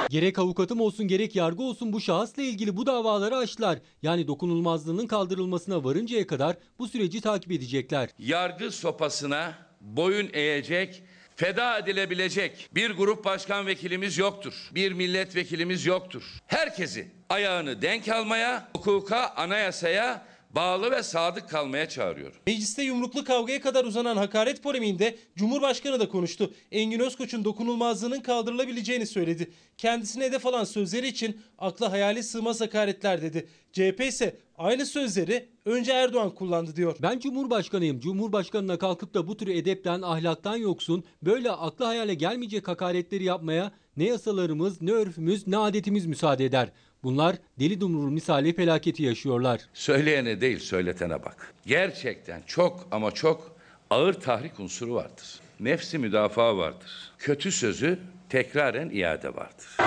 Gerek 0.09 0.39
avukatım 0.39 0.81
olsun 0.81 1.07
gerek 1.07 1.35
yargı 1.35 1.63
olsun 1.63 1.93
bu 1.93 2.01
şahısla 2.01 2.41
ilgili 2.43 2.77
bu 2.77 2.85
davaları 2.85 3.37
açtılar. 3.37 3.79
Yani 4.01 4.27
dokunulmazlığının 4.27 5.07
kaldırılmasına 5.07 5.83
varıncaya 5.83 6.27
kadar 6.27 6.57
bu 6.79 6.87
süreci 6.87 7.21
takip 7.21 7.51
edecekler. 7.51 8.09
Yargı 8.19 8.71
sopasına 8.71 9.53
boyun 9.81 10.29
eğecek, 10.33 11.03
feda 11.35 11.77
edilebilecek 11.77 12.69
bir 12.75 12.91
grup 12.91 13.25
başkan 13.25 13.67
vekilimiz 13.67 14.17
yoktur. 14.17 14.69
Bir 14.75 14.91
milletvekilimiz 14.91 15.85
yoktur. 15.85 16.23
Herkesi 16.47 17.07
ayağını 17.29 17.81
denk 17.81 18.09
almaya, 18.09 18.69
hukuka, 18.77 19.33
anayasaya 19.35 20.25
bağlı 20.55 20.91
ve 20.91 21.03
sadık 21.03 21.49
kalmaya 21.49 21.89
çağırıyorum. 21.89 22.37
Mecliste 22.47 22.83
yumruklu 22.83 23.23
kavgaya 23.23 23.61
kadar 23.61 23.85
uzanan 23.85 24.17
hakaret 24.17 24.63
polemiğinde 24.63 25.17
Cumhurbaşkanı 25.35 25.99
da 25.99 26.09
konuştu. 26.09 26.53
Engin 26.71 26.99
Özkoç'un 26.99 27.45
dokunulmazlığının 27.45 28.19
kaldırılabileceğini 28.19 29.05
söyledi. 29.05 29.51
Kendisine 29.77 30.23
hedef 30.23 30.45
alan 30.45 30.63
sözleri 30.63 31.07
için 31.07 31.41
akla 31.57 31.91
hayali 31.91 32.23
sığmaz 32.23 32.61
hakaretler 32.61 33.21
dedi. 33.21 33.47
CHP 33.73 34.01
ise 34.07 34.37
aynı 34.57 34.85
sözleri 34.85 35.49
önce 35.65 35.91
Erdoğan 35.91 36.35
kullandı 36.35 36.75
diyor. 36.75 36.95
Ben 37.01 37.19
Cumhurbaşkanıyım. 37.19 37.99
Cumhurbaşkanına 37.99 38.77
kalkıp 38.77 39.13
da 39.13 39.27
bu 39.27 39.37
tür 39.37 39.47
edepten, 39.47 40.01
ahlaktan 40.01 40.57
yoksun, 40.57 41.03
böyle 41.21 41.51
akla 41.51 41.87
hayale 41.87 42.13
gelmeyecek 42.13 42.67
hakaretleri 42.67 43.23
yapmaya 43.23 43.71
ne 43.97 44.03
yasalarımız, 44.03 44.81
ne 44.81 44.91
örfümüz, 44.91 45.47
ne 45.47 45.57
adetimiz 45.57 46.05
müsaade 46.05 46.45
eder. 46.45 46.71
Bunlar 47.03 47.35
deli 47.59 47.81
dumrul 47.81 48.11
misali 48.11 48.53
felaketi 48.53 49.03
yaşıyorlar. 49.03 49.61
Söyleyene 49.73 50.41
değil 50.41 50.59
söyletene 50.59 51.23
bak. 51.25 51.53
Gerçekten 51.65 52.41
çok 52.47 52.87
ama 52.91 53.11
çok 53.11 53.55
ağır 53.89 54.13
tahrik 54.13 54.59
unsuru 54.59 54.93
vardır. 54.95 55.39
Nefsi 55.59 55.97
müdafaa 55.97 56.57
vardır. 56.57 57.11
Kötü 57.17 57.51
sözü 57.51 57.99
tekraren 58.29 58.89
iade 58.89 59.35
vardır. 59.35 59.77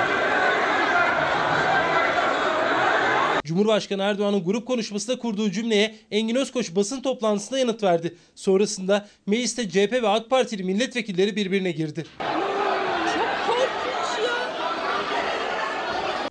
Cumhurbaşkanı 3.45 4.03
Erdoğan'ın 4.03 4.45
grup 4.45 4.67
konuşmasında 4.67 5.19
kurduğu 5.19 5.51
cümleye 5.51 5.97
Engin 6.11 6.35
Özkoç 6.35 6.75
basın 6.77 7.01
toplantısında 7.03 7.59
yanıt 7.59 7.83
verdi. 7.83 8.15
Sonrasında 8.35 9.09
mecliste 9.27 9.69
CHP 9.69 9.93
ve 9.93 10.09
AK 10.09 10.31
Partili 10.31 10.65
milletvekilleri 10.65 11.37
birbirine 11.37 11.73
girdi. 11.73 12.05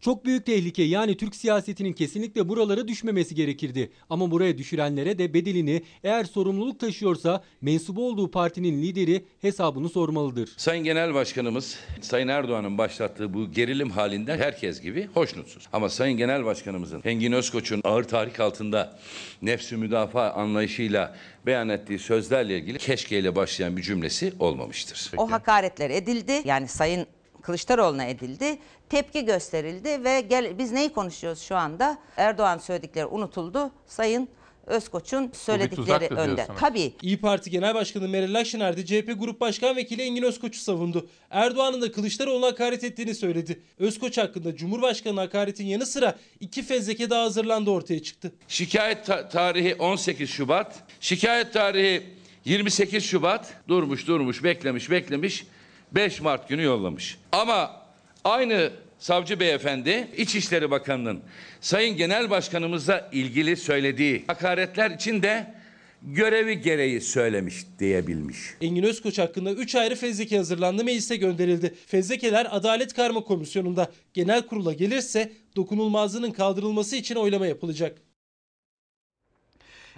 Çok 0.01 0.25
büyük 0.25 0.45
tehlike 0.45 0.83
yani 0.83 1.17
Türk 1.17 1.35
siyasetinin 1.35 1.93
kesinlikle 1.93 2.49
buralara 2.49 2.87
düşmemesi 2.87 3.35
gerekirdi. 3.35 3.91
Ama 4.09 4.31
buraya 4.31 4.57
düşürenlere 4.57 5.17
de 5.17 5.33
bedelini 5.33 5.83
eğer 6.03 6.23
sorumluluk 6.23 6.79
taşıyorsa 6.79 7.43
mensubu 7.61 8.07
olduğu 8.07 8.31
partinin 8.31 8.81
lideri 8.81 9.25
hesabını 9.41 9.89
sormalıdır. 9.89 10.49
Sayın 10.57 10.83
Genel 10.83 11.13
Başkanımız 11.13 11.79
Sayın 12.01 12.27
Erdoğan'ın 12.27 12.77
başlattığı 12.77 13.33
bu 13.33 13.51
gerilim 13.51 13.89
halinden 13.89 14.37
herkes 14.37 14.81
gibi 14.81 15.09
hoşnutsuz. 15.13 15.67
Ama 15.73 15.89
Sayın 15.89 16.17
Genel 16.17 16.45
Başkanımızın 16.45 17.01
Engin 17.05 17.31
Özkoç'un 17.31 17.81
ağır 17.83 18.03
tahrik 18.03 18.39
altında 18.39 18.99
nefsü 19.41 19.77
müdafaa 19.77 20.31
anlayışıyla 20.31 21.15
beyan 21.45 21.69
ettiği 21.69 21.99
sözlerle 21.99 22.57
ilgili 22.59 22.77
keşkeyle 22.77 23.35
başlayan 23.35 23.77
bir 23.77 23.81
cümlesi 23.81 24.33
olmamıştır. 24.39 25.11
O 25.17 25.31
hakaretler 25.31 25.89
edildi. 25.89 26.41
Yani 26.45 26.67
Sayın 26.67 27.07
Kılıçdaroğlu'na 27.41 28.05
edildi. 28.05 28.59
Tepki 28.89 29.25
gösterildi 29.25 30.03
ve 30.03 30.21
gel 30.21 30.57
biz 30.57 30.71
neyi 30.71 30.89
konuşuyoruz 30.93 31.41
şu 31.41 31.55
anda? 31.55 31.97
Erdoğan 32.17 32.57
söyledikleri 32.57 33.05
unutuldu. 33.05 33.71
Sayın 33.87 34.29
Özkoç'un 34.65 35.31
söyledikleri 35.33 36.07
önde. 36.07 36.47
Tabii. 36.59 36.93
İyi 37.01 37.17
Parti 37.21 37.49
Genel 37.49 37.75
Başkanı 37.75 38.07
Meral 38.09 38.35
Akşener 38.35 38.77
de 38.77 38.85
CHP 38.85 39.19
Grup 39.19 39.41
Başkan 39.41 39.75
Vekili 39.75 40.01
Engin 40.01 40.23
Özkoç'u 40.23 40.59
savundu. 40.59 41.07
Erdoğan'ın 41.29 41.81
da 41.81 41.91
Kılıçdaroğlu'na 41.91 42.47
hakaret 42.47 42.83
ettiğini 42.83 43.15
söyledi. 43.15 43.59
Özkoç 43.79 44.17
hakkında 44.17 44.55
Cumhurbaşkanı 44.55 45.19
hakaretin 45.19 45.65
yanı 45.65 45.85
sıra 45.85 46.15
iki 46.39 46.63
fezleke 46.63 47.09
daha 47.09 47.23
hazırlandı 47.23 47.69
ortaya 47.69 48.03
çıktı. 48.03 48.31
Şikayet 48.47 49.05
ta- 49.05 49.29
tarihi 49.29 49.75
18 49.75 50.29
Şubat, 50.29 50.75
şikayet 50.99 51.53
tarihi 51.53 52.03
28 52.45 53.03
Şubat 53.03 53.53
durmuş 53.67 54.07
durmuş 54.07 54.43
beklemiş 54.43 54.91
beklemiş 54.91 55.45
5 55.91 56.21
Mart 56.21 56.49
günü 56.49 56.63
yollamış. 56.63 57.17
Ama 57.31 57.78
aynı 58.23 58.71
savcı 58.99 59.39
beyefendi 59.39 60.07
İçişleri 60.17 60.71
Bakanı'nın 60.71 61.19
Sayın 61.61 61.97
Genel 61.97 62.29
Başkanımızla 62.29 63.09
ilgili 63.11 63.57
söylediği 63.57 64.23
hakaretler 64.27 64.91
için 64.91 65.23
de 65.23 65.53
görevi 66.01 66.61
gereği 66.61 67.01
söylemiş 67.01 67.55
diyebilmiş. 67.79 68.37
Engin 68.61 68.83
Özkoç 68.83 69.19
hakkında 69.19 69.51
3 69.51 69.75
ayrı 69.75 69.95
fezleke 69.95 70.37
hazırlandı 70.37 70.83
meclise 70.83 71.15
gönderildi. 71.15 71.75
Fezlekeler 71.87 72.47
Adalet 72.49 72.93
Karma 72.93 73.23
Komisyonu'nda 73.23 73.91
genel 74.13 74.41
kurula 74.41 74.73
gelirse 74.73 75.31
dokunulmazlığının 75.55 76.31
kaldırılması 76.31 76.95
için 76.95 77.15
oylama 77.15 77.47
yapılacak. 77.47 78.08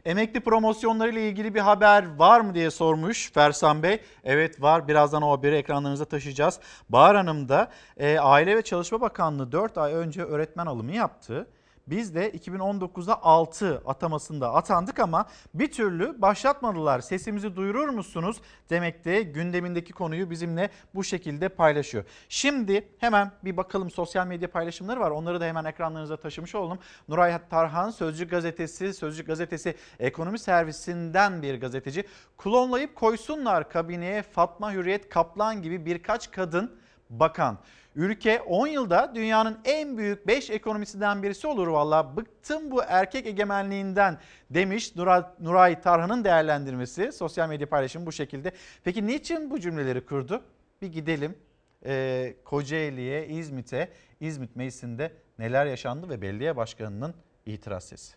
Emekli 0.06 0.40
promosyonları 0.40 1.10
ile 1.10 1.30
ilgili 1.30 1.56
bir 1.56 1.60
haber 1.60 2.16
var 2.18 2.42
mı 2.42 2.54
diye 2.54 2.72
sormuş 2.72 3.32
Fersan 3.32 3.84
Bey. 3.84 4.02
Evet 4.24 4.62
var 4.62 4.88
birazdan 4.88 5.22
o 5.22 5.32
haberi 5.32 5.56
ekranlarınıza 5.56 6.06
taşıyacağız. 6.06 6.60
Bahar 6.90 7.16
Hanım 7.16 7.50
da 7.50 7.72
e, 7.98 8.20
Aile 8.20 8.56
ve 8.56 8.62
Çalışma 8.62 9.02
Bakanlığı 9.02 9.52
4 9.52 9.78
ay 9.78 9.94
önce 9.94 10.24
öğretmen 10.24 10.66
alımı 10.66 10.92
yaptı. 10.92 11.48
Biz 11.88 12.16
de 12.16 12.30
2019'da 12.32 13.24
6 13.24 13.82
atamasında 13.86 14.54
atandık 14.54 15.00
ama 15.00 15.26
bir 15.54 15.72
türlü 15.72 16.22
başlatmadılar. 16.22 17.00
Sesimizi 17.00 17.56
duyurur 17.56 17.90
musunuz 17.90 18.42
demekte 18.70 19.22
gündemindeki 19.22 19.94
konuyu 19.94 20.30
bizimle 20.30 20.70
bu 20.96 21.04
şekilde 21.04 21.50
paylaşıyor. 21.50 22.04
Şimdi 22.30 22.90
hemen 22.98 23.32
bir 23.44 23.58
bakalım 23.58 23.92
sosyal 23.92 24.28
medya 24.28 24.52
paylaşımları 24.52 25.00
var. 25.00 25.12
Onları 25.12 25.42
da 25.42 25.46
hemen 25.46 25.66
ekranlarınıza 25.66 26.18
taşımış 26.18 26.56
oldum. 26.56 26.80
Nuray 27.08 27.40
Tarhan 27.50 27.90
Sözcü 27.90 28.28
Gazetesi, 28.28 28.94
Sözcü 28.94 29.26
Gazetesi 29.26 29.76
ekonomi 30.00 30.40
servisinden 30.40 31.42
bir 31.42 31.62
gazeteci. 31.62 32.06
Klonlayıp 32.38 32.96
koysunlar 32.96 33.70
kabineye 33.70 34.24
Fatma 34.24 34.74
Hürriyet 34.74 35.10
Kaplan 35.10 35.62
gibi 35.62 35.86
birkaç 35.86 36.32
kadın 36.32 36.82
bakan. 37.10 37.58
Ülke 37.96 38.42
10 38.42 38.68
yılda 38.68 39.12
dünyanın 39.16 39.60
en 39.66 39.98
büyük 39.98 40.28
5 40.28 40.50
ekonomisinden 40.50 41.24
birisi 41.24 41.48
olur 41.48 41.68
valla. 41.68 42.18
Bıktım 42.18 42.72
bu 42.72 42.84
erkek 42.88 43.26
egemenliğinden 43.26 44.20
demiş 44.50 44.96
Nuray, 44.96 45.24
Nuray 45.40 45.82
Tarhan'ın 45.82 46.24
değerlendirmesi. 46.24 47.12
Sosyal 47.12 47.50
medya 47.50 47.70
paylaşımı 47.70 48.06
bu 48.06 48.12
şekilde. 48.12 48.52
Peki 48.84 49.08
niçin 49.08 49.52
bu 49.52 49.60
cümleleri 49.60 50.06
kurdu? 50.06 50.44
Bir 50.82 50.88
gidelim 50.88 51.38
ee, 51.86 52.36
Kocaeli'ye, 52.46 53.28
İzmit'e, 53.28 53.92
İzmit 54.20 54.56
Meclisi'nde 54.56 55.14
neler 55.40 55.66
yaşandı 55.66 56.10
ve 56.10 56.22
belediye 56.22 56.56
başkanının 56.56 57.16
itiraz 57.46 57.84
sesi. 57.84 58.16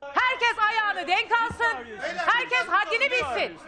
Herkes 0.00 0.58
ayağını 0.68 1.08
denk 1.08 1.32
alsın. 1.32 1.98
Herkes 2.16 2.68
haddini 2.68 3.10
bilsin. 3.10 3.58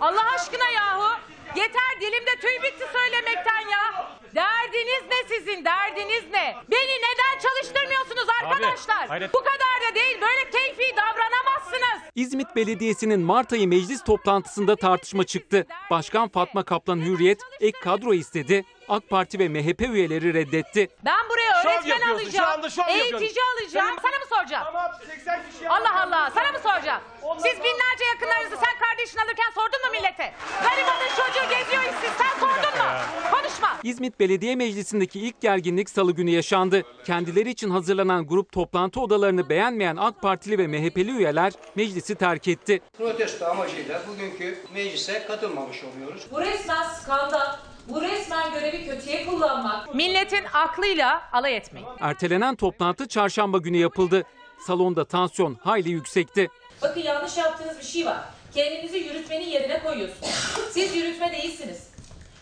Allah 0.00 0.32
aşkına 0.34 0.68
yahu. 0.70 1.18
Yeter 1.56 2.00
dilimde 2.00 2.40
tüy 2.40 2.62
bitti 2.62 2.84
söylemekten 2.92 3.60
ya. 3.60 4.10
Derdiniz 4.34 5.02
ne 5.10 5.36
sizin 5.36 5.64
derdiniz 5.64 6.24
ne? 6.32 6.56
Beni 6.70 6.96
neden 7.06 7.40
çalıştırmıyorsunuz 7.42 8.26
arkadaşlar? 8.42 9.08
hayret. 9.08 9.34
Bu 9.34 9.38
kadar 9.38 9.90
da 9.90 9.94
değil 9.94 10.20
böyle 10.20 10.50
keyfi 10.50 10.96
davranamazsınız. 10.96 12.10
İzmit 12.14 12.56
Belediyesi'nin 12.56 13.20
Mart 13.20 13.52
ayı 13.52 13.68
meclis 13.68 14.04
toplantısında 14.04 14.76
tartışma 14.76 15.24
çıktı. 15.24 15.66
Başkan 15.90 16.28
Fatma 16.28 16.62
Kaplan 16.62 17.00
Hürriyet 17.00 17.40
ek 17.60 17.78
kadro 17.80 18.14
istedi. 18.14 18.64
AK 18.90 19.08
Parti 19.10 19.38
ve 19.38 19.48
MHP 19.48 19.80
üyeleri 19.80 20.34
reddetti. 20.34 20.88
Ben 21.04 21.28
buraya 21.30 21.62
Şov 21.62 21.68
öğretmen 21.70 21.90
yapıyorsun, 21.98 22.18
şu 22.20 22.26
alacağım, 22.28 22.50
anda 22.50 22.70
şov 22.70 22.82
eğitici 22.88 23.12
yapıyorsun. 23.12 23.40
alacağım. 23.62 23.96
Sana 24.02 24.18
mı 24.18 24.26
soracağım? 24.36 24.64
Tamam 24.64 24.90
80 25.06 25.40
kişi 25.50 25.68
Allah 25.68 26.02
Allah 26.02 26.30
sana 26.34 26.52
mı 26.52 26.58
soracağım? 26.62 27.02
Siz 27.36 27.56
binlerce 27.56 28.04
yakınlarınızı 28.14 28.56
sen 28.64 28.78
kardeşini 28.88 29.22
alırken 29.22 29.50
sordun 29.54 29.80
mu 29.86 29.90
millete? 29.92 30.32
Garibanın 30.62 31.08
çocuğu 31.08 31.48
geziyor 31.58 31.82
işsiz 31.82 32.12
sen 32.18 32.40
sordun 32.40 32.78
mu? 32.78 32.88
Konuşma. 33.30 33.68
İzmit 33.82 34.20
Belediye 34.20 34.56
Meclisi'ndeki 34.56 35.20
ilk 35.20 35.40
gerginlik 35.40 35.90
salı 35.90 36.12
günü 36.12 36.30
yaşandı. 36.30 36.82
Kendileri 37.06 37.50
için 37.50 37.70
hazırlanan 37.70 38.26
grup 38.26 38.52
toplantı 38.52 39.00
odalarını 39.00 39.48
beğenmeyen 39.48 39.96
AK 39.96 40.22
Partili 40.22 40.58
ve 40.58 40.66
MHP'li 40.66 41.10
üyeler 41.10 41.52
meclisi 41.74 42.14
terk 42.14 42.48
etti. 42.48 42.80
Protesto 42.98 43.46
amacıyla 43.46 44.02
bugünkü 44.08 44.58
meclise 44.74 45.24
katılmamış 45.26 45.84
oluyoruz. 45.84 46.26
Bu 46.32 46.40
resmen 46.40 46.82
skandal. 46.82 47.56
Bu 47.90 48.02
resmen 48.02 48.52
görevi 48.52 48.86
kötüye 48.86 49.26
kullanmak. 49.26 49.94
Milletin 49.94 50.44
aklıyla 50.52 51.22
alay 51.32 51.56
etmeyin. 51.56 51.88
Ertelenen 52.00 52.54
toplantı 52.56 53.08
çarşamba 53.08 53.58
günü 53.58 53.76
yapıldı. 53.76 54.24
Salonda 54.66 55.04
tansiyon 55.04 55.54
hayli 55.64 55.90
yüksekti. 55.90 56.48
Bakın 56.82 57.00
yanlış 57.00 57.36
yaptığınız 57.36 57.78
bir 57.78 57.84
şey 57.84 58.06
var. 58.06 58.20
Kendinizi 58.54 58.98
yürütmenin 58.98 59.46
yerine 59.46 59.82
koyuyorsunuz. 59.82 60.30
Siz 60.70 60.96
yürütme 60.96 61.32
değilsiniz. 61.32 61.90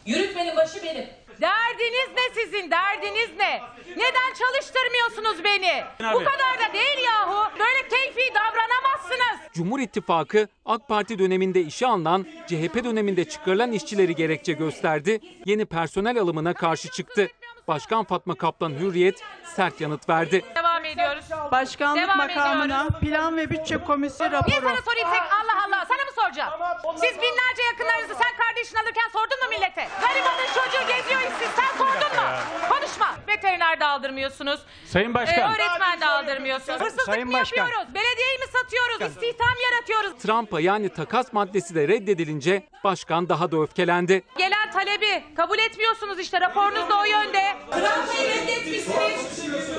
Yürütmenin 0.06 0.56
başı 0.56 0.82
benim. 0.84 1.06
Derdiniz 1.40 2.08
ne 2.16 2.42
sizin? 2.42 2.70
Derdiniz 2.70 3.30
ne? 3.38 3.60
Neden 3.96 4.34
çalıştırmıyorsunuz 4.38 5.44
beni? 5.44 5.84
Bu 6.14 6.18
kadar 6.18 6.68
da 6.68 6.72
değil 6.72 6.98
yahu. 7.04 7.50
Böyle 7.58 7.88
keyfi 7.88 8.34
davranamazsınız. 8.34 9.52
Cumhur 9.54 9.80
İttifakı 9.80 10.48
AK 10.64 10.88
Parti 10.88 11.18
döneminde 11.18 11.60
işe 11.60 11.86
alınan, 11.86 12.26
CHP 12.46 12.84
döneminde 12.84 13.24
çıkarılan 13.24 13.72
işçileri 13.72 14.14
gerekçe 14.14 14.52
gösterdi, 14.52 15.20
yeni 15.46 15.64
personel 15.66 16.18
alımına 16.20 16.54
karşı 16.54 16.90
çıktı. 16.90 17.28
Başkan 17.68 18.04
Fatma 18.04 18.34
Kaplan 18.34 18.70
Hürriyet 18.70 19.22
sert 19.56 19.80
yanıt 19.80 20.08
verdi. 20.08 20.44
Ediyoruz. 20.88 21.24
Başkanlık 21.52 22.02
Devam 22.02 22.16
makamına 22.16 22.64
ediyoruz. 22.64 23.00
Plan 23.00 23.36
ve 23.36 23.50
Bütçe 23.50 23.78
Komisyonu 23.78 24.30
Niye 24.30 24.38
raporu. 24.38 24.54
sana 24.74 24.82
sorayım 24.82 25.08
tek 25.12 25.22
Allah 25.22 25.56
Allah 25.66 25.84
sana 25.88 26.02
mı 26.04 26.12
soracağım? 26.22 26.52
Siz 26.94 27.14
binlerce 27.22 27.62
yakınlarınızı 27.72 28.14
sen 28.22 28.36
kardeşin 28.44 28.76
alırken 28.76 29.08
sordun 29.12 29.38
mu 29.44 29.48
millete? 29.50 29.88
Garibanın 30.00 30.46
çocuğu 30.54 30.86
geziyor 30.96 31.20
işsiz 31.20 31.50
sen 31.56 31.78
sordun 31.78 32.16
mu? 32.16 32.26
Konuşma. 32.68 33.06
Veteriner 33.28 33.80
de 33.80 33.84
aldırmıyorsunuz. 33.84 34.60
Sayın 34.86 35.14
Başkan. 35.14 35.50
Ee, 35.50 35.54
öğretmen 35.54 36.00
de 36.00 36.06
aldırmıyorsunuz. 36.06 36.80
Hırsızlık 36.80 37.02
Sayın 37.06 37.26
mı 37.28 37.32
Başkan. 37.32 37.56
yapıyoruz? 37.66 37.94
Belediyeyi 37.94 38.38
mi 38.38 38.44
satıyoruz? 38.52 39.00
İstihdam 39.16 39.54
yaratıyoruz. 39.72 40.22
Trump'a 40.22 40.60
yani 40.60 40.88
takas 40.88 41.32
maddesi 41.32 41.74
de 41.74 41.88
reddedilince 41.88 42.62
başkan 42.84 43.28
daha 43.28 43.52
da 43.52 43.56
öfkelendi. 43.62 44.22
Gelen 44.38 44.70
talebi 44.70 45.34
kabul 45.36 45.58
etmiyorsunuz 45.58 46.18
işte 46.18 46.40
raporunuz 46.40 46.88
da 46.90 47.00
o 47.00 47.04
yönde. 47.04 47.42
Trump'ı 47.70 48.22
reddetmişsiniz. 48.24 49.36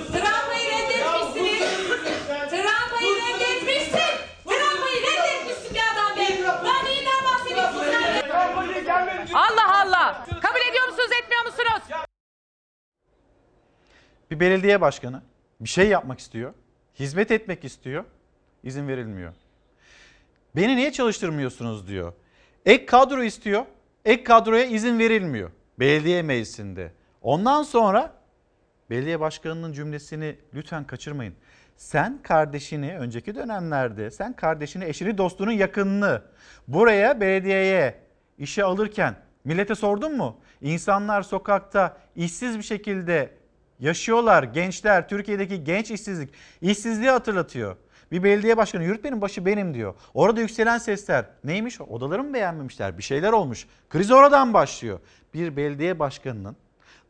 Trump'ı 0.08 0.56
reddetmişsiniz. 0.72 1.60
Trump'ı 2.50 3.04
reddetmişsin. 3.04 4.16
Trump'ı 4.46 4.90
reddetmişsin 4.96 5.74
bir 5.76 5.82
adam 5.94 6.18
be. 6.18 6.44
Daha 6.66 6.84
neyinden 6.84 7.24
bahsediyorsun? 7.26 7.86
Allah 9.34 9.82
Allah. 9.82 10.26
Kabul 10.42 10.60
ediyor 10.70 10.88
musunuz 10.88 11.10
etmiyor 11.24 11.46
musunuz? 11.46 12.04
Bir 14.32 14.40
belediye 14.40 14.82
başkanı 14.82 15.22
bir 15.62 15.70
şey 15.70 15.88
yapmak 15.88 16.20
istiyor, 16.20 16.54
hizmet 17.00 17.32
etmek 17.32 17.66
istiyor, 17.66 18.06
izin 18.64 18.88
verilmiyor. 18.88 19.34
Beni 20.56 20.76
niye 20.76 20.92
çalıştırmıyorsunuz 20.92 21.88
diyor. 21.88 22.14
Ek 22.65 22.86
kadro 22.86 23.23
istiyor, 23.23 23.65
ek 24.06 24.23
kadroya 24.23 24.65
izin 24.65 24.99
verilmiyor 24.99 25.52
belediye 25.80 26.22
meclisinde. 26.22 26.91
Ondan 27.22 27.64
sonra 27.64 28.14
belediye 28.90 29.19
başkanının 29.19 29.73
cümlesini 29.73 30.36
lütfen 30.53 30.88
kaçırmayın. 30.88 31.34
Sen 31.76 32.19
kardeşini 32.23 32.98
önceki 32.98 33.36
dönemlerde 33.36 34.11
sen 34.11 34.34
kardeşini, 34.34 34.86
eşini, 34.86 35.18
dostunun 35.18 35.52
yakınını 35.52 36.22
buraya 36.68 37.22
belediyeye 37.22 37.99
işe 38.38 38.64
alırken 38.64 39.15
millete 39.44 39.76
sordun 39.76 40.18
mu? 40.18 40.40
İnsanlar 40.61 41.22
sokakta 41.22 41.98
işsiz 42.15 42.57
bir 42.57 42.64
şekilde 42.64 43.30
yaşıyorlar. 43.80 44.44
Gençler, 44.44 45.10
Türkiye'deki 45.10 45.64
genç 45.64 45.91
işsizlik, 45.91 46.30
işsizliği 46.61 47.10
hatırlatıyor. 47.10 47.77
Bir 48.11 48.23
belediye 48.23 48.57
başkanı 48.57 48.84
yürütmenin 48.84 49.22
başı 49.22 49.45
benim 49.45 49.73
diyor. 49.73 49.94
Orada 50.14 50.41
yükselen 50.41 50.77
sesler 50.77 51.26
neymiş? 51.44 51.81
Odaları 51.81 52.23
mı 52.23 52.34
beğenmemişler? 52.34 52.98
Bir 52.98 53.03
şeyler 53.03 53.31
olmuş. 53.31 53.68
Kriz 53.90 54.11
oradan 54.11 54.53
başlıyor. 54.53 54.99
Bir 55.34 55.57
belediye 55.57 55.99
başkanının 55.99 56.56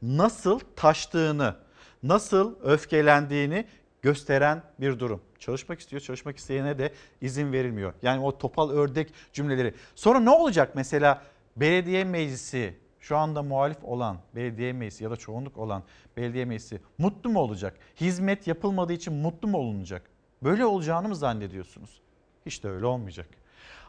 nasıl 0.02 0.60
taştığını, 0.76 1.56
nasıl 2.04 2.56
öfkelendiğini 2.64 3.66
gösteren 4.02 4.64
bir 4.80 5.00
durum. 5.00 5.22
Çalışmak 5.40 5.80
istiyor, 5.80 6.02
çalışmak 6.02 6.38
isteyene 6.38 6.78
de 6.78 6.94
izin 7.22 7.54
verilmiyor. 7.54 7.94
Yani 8.02 8.24
o 8.24 8.38
topal 8.38 8.70
ördek 8.70 9.14
cümleleri. 9.34 9.74
Sonra 9.96 10.20
ne 10.20 10.30
olacak 10.30 10.72
mesela 10.76 11.22
belediye 11.56 12.04
meclisi 12.04 12.76
şu 13.00 13.18
anda 13.18 13.44
muhalif 13.44 13.84
olan 13.84 14.18
belediye 14.36 14.74
meclisi 14.74 15.04
ya 15.04 15.12
da 15.12 15.16
çoğunluk 15.16 15.58
olan 15.58 15.84
belediye 16.18 16.46
meclisi 16.46 16.82
mutlu 16.98 17.30
mu 17.30 17.40
olacak? 17.40 17.78
Hizmet 18.02 18.48
yapılmadığı 18.48 18.94
için 18.94 19.14
mutlu 19.14 19.48
mu 19.48 19.58
olunacak? 19.58 20.02
Böyle 20.44 20.66
olacağını 20.66 21.08
mı 21.08 21.16
zannediyorsunuz? 21.16 22.02
Hiç 22.46 22.64
de 22.64 22.70
öyle 22.70 22.86
olmayacak. 22.86 23.28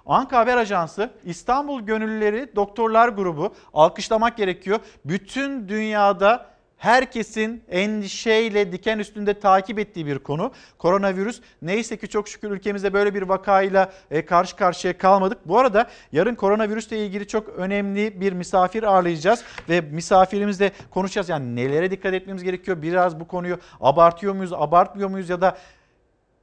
Anka 0.06 0.38
Haber 0.38 0.56
Ajansı 0.56 1.10
İstanbul 1.24 1.80
Gönüllüleri 1.80 2.56
Doktorlar 2.56 3.08
Grubu 3.08 3.54
alkışlamak 3.74 4.36
gerekiyor. 4.36 4.78
Bütün 5.04 5.68
dünyada 5.68 6.50
herkesin 6.80 7.64
endişeyle 7.68 8.72
diken 8.72 8.98
üstünde 8.98 9.40
takip 9.40 9.78
ettiği 9.78 10.06
bir 10.06 10.18
konu. 10.18 10.52
Koronavirüs 10.78 11.40
neyse 11.62 11.96
ki 11.96 12.08
çok 12.08 12.28
şükür 12.28 12.50
ülkemizde 12.50 12.92
böyle 12.92 13.14
bir 13.14 13.22
vakayla 13.22 13.92
e, 14.10 14.26
karşı 14.26 14.56
karşıya 14.56 14.98
kalmadık. 14.98 15.38
Bu 15.48 15.58
arada 15.58 15.86
yarın 16.12 16.34
koronavirüsle 16.34 17.06
ilgili 17.06 17.26
çok 17.26 17.48
önemli 17.48 18.20
bir 18.20 18.32
misafir 18.32 18.82
ağırlayacağız 18.82 19.44
ve 19.68 19.80
misafirimizle 19.80 20.72
konuşacağız. 20.90 21.28
Yani 21.28 21.56
nelere 21.56 21.90
dikkat 21.90 22.14
etmemiz 22.14 22.42
gerekiyor? 22.42 22.82
Biraz 22.82 23.20
bu 23.20 23.28
konuyu 23.28 23.58
abartıyor 23.80 24.34
muyuz, 24.34 24.52
abartmıyor 24.52 25.08
muyuz 25.08 25.30
ya 25.30 25.40
da 25.40 25.58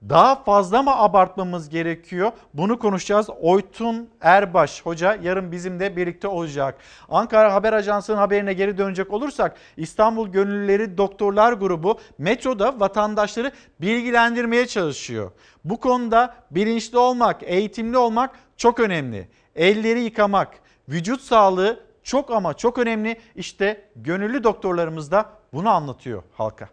daha 0.09 0.35
fazla 0.43 0.81
mı 0.81 0.95
abartmamız 0.95 1.69
gerekiyor? 1.69 2.31
Bunu 2.53 2.79
konuşacağız. 2.79 3.29
Oytun 3.41 4.09
Erbaş 4.21 4.85
hoca 4.85 5.17
yarın 5.21 5.51
bizimle 5.51 5.95
birlikte 5.97 6.27
olacak. 6.27 6.77
Ankara 7.09 7.53
Haber 7.53 7.73
Ajansı'nın 7.73 8.17
haberine 8.17 8.53
geri 8.53 8.77
dönecek 8.77 9.13
olursak 9.13 9.57
İstanbul 9.77 10.27
Gönüllüleri 10.27 10.97
Doktorlar 10.97 11.53
Grubu 11.53 11.99
metroda 12.17 12.79
vatandaşları 12.79 13.51
bilgilendirmeye 13.81 14.67
çalışıyor. 14.67 15.31
Bu 15.65 15.79
konuda 15.79 16.35
bilinçli 16.51 16.97
olmak, 16.97 17.43
eğitimli 17.43 17.97
olmak 17.97 18.31
çok 18.57 18.79
önemli. 18.79 19.27
Elleri 19.55 19.99
yıkamak, 19.99 20.49
vücut 20.89 21.21
sağlığı 21.21 21.79
çok 22.03 22.31
ama 22.31 22.53
çok 22.53 22.77
önemli. 22.77 23.21
İşte 23.35 23.89
gönüllü 23.95 24.43
doktorlarımız 24.43 25.11
da 25.11 25.25
bunu 25.53 25.69
anlatıyor 25.69 26.23
halka. 26.33 26.69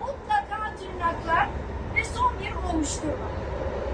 mutlaka 0.00 0.76
tırnaklar 0.76 1.48
ve 1.94 2.04
oluşturma. 2.76 3.28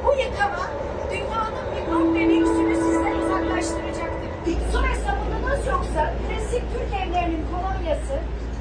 Bu 0.05 0.13
yıkama 0.13 0.67
dünyanın 1.11 1.67
mikrop 1.75 2.15
ve 2.15 2.29
virüsünü 2.29 2.75
sizden 2.75 3.13
uzaklaştıracaktır. 3.13 4.31
Su 4.73 4.83
ve 4.83 4.95
sabununuz 5.05 5.67
yoksa 5.67 6.13
klasik 6.29 6.63
Türk 6.73 7.03
evlerinin 7.03 7.47
kolonyası 7.53 8.15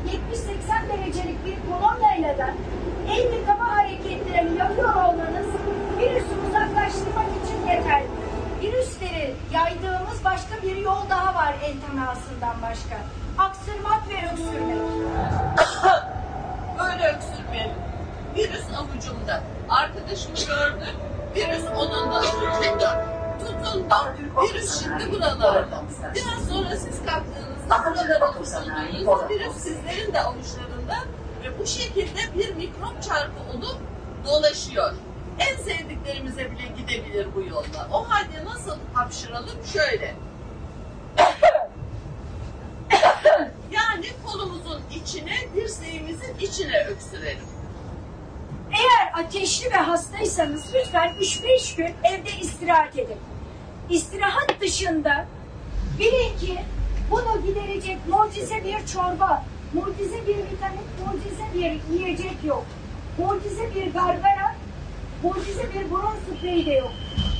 70-80 0.07 0.89
derecelik 0.89 1.45
bir 1.45 1.57
kolonyayla 1.69 2.37
da 2.37 2.49
el 3.11 3.33
yıkama 3.33 3.77
hareketlerini 3.77 4.57
yapıyor 4.57 4.95
olmanız 4.95 5.47
virüsü 5.99 6.35
uzaklaştırmak 6.49 7.27
için 7.43 7.67
yeterli. 7.67 8.07
Virüsleri 8.61 9.35
yaydığımız 9.53 10.25
başka 10.25 10.61
bir 10.63 10.75
yol 10.75 11.09
daha 11.09 11.35
var 11.35 11.53
el 11.63 11.73
temasından 11.87 12.61
başka. 12.61 12.95
Aksırmak 13.37 14.09
ve 14.09 14.31
öksürmek. 14.31 14.77
Böyle 16.79 17.07
öksürmeyelim. 17.07 17.75
Virüs 18.35 18.65
avucumda. 18.77 19.43
Arkadaşımı 19.69 20.35
gördüm. 20.35 20.95
Virüs 21.35 21.63
onun 21.77 22.11
da 22.11 22.15
avucunda. 22.15 23.05
Tutundu. 23.39 23.95
Virüs 24.43 24.83
şimdi 24.83 25.11
buralarda. 25.11 25.83
Biraz 26.15 26.47
sonra 26.49 26.75
siz 26.75 27.05
kalktığınızda 27.05 27.85
buralara 27.85 28.31
tutunduğunuzda 28.31 29.29
virüs 29.29 29.55
sizlerin 29.55 30.13
de 30.13 30.21
avuçlarında 30.21 30.95
ve 31.43 31.59
bu 31.59 31.65
şekilde 31.65 32.19
bir 32.35 32.55
mikrop 32.55 33.03
çarkı 33.03 33.39
olup 33.53 33.77
dolaşıyor. 34.25 34.93
En 35.39 35.55
sevdiklerimize 35.55 36.51
bile 36.51 36.67
gidebilir 36.77 37.27
bu 37.35 37.41
yolda. 37.41 37.87
O 37.93 38.09
halde 38.09 38.45
nasıl 38.45 38.77
hapşıralım? 38.93 39.65
Şöyle. 39.73 40.15
Yani 43.71 44.05
kolumuzun 44.25 44.81
içine, 44.91 45.35
dirseğimizin 45.55 46.37
içine 46.39 46.85
öksürelim. 46.85 47.45
Eğer 48.71 49.23
ateşli 49.23 49.71
ve 49.71 49.77
hastaysanız 49.77 50.63
lütfen 50.73 51.13
3-5 51.19 51.77
gün 51.77 51.93
evde 52.03 52.29
istirahat 52.41 52.97
edin. 52.97 53.17
İstirahat 53.89 54.61
dışında 54.61 55.25
bilin 55.99 56.37
ki 56.37 56.59
bunu 57.11 57.41
giderecek 57.47 57.97
mucize 58.07 58.63
bir 58.63 58.87
çorba, 58.87 59.43
mucize 59.73 60.27
bir 60.27 60.37
vitamin, 60.37 60.87
mucize 61.05 61.43
bir 61.53 61.93
yiyecek 61.93 62.43
yok. 62.43 62.65
Mucize 63.17 63.75
bir 63.75 63.93
gargara, 63.93 64.55
mucize 65.23 65.73
bir 65.73 65.91
burun 65.91 66.15
spreyi 66.37 66.65
de 66.65 66.71
yok. 66.71 66.91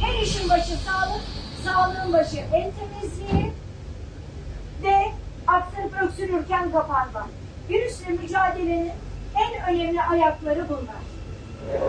Her 0.02 0.22
işin 0.24 0.50
başı 0.50 0.78
sağlık, 0.78 1.22
sağlığın 1.66 2.14
başı 2.14 2.38
el 2.38 2.72
temizliği 2.72 3.52
ve 4.84 5.12
aksırıp 5.48 6.02
öksürürken 6.02 6.72
kapanma. 6.72 7.28
Virüsle 7.70 8.10
mücadelenin 8.10 8.92
en 9.36 9.76
önemli 9.76 10.02
ayakları 10.02 10.70
bunlar. 10.70 11.19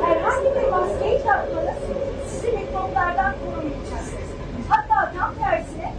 Herhangi 0.05 0.51
bir 0.57 0.69
maskeyi 0.69 1.23
takmanız 1.23 1.79
sizi 2.31 2.53
mikroplardan 2.53 3.35
korumayacak. 3.41 4.05
Hatta 4.69 5.13
tam 5.19 5.35
tersine 5.35 5.93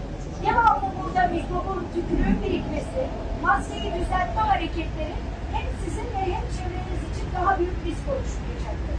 devamlı 0.45 0.89
burada 1.03 1.27
mikrobun 1.27 1.87
tükürüğün 1.93 2.41
birikmesi, 2.43 3.01
maskeyi 3.43 3.93
düzeltme 3.93 4.41
hareketleri 4.41 5.13
hem 5.53 5.65
sizin 5.85 6.05
ve 6.05 6.21
hem 6.33 6.45
çevreniz 6.55 7.01
için 7.11 7.27
daha 7.35 7.59
büyük 7.59 7.77
risk 7.85 8.03
oluşturacaktır. 8.09 8.97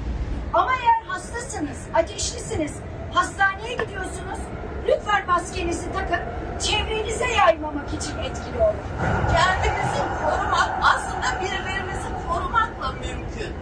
Ama 0.52 0.70
eğer 0.72 1.06
hastasınız, 1.06 1.78
ateşlisiniz, 1.94 2.72
hastaneye 3.14 3.72
gidiyorsunuz, 3.72 4.40
lütfen 4.86 5.26
maskenizi 5.26 5.92
takın, 5.92 6.20
çevrenizi 6.60 7.12
size 7.12 7.28
yaymamak 7.28 7.88
için 7.88 8.18
etkili 8.18 8.58
olur. 8.58 8.84
Kendimizi 9.32 10.02
korumak 10.24 10.70
aslında 10.82 11.40
birbirimizi 11.40 12.08
korumakla 12.28 12.92
mümkün. 12.92 13.52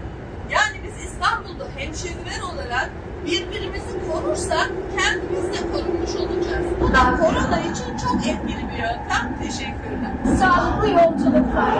Yani 0.50 0.76
biz 0.84 1.04
İstanbul'da 1.04 1.64
hemşehriler 1.76 2.40
olarak 2.54 2.90
birbirimizi 3.26 4.10
korursak 4.12 4.70
kendimiz 4.98 5.44
de 5.52 5.72
korunmuş 5.72 6.14
olacağız. 6.16 6.66
Bu 6.80 6.94
da 6.94 7.16
korona 7.16 7.60
için 7.60 7.96
çok 7.96 8.26
etkili 8.26 8.68
bir 8.68 8.78
yöntem. 8.78 9.38
Teşekkürler. 9.42 10.36
Sağlıklı 10.38 10.88
yolculuklar. 10.88 11.72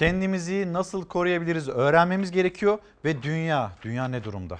Kendimizi 0.00 0.72
nasıl 0.72 1.04
koruyabiliriz 1.04 1.68
öğrenmemiz 1.68 2.30
gerekiyor 2.30 2.78
ve 3.04 3.22
dünya, 3.22 3.72
dünya 3.82 4.08
ne 4.08 4.24
durumda? 4.24 4.58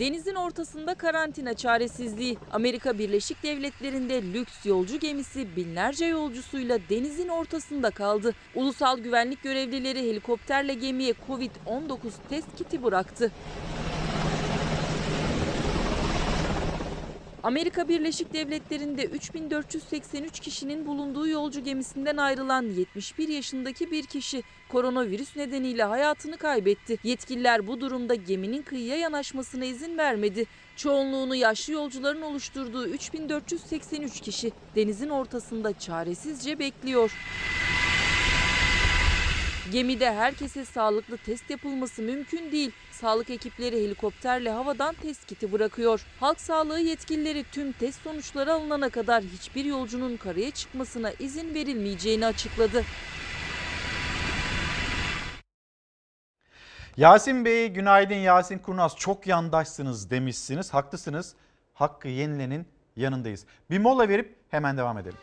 Denizin 0.00 0.34
ortasında 0.34 0.94
karantina 0.94 1.54
çaresizliği. 1.54 2.38
Amerika 2.52 2.98
Birleşik 2.98 3.42
Devletleri'nde 3.42 4.22
lüks 4.22 4.66
yolcu 4.66 4.98
gemisi 4.98 5.56
binlerce 5.56 6.04
yolcusuyla 6.04 6.78
denizin 6.90 7.28
ortasında 7.28 7.90
kaldı. 7.90 8.34
Ulusal 8.54 8.98
güvenlik 8.98 9.42
görevlileri 9.42 10.10
helikopterle 10.10 10.74
gemiye 10.74 11.14
Covid-19 11.28 11.98
test 12.28 12.56
kiti 12.56 12.82
bıraktı. 12.82 13.32
Amerika 17.46 17.88
Birleşik 17.88 18.32
Devletleri'nde 18.32 19.04
3483 19.04 20.40
kişinin 20.40 20.86
bulunduğu 20.86 21.28
yolcu 21.28 21.64
gemisinden 21.64 22.16
ayrılan 22.16 22.62
71 22.62 23.28
yaşındaki 23.28 23.90
bir 23.90 24.06
kişi 24.06 24.42
koronavirüs 24.68 25.36
nedeniyle 25.36 25.84
hayatını 25.84 26.36
kaybetti. 26.36 26.98
Yetkililer 27.04 27.66
bu 27.66 27.80
durumda 27.80 28.14
geminin 28.14 28.62
kıyıya 28.62 28.96
yanaşmasına 28.96 29.64
izin 29.64 29.98
vermedi. 29.98 30.44
Çoğunluğunu 30.76 31.34
yaşlı 31.34 31.72
yolcuların 31.72 32.22
oluşturduğu 32.22 32.86
3483 32.86 34.20
kişi 34.20 34.52
denizin 34.76 35.08
ortasında 35.08 35.78
çaresizce 35.78 36.58
bekliyor. 36.58 37.12
Gemide 39.72 40.14
herkese 40.14 40.64
sağlıklı 40.64 41.16
test 41.16 41.50
yapılması 41.50 42.02
mümkün 42.02 42.52
değil. 42.52 42.70
Sağlık 42.92 43.30
ekipleri 43.30 43.84
helikopterle 43.84 44.50
havadan 44.50 44.94
test 44.94 45.26
kiti 45.26 45.52
bırakıyor. 45.52 46.06
Halk 46.20 46.40
sağlığı 46.40 46.80
yetkilileri 46.80 47.44
tüm 47.52 47.72
test 47.72 48.02
sonuçları 48.02 48.52
alınana 48.52 48.88
kadar 48.88 49.22
hiçbir 49.22 49.64
yolcunun 49.64 50.16
karaya 50.16 50.50
çıkmasına 50.50 51.10
izin 51.10 51.54
verilmeyeceğini 51.54 52.26
açıkladı. 52.26 52.84
Yasin 56.96 57.44
Bey 57.44 57.68
günaydın 57.68 58.14
Yasin 58.14 58.58
Kurnaz 58.58 58.96
çok 58.96 59.26
yandaşsınız 59.26 60.10
demişsiniz. 60.10 60.74
Haklısınız. 60.74 61.34
Hakkı 61.74 62.08
yenilenin 62.08 62.66
yanındayız. 62.96 63.44
Bir 63.70 63.78
mola 63.78 64.08
verip 64.08 64.36
hemen 64.48 64.76
devam 64.76 64.98
edelim. 64.98 65.18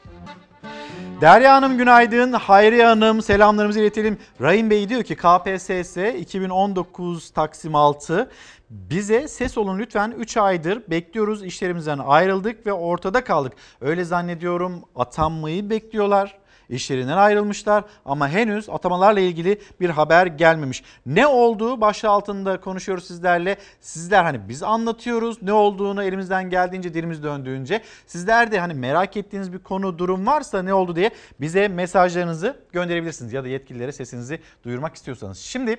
Derya 1.21 1.55
Hanım 1.55 1.77
günaydın. 1.77 2.33
Hayriye 2.33 2.85
Hanım 2.85 3.21
selamlarımızı 3.21 3.79
iletelim. 3.79 4.17
Rahim 4.41 4.69
Bey 4.69 4.89
diyor 4.89 5.03
ki 5.03 5.15
KPSS 5.15 5.97
2019 5.97 7.29
Taksim 7.29 7.75
6 7.75 8.29
bize 8.69 9.27
ses 9.27 9.57
olun 9.57 9.79
lütfen 9.79 10.13
3 10.17 10.37
aydır 10.37 10.83
bekliyoruz 10.89 11.43
işlerimizden 11.43 11.97
ayrıldık 11.97 12.65
ve 12.67 12.73
ortada 12.73 13.23
kaldık. 13.23 13.53
Öyle 13.81 14.03
zannediyorum 14.03 14.83
atanmayı 14.95 15.69
bekliyorlar. 15.69 16.42
İşlerinden 16.69 17.17
ayrılmışlar 17.17 17.83
ama 18.05 18.29
henüz 18.29 18.69
atamalarla 18.69 19.19
ilgili 19.19 19.61
bir 19.79 19.89
haber 19.89 20.27
gelmemiş. 20.27 20.83
Ne 21.05 21.27
olduğu 21.27 21.81
başlığı 21.81 22.09
altında 22.09 22.61
konuşuyoruz 22.61 23.07
sizlerle. 23.07 23.57
Sizler 23.81 24.23
hani 24.23 24.49
biz 24.49 24.63
anlatıyoruz 24.63 25.41
ne 25.41 25.53
olduğunu 25.53 26.03
elimizden 26.03 26.49
geldiğince 26.49 26.93
dilimiz 26.93 27.23
döndüğünce. 27.23 27.81
Sizler 28.07 28.51
de 28.51 28.59
hani 28.59 28.73
merak 28.73 29.17
ettiğiniz 29.17 29.53
bir 29.53 29.59
konu 29.59 29.97
durum 29.97 30.27
varsa 30.27 30.63
ne 30.63 30.73
oldu 30.73 30.95
diye 30.95 31.11
bize 31.41 31.67
mesajlarınızı 31.67 32.57
gönderebilirsiniz. 32.71 33.33
Ya 33.33 33.43
da 33.43 33.47
yetkililere 33.47 33.91
sesinizi 33.91 34.39
duyurmak 34.63 34.95
istiyorsanız. 34.95 35.37
Şimdi 35.37 35.77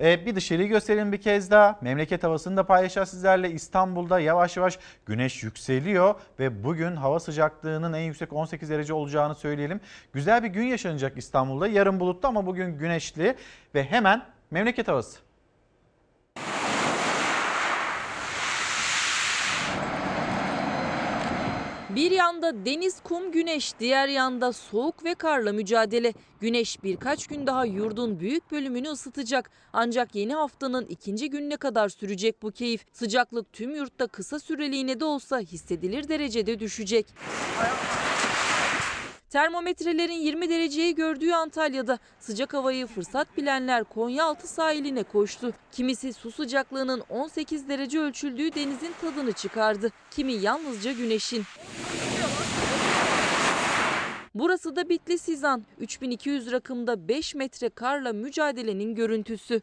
e, 0.00 0.26
bir 0.26 0.34
dışarıyı 0.34 0.68
gösterelim 0.68 1.12
bir 1.12 1.20
kez 1.20 1.50
daha. 1.50 1.78
Memleket 1.80 2.22
havasını 2.22 2.56
da 2.56 2.66
paylaşacağız 2.66 3.08
sizlerle. 3.08 3.50
İstanbul'da 3.50 4.20
yavaş 4.20 4.56
yavaş 4.56 4.78
güneş 5.06 5.42
yükseliyor 5.42 6.14
ve 6.38 6.64
bugün 6.64 6.96
hava 6.96 7.20
sıcaklığının 7.20 7.92
en 7.92 8.02
yüksek 8.02 8.32
18 8.32 8.70
derece 8.70 8.92
olacağını 8.92 9.34
söyleyelim. 9.34 9.80
Güzel 10.12 10.42
bir 10.42 10.48
gün 10.48 10.64
yaşanacak 10.64 11.18
İstanbul'da. 11.18 11.68
Yarın 11.68 12.00
bulutlu 12.00 12.28
ama 12.28 12.46
bugün 12.46 12.78
güneşli 12.78 13.36
ve 13.74 13.84
hemen 13.84 14.22
memleket 14.50 14.88
havası. 14.88 15.18
Bir 21.88 22.10
yanda 22.10 22.64
deniz, 22.64 23.00
kum, 23.00 23.32
güneş, 23.32 23.72
diğer 23.80 24.08
yanda 24.08 24.52
soğuk 24.52 25.04
ve 25.04 25.14
karla 25.14 25.52
mücadele. 25.52 26.12
Güneş 26.40 26.82
birkaç 26.84 27.26
gün 27.26 27.46
daha 27.46 27.64
yurdun 27.64 28.20
büyük 28.20 28.50
bölümünü 28.50 28.88
ısıtacak. 28.88 29.50
Ancak 29.72 30.14
yeni 30.14 30.34
haftanın 30.34 30.86
ikinci 30.86 31.30
gününe 31.30 31.56
kadar 31.56 31.88
sürecek 31.88 32.42
bu 32.42 32.50
keyif. 32.50 32.84
Sıcaklık 32.92 33.52
tüm 33.52 33.74
yurtta 33.74 34.06
kısa 34.06 34.38
süreliğine 34.38 35.00
de 35.00 35.04
olsa 35.04 35.40
hissedilir 35.40 36.08
derecede 36.08 36.60
düşecek. 36.60 37.06
Termometrelerin 39.30 40.20
20 40.20 40.50
dereceyi 40.50 40.94
gördüğü 40.94 41.32
Antalya'da 41.32 41.98
sıcak 42.20 42.54
havayı 42.54 42.86
fırsat 42.86 43.36
bilenler 43.36 43.84
Konyaaltı 43.84 44.48
sahiline 44.48 45.02
koştu. 45.02 45.52
Kimisi 45.72 46.12
su 46.12 46.30
sıcaklığının 46.30 47.02
18 47.10 47.68
derece 47.68 47.98
ölçüldüğü 47.98 48.54
denizin 48.54 48.92
tadını 49.00 49.32
çıkardı. 49.32 49.90
Kimi 50.10 50.32
yalnızca 50.32 50.92
güneşin. 50.92 51.42
Burası 54.34 54.76
da 54.76 54.88
Bitlis 54.88 55.28
Hizan. 55.28 55.62
3200 55.80 56.52
rakımda 56.52 57.08
5 57.08 57.34
metre 57.34 57.68
karla 57.68 58.12
mücadelenin 58.12 58.94
görüntüsü. 58.94 59.60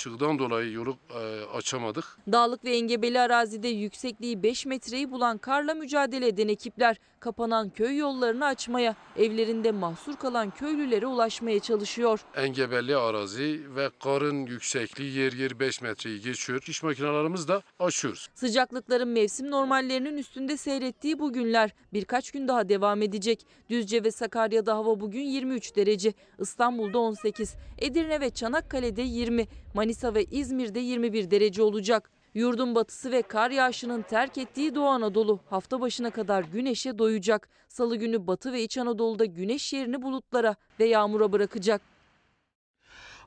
Çığdan 0.00 0.38
dolayı 0.38 0.72
yolu 0.72 0.96
e, 1.10 1.44
açamadık. 1.56 2.04
Dağlık 2.32 2.64
ve 2.64 2.76
engebeli 2.76 3.20
arazide 3.20 3.68
yüksekliği 3.68 4.42
5 4.42 4.66
metreyi 4.66 5.10
bulan 5.10 5.38
karla 5.38 5.74
mücadele 5.74 6.26
eden 6.26 6.48
ekipler 6.48 6.96
kapanan 7.20 7.70
köy 7.70 7.96
yollarını 7.96 8.44
açmaya, 8.46 8.96
evlerinde 9.16 9.72
mahsur 9.72 10.16
kalan 10.16 10.50
köylülere 10.50 11.06
ulaşmaya 11.06 11.60
çalışıyor. 11.60 12.20
Engebeli 12.36 12.96
arazi 12.96 13.62
ve 13.76 13.90
karın 14.04 14.46
yüksekliği 14.46 15.18
yer 15.18 15.32
yer 15.32 15.60
5 15.60 15.80
metreyi 15.82 16.20
geçiyor. 16.20 16.62
İş 16.68 16.82
makinelerimiz 16.82 17.48
de 17.48 17.62
açıyoruz. 17.78 18.28
Sıcaklıkların 18.34 19.08
mevsim 19.08 19.50
normallerinin 19.50 20.16
üstünde 20.16 20.56
seyrettiği 20.56 21.18
bu 21.18 21.32
günler 21.32 21.74
birkaç 21.92 22.30
gün 22.30 22.48
daha 22.48 22.68
devam 22.68 23.02
edecek. 23.02 23.46
Düzce 23.70 24.04
ve 24.04 24.10
Sakarya'da 24.10 24.74
hava 24.74 25.00
bugün 25.00 25.22
23 25.22 25.76
derece, 25.76 26.12
İstanbul'da 26.38 26.98
18, 26.98 27.54
Edirne 27.78 28.20
ve 28.20 28.30
Çanakkale'de 28.30 29.02
20, 29.02 29.46
Manisa 29.74 30.14
ve 30.14 30.24
İzmir'de 30.24 30.80
21 30.80 31.30
derece 31.30 31.62
olacak. 31.62 32.10
Yurdun 32.34 32.74
batısı 32.74 33.12
ve 33.12 33.22
kar 33.22 33.50
yağışının 33.50 34.02
terk 34.02 34.38
ettiği 34.38 34.74
Doğu 34.74 34.88
Anadolu 34.88 35.40
hafta 35.50 35.80
başına 35.80 36.10
kadar 36.10 36.42
güneşe 36.42 36.98
doyacak. 36.98 37.48
Salı 37.68 37.96
günü 37.96 38.26
Batı 38.26 38.52
ve 38.52 38.62
İç 38.62 38.78
Anadolu'da 38.78 39.24
güneş 39.24 39.72
yerini 39.72 40.02
bulutlara 40.02 40.56
ve 40.80 40.84
yağmura 40.84 41.32
bırakacak. 41.32 41.82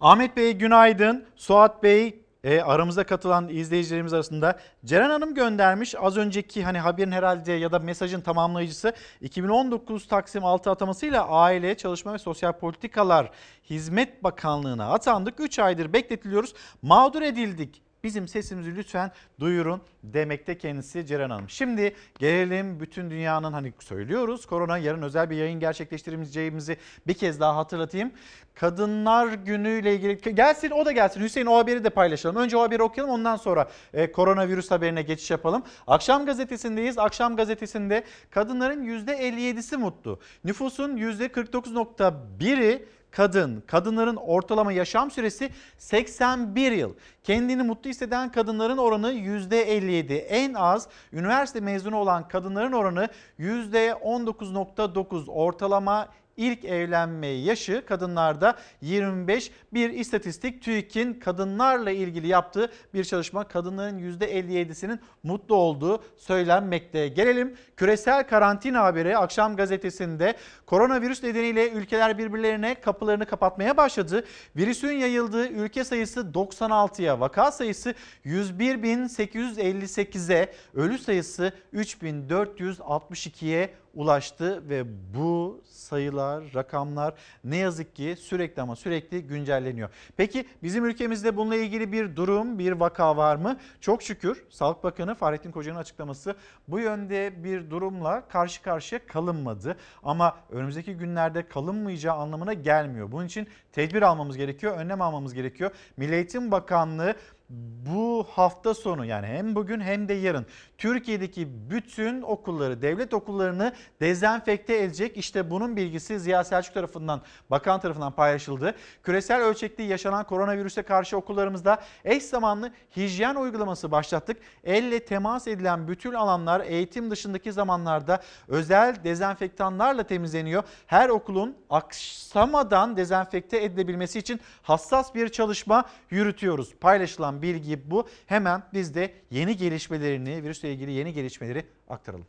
Ahmet 0.02 0.38
Bey 0.38 0.54
günaydın. 0.54 1.26
Suat 1.36 1.84
Bey 1.84 2.24
e, 2.44 2.62
aramıza 2.62 3.04
katılan 3.04 3.50
izleyicilerimiz 3.50 4.14
arasında 4.14 4.60
Ceren 4.86 5.10
Hanım 5.10 5.36
göndermiş. 5.36 5.96
Az 6.00 6.18
önceki 6.18 6.64
hani 6.64 6.80
haberin 6.80 7.12
herhalde 7.12 7.52
ya 7.52 7.72
da 7.72 7.80
mesajın 7.80 8.22
tamamlayıcısı 8.22 8.94
2019 9.22 10.08
Taksim 10.08 10.46
6 10.46 10.72
atamasıyla 10.72 11.28
Aile, 11.28 11.78
Çalışma 11.78 12.14
ve 12.14 12.18
Sosyal 12.18 12.54
Politikalar 12.54 13.32
Hizmet 13.70 14.24
Bakanlığı'na 14.24 14.94
atandık. 14.94 15.40
3 15.40 15.60
aydır 15.60 15.94
bekletiliyoruz. 15.94 16.54
Mağdur 16.82 17.22
edildik. 17.22 17.82
Bizim 18.04 18.28
sesimizi 18.28 18.76
lütfen 18.76 19.12
duyurun 19.40 19.82
demekte 20.04 20.58
kendisi 20.58 21.06
Ceren 21.06 21.30
Hanım. 21.30 21.50
Şimdi 21.50 21.96
gelelim 22.20 22.80
bütün 22.80 23.10
dünyanın 23.10 23.54
hani 23.54 23.74
söylüyoruz 23.80 24.46
korona 24.46 24.78
yarın 24.78 25.02
özel 25.02 25.30
bir 25.30 25.36
yayın 25.36 25.60
gerçekleştireceğimizi 25.60 26.78
bir 27.08 27.14
kez 27.14 27.40
daha 27.40 27.56
hatırlatayım. 27.56 28.12
Kadınlar 28.56 29.34
günüyle 29.34 29.96
ilgili 29.96 30.36
gelsin 30.36 30.72
o 30.72 30.86
da 30.86 30.92
gelsin 30.92 31.22
Hüseyin 31.22 31.46
o 31.46 31.58
haberi 31.58 31.84
de 31.84 31.90
paylaşalım. 31.90 32.36
Önce 32.36 32.58
o 32.58 32.62
haberi 32.62 32.84
okuyalım 32.84 33.14
ondan 33.14 33.36
sonra 33.36 33.70
e, 33.94 34.12
koronavirüs 34.12 34.72
haberine 34.72 35.02
geçiş 35.02 35.32
yapalım. 35.32 35.64
Akşam 35.88 36.26
gazetesindeyiz. 36.26 36.98
Akşam 36.98 37.36
gazetesinde 37.36 38.04
kadınların 38.30 38.86
%57'si 38.86 39.78
mutlu. 39.78 40.20
Nüfusun 40.44 40.98
%49.1'i 40.98 42.86
kadın. 43.16 43.64
Kadınların 43.68 44.16
ortalama 44.16 44.74
yaşam 44.74 45.12
süresi 45.12 45.50
81 45.78 46.72
yıl. 46.72 46.94
Kendini 47.24 47.64
mutlu 47.64 47.90
hisseden 47.90 48.32
kadınların 48.32 48.78
oranı 48.78 49.12
%57. 49.14 50.14
En 50.14 50.54
az 50.54 50.88
üniversite 51.14 51.60
mezunu 51.60 51.98
olan 51.98 52.28
kadınların 52.28 52.72
oranı 52.72 53.10
%19.9. 53.40 55.30
Ortalama 55.30 56.08
ilk 56.38 56.66
evlenme 56.66 57.28
yaşı 57.28 57.86
kadınlarda 57.86 58.58
25. 58.82 59.52
Bir 59.74 59.90
istatistik 59.90 60.62
TÜİK'in 60.62 61.14
kadınlarla 61.14 61.92
ilgili 61.92 62.28
yaptığı 62.28 62.72
bir 62.94 63.04
çalışma 63.04 63.48
kadınların 63.48 64.00
%57'sinin 64.00 65.00
mutlu 65.24 65.56
olduğu 65.56 66.04
söylenmekte. 66.18 67.08
Gelelim 67.08 67.56
küresel 67.78 68.28
karantina 68.28 68.84
haberi 68.84 69.18
akşam 69.18 69.56
gazetesinde 69.56 70.36
koronavirüs 70.66 71.24
nedeniyle 71.24 71.70
ülkeler 71.70 72.18
birbirlerine 72.18 72.76
kapılarını 72.76 73.26
kapatmaya 73.26 73.78
başladı. 73.78 74.26
Virüsün 74.56 74.92
yayıldığı 74.92 75.48
ülke 75.48 75.84
sayısı 75.84 76.20
96'ya, 76.20 77.20
vaka 77.20 77.52
sayısı 77.52 77.94
101.858'e, 78.26 80.54
ölü 80.74 80.98
sayısı 80.98 81.54
3462'ye 81.74 83.70
ulaştı 83.94 84.70
ve 84.70 84.86
bu 85.16 85.62
sayılar, 85.70 86.44
rakamlar 86.56 87.14
ne 87.44 87.58
yazık 87.58 87.96
ki 87.96 88.16
sürekli 88.20 88.62
ama 88.62 88.76
sürekli 88.76 89.24
güncelleniyor. 89.24 89.90
Peki 90.18 90.46
bizim 90.64 90.86
ülkemizde 90.86 91.38
bununla 91.38 91.56
ilgili 91.56 91.92
bir 91.92 92.16
durum, 92.16 92.60
bir 92.60 92.72
vaka 92.72 93.18
var 93.18 93.36
mı? 93.36 93.58
Çok 93.82 94.04
şükür 94.04 94.44
Sağlık 94.50 94.84
Bakanı 94.84 95.16
Fahrettin 95.16 95.52
Koca'nın 95.52 95.80
açıklaması 95.80 96.36
bu 96.68 96.80
yönde 96.80 97.44
bir 97.44 97.70
durumla 97.70 98.28
karşı 98.28 98.62
karşıya 98.62 99.08
kalınmadı. 99.08 99.78
Ama 100.04 100.38
önümüzdeki 100.50 100.94
günlerde 100.94 101.48
kalınmayacağı 101.48 102.16
anlamına 102.16 102.54
gelmiyor. 102.54 103.12
Bunun 103.12 103.26
için 103.26 103.48
tedbir 103.72 104.02
almamız 104.02 104.38
gerekiyor, 104.38 104.78
önlem 104.78 105.02
almamız 105.02 105.34
gerekiyor. 105.34 105.72
Milli 105.98 106.16
Eğitim 106.16 106.52
Bakanlığı 106.52 107.16
bu 107.50 108.26
hafta 108.30 108.74
sonu 108.74 109.06
yani 109.06 109.28
hem 109.28 109.56
bugün 109.56 109.80
hem 109.80 110.08
de 110.08 110.14
yarın 110.14 110.46
Türkiye'deki 110.78 111.70
bütün 111.70 112.22
okulları, 112.22 112.82
devlet 112.82 113.14
okullarını 113.14 113.74
dezenfekte 114.02 114.78
edecek. 114.84 115.18
İşte 115.18 115.50
bunun 115.50 115.76
bilgisi 115.76 116.20
Ziya 116.20 116.44
Selçuk 116.44 116.74
tarafından, 116.74 117.22
bakan 117.50 117.80
tarafından 117.80 118.12
paylaşıldı. 118.12 118.76
Küresel 119.04 119.42
ölçekli 119.42 119.84
yaşanan 119.84 120.24
koronavirüse 120.24 120.82
karşı 120.82 121.18
okullarımızda 121.18 121.82
eş 122.06 122.24
zamanlı 122.24 122.72
hijyen 122.96 123.36
uygulaması 123.36 123.92
başlattık. 123.92 124.38
Elle 124.64 125.06
temas 125.06 125.48
edilen 125.48 125.88
bütün 125.88 126.14
alanlar 126.14 126.62
eğitim 126.62 127.12
dışındaki 127.12 127.52
zamanlarda 127.54 128.22
özel 128.48 129.04
dezenfektanlarla 129.04 130.04
temizleniyor. 130.04 130.64
Her 130.88 131.10
okulun 131.10 131.58
aksamadan 131.70 132.98
dezenfekte 132.98 133.64
edilebilmesi 133.64 134.20
için 134.20 134.40
hassas 134.62 135.16
bir 135.16 135.30
çalışma 135.30 135.86
yürütüyoruz. 136.10 136.74
Paylaşılan 136.82 137.33
bilgi 137.42 137.92
bu. 137.92 138.08
Hemen 138.26 138.64
biz 138.74 138.96
de 138.96 139.14
yeni 139.32 139.58
gelişmelerini, 139.58 140.44
virüsle 140.44 140.74
ilgili 140.74 140.92
yeni 140.92 141.14
gelişmeleri 141.14 141.66
aktaralım. 141.90 142.28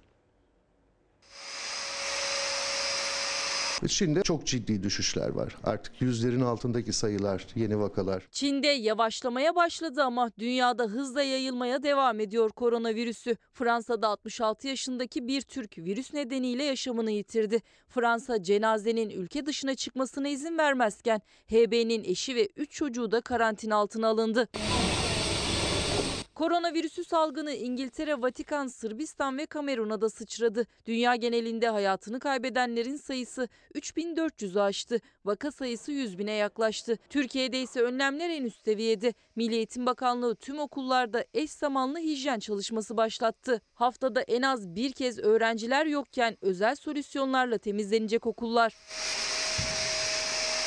Çin'de 3.88 4.22
çok 4.22 4.46
ciddi 4.46 4.82
düşüşler 4.82 5.28
var. 5.28 5.56
Artık 5.64 6.02
yüzlerin 6.02 6.40
altındaki 6.40 6.92
sayılar, 6.92 7.46
yeni 7.54 7.80
vakalar. 7.80 8.28
Çin'de 8.30 8.66
yavaşlamaya 8.66 9.54
başladı 9.54 10.02
ama 10.02 10.30
dünyada 10.38 10.84
hızla 10.84 11.22
yayılmaya 11.22 11.82
devam 11.82 12.20
ediyor 12.20 12.50
koronavirüsü. 12.50 13.36
Fransa'da 13.52 14.08
66 14.08 14.68
yaşındaki 14.68 15.28
bir 15.28 15.42
Türk 15.42 15.78
virüs 15.78 16.14
nedeniyle 16.14 16.64
yaşamını 16.64 17.10
yitirdi. 17.10 17.60
Fransa 17.88 18.42
cenazenin 18.42 19.10
ülke 19.10 19.46
dışına 19.46 19.74
çıkmasına 19.74 20.28
izin 20.28 20.58
vermezken 20.58 21.20
HB'nin 21.50 22.04
eşi 22.04 22.36
ve 22.36 22.48
3 22.56 22.70
çocuğu 22.70 23.10
da 23.10 23.20
karantina 23.20 23.76
altına 23.76 24.08
alındı. 24.08 24.48
Koronavirüsü 26.34 27.04
salgını 27.04 27.52
İngiltere, 27.52 28.22
Vatikan, 28.22 28.66
Sırbistan 28.66 29.38
ve 29.38 29.46
Kamerun'a 29.46 30.00
da 30.00 30.10
sıçradı. 30.10 30.66
Dünya 30.86 31.16
genelinde 31.16 31.68
hayatını 31.68 32.20
kaybedenlerin 32.20 32.96
sayısı 32.96 33.48
3400'ü 33.74 34.60
aştı. 34.60 35.00
Vaka 35.24 35.50
sayısı 35.50 35.92
100 35.92 36.18
bine 36.18 36.32
yaklaştı. 36.32 36.98
Türkiye'de 37.10 37.62
ise 37.62 37.82
önlemler 37.82 38.30
en 38.30 38.44
üst 38.44 38.64
seviyede. 38.64 39.14
Milli 39.36 39.54
Eğitim 39.54 39.86
Bakanlığı 39.86 40.34
tüm 40.34 40.58
okullarda 40.58 41.24
eş 41.34 41.50
zamanlı 41.50 41.98
hijyen 41.98 42.38
çalışması 42.38 42.96
başlattı. 42.96 43.60
Haftada 43.74 44.20
en 44.22 44.42
az 44.42 44.74
bir 44.76 44.92
kez 44.92 45.18
öğrenciler 45.18 45.86
yokken 45.86 46.36
özel 46.42 46.76
solüsyonlarla 46.76 47.58
temizlenecek 47.58 48.26
okullar. 48.26 48.74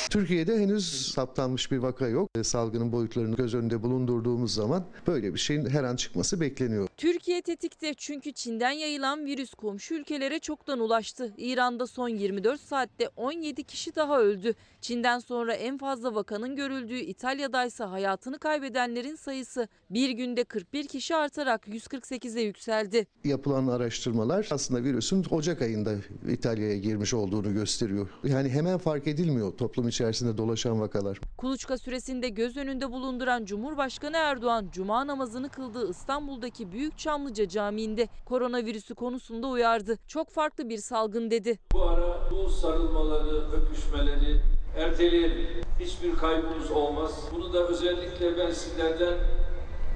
Türkiye'de 0.10 0.60
henüz 0.60 1.12
saptanmış 1.12 1.72
bir 1.72 1.78
vaka 1.78 2.08
yok. 2.08 2.30
E, 2.36 2.44
Salgının 2.44 2.92
boyutlarını 2.92 3.36
göz 3.36 3.56
önünde 3.56 3.84
bulundurduğumuz 3.84 4.54
zaman 4.54 4.86
böyle 5.08 5.34
bir 5.34 5.40
şeyin 5.40 5.66
her 5.66 5.84
an 5.84 5.96
çıkması 5.96 6.42
bekleniyor. 6.42 6.88
Türkiye 6.98 7.42
tetikte 7.42 7.94
çünkü 7.94 8.32
Çin'den 8.34 8.72
yayılan 8.72 9.26
virüs 9.26 9.54
komşu 9.54 9.94
ülkelere 9.94 10.40
çoktan 10.40 10.80
ulaştı. 10.80 11.34
İran'da 11.38 11.88
son 11.88 12.10
24 12.10 12.62
saatte 12.62 13.10
17 13.16 13.64
kişi 13.64 13.96
daha 13.96 14.20
öldü. 14.20 14.54
Çin'den 14.82 15.20
sonra 15.20 15.54
en 15.54 15.78
fazla 15.78 16.16
vakanın 16.16 16.56
görüldüğü 16.56 17.00
İtalya'da 17.00 17.66
ise 17.66 17.84
hayatını 17.84 18.40
kaybedenlerin 18.40 19.16
sayısı 19.16 19.68
bir 19.90 20.10
günde 20.10 20.44
41 20.44 20.88
kişi 20.88 21.16
artarak 21.16 21.68
148'e 21.68 22.42
yükseldi. 22.42 23.08
Yapılan 23.24 23.68
araştırmalar 23.68 24.48
aslında 24.52 24.84
virüsün 24.84 25.26
Ocak 25.32 25.62
ayında 25.62 25.96
İtalya'ya 26.30 26.78
girmiş 26.78 27.14
olduğunu 27.14 27.54
gösteriyor. 27.54 28.10
Yani 28.24 28.50
hemen 28.50 28.78
fark 28.78 29.08
edilmiyor 29.08 29.52
toplum 29.58 29.88
içerisinde 29.98 30.38
dolaşan 30.38 30.82
vakalar. 30.82 31.20
Kuluçka 31.38 31.78
süresinde 31.78 32.30
göz 32.30 32.58
önünde 32.58 32.92
bulunduran 32.92 33.46
Cumhurbaşkanı 33.46 34.18
Erdoğan 34.18 34.70
cuma 34.72 35.08
namazını 35.08 35.50
kıldığı 35.50 35.90
İstanbul'daki 35.90 36.72
Büyük 36.72 36.98
Çamlıca 36.98 37.48
Camii'nde 37.48 38.08
koronavirüsü 38.26 38.96
konusunda 38.96 39.48
uyardı. 39.48 39.98
Çok 40.08 40.30
farklı 40.30 40.70
bir 40.70 40.78
salgın 40.78 41.32
dedi. 41.32 41.60
Bu 41.74 41.84
ara 41.84 42.32
bu 42.32 42.50
sarılmaları, 42.50 43.52
öpüşmeleri 43.52 44.42
erteleyelim. 44.78 45.64
Hiçbir 45.80 46.16
kaybımız 46.16 46.72
olmaz. 46.72 47.12
Bunu 47.36 47.54
da 47.54 47.68
özellikle 47.68 48.38
ben 48.38 48.52
sizlerden 48.52 49.18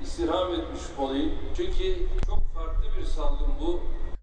istirham 0.03 0.53
etmiş 0.53 0.81
olayım. 0.99 1.31
Çünkü 1.57 1.95
çok 2.25 2.43
farklı 2.53 2.85
bir 2.99 3.05
salgın 3.05 3.47
bu. 3.61 3.79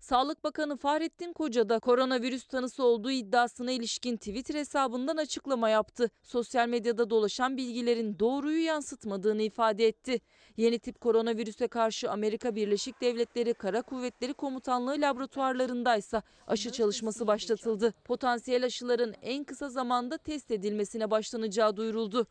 Sağlık 0.08 0.44
Bakanı 0.44 0.76
Fahrettin 0.76 1.32
Koca 1.32 1.68
da 1.68 1.78
koronavirüs 1.78 2.44
tanısı 2.44 2.84
olduğu 2.84 3.10
iddiasına 3.10 3.70
ilişkin 3.70 4.16
Twitter 4.16 4.54
hesabından 4.54 5.16
açıklama 5.16 5.68
yaptı. 5.68 6.10
Sosyal 6.22 6.68
medyada 6.68 7.10
dolaşan 7.10 7.56
bilgilerin 7.56 8.18
doğruyu 8.18 8.64
yansıtmadığını 8.64 9.42
ifade 9.42 9.86
etti. 9.86 10.20
Yeni 10.56 10.78
tip 10.78 11.00
koronavirüse 11.00 11.68
karşı 11.68 12.10
Amerika 12.10 12.54
Birleşik 12.54 13.00
Devletleri 13.00 13.54
Kara 13.54 13.82
Kuvvetleri 13.82 14.34
Komutanlığı 14.34 14.96
laboratuvarlarındaysa 14.98 16.22
aşı 16.46 16.72
çalışması 16.72 17.26
başlatıldı. 17.26 17.94
Potansiyel 18.04 18.64
aşıların 18.64 19.14
en 19.22 19.44
kısa 19.44 19.68
zamanda 19.68 20.18
test 20.18 20.50
edilmesine 20.50 21.10
başlanacağı 21.10 21.76
duyuruldu. 21.76 22.26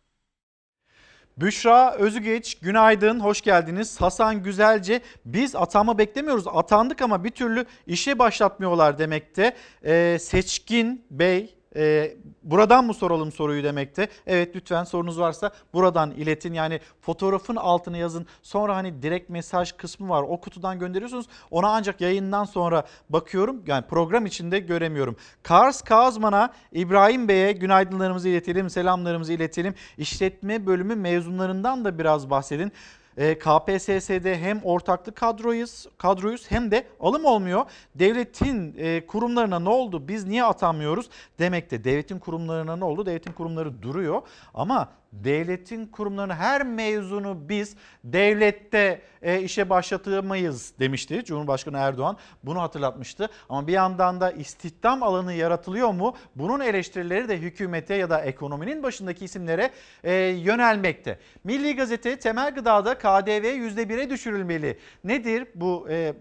Büşra 1.37 1.95
Özügeç 1.95 2.55
günaydın 2.55 3.19
hoş 3.19 3.41
geldiniz. 3.41 4.01
Hasan 4.01 4.43
Güzelce 4.43 5.01
biz 5.25 5.55
atanma 5.55 5.97
beklemiyoruz 5.97 6.47
atandık 6.47 7.01
ama 7.01 7.23
bir 7.23 7.29
türlü 7.29 7.65
işe 7.87 8.19
başlatmıyorlar 8.19 8.99
demekte. 8.99 9.55
Ee, 9.85 10.17
Seçkin 10.21 11.05
Bey 11.11 11.56
e, 11.77 12.17
buradan 12.43 12.85
mı 12.85 12.93
soralım 12.93 13.31
soruyu 13.31 13.63
demekte. 13.63 14.07
Evet 14.27 14.55
lütfen 14.55 14.83
sorunuz 14.83 15.19
varsa 15.19 15.51
buradan 15.73 16.11
iletin. 16.11 16.53
Yani 16.53 16.79
fotoğrafın 17.01 17.55
altına 17.55 17.97
yazın. 17.97 18.25
Sonra 18.43 18.75
hani 18.75 19.01
direkt 19.01 19.29
mesaj 19.29 19.71
kısmı 19.71 20.09
var. 20.09 20.23
O 20.27 20.41
kutudan 20.41 20.79
gönderiyorsunuz. 20.79 21.25
Ona 21.51 21.67
ancak 21.67 22.01
yayından 22.01 22.43
sonra 22.43 22.83
bakıyorum. 23.09 23.63
Yani 23.67 23.85
program 23.87 24.25
içinde 24.25 24.59
göremiyorum. 24.59 25.15
Kars 25.43 25.81
Kazman'a 25.81 26.53
İbrahim 26.71 27.27
Bey'e 27.27 27.51
günaydınlarımızı 27.51 28.29
iletelim. 28.29 28.69
Selamlarımızı 28.69 29.33
iletelim. 29.33 29.75
İşletme 29.97 30.65
bölümü 30.65 30.95
mezunlarından 30.95 31.85
da 31.85 31.99
biraz 31.99 32.29
bahsedin. 32.29 32.71
E, 33.17 33.39
KPSS'de 33.39 34.37
hem 34.37 34.61
ortaklık 34.63 35.15
kadroyuz, 35.15 35.85
kadroyuz 35.97 36.51
hem 36.51 36.71
de 36.71 36.87
alım 36.99 37.25
olmuyor. 37.25 37.65
Devletin 37.95 38.75
e, 38.77 39.05
kurumlarına 39.05 39.59
ne 39.59 39.69
oldu? 39.69 40.07
Biz 40.07 40.27
niye 40.27 40.43
atanmıyoruz? 40.43 41.09
Demekte 41.39 41.83
devletin 41.83 42.19
kurumlarına 42.19 42.75
ne 42.75 42.83
oldu? 42.83 43.05
Devletin 43.05 43.31
kurumları 43.31 43.81
duruyor 43.81 44.21
ama 44.53 44.89
devletin 45.13 45.85
kurumlarını 45.85 46.35
her 46.35 46.65
mezunu 46.65 47.49
biz 47.49 47.75
devlette 48.03 49.01
e, 49.21 49.41
işe 49.41 49.69
başlatamayız 49.69 50.73
demişti 50.79 51.23
Cumhurbaşkanı 51.25 51.77
Erdoğan. 51.77 52.17
Bunu 52.43 52.61
hatırlatmıştı. 52.61 53.29
Ama 53.49 53.67
bir 53.67 53.73
yandan 53.73 54.21
da 54.21 54.31
istihdam 54.31 55.03
alanı 55.03 55.33
yaratılıyor 55.33 55.91
mu? 55.91 56.15
Bunun 56.35 56.59
eleştirileri 56.59 57.29
de 57.29 57.37
hükümete 57.37 57.95
ya 57.95 58.09
da 58.09 58.21
ekonominin 58.21 58.83
başındaki 58.83 59.25
isimlere 59.25 59.71
e, 60.03 60.13
yönelmekte. 60.13 61.19
Milli 61.43 61.75
Gazete 61.75 62.19
temel 62.19 62.55
gıdada 62.55 62.97
KDV 62.97 63.45
%1'e 63.45 64.09
düşürülmeli. 64.09 64.77
Nedir 65.03 65.47
bu 65.55 65.87
e, 65.89 66.13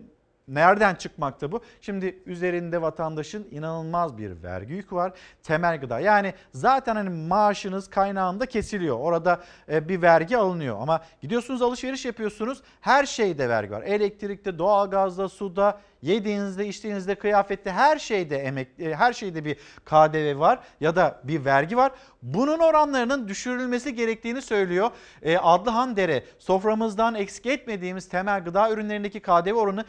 Nereden 0.48 0.94
çıkmakta 0.94 1.52
bu? 1.52 1.60
Şimdi 1.80 2.22
üzerinde 2.26 2.82
vatandaşın 2.82 3.48
inanılmaz 3.50 4.18
bir 4.18 4.42
vergi 4.42 4.74
yükü 4.74 4.96
var. 4.96 5.12
Temel 5.42 5.80
gıda 5.80 6.00
yani 6.00 6.34
zaten 6.52 6.96
hani 6.96 7.10
maaşınız 7.10 7.90
kaynağında 7.90 8.46
kesiliyor. 8.46 8.98
Orada 8.98 9.40
e, 9.68 9.88
bir 9.88 10.02
vergi 10.02 10.36
alınıyor 10.36 10.76
ama 10.80 11.00
gidiyorsunuz 11.20 11.62
alışveriş 11.62 12.04
yapıyorsunuz 12.04 12.62
her 12.80 13.06
şeyde 13.06 13.48
vergi 13.48 13.70
var. 13.70 13.82
Elektrikte, 13.82 14.58
doğalgazda, 14.58 15.28
suda, 15.28 15.80
yediğinizde, 16.02 16.68
içtiğinizde, 16.68 17.14
kıyafette 17.14 17.72
her 17.72 17.98
şeyde 17.98 18.38
emek 18.38 18.68
e, 18.80 18.94
her 18.94 19.12
şeyde 19.12 19.44
bir 19.44 19.54
KDV 19.84 20.38
var 20.38 20.58
ya 20.80 20.96
da 20.96 21.20
bir 21.24 21.44
vergi 21.44 21.76
var. 21.76 21.92
Bunun 22.22 22.58
oranlarının 22.58 23.28
düşürülmesi 23.28 23.94
gerektiğini 23.94 24.42
söylüyor. 24.42 24.90
E, 25.22 25.38
Adlıhan 25.38 25.96
Dere 25.96 26.24
soframızdan 26.38 27.14
eksik 27.14 27.46
etmediğimiz 27.46 28.08
temel 28.08 28.44
gıda 28.44 28.70
ürünlerindeki 28.70 29.20
KDV 29.20 29.52
oranı 29.52 29.84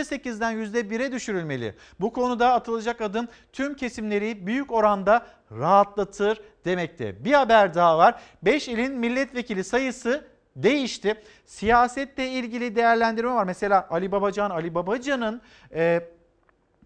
%8'den 0.00 0.54
%1'e 0.54 1.12
düşürülmeli. 1.12 1.74
Bu 2.00 2.12
konuda 2.12 2.52
atılacak 2.52 3.00
adım 3.00 3.28
tüm 3.52 3.74
kesimleri 3.74 4.46
büyük 4.46 4.72
oranda 4.72 5.26
rahatlatır 5.52 6.40
demekte. 6.64 7.24
Bir 7.24 7.32
haber 7.32 7.74
daha 7.74 7.98
var. 7.98 8.20
5 8.42 8.68
ilin 8.68 8.92
milletvekili 8.92 9.64
sayısı 9.64 10.24
değişti. 10.56 11.22
Siyasetle 11.46 12.28
ilgili 12.28 12.76
değerlendirme 12.76 13.30
var. 13.30 13.44
Mesela 13.44 13.86
Ali 13.90 14.12
Babacan, 14.12 14.50
Ali 14.50 14.74
Babacan'ın 14.74 15.42
e, 15.74 16.08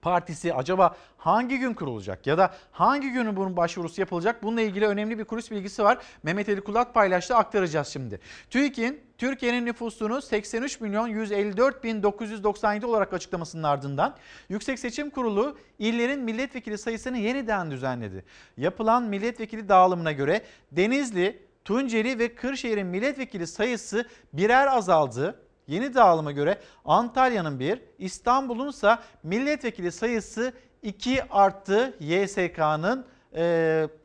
partisi 0.02 0.54
acaba 0.54 0.96
hangi 1.16 1.58
gün 1.58 1.74
kurulacak 1.74 2.26
ya 2.26 2.38
da 2.38 2.54
hangi 2.72 3.10
günü 3.10 3.36
bunun 3.36 3.56
başvurusu 3.56 4.00
yapılacak? 4.00 4.42
Bununla 4.42 4.60
ilgili 4.60 4.86
önemli 4.86 5.18
bir 5.18 5.24
kulis 5.24 5.50
bilgisi 5.50 5.84
var. 5.84 5.98
Mehmet 6.22 6.48
Ali 6.48 6.60
Kulak 6.60 6.94
paylaştı 6.94 7.36
aktaracağız 7.36 7.88
şimdi. 7.88 8.20
TÜİK'in 8.50 9.00
Türkiye'nin 9.24 9.66
nüfusunu 9.66 10.22
83 10.22 10.80
milyon 10.80 11.08
154 11.08 11.84
bin 11.84 12.02
997 12.02 12.86
olarak 12.86 13.12
açıklamasının 13.12 13.62
ardından 13.62 14.16
Yüksek 14.48 14.78
Seçim 14.78 15.10
Kurulu 15.10 15.58
illerin 15.78 16.20
milletvekili 16.20 16.78
sayısını 16.78 17.18
yeniden 17.18 17.70
düzenledi. 17.70 18.24
Yapılan 18.56 19.02
milletvekili 19.02 19.68
dağılımına 19.68 20.12
göre 20.12 20.42
Denizli, 20.72 21.42
Tunceli 21.64 22.18
ve 22.18 22.34
Kırşehir'in 22.34 22.86
milletvekili 22.86 23.46
sayısı 23.46 24.08
birer 24.32 24.66
azaldı. 24.66 25.40
Yeni 25.66 25.94
dağılıma 25.94 26.32
göre 26.32 26.58
Antalya'nın 26.84 27.60
bir, 27.60 27.80
İstanbul'un 27.98 28.68
ise 28.68 28.96
milletvekili 29.22 29.92
sayısı 29.92 30.52
2 30.82 31.22
arttı. 31.30 31.96
YSK'nın 32.00 33.06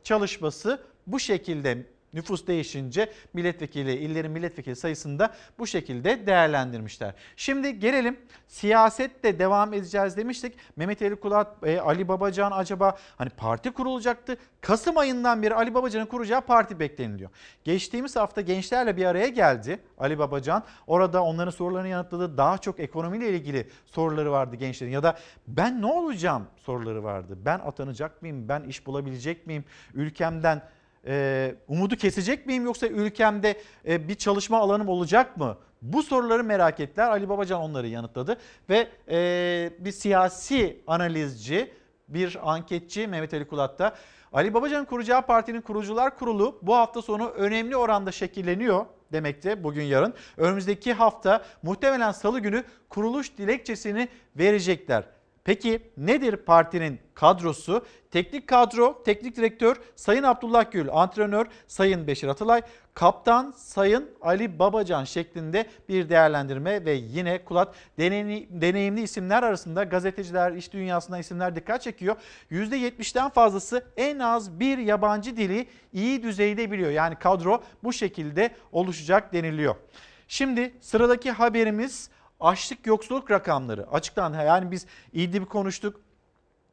çalışması 0.04 0.82
bu 1.06 1.20
şekilde 1.20 1.86
nüfus 2.12 2.46
değişince 2.46 3.12
milletvekili, 3.32 3.92
illerin 3.92 4.30
milletvekili 4.30 4.76
sayısında 4.76 5.34
bu 5.58 5.66
şekilde 5.66 6.26
değerlendirmişler. 6.26 7.14
Şimdi 7.36 7.78
gelelim 7.78 8.16
siyasette 8.48 9.38
devam 9.38 9.74
edeceğiz 9.74 10.16
demiştik. 10.16 10.54
Mehmet 10.76 11.02
Ali 11.02 11.16
Kulat, 11.16 11.56
e, 11.66 11.80
Ali 11.80 12.08
Babacan 12.08 12.52
acaba 12.52 12.96
hani 13.18 13.30
parti 13.30 13.70
kurulacaktı. 13.70 14.36
Kasım 14.60 14.98
ayından 14.98 15.42
beri 15.42 15.54
Ali 15.54 15.74
Babacan'ın 15.74 16.06
kuracağı 16.06 16.40
parti 16.40 16.80
bekleniliyor. 16.80 17.30
Geçtiğimiz 17.64 18.16
hafta 18.16 18.40
gençlerle 18.40 18.96
bir 18.96 19.04
araya 19.04 19.28
geldi 19.28 19.80
Ali 19.98 20.18
Babacan. 20.18 20.64
Orada 20.86 21.22
onların 21.22 21.50
sorularını 21.50 21.88
yanıtladı. 21.88 22.36
Daha 22.36 22.58
çok 22.58 22.80
ekonomiyle 22.80 23.28
ilgili 23.28 23.68
soruları 23.86 24.32
vardı 24.32 24.56
gençlerin 24.56 24.90
ya 24.90 25.02
da 25.02 25.18
ben 25.48 25.82
ne 25.82 25.86
olacağım 25.86 26.46
soruları 26.56 27.04
vardı. 27.04 27.38
Ben 27.44 27.58
atanacak 27.58 28.22
mıyım? 28.22 28.48
Ben 28.48 28.62
iş 28.62 28.86
bulabilecek 28.86 29.46
miyim? 29.46 29.64
Ülkemden 29.94 30.62
e, 31.06 31.54
umudu 31.68 31.96
kesecek 31.96 32.46
miyim 32.46 32.64
yoksa 32.64 32.86
ülkemde 32.86 33.60
e, 33.88 34.08
bir 34.08 34.14
çalışma 34.14 34.58
alanım 34.58 34.88
olacak 34.88 35.36
mı? 35.36 35.58
Bu 35.82 36.02
soruları 36.02 36.44
merak 36.44 36.80
ettiler. 36.80 37.08
Ali 37.08 37.28
Babacan 37.28 37.60
onları 37.60 37.88
yanıtladı 37.88 38.36
ve 38.68 38.88
e, 39.10 39.70
bir 39.78 39.92
siyasi 39.92 40.82
analizci, 40.86 41.72
bir 42.08 42.52
anketçi 42.52 43.06
Mehmet 43.06 43.34
Ali 43.34 43.48
Kulat'ta 43.48 43.94
Ali 44.32 44.54
Babacan'ın 44.54 44.84
kuracağı 44.84 45.26
partinin 45.26 45.60
kurucular 45.60 46.18
kurulu 46.18 46.58
bu 46.62 46.74
hafta 46.74 47.02
sonu 47.02 47.28
önemli 47.28 47.76
oranda 47.76 48.12
şekilleniyor 48.12 48.86
demekte 49.12 49.64
bugün 49.64 49.82
yarın. 49.82 50.14
Önümüzdeki 50.36 50.92
hafta 50.92 51.44
muhtemelen 51.62 52.12
salı 52.12 52.40
günü 52.40 52.64
kuruluş 52.88 53.38
dilekçesini 53.38 54.08
verecekler. 54.36 55.04
Peki 55.44 55.92
nedir 55.96 56.36
partinin 56.36 57.00
kadrosu? 57.14 57.86
Teknik 58.10 58.46
kadro, 58.46 59.02
teknik 59.04 59.36
direktör 59.36 59.76
Sayın 59.96 60.22
Abdullah 60.22 60.70
Gül, 60.70 60.88
antrenör 60.92 61.46
Sayın 61.66 62.06
Beşir 62.06 62.28
Atılay, 62.28 62.62
kaptan 62.94 63.54
Sayın 63.56 64.10
Ali 64.20 64.58
Babacan 64.58 65.04
şeklinde 65.04 65.66
bir 65.88 66.08
değerlendirme 66.08 66.84
ve 66.84 66.92
yine 66.92 67.44
Kulat 67.44 67.74
deneyimli 67.98 69.02
isimler 69.02 69.42
arasında 69.42 69.84
gazeteciler, 69.84 70.52
iş 70.52 70.72
dünyasında 70.72 71.18
isimler 71.18 71.56
dikkat 71.56 71.82
çekiyor. 71.82 72.16
%70'den 72.50 73.30
fazlası 73.30 73.84
en 73.96 74.18
az 74.18 74.60
bir 74.60 74.78
yabancı 74.78 75.36
dili 75.36 75.66
iyi 75.92 76.22
düzeyde 76.22 76.70
biliyor. 76.70 76.90
Yani 76.90 77.16
kadro 77.16 77.62
bu 77.82 77.92
şekilde 77.92 78.50
oluşacak 78.72 79.32
deniliyor. 79.32 79.74
Şimdi 80.28 80.74
sıradaki 80.80 81.30
haberimiz 81.30 82.10
açlık 82.40 82.86
yoksulluk 82.86 83.30
rakamları 83.30 83.90
açıklandı. 83.90 84.36
Yani 84.36 84.70
biz 84.70 84.86
İDİB'i 85.12 85.46
konuştuk. 85.46 86.00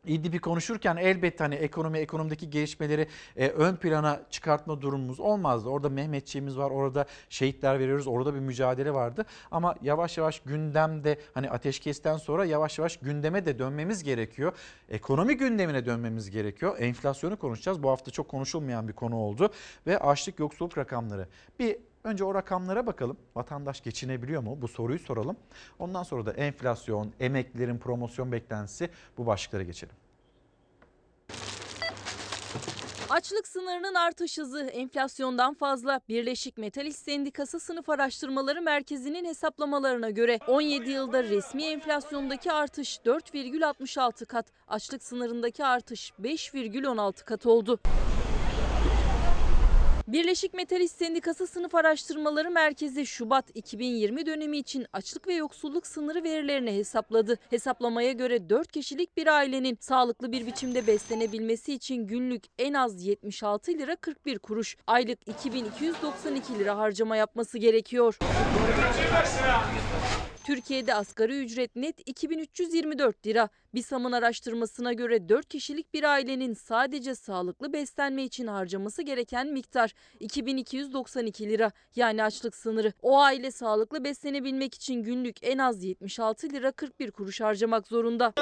İDİB'i 0.08 0.40
konuşurken 0.40 0.98
elbette 0.98 1.44
hani 1.44 1.56
ekonomi, 1.56 1.98
ekonomideki 1.98 2.50
gelişmeleri 2.50 3.08
e, 3.36 3.48
ön 3.48 3.76
plana 3.76 4.22
çıkartma 4.30 4.82
durumumuz 4.82 5.20
olmazdı. 5.20 5.70
Orada 5.70 5.90
Mehmetçiğimiz 5.90 6.58
var, 6.58 6.72
orada 6.72 7.06
şehitler 7.30 7.80
veriyoruz, 7.80 8.08
orada 8.08 8.34
bir 8.34 8.40
mücadele 8.40 8.94
vardı. 8.94 9.26
Ama 9.52 9.76
yavaş 9.82 10.18
yavaş 10.18 10.40
gündemde 10.40 11.20
hani 11.34 11.50
ateşkesten 11.50 12.18
sonra 12.18 12.46
yavaş 12.46 12.80
yavaş 12.80 12.98
gündeme 12.98 13.46
de 13.46 13.60
dönmemiz 13.60 14.04
gerekiyor. 14.04 14.52
Ekonomi 14.90 15.38
gündemine 15.38 15.86
dönmemiz 15.86 16.30
gerekiyor. 16.30 16.76
Enflasyonu 16.80 17.38
konuşacağız. 17.38 17.84
Bu 17.84 17.90
hafta 17.90 18.12
çok 18.12 18.28
konuşulmayan 18.28 18.88
bir 18.88 18.94
konu 18.94 19.16
oldu. 19.16 19.52
Ve 19.88 20.00
açlık 20.00 20.40
yoksulluk 20.40 20.78
rakamları. 20.78 21.28
Bir 21.60 21.78
Önce 22.04 22.24
o 22.24 22.36
rakamlara 22.36 22.88
bakalım. 22.88 23.18
Vatandaş 23.36 23.82
geçinebiliyor 23.82 24.42
mu? 24.42 24.58
Bu 24.62 24.68
soruyu 24.68 25.00
soralım. 25.00 25.38
Ondan 25.80 26.04
sonra 26.04 26.26
da 26.26 26.32
enflasyon, 26.32 27.12
emeklilerin 27.20 27.78
promosyon 27.78 28.32
beklentisi 28.32 28.90
bu 29.18 29.26
başlıklara 29.26 29.64
geçelim. 29.64 29.96
Açlık 33.10 33.48
sınırının 33.48 33.94
artış 33.94 34.38
hızı 34.38 34.62
enflasyondan 34.62 35.54
fazla. 35.54 36.02
Birleşik 36.10 36.58
Metal 36.58 36.86
İş 36.86 36.96
Sendikası 36.96 37.60
Sınıf 37.60 37.90
Araştırmaları 37.90 38.62
Merkezi'nin 38.62 39.26
hesaplamalarına 39.26 40.10
göre 40.10 40.40
17 40.48 40.90
yılda 40.90 41.24
resmi 41.24 41.64
enflasyondaki 41.64 42.52
artış 42.52 42.98
4,66 43.06 44.26
kat, 44.26 44.46
açlık 44.68 45.04
sınırındaki 45.04 45.66
artış 45.66 46.12
5,16 46.22 47.26
kat 47.26 47.46
oldu. 47.46 47.80
Birleşik 50.08 50.54
Metal 50.54 50.82
İş 50.82 50.92
Sendikası 50.92 51.48
Sınıf 51.48 51.76
Araştırmaları 51.76 52.52
Merkezi 52.52 53.06
Şubat 53.06 53.46
2020 53.54 54.26
dönemi 54.26 54.58
için 54.58 54.86
açlık 54.94 55.28
ve 55.28 55.34
yoksulluk 55.34 55.88
sınırı 55.88 56.24
verilerini 56.24 56.72
hesapladı. 56.72 57.40
Hesaplamaya 57.50 58.12
göre 58.12 58.50
4 58.50 58.72
kişilik 58.72 59.18
bir 59.18 59.28
ailenin 59.28 59.78
sağlıklı 59.82 60.32
bir 60.32 60.48
biçimde 60.48 60.88
beslenebilmesi 60.88 61.74
için 61.74 62.08
günlük 62.08 62.44
en 62.60 62.74
az 62.74 63.06
76 63.06 63.72
lira 63.72 63.96
41 63.96 64.40
kuruş, 64.40 64.78
aylık 64.88 65.28
2292 65.28 66.60
lira 66.60 66.78
harcama 66.78 67.16
yapması 67.16 67.58
gerekiyor. 67.58 68.18
Türkiye'de 70.48 70.94
asgari 70.94 71.44
ücret 71.44 71.76
net 71.76 72.10
2324 72.10 73.28
lira. 73.28 73.50
BİSAM'ın 73.74 74.12
araştırmasına 74.12 74.94
göre 74.94 75.30
4 75.30 75.50
kişilik 75.50 75.94
bir 75.94 76.04
ailenin 76.04 76.54
sadece 76.54 77.16
sağlıklı 77.16 77.74
beslenme 77.74 78.24
için 78.24 78.48
harcaması 78.48 79.02
gereken 79.02 79.48
miktar 79.48 79.94
2292 80.20 81.50
lira. 81.50 81.72
Yani 81.96 82.24
açlık 82.24 82.56
sınırı. 82.56 82.94
O 83.02 83.20
aile 83.20 83.52
sağlıklı 83.52 84.04
beslenebilmek 84.04 84.76
için 84.76 85.04
günlük 85.04 85.38
en 85.42 85.58
az 85.58 85.84
76 85.84 86.50
lira 86.50 86.72
41 86.72 87.12
kuruş 87.12 87.42
harcamak 87.42 87.88
zorunda. 87.88 88.34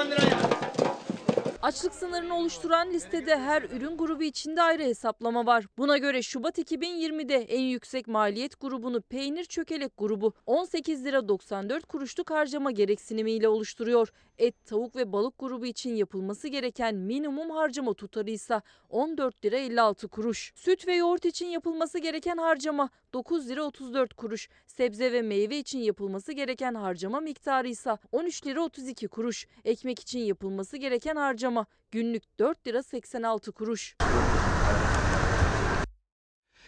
Açlık 1.66 1.94
sınırını 1.94 2.36
oluşturan 2.36 2.90
listede 2.90 3.38
her 3.38 3.62
ürün 3.62 3.96
grubu 3.96 4.22
içinde 4.22 4.62
ayrı 4.62 4.82
hesaplama 4.82 5.46
var. 5.46 5.66
Buna 5.78 5.98
göre 5.98 6.22
Şubat 6.22 6.58
2020'de 6.58 7.34
en 7.34 7.60
yüksek 7.60 8.08
maliyet 8.08 8.60
grubunu 8.60 9.00
peynir 9.00 9.44
çökelek 9.44 9.92
grubu 9.98 10.32
18 10.46 11.04
lira 11.04 11.28
94 11.28 11.86
kuruşluk 11.86 12.30
harcama 12.30 12.70
gereksinimiyle 12.70 13.48
oluşturuyor. 13.48 14.08
Et, 14.38 14.66
tavuk 14.66 14.96
ve 14.96 15.12
balık 15.12 15.38
grubu 15.38 15.66
için 15.66 15.94
yapılması 15.94 16.48
gereken 16.48 16.94
minimum 16.94 17.50
harcama 17.50 17.94
tutarı 17.94 18.30
ise 18.30 18.60
14 18.90 19.44
lira 19.44 19.56
56 19.56 20.08
kuruş. 20.08 20.52
Süt 20.54 20.86
ve 20.86 20.94
yoğurt 20.94 21.24
için 21.24 21.46
yapılması 21.46 21.98
gereken 21.98 22.36
harcama 22.36 22.90
9 23.16 23.48
lira 23.48 23.62
34 23.62 24.14
kuruş. 24.14 24.48
Sebze 24.66 25.12
ve 25.12 25.22
meyve 25.22 25.58
için 25.58 25.78
yapılması 25.78 26.32
gereken 26.32 26.74
harcama 26.74 27.20
miktarı 27.20 27.68
ise 27.68 27.98
13 28.12 28.46
lira 28.46 28.60
32 28.60 29.08
kuruş. 29.08 29.46
Ekmek 29.64 30.00
için 30.00 30.18
yapılması 30.18 30.76
gereken 30.76 31.16
harcama 31.16 31.66
günlük 31.90 32.38
4 32.38 32.66
lira 32.66 32.82
86 32.82 33.52
kuruş. 33.52 33.96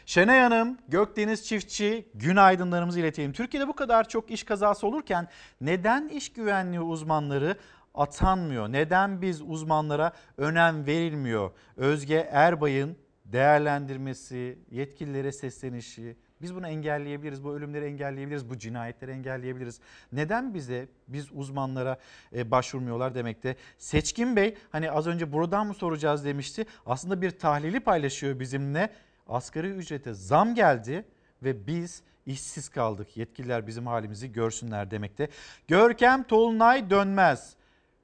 Şenay 0.06 0.40
Hanım, 0.40 0.78
Gökdeniz 0.88 1.46
Çiftçi 1.46 2.08
günaydınlarımızı 2.14 3.00
iletelim. 3.00 3.32
Türkiye'de 3.32 3.68
bu 3.68 3.76
kadar 3.76 4.08
çok 4.08 4.30
iş 4.30 4.42
kazası 4.44 4.86
olurken 4.86 5.28
neden 5.60 6.08
iş 6.08 6.32
güvenliği 6.32 6.80
uzmanları 6.80 7.56
atanmıyor? 7.94 8.72
Neden 8.72 9.22
biz 9.22 9.42
uzmanlara 9.42 10.12
önem 10.36 10.86
verilmiyor? 10.86 11.50
Özge 11.76 12.28
Erbay'ın 12.32 12.96
değerlendirmesi, 13.24 14.58
yetkililere 14.70 15.32
seslenişi, 15.32 16.16
biz 16.42 16.54
bunu 16.54 16.68
engelleyebiliriz, 16.68 17.44
bu 17.44 17.54
ölümleri 17.54 17.84
engelleyebiliriz, 17.84 18.50
bu 18.50 18.58
cinayetleri 18.58 19.10
engelleyebiliriz. 19.10 19.80
Neden 20.12 20.54
bize, 20.54 20.88
biz 21.08 21.28
uzmanlara 21.32 21.98
e, 22.36 22.50
başvurmuyorlar 22.50 23.14
demekte. 23.14 23.56
Seçkin 23.78 24.36
Bey 24.36 24.54
hani 24.70 24.90
az 24.90 25.06
önce 25.06 25.32
buradan 25.32 25.66
mı 25.66 25.74
soracağız 25.74 26.24
demişti. 26.24 26.66
Aslında 26.86 27.22
bir 27.22 27.30
tahlili 27.30 27.80
paylaşıyor 27.80 28.40
bizimle. 28.40 28.90
Asgari 29.28 29.68
ücrete 29.68 30.14
zam 30.14 30.54
geldi 30.54 31.04
ve 31.42 31.66
biz 31.66 32.02
işsiz 32.26 32.68
kaldık. 32.68 33.16
Yetkililer 33.16 33.66
bizim 33.66 33.86
halimizi 33.86 34.32
görsünler 34.32 34.90
demekte. 34.90 35.28
Görkem 35.68 36.22
Tolunay 36.22 36.90
dönmez. 36.90 37.56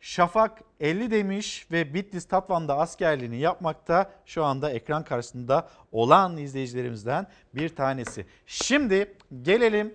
Şafak 0.04 0.62
50 0.80 1.10
demiş 1.10 1.66
ve 1.72 1.94
Bitlis 1.94 2.24
Tatvan'da 2.24 2.78
askerliğini 2.78 3.36
yapmakta 3.36 4.10
şu 4.26 4.44
anda 4.44 4.70
ekran 4.70 5.04
karşısında 5.04 5.68
olan 5.92 6.36
izleyicilerimizden 6.36 7.26
bir 7.54 7.68
tanesi. 7.68 8.26
Şimdi 8.46 9.14
gelelim 9.42 9.94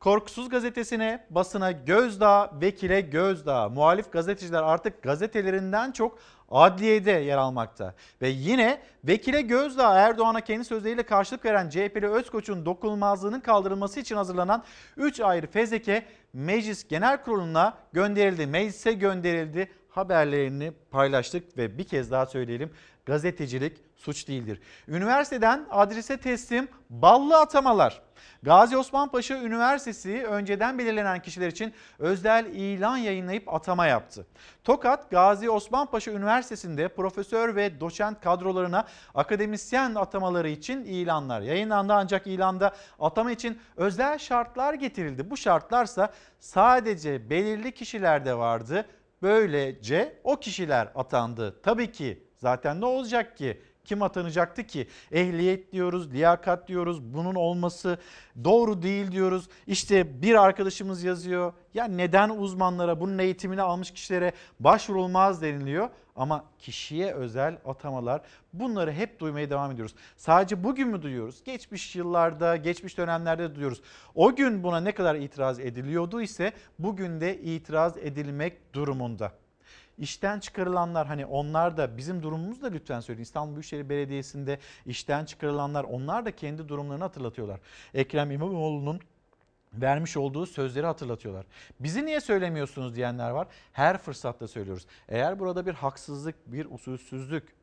Korkusuz 0.00 0.48
gazetesine, 0.48 1.26
basına 1.30 1.72
gözdağı, 1.72 2.60
vekile 2.60 3.00
gözdağı. 3.00 3.70
Muhalif 3.70 4.12
gazeteciler 4.12 4.62
artık 4.62 5.02
gazetelerinden 5.02 5.92
çok 5.92 6.18
adliyede 6.50 7.10
yer 7.10 7.38
almakta. 7.38 7.94
Ve 8.22 8.28
yine 8.28 8.80
vekile 9.04 9.40
gözdağı 9.40 9.96
Erdoğan'a 9.96 10.40
kendi 10.40 10.64
sözleriyle 10.64 11.02
karşılık 11.02 11.44
veren 11.44 11.68
CHP'li 11.68 12.08
Özkoç'un 12.08 12.66
dokunulmazlığının 12.66 13.40
kaldırılması 13.40 14.00
için 14.00 14.16
hazırlanan 14.16 14.64
3 14.96 15.20
ayrı 15.20 15.46
fezleke 15.46 16.06
Meclis 16.32 16.88
Genel 16.88 17.22
Kurulu'na 17.22 17.74
gönderildi. 17.92 18.46
Meclise 18.46 18.92
gönderildi 18.92 19.70
haberlerini 19.96 20.72
paylaştık 20.90 21.58
ve 21.58 21.78
bir 21.78 21.84
kez 21.84 22.10
daha 22.10 22.26
söyleyelim 22.26 22.70
gazetecilik 23.06 23.78
suç 23.96 24.28
değildir. 24.28 24.60
Üniversiteden 24.88 25.66
adrese 25.70 26.16
teslim 26.16 26.68
ballı 26.90 27.40
atamalar. 27.40 28.02
Gazi 28.42 28.76
Osman 28.76 29.10
Paşa 29.10 29.38
Üniversitesi 29.38 30.24
önceden 30.26 30.78
belirlenen 30.78 31.22
kişiler 31.22 31.48
için 31.48 31.74
özel 31.98 32.46
ilan 32.46 32.96
yayınlayıp 32.96 33.54
atama 33.54 33.86
yaptı. 33.86 34.26
Tokat 34.64 35.10
Gazi 35.10 35.50
Osman 35.50 35.86
Paşa 35.86 36.10
Üniversitesi'nde 36.10 36.88
profesör 36.88 37.56
ve 37.56 37.80
doçent 37.80 38.20
kadrolarına 38.20 38.84
akademisyen 39.14 39.94
atamaları 39.94 40.48
için 40.48 40.84
ilanlar 40.84 41.40
yayınlandı 41.40 41.92
ancak 41.92 42.26
ilanda 42.26 42.76
atama 43.00 43.30
için 43.30 43.58
özel 43.76 44.18
şartlar 44.18 44.74
getirildi. 44.74 45.30
Bu 45.30 45.36
şartlarsa 45.36 46.12
sadece 46.40 47.30
belirli 47.30 47.72
kişilerde 47.72 48.34
vardı. 48.38 48.86
Böylece 49.22 50.20
o 50.24 50.36
kişiler 50.40 50.88
atandı. 50.94 51.60
Tabii 51.62 51.92
ki 51.92 52.22
zaten 52.36 52.80
ne 52.80 52.86
olacak 52.86 53.36
ki? 53.36 53.62
Kim 53.86 54.02
atanacaktı 54.02 54.66
ki? 54.66 54.88
Ehliyet 55.12 55.72
diyoruz, 55.72 56.12
liyakat 56.12 56.68
diyoruz. 56.68 57.14
Bunun 57.14 57.34
olması 57.34 57.98
doğru 58.44 58.82
değil 58.82 59.12
diyoruz. 59.12 59.48
İşte 59.66 60.22
bir 60.22 60.34
arkadaşımız 60.34 61.02
yazıyor. 61.02 61.52
Ya 61.74 61.84
neden 61.84 62.28
uzmanlara, 62.28 63.00
bunun 63.00 63.18
eğitimini 63.18 63.62
almış 63.62 63.90
kişilere 63.90 64.32
başvurulmaz 64.60 65.42
deniliyor. 65.42 65.88
Ama 66.16 66.44
kişiye 66.58 67.14
özel 67.14 67.58
atamalar 67.64 68.22
bunları 68.52 68.92
hep 68.92 69.20
duymaya 69.20 69.50
devam 69.50 69.72
ediyoruz. 69.72 69.94
Sadece 70.16 70.64
bugün 70.64 70.88
mü 70.88 71.02
duyuyoruz? 71.02 71.44
Geçmiş 71.44 71.96
yıllarda, 71.96 72.56
geçmiş 72.56 72.98
dönemlerde 72.98 73.54
duyuyoruz. 73.54 73.82
O 74.14 74.36
gün 74.36 74.62
buna 74.62 74.80
ne 74.80 74.92
kadar 74.92 75.14
itiraz 75.14 75.60
ediliyordu 75.60 76.20
ise 76.20 76.52
bugün 76.78 77.20
de 77.20 77.38
itiraz 77.40 77.96
edilmek 77.96 78.74
durumunda. 78.74 79.32
İşten 79.98 80.40
çıkarılanlar 80.40 81.06
hani 81.06 81.26
onlar 81.26 81.76
da 81.76 81.96
bizim 81.96 82.22
durumumuz 82.22 82.62
da 82.62 82.66
lütfen 82.68 83.00
söyleyin. 83.00 83.22
İstanbul 83.22 83.54
Büyükşehir 83.54 83.88
Belediyesi'nde 83.88 84.58
işten 84.86 85.24
çıkarılanlar 85.24 85.84
onlar 85.84 86.24
da 86.24 86.36
kendi 86.36 86.68
durumlarını 86.68 87.04
hatırlatıyorlar. 87.04 87.60
Ekrem 87.94 88.30
İmamoğlu'nun 88.30 89.00
vermiş 89.72 90.16
olduğu 90.16 90.46
sözleri 90.46 90.86
hatırlatıyorlar. 90.86 91.46
Bizi 91.80 92.06
niye 92.06 92.20
söylemiyorsunuz 92.20 92.96
diyenler 92.96 93.30
var. 93.30 93.46
Her 93.72 93.98
fırsatta 93.98 94.48
söylüyoruz. 94.48 94.86
Eğer 95.08 95.38
burada 95.38 95.66
bir 95.66 95.74
haksızlık, 95.74 96.52
bir 96.52 96.66
usulsüzlük, 96.70 97.54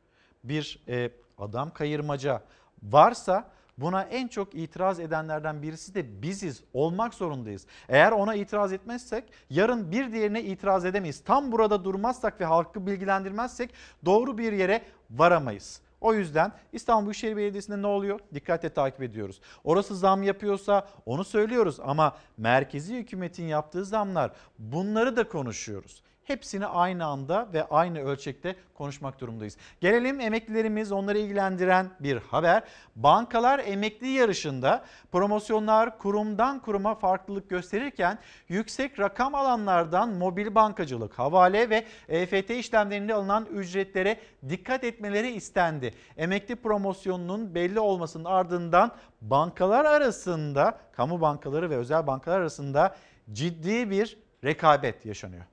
bir 0.43 0.79
e, 0.87 1.11
adam 1.37 1.73
kayırmaca 1.73 2.43
varsa 2.83 3.49
Buna 3.77 4.03
en 4.03 4.27
çok 4.27 4.55
itiraz 4.55 4.99
edenlerden 4.99 5.61
birisi 5.61 5.95
de 5.95 6.21
biziz, 6.21 6.63
olmak 6.73 7.13
zorundayız. 7.13 7.67
Eğer 7.89 8.11
ona 8.11 8.35
itiraz 8.35 8.73
etmezsek 8.73 9.23
yarın 9.49 9.91
bir 9.91 10.11
diğerine 10.11 10.43
itiraz 10.43 10.85
edemeyiz. 10.85 11.23
Tam 11.23 11.51
burada 11.51 11.83
durmazsak 11.83 12.41
ve 12.41 12.45
halkı 12.45 12.87
bilgilendirmezsek 12.87 13.73
doğru 14.05 14.37
bir 14.37 14.53
yere 14.53 14.81
varamayız. 15.11 15.81
O 16.01 16.13
yüzden 16.13 16.51
İstanbul 16.71 17.05
Büyükşehir 17.05 17.37
Belediyesi'nde 17.37 17.81
ne 17.81 17.87
oluyor? 17.87 18.19
Dikkatle 18.33 18.69
takip 18.69 19.01
ediyoruz. 19.01 19.41
Orası 19.63 19.95
zam 19.95 20.23
yapıyorsa 20.23 20.87
onu 21.05 21.23
söylüyoruz 21.23 21.79
ama 21.79 22.17
merkezi 22.37 22.95
hükümetin 22.95 23.43
yaptığı 23.43 23.85
zamlar 23.85 24.31
bunları 24.59 25.15
da 25.15 25.27
konuşuyoruz. 25.27 26.03
Hepsini 26.23 26.65
aynı 26.65 27.05
anda 27.05 27.47
ve 27.53 27.63
aynı 27.63 27.99
ölçekte 27.99 28.55
konuşmak 28.73 29.19
durumundayız. 29.19 29.57
Gelelim 29.81 30.19
emeklilerimiz 30.19 30.91
onları 30.91 31.17
ilgilendiren 31.17 31.89
bir 31.99 32.17
haber. 32.17 32.63
Bankalar 32.95 33.61
emekli 33.65 34.07
yarışında 34.07 34.85
promosyonlar 35.11 35.97
kurumdan 35.97 36.59
kuruma 36.59 36.95
farklılık 36.95 37.49
gösterirken 37.49 38.19
yüksek 38.49 38.99
rakam 38.99 39.35
alanlardan 39.35 40.09
mobil 40.09 40.55
bankacılık, 40.55 41.19
havale 41.19 41.69
ve 41.69 41.85
EFT 42.09 42.49
işlemlerinde 42.49 43.13
alınan 43.13 43.45
ücretlere 43.45 44.19
dikkat 44.49 44.83
etmeleri 44.83 45.31
istendi. 45.31 45.93
Emekli 46.17 46.55
promosyonunun 46.55 47.55
belli 47.55 47.79
olmasının 47.79 48.25
ardından 48.25 48.91
bankalar 49.21 49.85
arasında, 49.85 50.79
kamu 50.91 51.21
bankaları 51.21 51.69
ve 51.69 51.77
özel 51.77 52.07
bankalar 52.07 52.39
arasında 52.39 52.95
ciddi 53.31 53.89
bir 53.89 54.17
rekabet 54.43 55.05
yaşanıyor. 55.05 55.43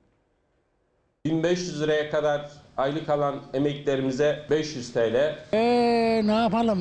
1500 1.25 1.81
liraya 1.81 2.09
kadar 2.09 2.51
aylık 2.77 3.09
alan 3.09 3.35
emeklilerimize 3.53 4.45
500 4.49 4.93
TL. 4.93 5.35
Ee, 5.53 6.21
ne 6.25 6.31
yapalım 6.31 6.79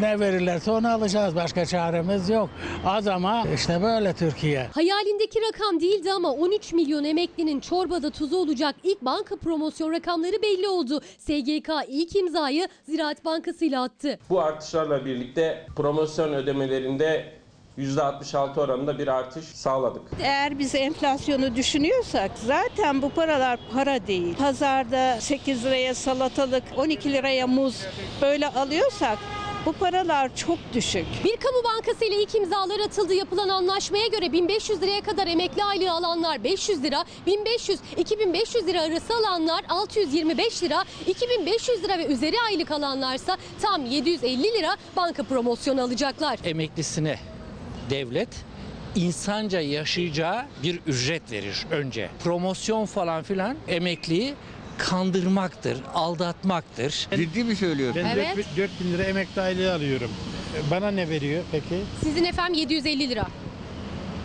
ne 0.00 0.20
verirlerse 0.20 0.70
onu 0.70 0.88
alacağız 0.88 1.36
başka 1.36 1.66
çaremiz 1.66 2.30
yok. 2.30 2.50
Az 2.86 3.06
ama 3.06 3.44
işte 3.54 3.82
böyle 3.82 4.12
Türkiye. 4.14 4.66
Hayalindeki 4.74 5.40
rakam 5.48 5.80
değildi 5.80 6.12
ama 6.12 6.32
13 6.32 6.72
milyon 6.72 7.04
emeklinin 7.04 7.60
çorbada 7.60 8.10
tuzu 8.10 8.36
olacak 8.36 8.74
ilk 8.82 9.02
banka 9.02 9.36
promosyon 9.36 9.92
rakamları 9.92 10.42
belli 10.42 10.68
oldu. 10.68 11.00
SGK 11.18 11.68
ilk 11.88 12.16
imzayı 12.16 12.68
Ziraat 12.88 13.24
Bankası 13.24 13.64
ile 13.64 13.78
attı. 13.78 14.18
Bu 14.30 14.40
artışlarla 14.40 15.04
birlikte 15.04 15.66
promosyon 15.76 16.32
ödemelerinde 16.32 17.41
%66 17.78 18.60
oranında 18.60 18.98
bir 18.98 19.08
artış 19.08 19.44
sağladık. 19.44 20.02
Eğer 20.22 20.58
biz 20.58 20.74
enflasyonu 20.74 21.56
düşünüyorsak 21.56 22.30
zaten 22.46 23.02
bu 23.02 23.10
paralar 23.10 23.58
para 23.72 24.06
değil. 24.06 24.36
Pazarda 24.36 25.20
8 25.20 25.64
liraya 25.64 25.94
salatalık, 25.94 26.62
12 26.76 27.12
liraya 27.12 27.46
muz 27.46 27.76
böyle 28.22 28.48
alıyorsak 28.48 29.18
bu 29.66 29.72
paralar 29.72 30.36
çok 30.36 30.58
düşük. 30.74 31.06
Bir 31.24 31.36
kamu 31.36 31.64
bankası 31.64 32.04
ile 32.04 32.22
ilk 32.22 32.34
imzalar 32.34 32.80
atıldı. 32.80 33.14
Yapılan 33.14 33.48
anlaşmaya 33.48 34.06
göre 34.06 34.32
1500 34.32 34.82
liraya 34.82 35.00
kadar 35.00 35.26
emekli 35.26 35.64
aylığı 35.64 35.92
alanlar 35.92 36.44
500 36.44 36.82
lira, 36.82 37.04
1500-2500 37.26 38.66
lira 38.66 38.82
arası 38.82 39.14
alanlar 39.14 39.64
625 39.68 40.62
lira, 40.62 40.84
2500 41.06 41.84
lira 41.84 41.98
ve 41.98 42.06
üzeri 42.06 42.36
aylık 42.46 42.70
alanlarsa 42.70 43.36
tam 43.62 43.86
750 43.86 44.42
lira 44.42 44.76
banka 44.96 45.22
promosyonu 45.22 45.82
alacaklar. 45.82 46.38
Emeklisine 46.44 47.18
devlet 47.92 48.28
insanca 48.94 49.60
yaşayacağı 49.60 50.44
bir 50.62 50.80
ücret 50.86 51.32
verir 51.32 51.66
önce. 51.70 52.08
Promosyon 52.24 52.86
falan 52.86 53.22
filan 53.22 53.56
emekliyi 53.68 54.34
kandırmaktır, 54.78 55.78
aldatmaktır. 55.94 57.08
Ciddi 57.16 57.44
mi 57.44 57.56
söylüyorsun? 57.56 58.02
Ben 58.04 58.10
Evet. 58.16 58.46
4 58.56 58.70
bin 58.80 58.92
lira 58.92 59.02
emekli 59.02 59.40
aylığı 59.40 59.74
alıyorum. 59.74 60.10
Bana 60.70 60.90
ne 60.90 61.08
veriyor 61.08 61.42
peki? 61.52 61.80
Sizin 62.04 62.24
efendim 62.24 62.54
750 62.54 63.08
lira. 63.08 63.26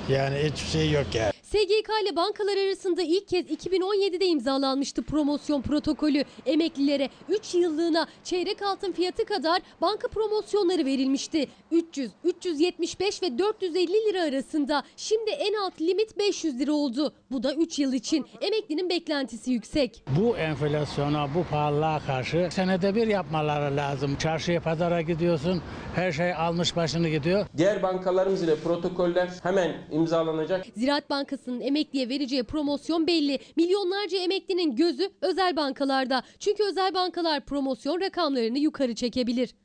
Yani 0.10 0.38
hiçbir 0.38 0.70
şey 0.70 0.92
yok 0.92 1.06
yani. 1.16 1.32
SGK 1.52 1.90
ile 2.04 2.16
bankalar 2.16 2.58
arasında 2.58 3.02
ilk 3.02 3.28
kez 3.28 3.46
2017'de 3.46 4.26
imzalanmıştı 4.26 5.04
promosyon 5.04 5.62
protokolü. 5.62 6.24
Emeklilere 6.46 7.10
3 7.30 7.56
yıllığına 7.56 8.08
çeyrek 8.24 8.62
altın 8.62 8.92
fiyatı 8.92 9.26
kadar 9.26 9.62
banka 9.82 10.08
promosyonları 10.08 10.86
verilmişti. 10.86 11.48
300, 11.72 12.12
375 12.24 13.24
ve 13.24 13.38
450 13.38 13.94
lira 13.94 14.24
arasında. 14.24 14.84
Şimdi 14.98 15.30
en 15.32 15.54
alt 15.54 15.82
limit 15.82 16.18
500 16.18 16.60
lira 16.60 16.72
oldu. 16.74 17.14
Bu 17.32 17.44
da 17.44 17.54
3 17.54 17.80
yıl 17.80 17.94
için. 17.94 18.26
Emeklinin 18.42 18.90
beklentisi 18.90 19.52
yüksek. 19.52 20.04
Bu 20.20 20.38
enflasyona, 20.38 21.28
bu 21.36 21.44
pahalılığa 21.44 22.00
karşı 22.00 22.50
senede 22.52 22.96
bir 22.96 23.08
yapmaları 23.08 23.76
lazım. 23.76 24.16
Çarşıya, 24.16 24.62
pazara 24.62 25.02
gidiyorsun, 25.02 25.62
her 25.96 26.12
şey 26.12 26.34
almış 26.34 26.76
başını 26.76 27.10
gidiyor. 27.10 27.46
Diğer 27.58 27.84
bankalarımız 27.84 28.44
ile 28.44 28.56
protokoller 28.56 29.30
hemen 29.44 29.76
imzalanacak. 29.92 30.66
Ziraat 30.76 31.10
Bankası'nın 31.38 31.62
emekliye 31.62 32.10
vereceği 32.10 32.44
promosyon 32.44 33.08
belli. 33.08 33.40
Milyonlarca 33.56 34.18
emeklinin 34.18 34.76
gözü 34.76 35.10
özel 35.22 35.56
bankalarda. 35.56 36.24
Çünkü 36.40 36.64
özel 36.64 36.94
bankalar 36.94 37.46
promosyon 37.46 38.02
rakamlarını 38.02 38.60
yukarı 38.60 38.96
çekebilir. 38.96 39.56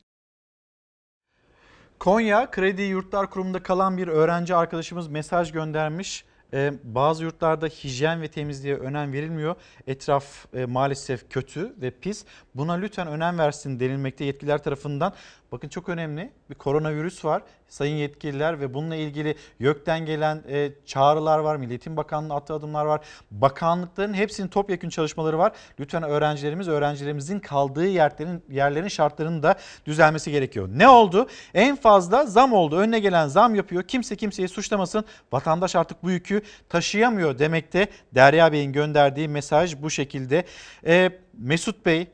Konya 1.99 2.51
Kredi 2.51 2.83
Yurtlar 2.83 3.31
Kurumu'nda 3.31 3.63
kalan 3.63 3.97
bir 3.97 4.09
öğrenci 4.09 4.55
arkadaşımız 4.55 5.09
mesaj 5.09 5.53
göndermiş. 5.53 6.25
Ee, 6.55 6.73
bazı 6.85 7.25
yurtlarda 7.25 7.67
hijyen 7.67 8.23
ve 8.23 8.29
temizliğe 8.29 8.77
önem 8.77 9.13
verilmiyor. 9.13 9.55
Etraf 9.87 10.55
e, 10.55 10.65
maalesef 10.65 11.31
kötü 11.31 11.75
ve 11.81 11.91
pis. 11.91 12.25
Buna 12.55 12.73
lütfen 12.73 13.07
önem 13.07 13.39
versin 13.39 13.81
denilmekte 13.81 14.25
yetkililer 14.25 14.63
tarafından. 14.63 15.13
Bakın 15.53 15.69
çok 15.69 15.89
önemli 15.89 16.33
bir 16.51 16.55
koronavirüs 16.55 17.25
var 17.25 17.43
sayın 17.69 17.97
yetkililer 17.97 18.61
ve 18.61 18.75
bununla 18.75 18.97
ilgili 18.97 19.37
YÖK'ten 19.59 20.07
gelen 20.07 20.43
e, 20.49 20.73
çağrılar 20.87 21.39
var. 21.39 21.57
Milliyetin 21.57 21.97
Bakanlığı 21.97 22.35
attığı 22.35 22.55
adımlar 22.55 22.85
var. 22.85 23.01
Bakanlıkların 23.31 24.15
hepsinin 24.15 24.49
topyekun 24.49 24.89
çalışmaları 24.89 25.39
var. 25.39 25.53
Lütfen 25.81 26.03
öğrencilerimiz 26.03 26.69
öğrencilerimizin 26.69 27.41
kaldığı 27.41 27.87
yerlerin, 27.87 28.43
yerlerin 28.51 28.89
şartlarının 28.89 29.43
da 29.43 29.55
düzelmesi 29.87 30.31
gerekiyor. 30.31 30.69
Ne 30.73 30.89
oldu? 30.89 31.29
En 31.55 31.77
fazla 31.77 32.27
zam 32.27 32.53
oldu. 32.53 32.77
Önüne 32.77 32.99
gelen 32.99 33.29
zam 33.29 33.55
yapıyor. 33.55 33.83
Kimse 33.83 34.17
kimseyi 34.17 34.49
suçlamasın. 34.49 35.05
Vatandaş 35.33 35.77
artık 35.77 36.03
bu 36.03 36.11
yükü 36.11 36.43
taşıyamıyor 36.69 37.39
demekte. 37.39 37.89
Derya 38.15 38.53
Bey'in 38.53 38.73
gönderdiği 38.73 39.29
mesaj 39.29 39.83
bu 39.83 39.91
şekilde. 39.91 40.45
E, 40.87 41.11
Mesut 41.39 41.87
Bey 41.87 42.07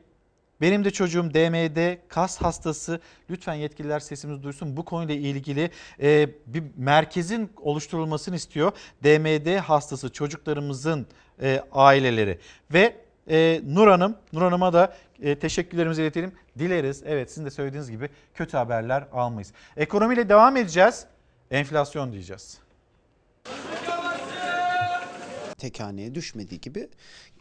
benim 0.61 0.85
de 0.85 0.91
çocuğum 0.91 1.33
DMD 1.33 1.97
kas 2.07 2.37
hastası. 2.37 2.99
Lütfen 3.29 3.53
yetkililer 3.53 3.99
sesimizi 3.99 4.43
duysun. 4.43 4.77
Bu 4.77 4.85
konuyla 4.85 5.15
ilgili 5.15 5.71
e, 6.01 6.29
bir 6.47 6.63
merkezin 6.77 7.51
oluşturulmasını 7.61 8.35
istiyor. 8.35 8.71
DMD 9.03 9.57
hastası 9.57 10.11
çocuklarımızın 10.13 11.07
e, 11.41 11.63
aileleri 11.71 12.39
ve 12.73 12.95
e, 13.29 13.61
Nur 13.65 13.87
Hanım, 13.87 14.15
Nur 14.33 14.41
Hanım'a 14.41 14.73
da 14.73 14.93
e, 15.21 15.39
teşekkürlerimizi 15.39 16.01
iletelim. 16.01 16.31
Dileriz 16.59 17.03
evet 17.05 17.29
sizin 17.29 17.45
de 17.45 17.51
söylediğiniz 17.51 17.91
gibi 17.91 18.09
kötü 18.33 18.57
haberler 18.57 19.03
almayız. 19.13 19.53
Ekonomiyle 19.77 20.29
devam 20.29 20.57
edeceğiz. 20.57 21.05
Enflasyon 21.51 22.11
diyeceğiz. 22.11 22.59
Tek 25.59 25.79
haneye 25.79 26.15
düşmediği 26.15 26.61
gibi 26.61 26.89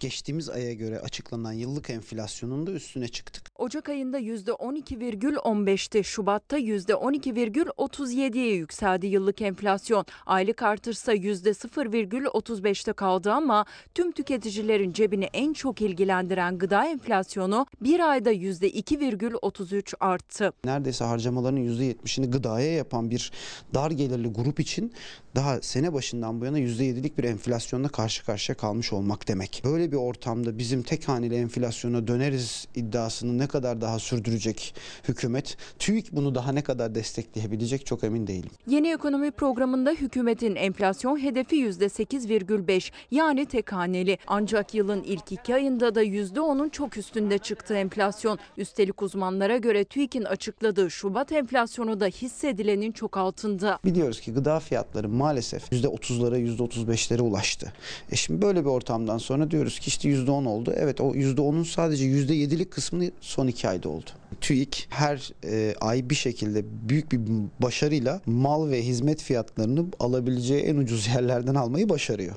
geçtiğimiz 0.00 0.48
aya 0.48 0.72
göre 0.72 1.00
açıklanan 1.00 1.52
yıllık 1.52 1.90
enflasyonun 1.90 2.66
da 2.66 2.70
üstüne 2.72 3.08
çıktık. 3.08 3.47
Ocak 3.58 3.88
ayında 3.88 4.20
%12,15'ti. 4.20 6.04
Şubat'ta 6.04 6.58
%12,37'ye 6.58 8.54
yükseldi 8.54 9.06
yıllık 9.06 9.42
enflasyon. 9.42 10.04
Aylık 10.26 10.62
artırsa 10.62 11.14
%0,35'te 11.14 12.92
kaldı 12.92 13.32
ama 13.32 13.64
tüm 13.94 14.12
tüketicilerin 14.12 14.92
cebini 14.92 15.24
en 15.32 15.52
çok 15.52 15.82
ilgilendiren 15.82 16.58
gıda 16.58 16.86
enflasyonu 16.86 17.66
bir 17.80 18.10
ayda 18.10 18.32
%2,33 18.32 19.94
arttı. 20.00 20.52
Neredeyse 20.64 21.04
harcamaların 21.04 21.60
%70'ini 21.60 22.30
gıdaya 22.30 22.72
yapan 22.72 23.10
bir 23.10 23.32
dar 23.74 23.90
gelirli 23.90 24.28
grup 24.28 24.60
için 24.60 24.92
daha 25.34 25.62
sene 25.62 25.92
başından 25.92 26.40
bu 26.40 26.44
yana 26.44 26.60
%7'lik 26.60 27.18
bir 27.18 27.24
enflasyonla 27.24 27.88
karşı 27.88 28.24
karşıya 28.24 28.56
kalmış 28.56 28.92
olmak 28.92 29.28
demek. 29.28 29.62
Böyle 29.64 29.92
bir 29.92 29.96
ortamda 29.96 30.58
bizim 30.58 30.82
tek 30.82 31.08
haneli 31.08 31.34
enflasyona 31.34 32.06
döneriz 32.06 32.68
iddiasını 32.74 33.38
ne 33.38 33.47
kadar 33.48 33.80
daha 33.80 33.98
sürdürecek 33.98 34.74
hükümet? 35.08 35.56
TÜİK 35.78 36.12
bunu 36.12 36.34
daha 36.34 36.52
ne 36.52 36.62
kadar 36.62 36.94
destekleyebilecek 36.94 37.86
çok 37.86 38.04
emin 38.04 38.26
değilim. 38.26 38.50
Yeni 38.66 38.92
ekonomi 38.92 39.30
programında 39.30 39.90
hükümetin 39.90 40.56
enflasyon 40.56 41.22
hedefi 41.22 41.56
%8,5 41.56 42.90
yani 43.10 43.46
tek 43.46 43.72
haneli. 43.72 44.18
Ancak 44.26 44.74
yılın 44.74 45.02
ilk 45.02 45.32
iki 45.32 45.54
ayında 45.54 45.94
da 45.94 46.04
%10'un 46.04 46.68
çok 46.68 46.96
üstünde 46.96 47.38
çıktı 47.38 47.74
enflasyon. 47.74 48.38
Üstelik 48.56 49.02
uzmanlara 49.02 49.56
göre 49.56 49.84
TÜİK'in 49.84 50.24
açıkladığı 50.24 50.90
Şubat 50.90 51.32
enflasyonu 51.32 52.00
da 52.00 52.06
hissedilenin 52.06 52.92
çok 52.92 53.16
altında. 53.16 53.78
Biliyoruz 53.84 54.20
ki 54.20 54.32
gıda 54.32 54.60
fiyatları 54.60 55.08
maalesef 55.08 55.72
%30'lara 55.72 56.56
%35'lere 56.56 57.20
ulaştı. 57.20 57.72
E 58.12 58.16
şimdi 58.16 58.42
böyle 58.42 58.60
bir 58.60 58.70
ortamdan 58.70 59.18
sonra 59.18 59.50
diyoruz 59.50 59.78
ki 59.78 59.88
işte 59.88 60.08
%10 60.08 60.48
oldu. 60.48 60.72
Evet 60.76 61.00
o 61.00 61.14
%10'un 61.14 61.62
sadece 61.62 62.04
%7'lik 62.04 62.70
kısmını 62.70 63.10
son 63.38 63.46
iki 63.46 63.68
ayda 63.68 63.88
oldu. 63.88 64.10
TÜİK 64.40 64.86
her 64.90 65.32
e, 65.44 65.74
ay 65.80 66.10
bir 66.10 66.14
şekilde 66.14 66.64
büyük 66.88 67.12
bir 67.12 67.20
başarıyla 67.60 68.20
mal 68.26 68.70
ve 68.70 68.82
hizmet 68.82 69.22
fiyatlarını 69.22 69.86
alabileceği 70.00 70.62
en 70.62 70.76
ucuz 70.76 71.06
yerlerden 71.14 71.54
almayı 71.54 71.88
başarıyor. 71.88 72.36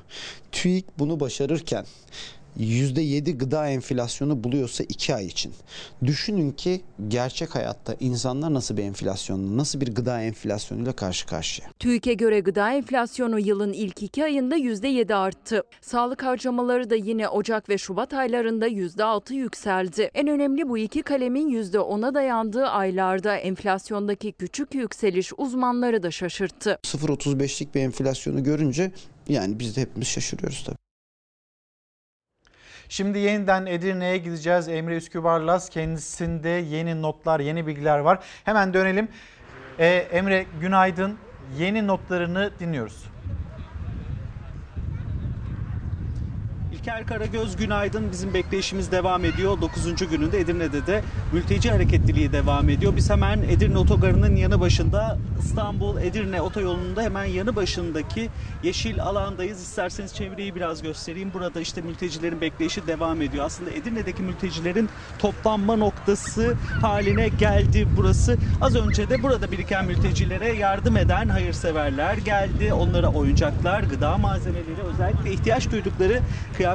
TÜİK 0.52 0.84
bunu 0.98 1.20
başarırken 1.20 1.84
%7 2.60 3.38
gıda 3.38 3.68
enflasyonu 3.68 4.44
buluyorsa 4.44 4.84
2 4.84 5.14
ay 5.14 5.26
için. 5.26 5.52
Düşünün 6.04 6.50
ki 6.50 6.80
gerçek 7.08 7.54
hayatta 7.54 7.96
insanlar 8.00 8.54
nasıl 8.54 8.76
bir 8.76 8.82
enflasyonla, 8.82 9.56
nasıl 9.56 9.80
bir 9.80 9.94
gıda 9.94 10.22
enflasyonuyla 10.22 10.92
karşı 10.92 11.26
karşıya. 11.26 11.68
TÜİK'e 11.78 12.14
göre 12.14 12.40
gıda 12.40 12.72
enflasyonu 12.72 13.40
yılın 13.40 13.72
ilk 13.72 14.02
iki 14.02 14.24
ayında 14.24 14.56
%7 14.56 15.14
arttı. 15.14 15.62
Sağlık 15.80 16.22
harcamaları 16.22 16.90
da 16.90 16.94
yine 16.94 17.28
Ocak 17.28 17.68
ve 17.68 17.78
Şubat 17.78 18.14
aylarında 18.14 18.68
%6 18.68 19.34
yükseldi. 19.34 20.10
En 20.14 20.28
önemli 20.28 20.68
bu 20.68 20.78
iki 20.78 21.02
kalemin 21.02 21.48
%10'a 21.48 22.14
dayandığı 22.14 22.66
aylarda 22.66 23.36
enflasyondaki 23.36 24.32
küçük 24.32 24.74
yükseliş 24.74 25.32
uzmanları 25.36 26.02
da 26.02 26.10
şaşırttı. 26.10 26.78
0.35'lik 26.82 27.74
bir 27.74 27.80
enflasyonu 27.80 28.44
görünce 28.44 28.92
yani 29.28 29.58
biz 29.58 29.76
de 29.76 29.80
hepimiz 29.80 30.08
şaşırıyoruz 30.08 30.64
tabii. 30.66 30.76
Şimdi 32.92 33.18
yeniden 33.18 33.66
Edirne'ye 33.66 34.16
gideceğiz. 34.16 34.68
Emre 34.68 34.96
Üskübarlas 34.96 35.68
kendisinde 35.68 36.48
yeni 36.48 37.02
notlar, 37.02 37.40
yeni 37.40 37.66
bilgiler 37.66 37.98
var. 37.98 38.18
Hemen 38.44 38.74
dönelim. 38.74 39.08
Ee, 39.78 39.86
Emre 39.86 40.46
günaydın. 40.60 41.18
Yeni 41.58 41.86
notlarını 41.86 42.50
dinliyoruz. 42.60 43.11
İlker 46.82 47.06
Karagöz 47.06 47.56
günaydın. 47.56 48.12
Bizim 48.12 48.34
bekleyişimiz 48.34 48.92
devam 48.92 49.24
ediyor. 49.24 49.60
9. 49.60 50.10
gününde 50.10 50.40
Edirne'de 50.40 50.86
de 50.86 51.02
mülteci 51.32 51.70
hareketliliği 51.70 52.32
devam 52.32 52.68
ediyor. 52.68 52.96
Biz 52.96 53.10
hemen 53.10 53.42
Edirne 53.42 53.78
Otogarı'nın 53.78 54.36
yanı 54.36 54.60
başında 54.60 55.18
İstanbul 55.38 56.00
Edirne 56.00 56.40
otoyolunda 56.40 57.02
hemen 57.02 57.24
yanı 57.24 57.56
başındaki 57.56 58.30
yeşil 58.62 59.02
alandayız. 59.02 59.60
İsterseniz 59.62 60.14
çevreyi 60.14 60.54
biraz 60.54 60.82
göstereyim. 60.82 61.32
Burada 61.34 61.60
işte 61.60 61.80
mültecilerin 61.80 62.40
bekleyişi 62.40 62.86
devam 62.86 63.22
ediyor. 63.22 63.44
Aslında 63.44 63.70
Edirne'deki 63.70 64.22
mültecilerin 64.22 64.88
toplanma 65.18 65.76
noktası 65.76 66.54
haline 66.80 67.28
geldi 67.28 67.88
burası. 67.96 68.36
Az 68.60 68.76
önce 68.76 69.10
de 69.10 69.22
burada 69.22 69.52
biriken 69.52 69.84
mültecilere 69.84 70.52
yardım 70.52 70.96
eden 70.96 71.28
hayırseverler 71.28 72.16
geldi. 72.16 72.72
Onlara 72.72 73.08
oyuncaklar, 73.08 73.82
gıda 73.82 74.18
malzemeleri, 74.18 74.82
özellikle 74.92 75.32
ihtiyaç 75.32 75.70
duydukları 75.70 76.20
kıyafetler 76.56 76.71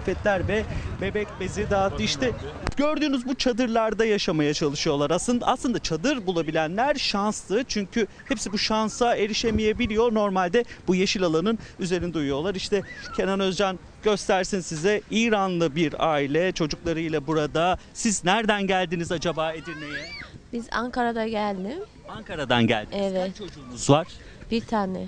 ve 0.48 0.64
bebek 1.02 1.28
bezi 1.40 1.70
dağıttı. 1.70 2.04
İşte 2.04 2.32
gördüğünüz 2.78 3.26
bu 3.26 3.36
çadırlarda 3.36 4.06
yaşamaya 4.06 4.54
çalışıyorlar. 4.54 5.12
Aslında 5.12 5.48
aslında 5.48 5.80
çadır 5.80 6.28
bulabilenler 6.28 6.96
şanslı. 6.96 7.64
Çünkü 7.68 8.08
hepsi 8.26 8.54
bu 8.54 8.58
şansa 8.58 9.16
erişemeyebiliyor. 9.16 10.14
Normalde 10.14 10.66
bu 10.88 10.96
yeşil 10.96 11.24
alanın 11.24 11.60
üzerinde 11.80 12.18
uyuyorlar. 12.18 12.56
İşte 12.56 12.82
Kenan 13.18 13.40
Özcan 13.40 13.80
göstersin 14.04 14.60
size 14.60 15.02
İranlı 15.12 15.76
bir 15.76 16.12
aile 16.14 16.52
çocuklarıyla 16.52 17.28
burada. 17.28 17.78
Siz 17.94 18.24
nereden 18.26 18.68
geldiniz 18.68 19.12
acaba 19.12 19.54
Edirne'ye? 19.54 20.06
Biz 20.54 20.68
Ankara'da 20.72 21.28
geldim. 21.28 21.80
Ankara'dan 22.10 22.68
geldiniz. 22.68 23.12
Evet. 23.12 23.28
Kaç 23.28 23.38
çocuğunuz 23.38 23.90
var? 23.90 24.08
Bir 24.52 24.62
tane. 24.66 25.06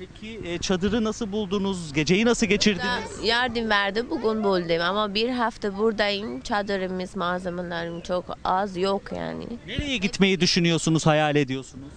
Peki 0.00 0.40
e, 0.44 0.58
çadırı 0.58 1.04
nasıl 1.04 1.32
buldunuz? 1.32 1.92
Geceyi 1.92 2.24
nasıl 2.24 2.46
geçirdiniz? 2.46 3.24
Yardım 3.24 3.70
verdi 3.70 4.10
bugün 4.10 4.44
buldum 4.44 4.80
ama 4.82 5.14
bir 5.14 5.28
hafta 5.28 5.78
buradayım. 5.78 6.40
Çadırımız, 6.40 7.16
malzemelerim 7.16 8.00
çok 8.00 8.24
az 8.44 8.76
yok 8.76 9.02
yani. 9.16 9.46
Nereye 9.66 9.96
gitmeyi 9.96 10.40
düşünüyorsunuz, 10.40 11.06
hayal 11.06 11.36
ediyorsunuz? 11.36 11.92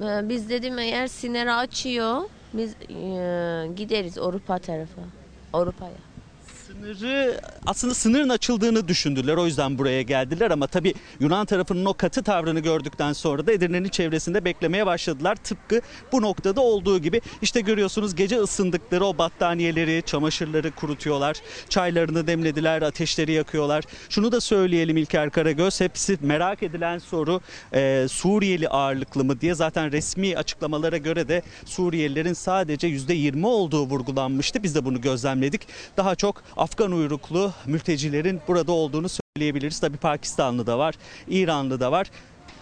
Ee, 0.00 0.28
Biz 0.28 0.50
dedim 0.50 0.78
eğer 0.78 1.06
sinir 1.06 1.60
açıyor 1.62 2.22
Biz 2.52 2.70
e, 2.72 3.68
gideriz 3.76 4.18
Avrupa 4.18 4.58
tarafı. 4.58 5.00
Avrupa'ya. 5.52 5.92
Sınırı 6.80 7.40
aslında 7.66 7.94
sınırın 7.94 8.28
açıldığını 8.28 8.88
düşündüler. 8.88 9.36
O 9.36 9.46
yüzden 9.46 9.78
buraya 9.78 10.02
geldiler 10.02 10.50
ama 10.50 10.66
tabii 10.66 10.94
Yunan 11.20 11.46
tarafının 11.46 11.84
o 11.84 11.94
katı 11.94 12.22
tavrını 12.22 12.60
gördükten 12.60 13.12
sonra 13.12 13.46
da 13.46 13.52
Edirne'nin 13.52 13.88
çevresinde 13.88 14.44
beklemeye 14.44 14.86
başladılar. 14.86 15.36
Tıpkı 15.36 15.80
bu 16.12 16.22
noktada 16.22 16.60
olduğu 16.60 16.98
gibi 16.98 17.20
işte 17.42 17.60
görüyorsunuz 17.60 18.14
gece 18.14 18.38
ısındıkları 18.38 19.04
o 19.04 19.18
battaniyeleri, 19.18 20.02
çamaşırları 20.06 20.70
kurutuyorlar. 20.70 21.36
Çaylarını 21.68 22.26
demlediler, 22.26 22.82
ateşleri 22.82 23.32
yakıyorlar. 23.32 23.84
Şunu 24.08 24.32
da 24.32 24.40
söyleyelim 24.40 24.96
İlker 24.96 25.30
Karagöz. 25.30 25.80
Hepsi 25.80 26.18
merak 26.20 26.62
edilen 26.62 26.98
soru 26.98 27.40
e, 27.74 28.06
Suriyeli 28.08 28.68
ağırlıklı 28.68 29.24
mı 29.24 29.40
diye. 29.40 29.54
Zaten 29.54 29.92
resmi 29.92 30.36
açıklamalara 30.36 30.96
göre 30.96 31.28
de 31.28 31.42
Suriyelilerin 31.64 32.32
sadece 32.32 32.88
%20 32.88 33.46
olduğu 33.46 33.86
vurgulanmıştı. 33.86 34.62
Biz 34.62 34.74
de 34.74 34.84
bunu 34.84 35.00
gözlemledik. 35.00 35.68
Daha 35.96 36.14
çok 36.14 36.42
Afgan 36.66 36.92
uyruklu 36.92 37.52
mültecilerin 37.66 38.40
burada 38.48 38.72
olduğunu 38.72 39.06
söyleyebiliriz. 39.08 39.80
Tabii 39.80 39.96
Pakistanlı 39.96 40.66
da 40.66 40.78
var, 40.78 40.94
İranlı 41.28 41.80
da 41.80 41.92
var. 41.92 42.10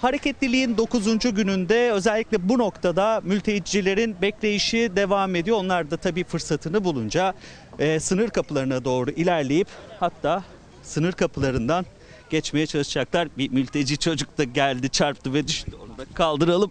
Hareketliliğin 0.00 0.76
9. 0.76 1.18
gününde 1.18 1.92
özellikle 1.92 2.48
bu 2.48 2.58
noktada 2.58 3.20
mültecilerin 3.24 4.16
bekleyişi 4.22 4.92
devam 4.96 5.34
ediyor. 5.34 5.56
Onlar 5.56 5.90
da 5.90 5.96
tabii 5.96 6.24
fırsatını 6.24 6.84
bulunca 6.84 7.34
e, 7.78 8.00
sınır 8.00 8.30
kapılarına 8.30 8.84
doğru 8.84 9.10
ilerleyip 9.10 9.68
hatta 10.00 10.44
sınır 10.82 11.12
kapılarından 11.12 11.86
geçmeye 12.30 12.66
çalışacaklar. 12.66 13.28
Bir 13.38 13.50
mülteci 13.50 13.98
çocuk 13.98 14.38
da 14.38 14.44
geldi 14.44 14.88
çarptı 14.88 15.34
ve 15.34 15.48
düştü. 15.48 15.72
Onu 15.84 15.98
da 15.98 16.04
kaldıralım. 16.14 16.70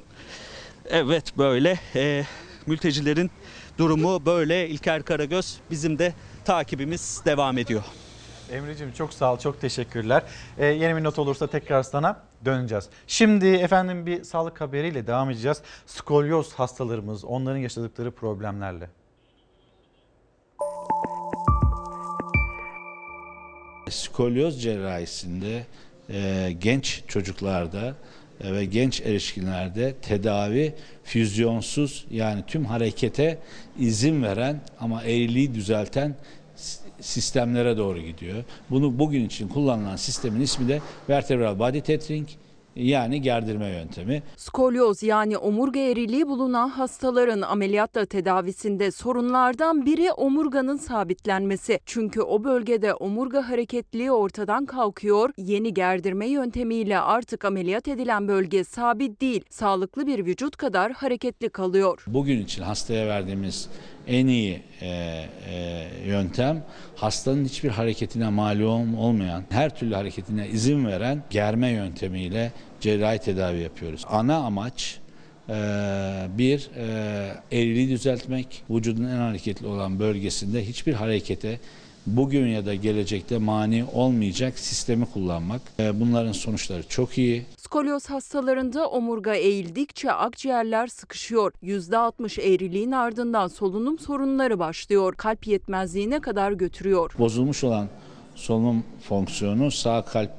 Evet 0.90 1.38
böyle 1.38 1.80
e, 1.96 2.24
mültecilerin 2.68 3.32
durumu 3.78 4.26
böyle 4.26 4.70
İlker 4.70 5.04
Karagöz 5.04 5.58
bizim 5.72 6.00
de 6.00 6.14
takibimiz 6.44 7.22
devam 7.26 7.58
ediyor. 7.58 7.84
Emre'cim 8.52 8.92
çok 8.92 9.14
sağ 9.14 9.34
ol, 9.34 9.40
çok 9.40 9.62
teşekkürler. 9.62 10.24
Ee, 10.58 10.66
yeni 10.66 10.96
bir 10.96 11.04
not 11.04 11.20
olursa 11.20 11.48
tekrar 11.48 11.84
sana 11.84 12.22
döneceğiz. 12.46 12.90
Şimdi 13.08 13.48
efendim 13.48 14.06
bir 14.06 14.24
sağlık 14.24 14.62
haberiyle 14.62 15.08
devam 15.08 15.30
edeceğiz. 15.30 15.62
Skolyoz 15.86 16.54
hastalarımız, 16.54 17.26
onların 17.26 17.58
yaşadıkları 17.60 18.12
problemlerle. 18.12 18.90
Skolyoz 23.90 24.62
cerrahisinde 24.62 25.66
e, 26.10 26.52
genç 26.60 27.04
çocuklarda 27.08 27.88
e, 27.88 27.94
ve 28.52 28.66
genç 28.66 29.02
erişkinlerde 29.02 29.94
tedavi 30.02 30.74
füzyonsuz 31.04 32.06
yani 32.12 32.44
tüm 32.48 32.66
harekete 32.66 33.38
izin 33.80 34.24
veren 34.24 34.62
ama 34.80 35.04
eğriliği 35.04 35.54
düzelten 35.54 36.16
sistemlere 37.02 37.78
doğru 37.78 38.02
gidiyor. 38.02 38.44
Bunu 38.70 39.00
bugün 39.00 39.26
için 39.26 39.48
kullanılan 39.48 39.96
sistemin 39.96 40.42
ismi 40.42 40.68
de 40.68 40.82
vertebral 41.10 41.60
body 41.60 41.82
tethering 41.82 42.28
yani 42.76 43.22
gerdirme 43.22 43.68
yöntemi. 43.68 44.24
Skolyoz 44.38 45.04
yani 45.04 45.38
omurga 45.38 45.80
eğriliği 45.80 46.28
bulunan 46.28 46.70
hastaların 46.70 47.42
ameliyatla 47.42 48.06
tedavisinde 48.06 48.92
sorunlardan 48.92 49.86
biri 49.86 50.12
omurganın 50.12 50.78
sabitlenmesi. 50.78 51.80
Çünkü 51.86 52.22
o 52.22 52.44
bölgede 52.44 52.94
omurga 52.94 53.50
hareketliliği 53.50 54.12
ortadan 54.12 54.66
kalkıyor. 54.66 55.30
Yeni 55.38 55.74
gerdirme 55.74 56.28
yöntemiyle 56.28 57.00
artık 57.00 57.46
ameliyat 57.46 57.88
edilen 57.88 58.28
bölge 58.28 58.64
sabit 58.64 59.22
değil, 59.22 59.44
sağlıklı 59.50 60.08
bir 60.08 60.26
vücut 60.26 60.58
kadar 60.58 60.92
hareketli 60.92 61.50
kalıyor. 61.50 62.04
Bugün 62.08 62.40
için 62.42 62.64
hastaya 62.64 63.08
verdiğimiz 63.08 63.70
en 64.08 64.28
iyi 64.28 64.62
e, 64.82 64.88
e, 64.88 65.88
yöntem 66.08 66.64
hastanın 66.96 67.46
hiçbir 67.46 67.70
hareketine 67.70 68.30
mali 68.30 68.66
ol- 68.66 68.98
olmayan, 68.98 69.44
her 69.50 69.76
türlü 69.76 69.96
hareketine 69.96 70.48
izin 70.48 70.86
veren 70.86 71.24
germe 71.30 71.70
yöntemiyle 71.70 72.52
cerrahi 72.82 73.20
tedavi 73.20 73.60
yapıyoruz. 73.62 74.06
Ana 74.10 74.36
amaç 74.36 75.00
e, 75.50 75.54
bir 76.38 76.70
e, 76.78 77.34
eğriliği 77.52 77.90
düzeltmek, 77.90 78.64
vücudun 78.70 79.04
en 79.04 79.18
hareketli 79.18 79.68
olan 79.68 80.00
bölgesinde 80.00 80.66
hiçbir 80.68 80.94
harekete 80.94 81.60
bugün 82.08 82.48
ya 82.48 82.66
da 82.66 82.76
gelecekte 82.76 83.38
mani 83.38 83.86
olmayacak 83.94 84.60
sistemi 84.60 85.06
kullanmak. 85.06 85.62
E, 85.80 86.00
bunların 86.00 86.32
sonuçları 86.32 86.84
çok 86.90 87.18
iyi. 87.18 87.46
Skolyoz 87.58 88.06
hastalarında 88.06 88.90
omurga 88.90 89.34
eğildikçe 89.34 90.12
akciğerler 90.12 90.88
sıkışıyor. 90.88 91.54
%60 91.64 92.42
eğriliğin 92.42 92.92
ardından 92.92 93.48
solunum 93.48 94.00
sorunları 94.00 94.60
başlıyor. 94.60 95.16
Kalp 95.18 95.48
yetmezliğine 95.48 96.20
kadar 96.20 96.52
götürüyor. 96.52 97.14
Bozulmuş 97.20 97.64
olan 97.64 97.88
solunum 98.36 98.84
fonksiyonu 99.02 99.72
sağ 99.72 100.06
kalp 100.06 100.32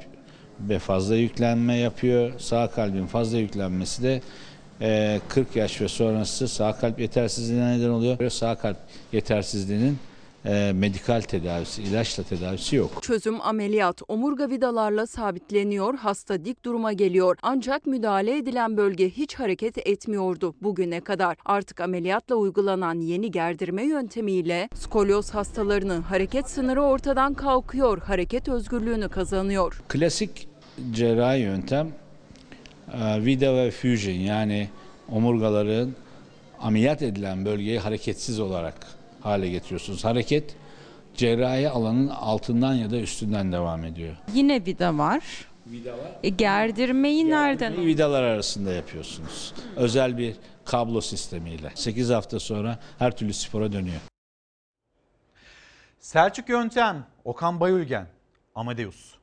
ve 0.61 0.79
fazla 0.79 1.17
yüklenme 1.17 1.77
yapıyor. 1.77 2.33
Sağ 2.39 2.71
kalbin 2.71 3.07
fazla 3.07 3.39
yüklenmesi 3.39 4.03
de 4.03 4.23
e, 4.81 5.21
40 5.29 5.57
yaş 5.57 5.81
ve 5.81 5.89
sonrası 5.89 6.49
sağ 6.49 6.73
kalp 6.73 7.01
yetersizliğine 7.01 7.79
neden 7.79 7.89
oluyor. 7.89 8.31
Sağ 8.31 8.55
kalp 8.55 8.77
yetersizliğinin 9.13 9.99
e, 10.47 10.73
medikal 10.75 11.21
tedavisi, 11.21 11.83
ilaçla 11.83 12.23
tedavisi 12.23 12.77
yok. 12.77 13.03
Çözüm 13.03 13.41
ameliyat. 13.41 14.03
Omurga 14.09 14.51
vidalarla 14.51 15.07
sabitleniyor, 15.07 15.99
hasta 15.99 16.45
dik 16.45 16.65
duruma 16.65 16.93
geliyor. 16.93 17.37
Ancak 17.43 17.87
müdahale 17.87 18.37
edilen 18.39 18.77
bölge 18.77 19.11
hiç 19.11 19.35
hareket 19.35 19.87
etmiyordu 19.87 20.55
bugüne 20.63 21.01
kadar. 21.01 21.37
Artık 21.45 21.81
ameliyatla 21.81 22.35
uygulanan 22.35 23.01
yeni 23.01 23.31
gerdirme 23.31 23.83
yöntemiyle 23.83 24.69
skolyoz 24.75 25.31
hastalarının 25.31 26.03
hareket 26.03 26.51
sınırı 26.51 26.83
ortadan 26.83 27.35
kalkıyor, 27.35 27.99
hareket 27.99 28.49
özgürlüğünü 28.49 29.09
kazanıyor. 29.09 29.83
Klasik 29.89 30.49
cerrahi 30.91 31.41
yöntem 31.41 31.89
e, 32.93 33.25
vida 33.25 33.55
ve 33.55 33.71
fusion 33.71 34.15
yani 34.15 34.69
omurgaların 35.13 35.91
ameliyat 36.61 37.03
edilen 37.03 37.45
bölgeyi 37.45 37.79
hareketsiz 37.79 38.41
olarak 38.41 38.75
hale 39.25 39.49
getiriyorsunuz. 39.49 40.05
Hareket 40.05 40.57
cerrahi 41.15 41.71
alanın 41.71 42.09
altından 42.09 42.75
ya 42.75 42.91
da 42.91 42.97
üstünden 42.97 43.53
devam 43.53 43.85
ediyor. 43.85 44.17
Yine 44.35 44.67
vida 44.67 44.99
var. 44.99 45.23
Vida 45.67 45.93
var. 45.93 46.11
E, 46.23 46.29
gerdirmeyi 46.29 47.31
nereden? 47.31 47.87
Vidalar 47.87 48.23
arasında 48.23 48.73
yapıyorsunuz. 48.73 49.55
Özel 49.77 50.19
bir 50.19 50.37
kablo 50.65 51.01
sistemiyle. 51.01 51.73
8 51.75 52.11
hafta 52.11 52.41
sonra 52.41 52.79
her 52.99 53.17
türlü 53.17 53.33
spora 53.33 53.73
dönüyor. 53.73 54.01
Selçuk 55.99 56.49
Yöntem, 56.49 57.07
Okan 57.25 57.61
Bayülgen, 57.61 58.07
Amadeus. 58.55 59.15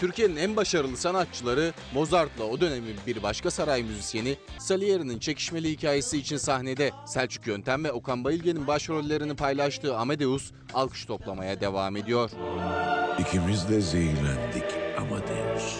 Türkiye'nin 0.00 0.36
en 0.36 0.56
başarılı 0.56 0.96
sanatçıları 0.96 1.72
Mozart'la 1.94 2.44
o 2.44 2.60
dönemin 2.60 2.96
bir 3.06 3.22
başka 3.22 3.50
saray 3.50 3.82
müzisyeni 3.82 4.36
Salieri'nin 4.58 5.18
çekişmeli 5.18 5.70
hikayesi 5.70 6.18
için 6.18 6.36
sahnede. 6.36 6.90
Selçuk 7.06 7.46
Yöntem 7.46 7.84
ve 7.84 7.92
Okan 7.92 8.24
Bayülgen'in 8.24 8.66
başrollerini 8.66 9.36
paylaştığı 9.36 9.96
Amadeus 9.96 10.52
alkış 10.74 11.04
toplamaya 11.04 11.60
devam 11.60 11.96
ediyor. 11.96 12.30
İkimiz 13.18 13.68
de 13.68 13.80
zehirlendik 13.80 14.64
Amadeus. 14.98 15.76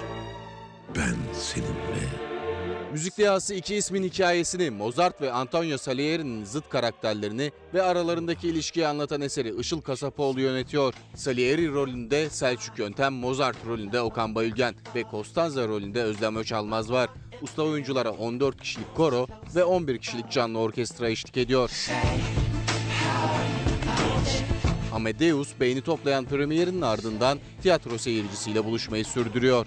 Ben 0.97 1.16
seninle. 1.35 2.28
Müzik 2.93 3.19
Dehası 3.19 3.55
iki 3.55 3.74
ismin 3.74 4.02
hikayesini 4.02 4.70
Mozart 4.70 5.20
ve 5.23 5.32
Antonio 5.32 5.78
Salieri'nin 5.78 6.44
zıt 6.44 6.69
karakterlerini 6.69 7.52
ve 7.74 7.82
aralarındaki 7.82 8.48
ilişkiyi 8.48 8.86
anlatan 8.86 9.20
eseri 9.20 9.60
Işıl 9.60 9.81
Kasapoğlu 9.81 10.40
yönetiyor. 10.40 10.94
Salieri 11.15 11.73
rolünde 11.73 12.31
Selçuk 12.31 12.78
Yöntem, 12.78 13.12
Mozart 13.12 13.56
rolünde 13.66 14.01
Okan 14.01 14.35
Bayülgen 14.35 14.74
ve 14.94 15.05
Costanza 15.10 15.69
rolünde 15.69 16.02
Özlem 16.02 16.36
Öçalmaz 16.36 16.93
var. 16.93 17.10
Usta 17.43 17.62
oyunculara 17.62 18.10
14 18.10 18.60
kişilik 18.60 18.94
koro 18.94 19.27
ve 19.55 19.65
11 19.65 19.98
kişilik 19.98 20.31
canlı 20.31 20.59
orkestra 20.59 21.09
eşlik 21.09 21.36
ediyor. 21.36 21.70
Amadeus 24.94 25.48
beğeni 25.60 25.81
toplayan 25.81 26.24
premierinin 26.24 26.82
ardından 26.82 27.39
tiyatro 27.62 27.98
seyircisiyle 27.98 28.65
buluşmayı 28.65 29.05
sürdürüyor. 29.05 29.66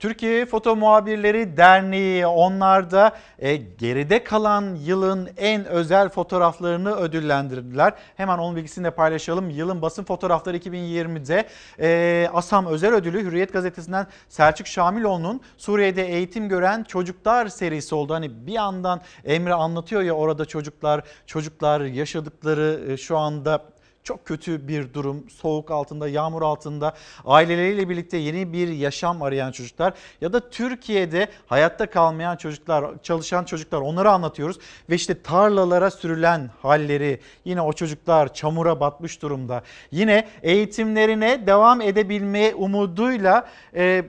Türkiye 0.00 0.46
Foto 0.46 0.76
Muhabirleri 0.76 1.56
Derneği 1.56 2.26
onlar 2.26 2.90
da 2.90 3.16
e, 3.38 3.56
geride 3.56 4.24
kalan 4.24 4.74
yılın 4.74 5.30
en 5.36 5.64
özel 5.64 6.08
fotoğraflarını 6.08 6.94
ödüllendirdiler. 6.94 7.94
Hemen 8.16 8.38
onun 8.38 8.56
bilgisini 8.56 8.84
de 8.84 8.90
paylaşalım. 8.90 9.50
Yılın 9.50 9.82
basın 9.82 10.04
fotoğrafları 10.04 10.56
2020'de 10.56 11.48
e, 11.80 12.28
ASAM 12.32 12.66
Özel 12.66 12.94
Ödülü 12.94 13.24
Hürriyet 13.24 13.52
Gazetesi'nden 13.52 14.06
Selçuk 14.28 14.66
Şamiloğlu'nun 14.66 15.40
Suriye'de 15.56 16.06
eğitim 16.06 16.48
gören 16.48 16.84
çocuklar 16.84 17.48
serisi 17.48 17.94
oldu. 17.94 18.14
Hani 18.14 18.46
bir 18.46 18.52
yandan 18.52 19.00
Emre 19.24 19.54
anlatıyor 19.54 20.02
ya 20.02 20.12
orada 20.12 20.44
çocuklar, 20.44 21.02
çocuklar 21.26 21.80
yaşadıkları 21.80 22.80
e, 22.88 22.96
şu 22.96 23.18
anda 23.18 23.62
Çok 24.04 24.24
kötü 24.24 24.68
bir 24.68 24.94
durum. 24.94 25.30
Soğuk 25.30 25.70
altında, 25.70 26.08
yağmur 26.08 26.42
altında 26.42 26.94
aileleriyle 27.24 27.88
birlikte 27.88 28.16
yeni 28.16 28.52
bir 28.52 28.68
yaşam 28.68 29.22
arayan 29.22 29.52
çocuklar 29.52 29.94
ya 30.20 30.32
da 30.32 30.50
Türkiye'de 30.50 31.28
hayatta 31.46 31.90
kalmayan 31.90 32.36
çocuklar, 32.36 33.02
çalışan 33.02 33.44
çocuklar 33.44 33.80
onları 33.80 34.10
anlatıyoruz. 34.10 34.58
Ve 34.90 34.94
işte 34.94 35.22
tarlalara 35.22 35.90
sürülen 35.90 36.50
halleri, 36.62 37.20
yine 37.44 37.60
o 37.60 37.72
çocuklar 37.72 38.34
çamura 38.34 38.80
batmış 38.80 39.22
durumda. 39.22 39.62
Yine 39.90 40.28
eğitimlerine 40.42 41.46
devam 41.46 41.80
edebilmeye 41.80 42.54
umuduyla 42.54 43.48
e, 43.74 44.04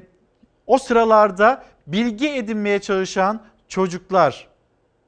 o 0.68 0.77
sıralarda 0.77 1.63
bilgi 1.88 2.30
edinmeye 2.30 2.80
çalışan 2.80 3.41
çocuklar. 3.68 4.47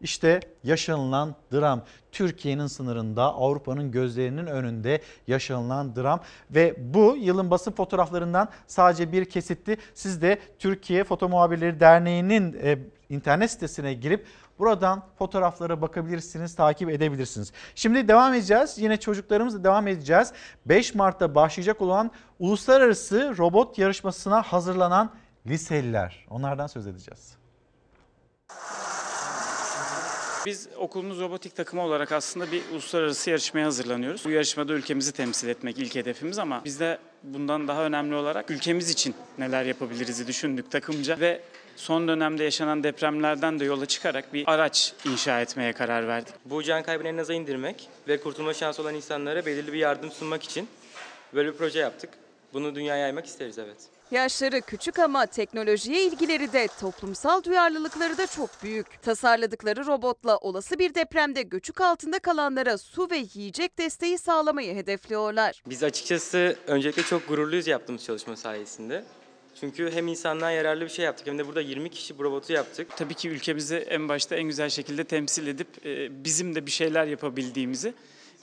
İşte 0.01 0.39
yaşanılan 0.63 1.35
dram. 1.53 1.83
Türkiye'nin 2.13 2.67
sınırında 2.67 3.23
Avrupa'nın 3.23 3.91
gözlerinin 3.91 4.45
önünde 4.45 5.01
yaşanılan 5.27 5.95
dram 5.95 6.19
ve 6.51 6.75
bu 6.93 7.15
yılın 7.19 7.51
basın 7.51 7.71
fotoğraflarından 7.71 8.49
sadece 8.67 9.11
bir 9.11 9.25
kesitti. 9.25 9.77
Siz 9.93 10.21
de 10.21 10.39
Türkiye 10.59 11.03
Foto 11.03 11.29
Muhabirleri 11.29 11.79
Derneği'nin 11.79 12.53
e, 12.63 12.79
internet 13.09 13.51
sitesine 13.51 13.93
girip 13.93 14.25
buradan 14.59 15.03
fotoğraflara 15.19 15.81
bakabilirsiniz, 15.81 16.55
takip 16.55 16.89
edebilirsiniz. 16.89 17.51
Şimdi 17.75 18.07
devam 18.07 18.33
edeceğiz. 18.33 18.77
Yine 18.77 18.97
çocuklarımızla 18.97 19.63
devam 19.63 19.87
edeceğiz. 19.87 20.33
5 20.65 20.95
Mart'ta 20.95 21.35
başlayacak 21.35 21.81
olan 21.81 22.11
uluslararası 22.39 23.37
robot 23.37 23.77
yarışmasına 23.77 24.41
hazırlanan 24.41 25.11
liseliler. 25.47 26.25
Onlardan 26.29 26.67
söz 26.67 26.87
edeceğiz. 26.87 27.37
Biz 30.45 30.67
okulumuz 30.77 31.19
robotik 31.19 31.55
takımı 31.55 31.81
olarak 31.81 32.11
aslında 32.11 32.51
bir 32.51 32.61
uluslararası 32.71 33.29
yarışmaya 33.29 33.65
hazırlanıyoruz. 33.65 34.25
Bu 34.25 34.29
yarışmada 34.29 34.73
ülkemizi 34.73 35.11
temsil 35.11 35.47
etmek 35.47 35.77
ilk 35.77 35.95
hedefimiz 35.95 36.39
ama 36.39 36.61
biz 36.65 36.79
de 36.79 36.97
bundan 37.23 37.67
daha 37.67 37.85
önemli 37.85 38.15
olarak 38.15 38.51
ülkemiz 38.51 38.89
için 38.89 39.15
neler 39.37 39.63
yapabiliriz'i 39.65 40.27
düşündük 40.27 40.71
takımca 40.71 41.19
ve 41.19 41.41
son 41.75 42.07
dönemde 42.07 42.43
yaşanan 42.43 42.83
depremlerden 42.83 43.59
de 43.59 43.65
yola 43.65 43.85
çıkarak 43.85 44.33
bir 44.33 44.43
araç 44.47 44.93
inşa 45.05 45.41
etmeye 45.41 45.73
karar 45.73 46.07
verdik. 46.07 46.33
Bu 46.45 46.63
can 46.63 46.83
kaybını 46.83 47.07
en 47.07 47.17
aza 47.17 47.33
indirmek 47.33 47.89
ve 48.07 48.19
kurtulma 48.21 48.53
şansı 48.53 48.81
olan 48.81 48.95
insanlara 48.95 49.45
belirli 49.45 49.73
bir 49.73 49.77
yardım 49.77 50.11
sunmak 50.11 50.43
için 50.43 50.67
böyle 51.33 51.51
bir 51.51 51.57
proje 51.57 51.79
yaptık. 51.79 52.09
Bunu 52.53 52.75
dünyaya 52.75 53.01
yaymak 53.01 53.25
isteriz 53.25 53.59
evet. 53.59 53.77
Yaşları 54.13 54.61
küçük 54.61 54.99
ama 54.99 55.25
teknolojiye 55.25 56.05
ilgileri 56.05 56.53
de 56.53 56.67
toplumsal 56.79 57.43
duyarlılıkları 57.43 58.17
da 58.17 58.27
çok 58.27 58.49
büyük. 58.63 59.01
Tasarladıkları 59.01 59.85
robotla 59.85 60.37
olası 60.37 60.79
bir 60.79 60.95
depremde 60.95 61.41
göçük 61.41 61.81
altında 61.81 62.19
kalanlara 62.19 62.77
su 62.77 63.09
ve 63.09 63.25
yiyecek 63.33 63.77
desteği 63.77 64.17
sağlamayı 64.17 64.75
hedefliyorlar. 64.75 65.63
Biz 65.69 65.83
açıkçası 65.83 66.55
öncelikle 66.67 67.03
çok 67.03 67.27
gururluyuz 67.27 67.67
yaptığımız 67.67 68.03
çalışma 68.03 68.35
sayesinde. 68.35 69.03
Çünkü 69.59 69.91
hem 69.91 70.07
insanlığa 70.07 70.51
yararlı 70.51 70.83
bir 70.83 70.89
şey 70.89 71.05
yaptık 71.05 71.27
hem 71.27 71.37
de 71.37 71.47
burada 71.47 71.61
20 71.61 71.89
kişi 71.89 72.17
bu 72.17 72.23
robotu 72.23 72.53
yaptık. 72.53 72.97
Tabii 72.97 73.13
ki 73.13 73.29
ülkemizi 73.29 73.75
en 73.75 74.09
başta 74.09 74.35
en 74.35 74.43
güzel 74.43 74.69
şekilde 74.69 75.03
temsil 75.03 75.47
edip 75.47 75.85
e, 75.85 76.23
bizim 76.23 76.55
de 76.55 76.65
bir 76.65 76.71
şeyler 76.71 77.05
yapabildiğimizi 77.05 77.93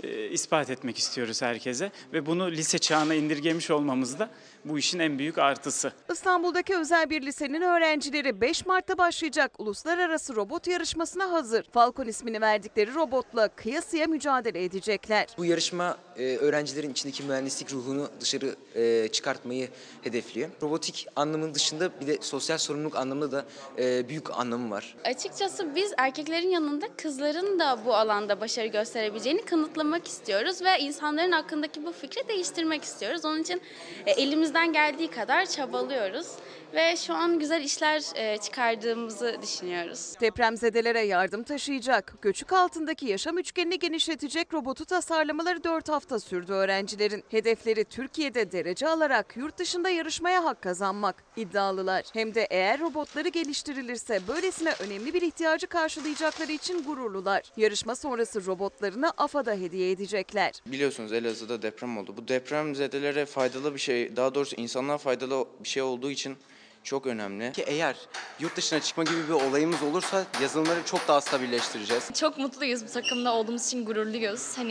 e, 0.03 0.29
ispat 0.29 0.71
etmek 0.71 0.99
istiyoruz 0.99 1.43
herkese 1.43 1.91
ve 2.13 2.27
bunu 2.27 2.51
lise 2.51 2.79
çağına 2.79 3.15
indirgemiş 3.15 3.71
olmamız 3.71 4.19
da 4.19 4.31
bu 4.65 4.78
işin 4.78 4.99
en 4.99 5.19
büyük 5.19 5.39
artısı. 5.39 5.93
İstanbul'daki 6.12 6.77
özel 6.77 7.11
bir 7.11 7.23
lisenin 7.23 7.62
öğrencileri 7.62 8.41
5 8.41 8.66
Mart'ta 8.66 8.99
başlayacak 8.99 9.53
uluslararası 9.59 10.37
robot 10.37 10.66
yarışmasına 10.66 11.32
hazır. 11.32 11.65
Falcon 11.73 12.07
ismini 12.07 12.41
verdikleri 12.41 12.95
robotla 12.95 13.49
kıyasıya 13.49 14.07
mücadele 14.07 14.65
edecekler. 14.65 15.27
Bu 15.39 15.45
yarışma 15.45 15.97
e, 16.16 16.37
öğrencilerin 16.37 16.91
içindeki 16.91 17.23
mühendislik 17.23 17.73
ruhunu 17.73 18.09
dışarı 18.20 18.57
e, 18.74 19.09
çıkartmayı 19.09 19.69
hedefliyor. 20.03 20.51
Robotik 20.62 21.07
anlamının 21.16 21.55
dışında 21.55 22.01
bir 22.01 22.07
de 22.07 22.19
sosyal 22.20 22.59
sorumluluk 22.59 22.97
anlamında 22.97 23.32
da 23.32 23.45
e, 23.78 24.09
büyük 24.09 24.39
anlamı 24.39 24.70
var. 24.70 24.97
Açıkçası 25.05 25.74
biz 25.74 25.93
erkeklerin 25.99 26.51
yanında 26.51 26.87
kızların 26.97 27.59
da 27.59 27.78
bu 27.87 27.95
alanda 27.95 28.41
başarı 28.41 28.66
gösterebileceğini 28.66 29.45
kanıtlamak 29.45 30.07
istiyoruz 30.07 30.62
ve 30.62 30.78
insanların 30.81 31.32
hakkındaki 31.32 31.85
bu 31.87 31.93
fikri 31.93 32.28
değiştirmek 32.28 32.85
istiyoruz. 32.85 33.24
Onun 33.24 33.43
için 33.43 33.62
e, 34.07 34.12
elimizden 34.51 34.73
geldiği 34.73 35.09
kadar 35.09 35.47
çabalıyoruz 35.47 36.27
ve 36.75 36.97
şu 36.97 37.15
an 37.15 37.39
güzel 37.39 37.63
işler 37.65 38.03
e, 38.15 38.39
çıkardığımızı 38.39 39.37
düşünüyoruz. 39.43 40.15
Depremzedelere 40.21 41.01
yardım 41.01 41.43
taşıyacak, 41.43 42.15
göçük 42.23 42.53
altındaki 42.53 43.07
yaşam 43.07 43.39
üçgenini 43.39 43.79
genişletecek 43.79 44.55
robotu 44.55 44.85
tasarlamaları 44.85 45.65
4 45.65 45.89
hafta 45.89 46.21
sürdü 46.21 46.53
öğrencilerin. 46.53 47.25
Hedefleri 47.29 47.85
Türkiye'de 47.85 48.53
derece 48.53 48.89
alarak 48.89 49.37
yurt 49.37 49.59
dışında 49.59 49.91
yarışmaya 49.91 50.45
hak 50.45 50.63
kazanmak. 50.63 51.25
İddialılar. 51.37 52.05
Hem 52.13 52.35
de 52.35 52.47
eğer 52.51 52.81
robotları 52.81 53.29
geliştirilirse 53.29 54.21
böylesine 54.29 54.75
önemli 54.81 55.15
bir 55.15 55.23
ihtiyacı 55.23 55.67
karşılayacakları 55.67 56.53
için 56.53 56.85
gururlular. 56.85 57.43
Yarışma 57.57 57.97
sonrası 57.97 58.47
robotlarını 58.47 59.11
AFAD'a 59.17 59.55
hediye 59.55 59.91
edecekler. 59.91 60.53
Biliyorsunuz 60.67 61.13
Elazığ'da 61.13 61.63
deprem 61.63 61.99
oldu. 61.99 62.15
Bu 62.17 62.29
deprem 62.29 62.75
zedelere 62.75 63.27
faydalı 63.27 63.75
bir 63.75 63.81
şey, 63.81 64.17
daha 64.17 64.35
doğrusu 64.35 64.57
insanlığa 64.57 64.99
faydalı 64.99 65.47
bir 65.61 65.69
şey 65.69 65.83
olduğu 65.83 66.11
için 66.11 66.37
çok 66.85 67.07
önemli. 67.07 67.52
Ki 67.52 67.62
eğer 67.62 67.97
yurt 68.40 68.57
dışına 68.57 68.81
çıkma 68.81 69.05
gibi 69.05 69.28
bir 69.28 69.32
olayımız 69.32 69.82
olursa 69.82 70.24
yazılımları 70.43 70.85
çok 70.85 71.09
daha 71.09 71.20
stabilleştireceğiz. 71.20 72.11
Çok 72.15 72.39
mutluyuz 72.39 72.85
bu 72.86 72.93
takımda 72.93 73.32
olduğumuz 73.35 73.66
için 73.66 73.85
gururluyuz. 73.85 74.59
Hani 74.59 74.70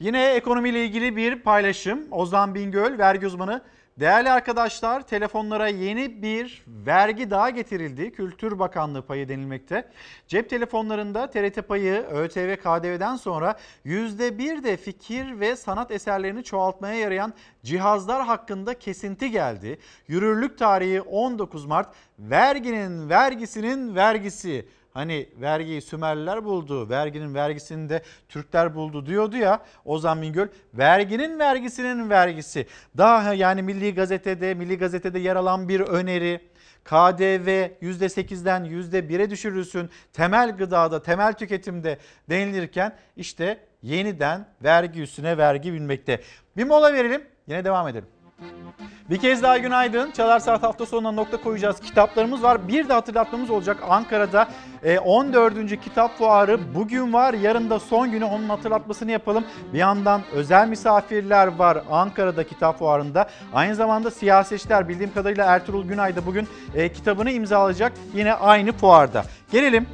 Yine 0.00 0.34
ekonomiyle 0.34 0.84
ilgili 0.84 1.16
bir 1.16 1.42
paylaşım. 1.42 2.06
Ozan 2.10 2.54
Bingöl, 2.54 2.98
vergi 2.98 3.26
uzmanı. 3.26 3.62
Değerli 4.00 4.30
arkadaşlar, 4.30 5.06
telefonlara 5.06 5.68
yeni 5.68 6.22
bir 6.22 6.64
vergi 6.66 7.30
daha 7.30 7.50
getirildi. 7.50 8.12
Kültür 8.12 8.58
Bakanlığı 8.58 9.02
payı 9.06 9.28
denilmekte. 9.28 9.88
Cep 10.28 10.50
telefonlarında 10.50 11.30
TRT 11.30 11.68
payı 11.68 11.92
ÖTV 11.94 12.56
KDV'den 12.56 13.16
sonra 13.16 13.56
%1 13.84 14.64
de 14.64 14.76
fikir 14.76 15.40
ve 15.40 15.56
sanat 15.56 15.90
eserlerini 15.90 16.44
çoğaltmaya 16.44 16.94
yarayan 16.94 17.34
cihazlar 17.62 18.26
hakkında 18.26 18.78
kesinti 18.78 19.30
geldi. 19.30 19.78
Yürürlük 20.08 20.58
tarihi 20.58 21.00
19 21.00 21.66
Mart. 21.66 21.94
Verginin 22.18 23.08
vergisinin 23.08 23.94
vergisi. 23.94 24.66
Hani 24.96 25.28
vergiyi 25.40 25.82
Sümerliler 25.82 26.44
buldu, 26.44 26.90
verginin 26.90 27.34
vergisini 27.34 27.88
de 27.88 28.02
Türkler 28.28 28.74
buldu 28.74 29.06
diyordu 29.06 29.36
ya 29.36 29.62
Ozan 29.84 30.22
Bingöl. 30.22 30.48
Verginin 30.74 31.38
vergisinin 31.38 32.10
vergisi. 32.10 32.66
Daha 32.96 33.34
yani 33.34 33.62
Milli 33.62 33.94
Gazete'de, 33.94 34.54
Milli 34.54 34.78
Gazete'de 34.78 35.18
yer 35.18 35.36
alan 35.36 35.68
bir 35.68 35.80
öneri. 35.80 36.40
KDV 36.84 37.70
%8'den 37.82 38.64
%1'e 38.64 39.30
düşürülsün. 39.30 39.90
Temel 40.12 40.56
gıdada, 40.56 41.02
temel 41.02 41.32
tüketimde 41.32 41.98
denilirken 42.30 42.96
işte 43.16 43.58
yeniden 43.82 44.48
vergi 44.62 45.02
üstüne 45.02 45.38
vergi 45.38 45.72
binmekte. 45.72 46.20
Bir 46.56 46.64
mola 46.64 46.92
verelim, 46.92 47.24
yine 47.46 47.64
devam 47.64 47.88
edelim. 47.88 48.08
Bir 49.10 49.18
kez 49.18 49.42
daha 49.42 49.58
günaydın. 49.58 50.10
Çalar 50.10 50.38
Saat 50.38 50.62
hafta 50.62 50.86
sonuna 50.86 51.12
nokta 51.12 51.36
koyacağız. 51.36 51.80
Kitaplarımız 51.80 52.42
var. 52.42 52.68
Bir 52.68 52.88
de 52.88 52.92
hatırlatmamız 52.92 53.50
olacak. 53.50 53.76
Ankara'da 53.88 54.48
14. 55.04 55.80
Kitap 55.80 56.18
Fuarı 56.18 56.74
bugün 56.74 57.12
var. 57.12 57.34
Yarın 57.34 57.70
da 57.70 57.78
son 57.78 58.10
günü 58.10 58.24
onun 58.24 58.48
hatırlatmasını 58.48 59.10
yapalım. 59.10 59.44
Bir 59.72 59.78
yandan 59.78 60.22
özel 60.32 60.68
misafirler 60.68 61.46
var 61.46 61.78
Ankara'da 61.90 62.46
Kitap 62.46 62.78
Fuarı'nda. 62.78 63.28
Aynı 63.54 63.74
zamanda 63.74 64.10
siyasetçiler 64.10 64.88
bildiğim 64.88 65.14
kadarıyla 65.14 65.44
Ertuğrul 65.44 65.84
Günay 65.84 66.16
da 66.16 66.26
bugün 66.26 66.48
e, 66.74 66.92
kitabını 66.92 67.30
imzalayacak. 67.30 67.92
Yine 68.14 68.34
aynı 68.34 68.72
fuarda. 68.72 69.24
Gelelim 69.52 69.86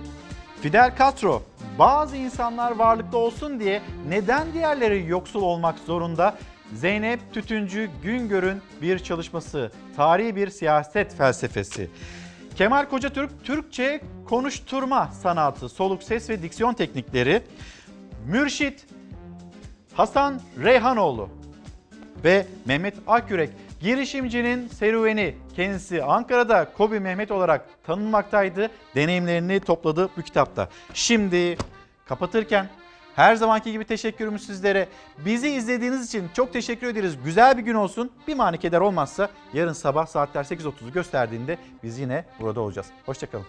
Fidel 0.63 0.97
Castro 0.99 1.43
bazı 1.79 2.17
insanlar 2.17 2.77
varlıklı 2.77 3.19
olsun 3.19 3.61
diye 3.61 3.83
neden 4.09 4.53
diğerleri 4.53 5.09
yoksul 5.09 5.43
olmak 5.43 5.79
zorunda? 5.79 6.35
Zeynep 6.75 7.21
Tütüncü 7.33 7.91
Güngör'ün 8.03 8.63
bir 8.83 8.99
çalışması, 8.99 9.73
tarihi 9.97 10.37
bir 10.37 10.51
siyaset 10.51 11.17
felsefesi. 11.17 11.91
Kemal 12.57 12.85
Kocatürk, 12.85 13.45
Türkçe 13.45 14.01
konuşturma 14.29 15.11
sanatı, 15.23 15.69
soluk 15.69 16.03
ses 16.03 16.31
ve 16.31 16.43
diksiyon 16.43 16.75
teknikleri. 16.75 17.43
Mürşit 18.27 18.87
Hasan 19.95 20.41
Reyhanoğlu 20.65 21.29
ve 22.25 22.47
Mehmet 22.67 22.95
Akyürek 23.07 23.51
girişimcinin 23.81 24.69
serüveni. 24.69 25.35
Kendisi 25.57 26.03
Ankara'da 26.03 26.73
Kobi 26.77 27.01
Mehmet 27.01 27.31
olarak 27.31 27.69
tanınmaktaydı. 27.85 28.71
Deneyimlerini 28.95 29.61
topladı 29.61 30.11
bu 30.17 30.23
kitapta. 30.23 30.69
Şimdi 30.95 31.57
kapatırken 32.07 32.69
her 33.17 33.35
zamanki 33.37 33.73
gibi 33.73 33.85
teşekkürümüz 33.85 34.47
sizlere. 34.47 34.89
Bizi 35.19 35.49
izlediğiniz 35.49 36.07
için 36.07 36.29
çok 36.35 36.53
teşekkür 36.53 36.87
ederiz. 36.87 37.17
Güzel 37.25 37.59
bir 37.59 37.63
gün 37.63 37.75
olsun. 37.75 38.11
Bir 38.29 38.35
mani 38.35 38.59
keder 38.59 38.81
olmazsa 38.81 39.29
yarın 39.53 39.73
sabah 39.73 40.07
saatler 40.07 40.45
8.30'u 40.45 40.93
gösterdiğinde 40.93 41.59
biz 41.83 41.99
yine 41.99 42.25
burada 42.41 42.61
olacağız. 42.61 42.87
Hoşçakalın. 43.07 43.47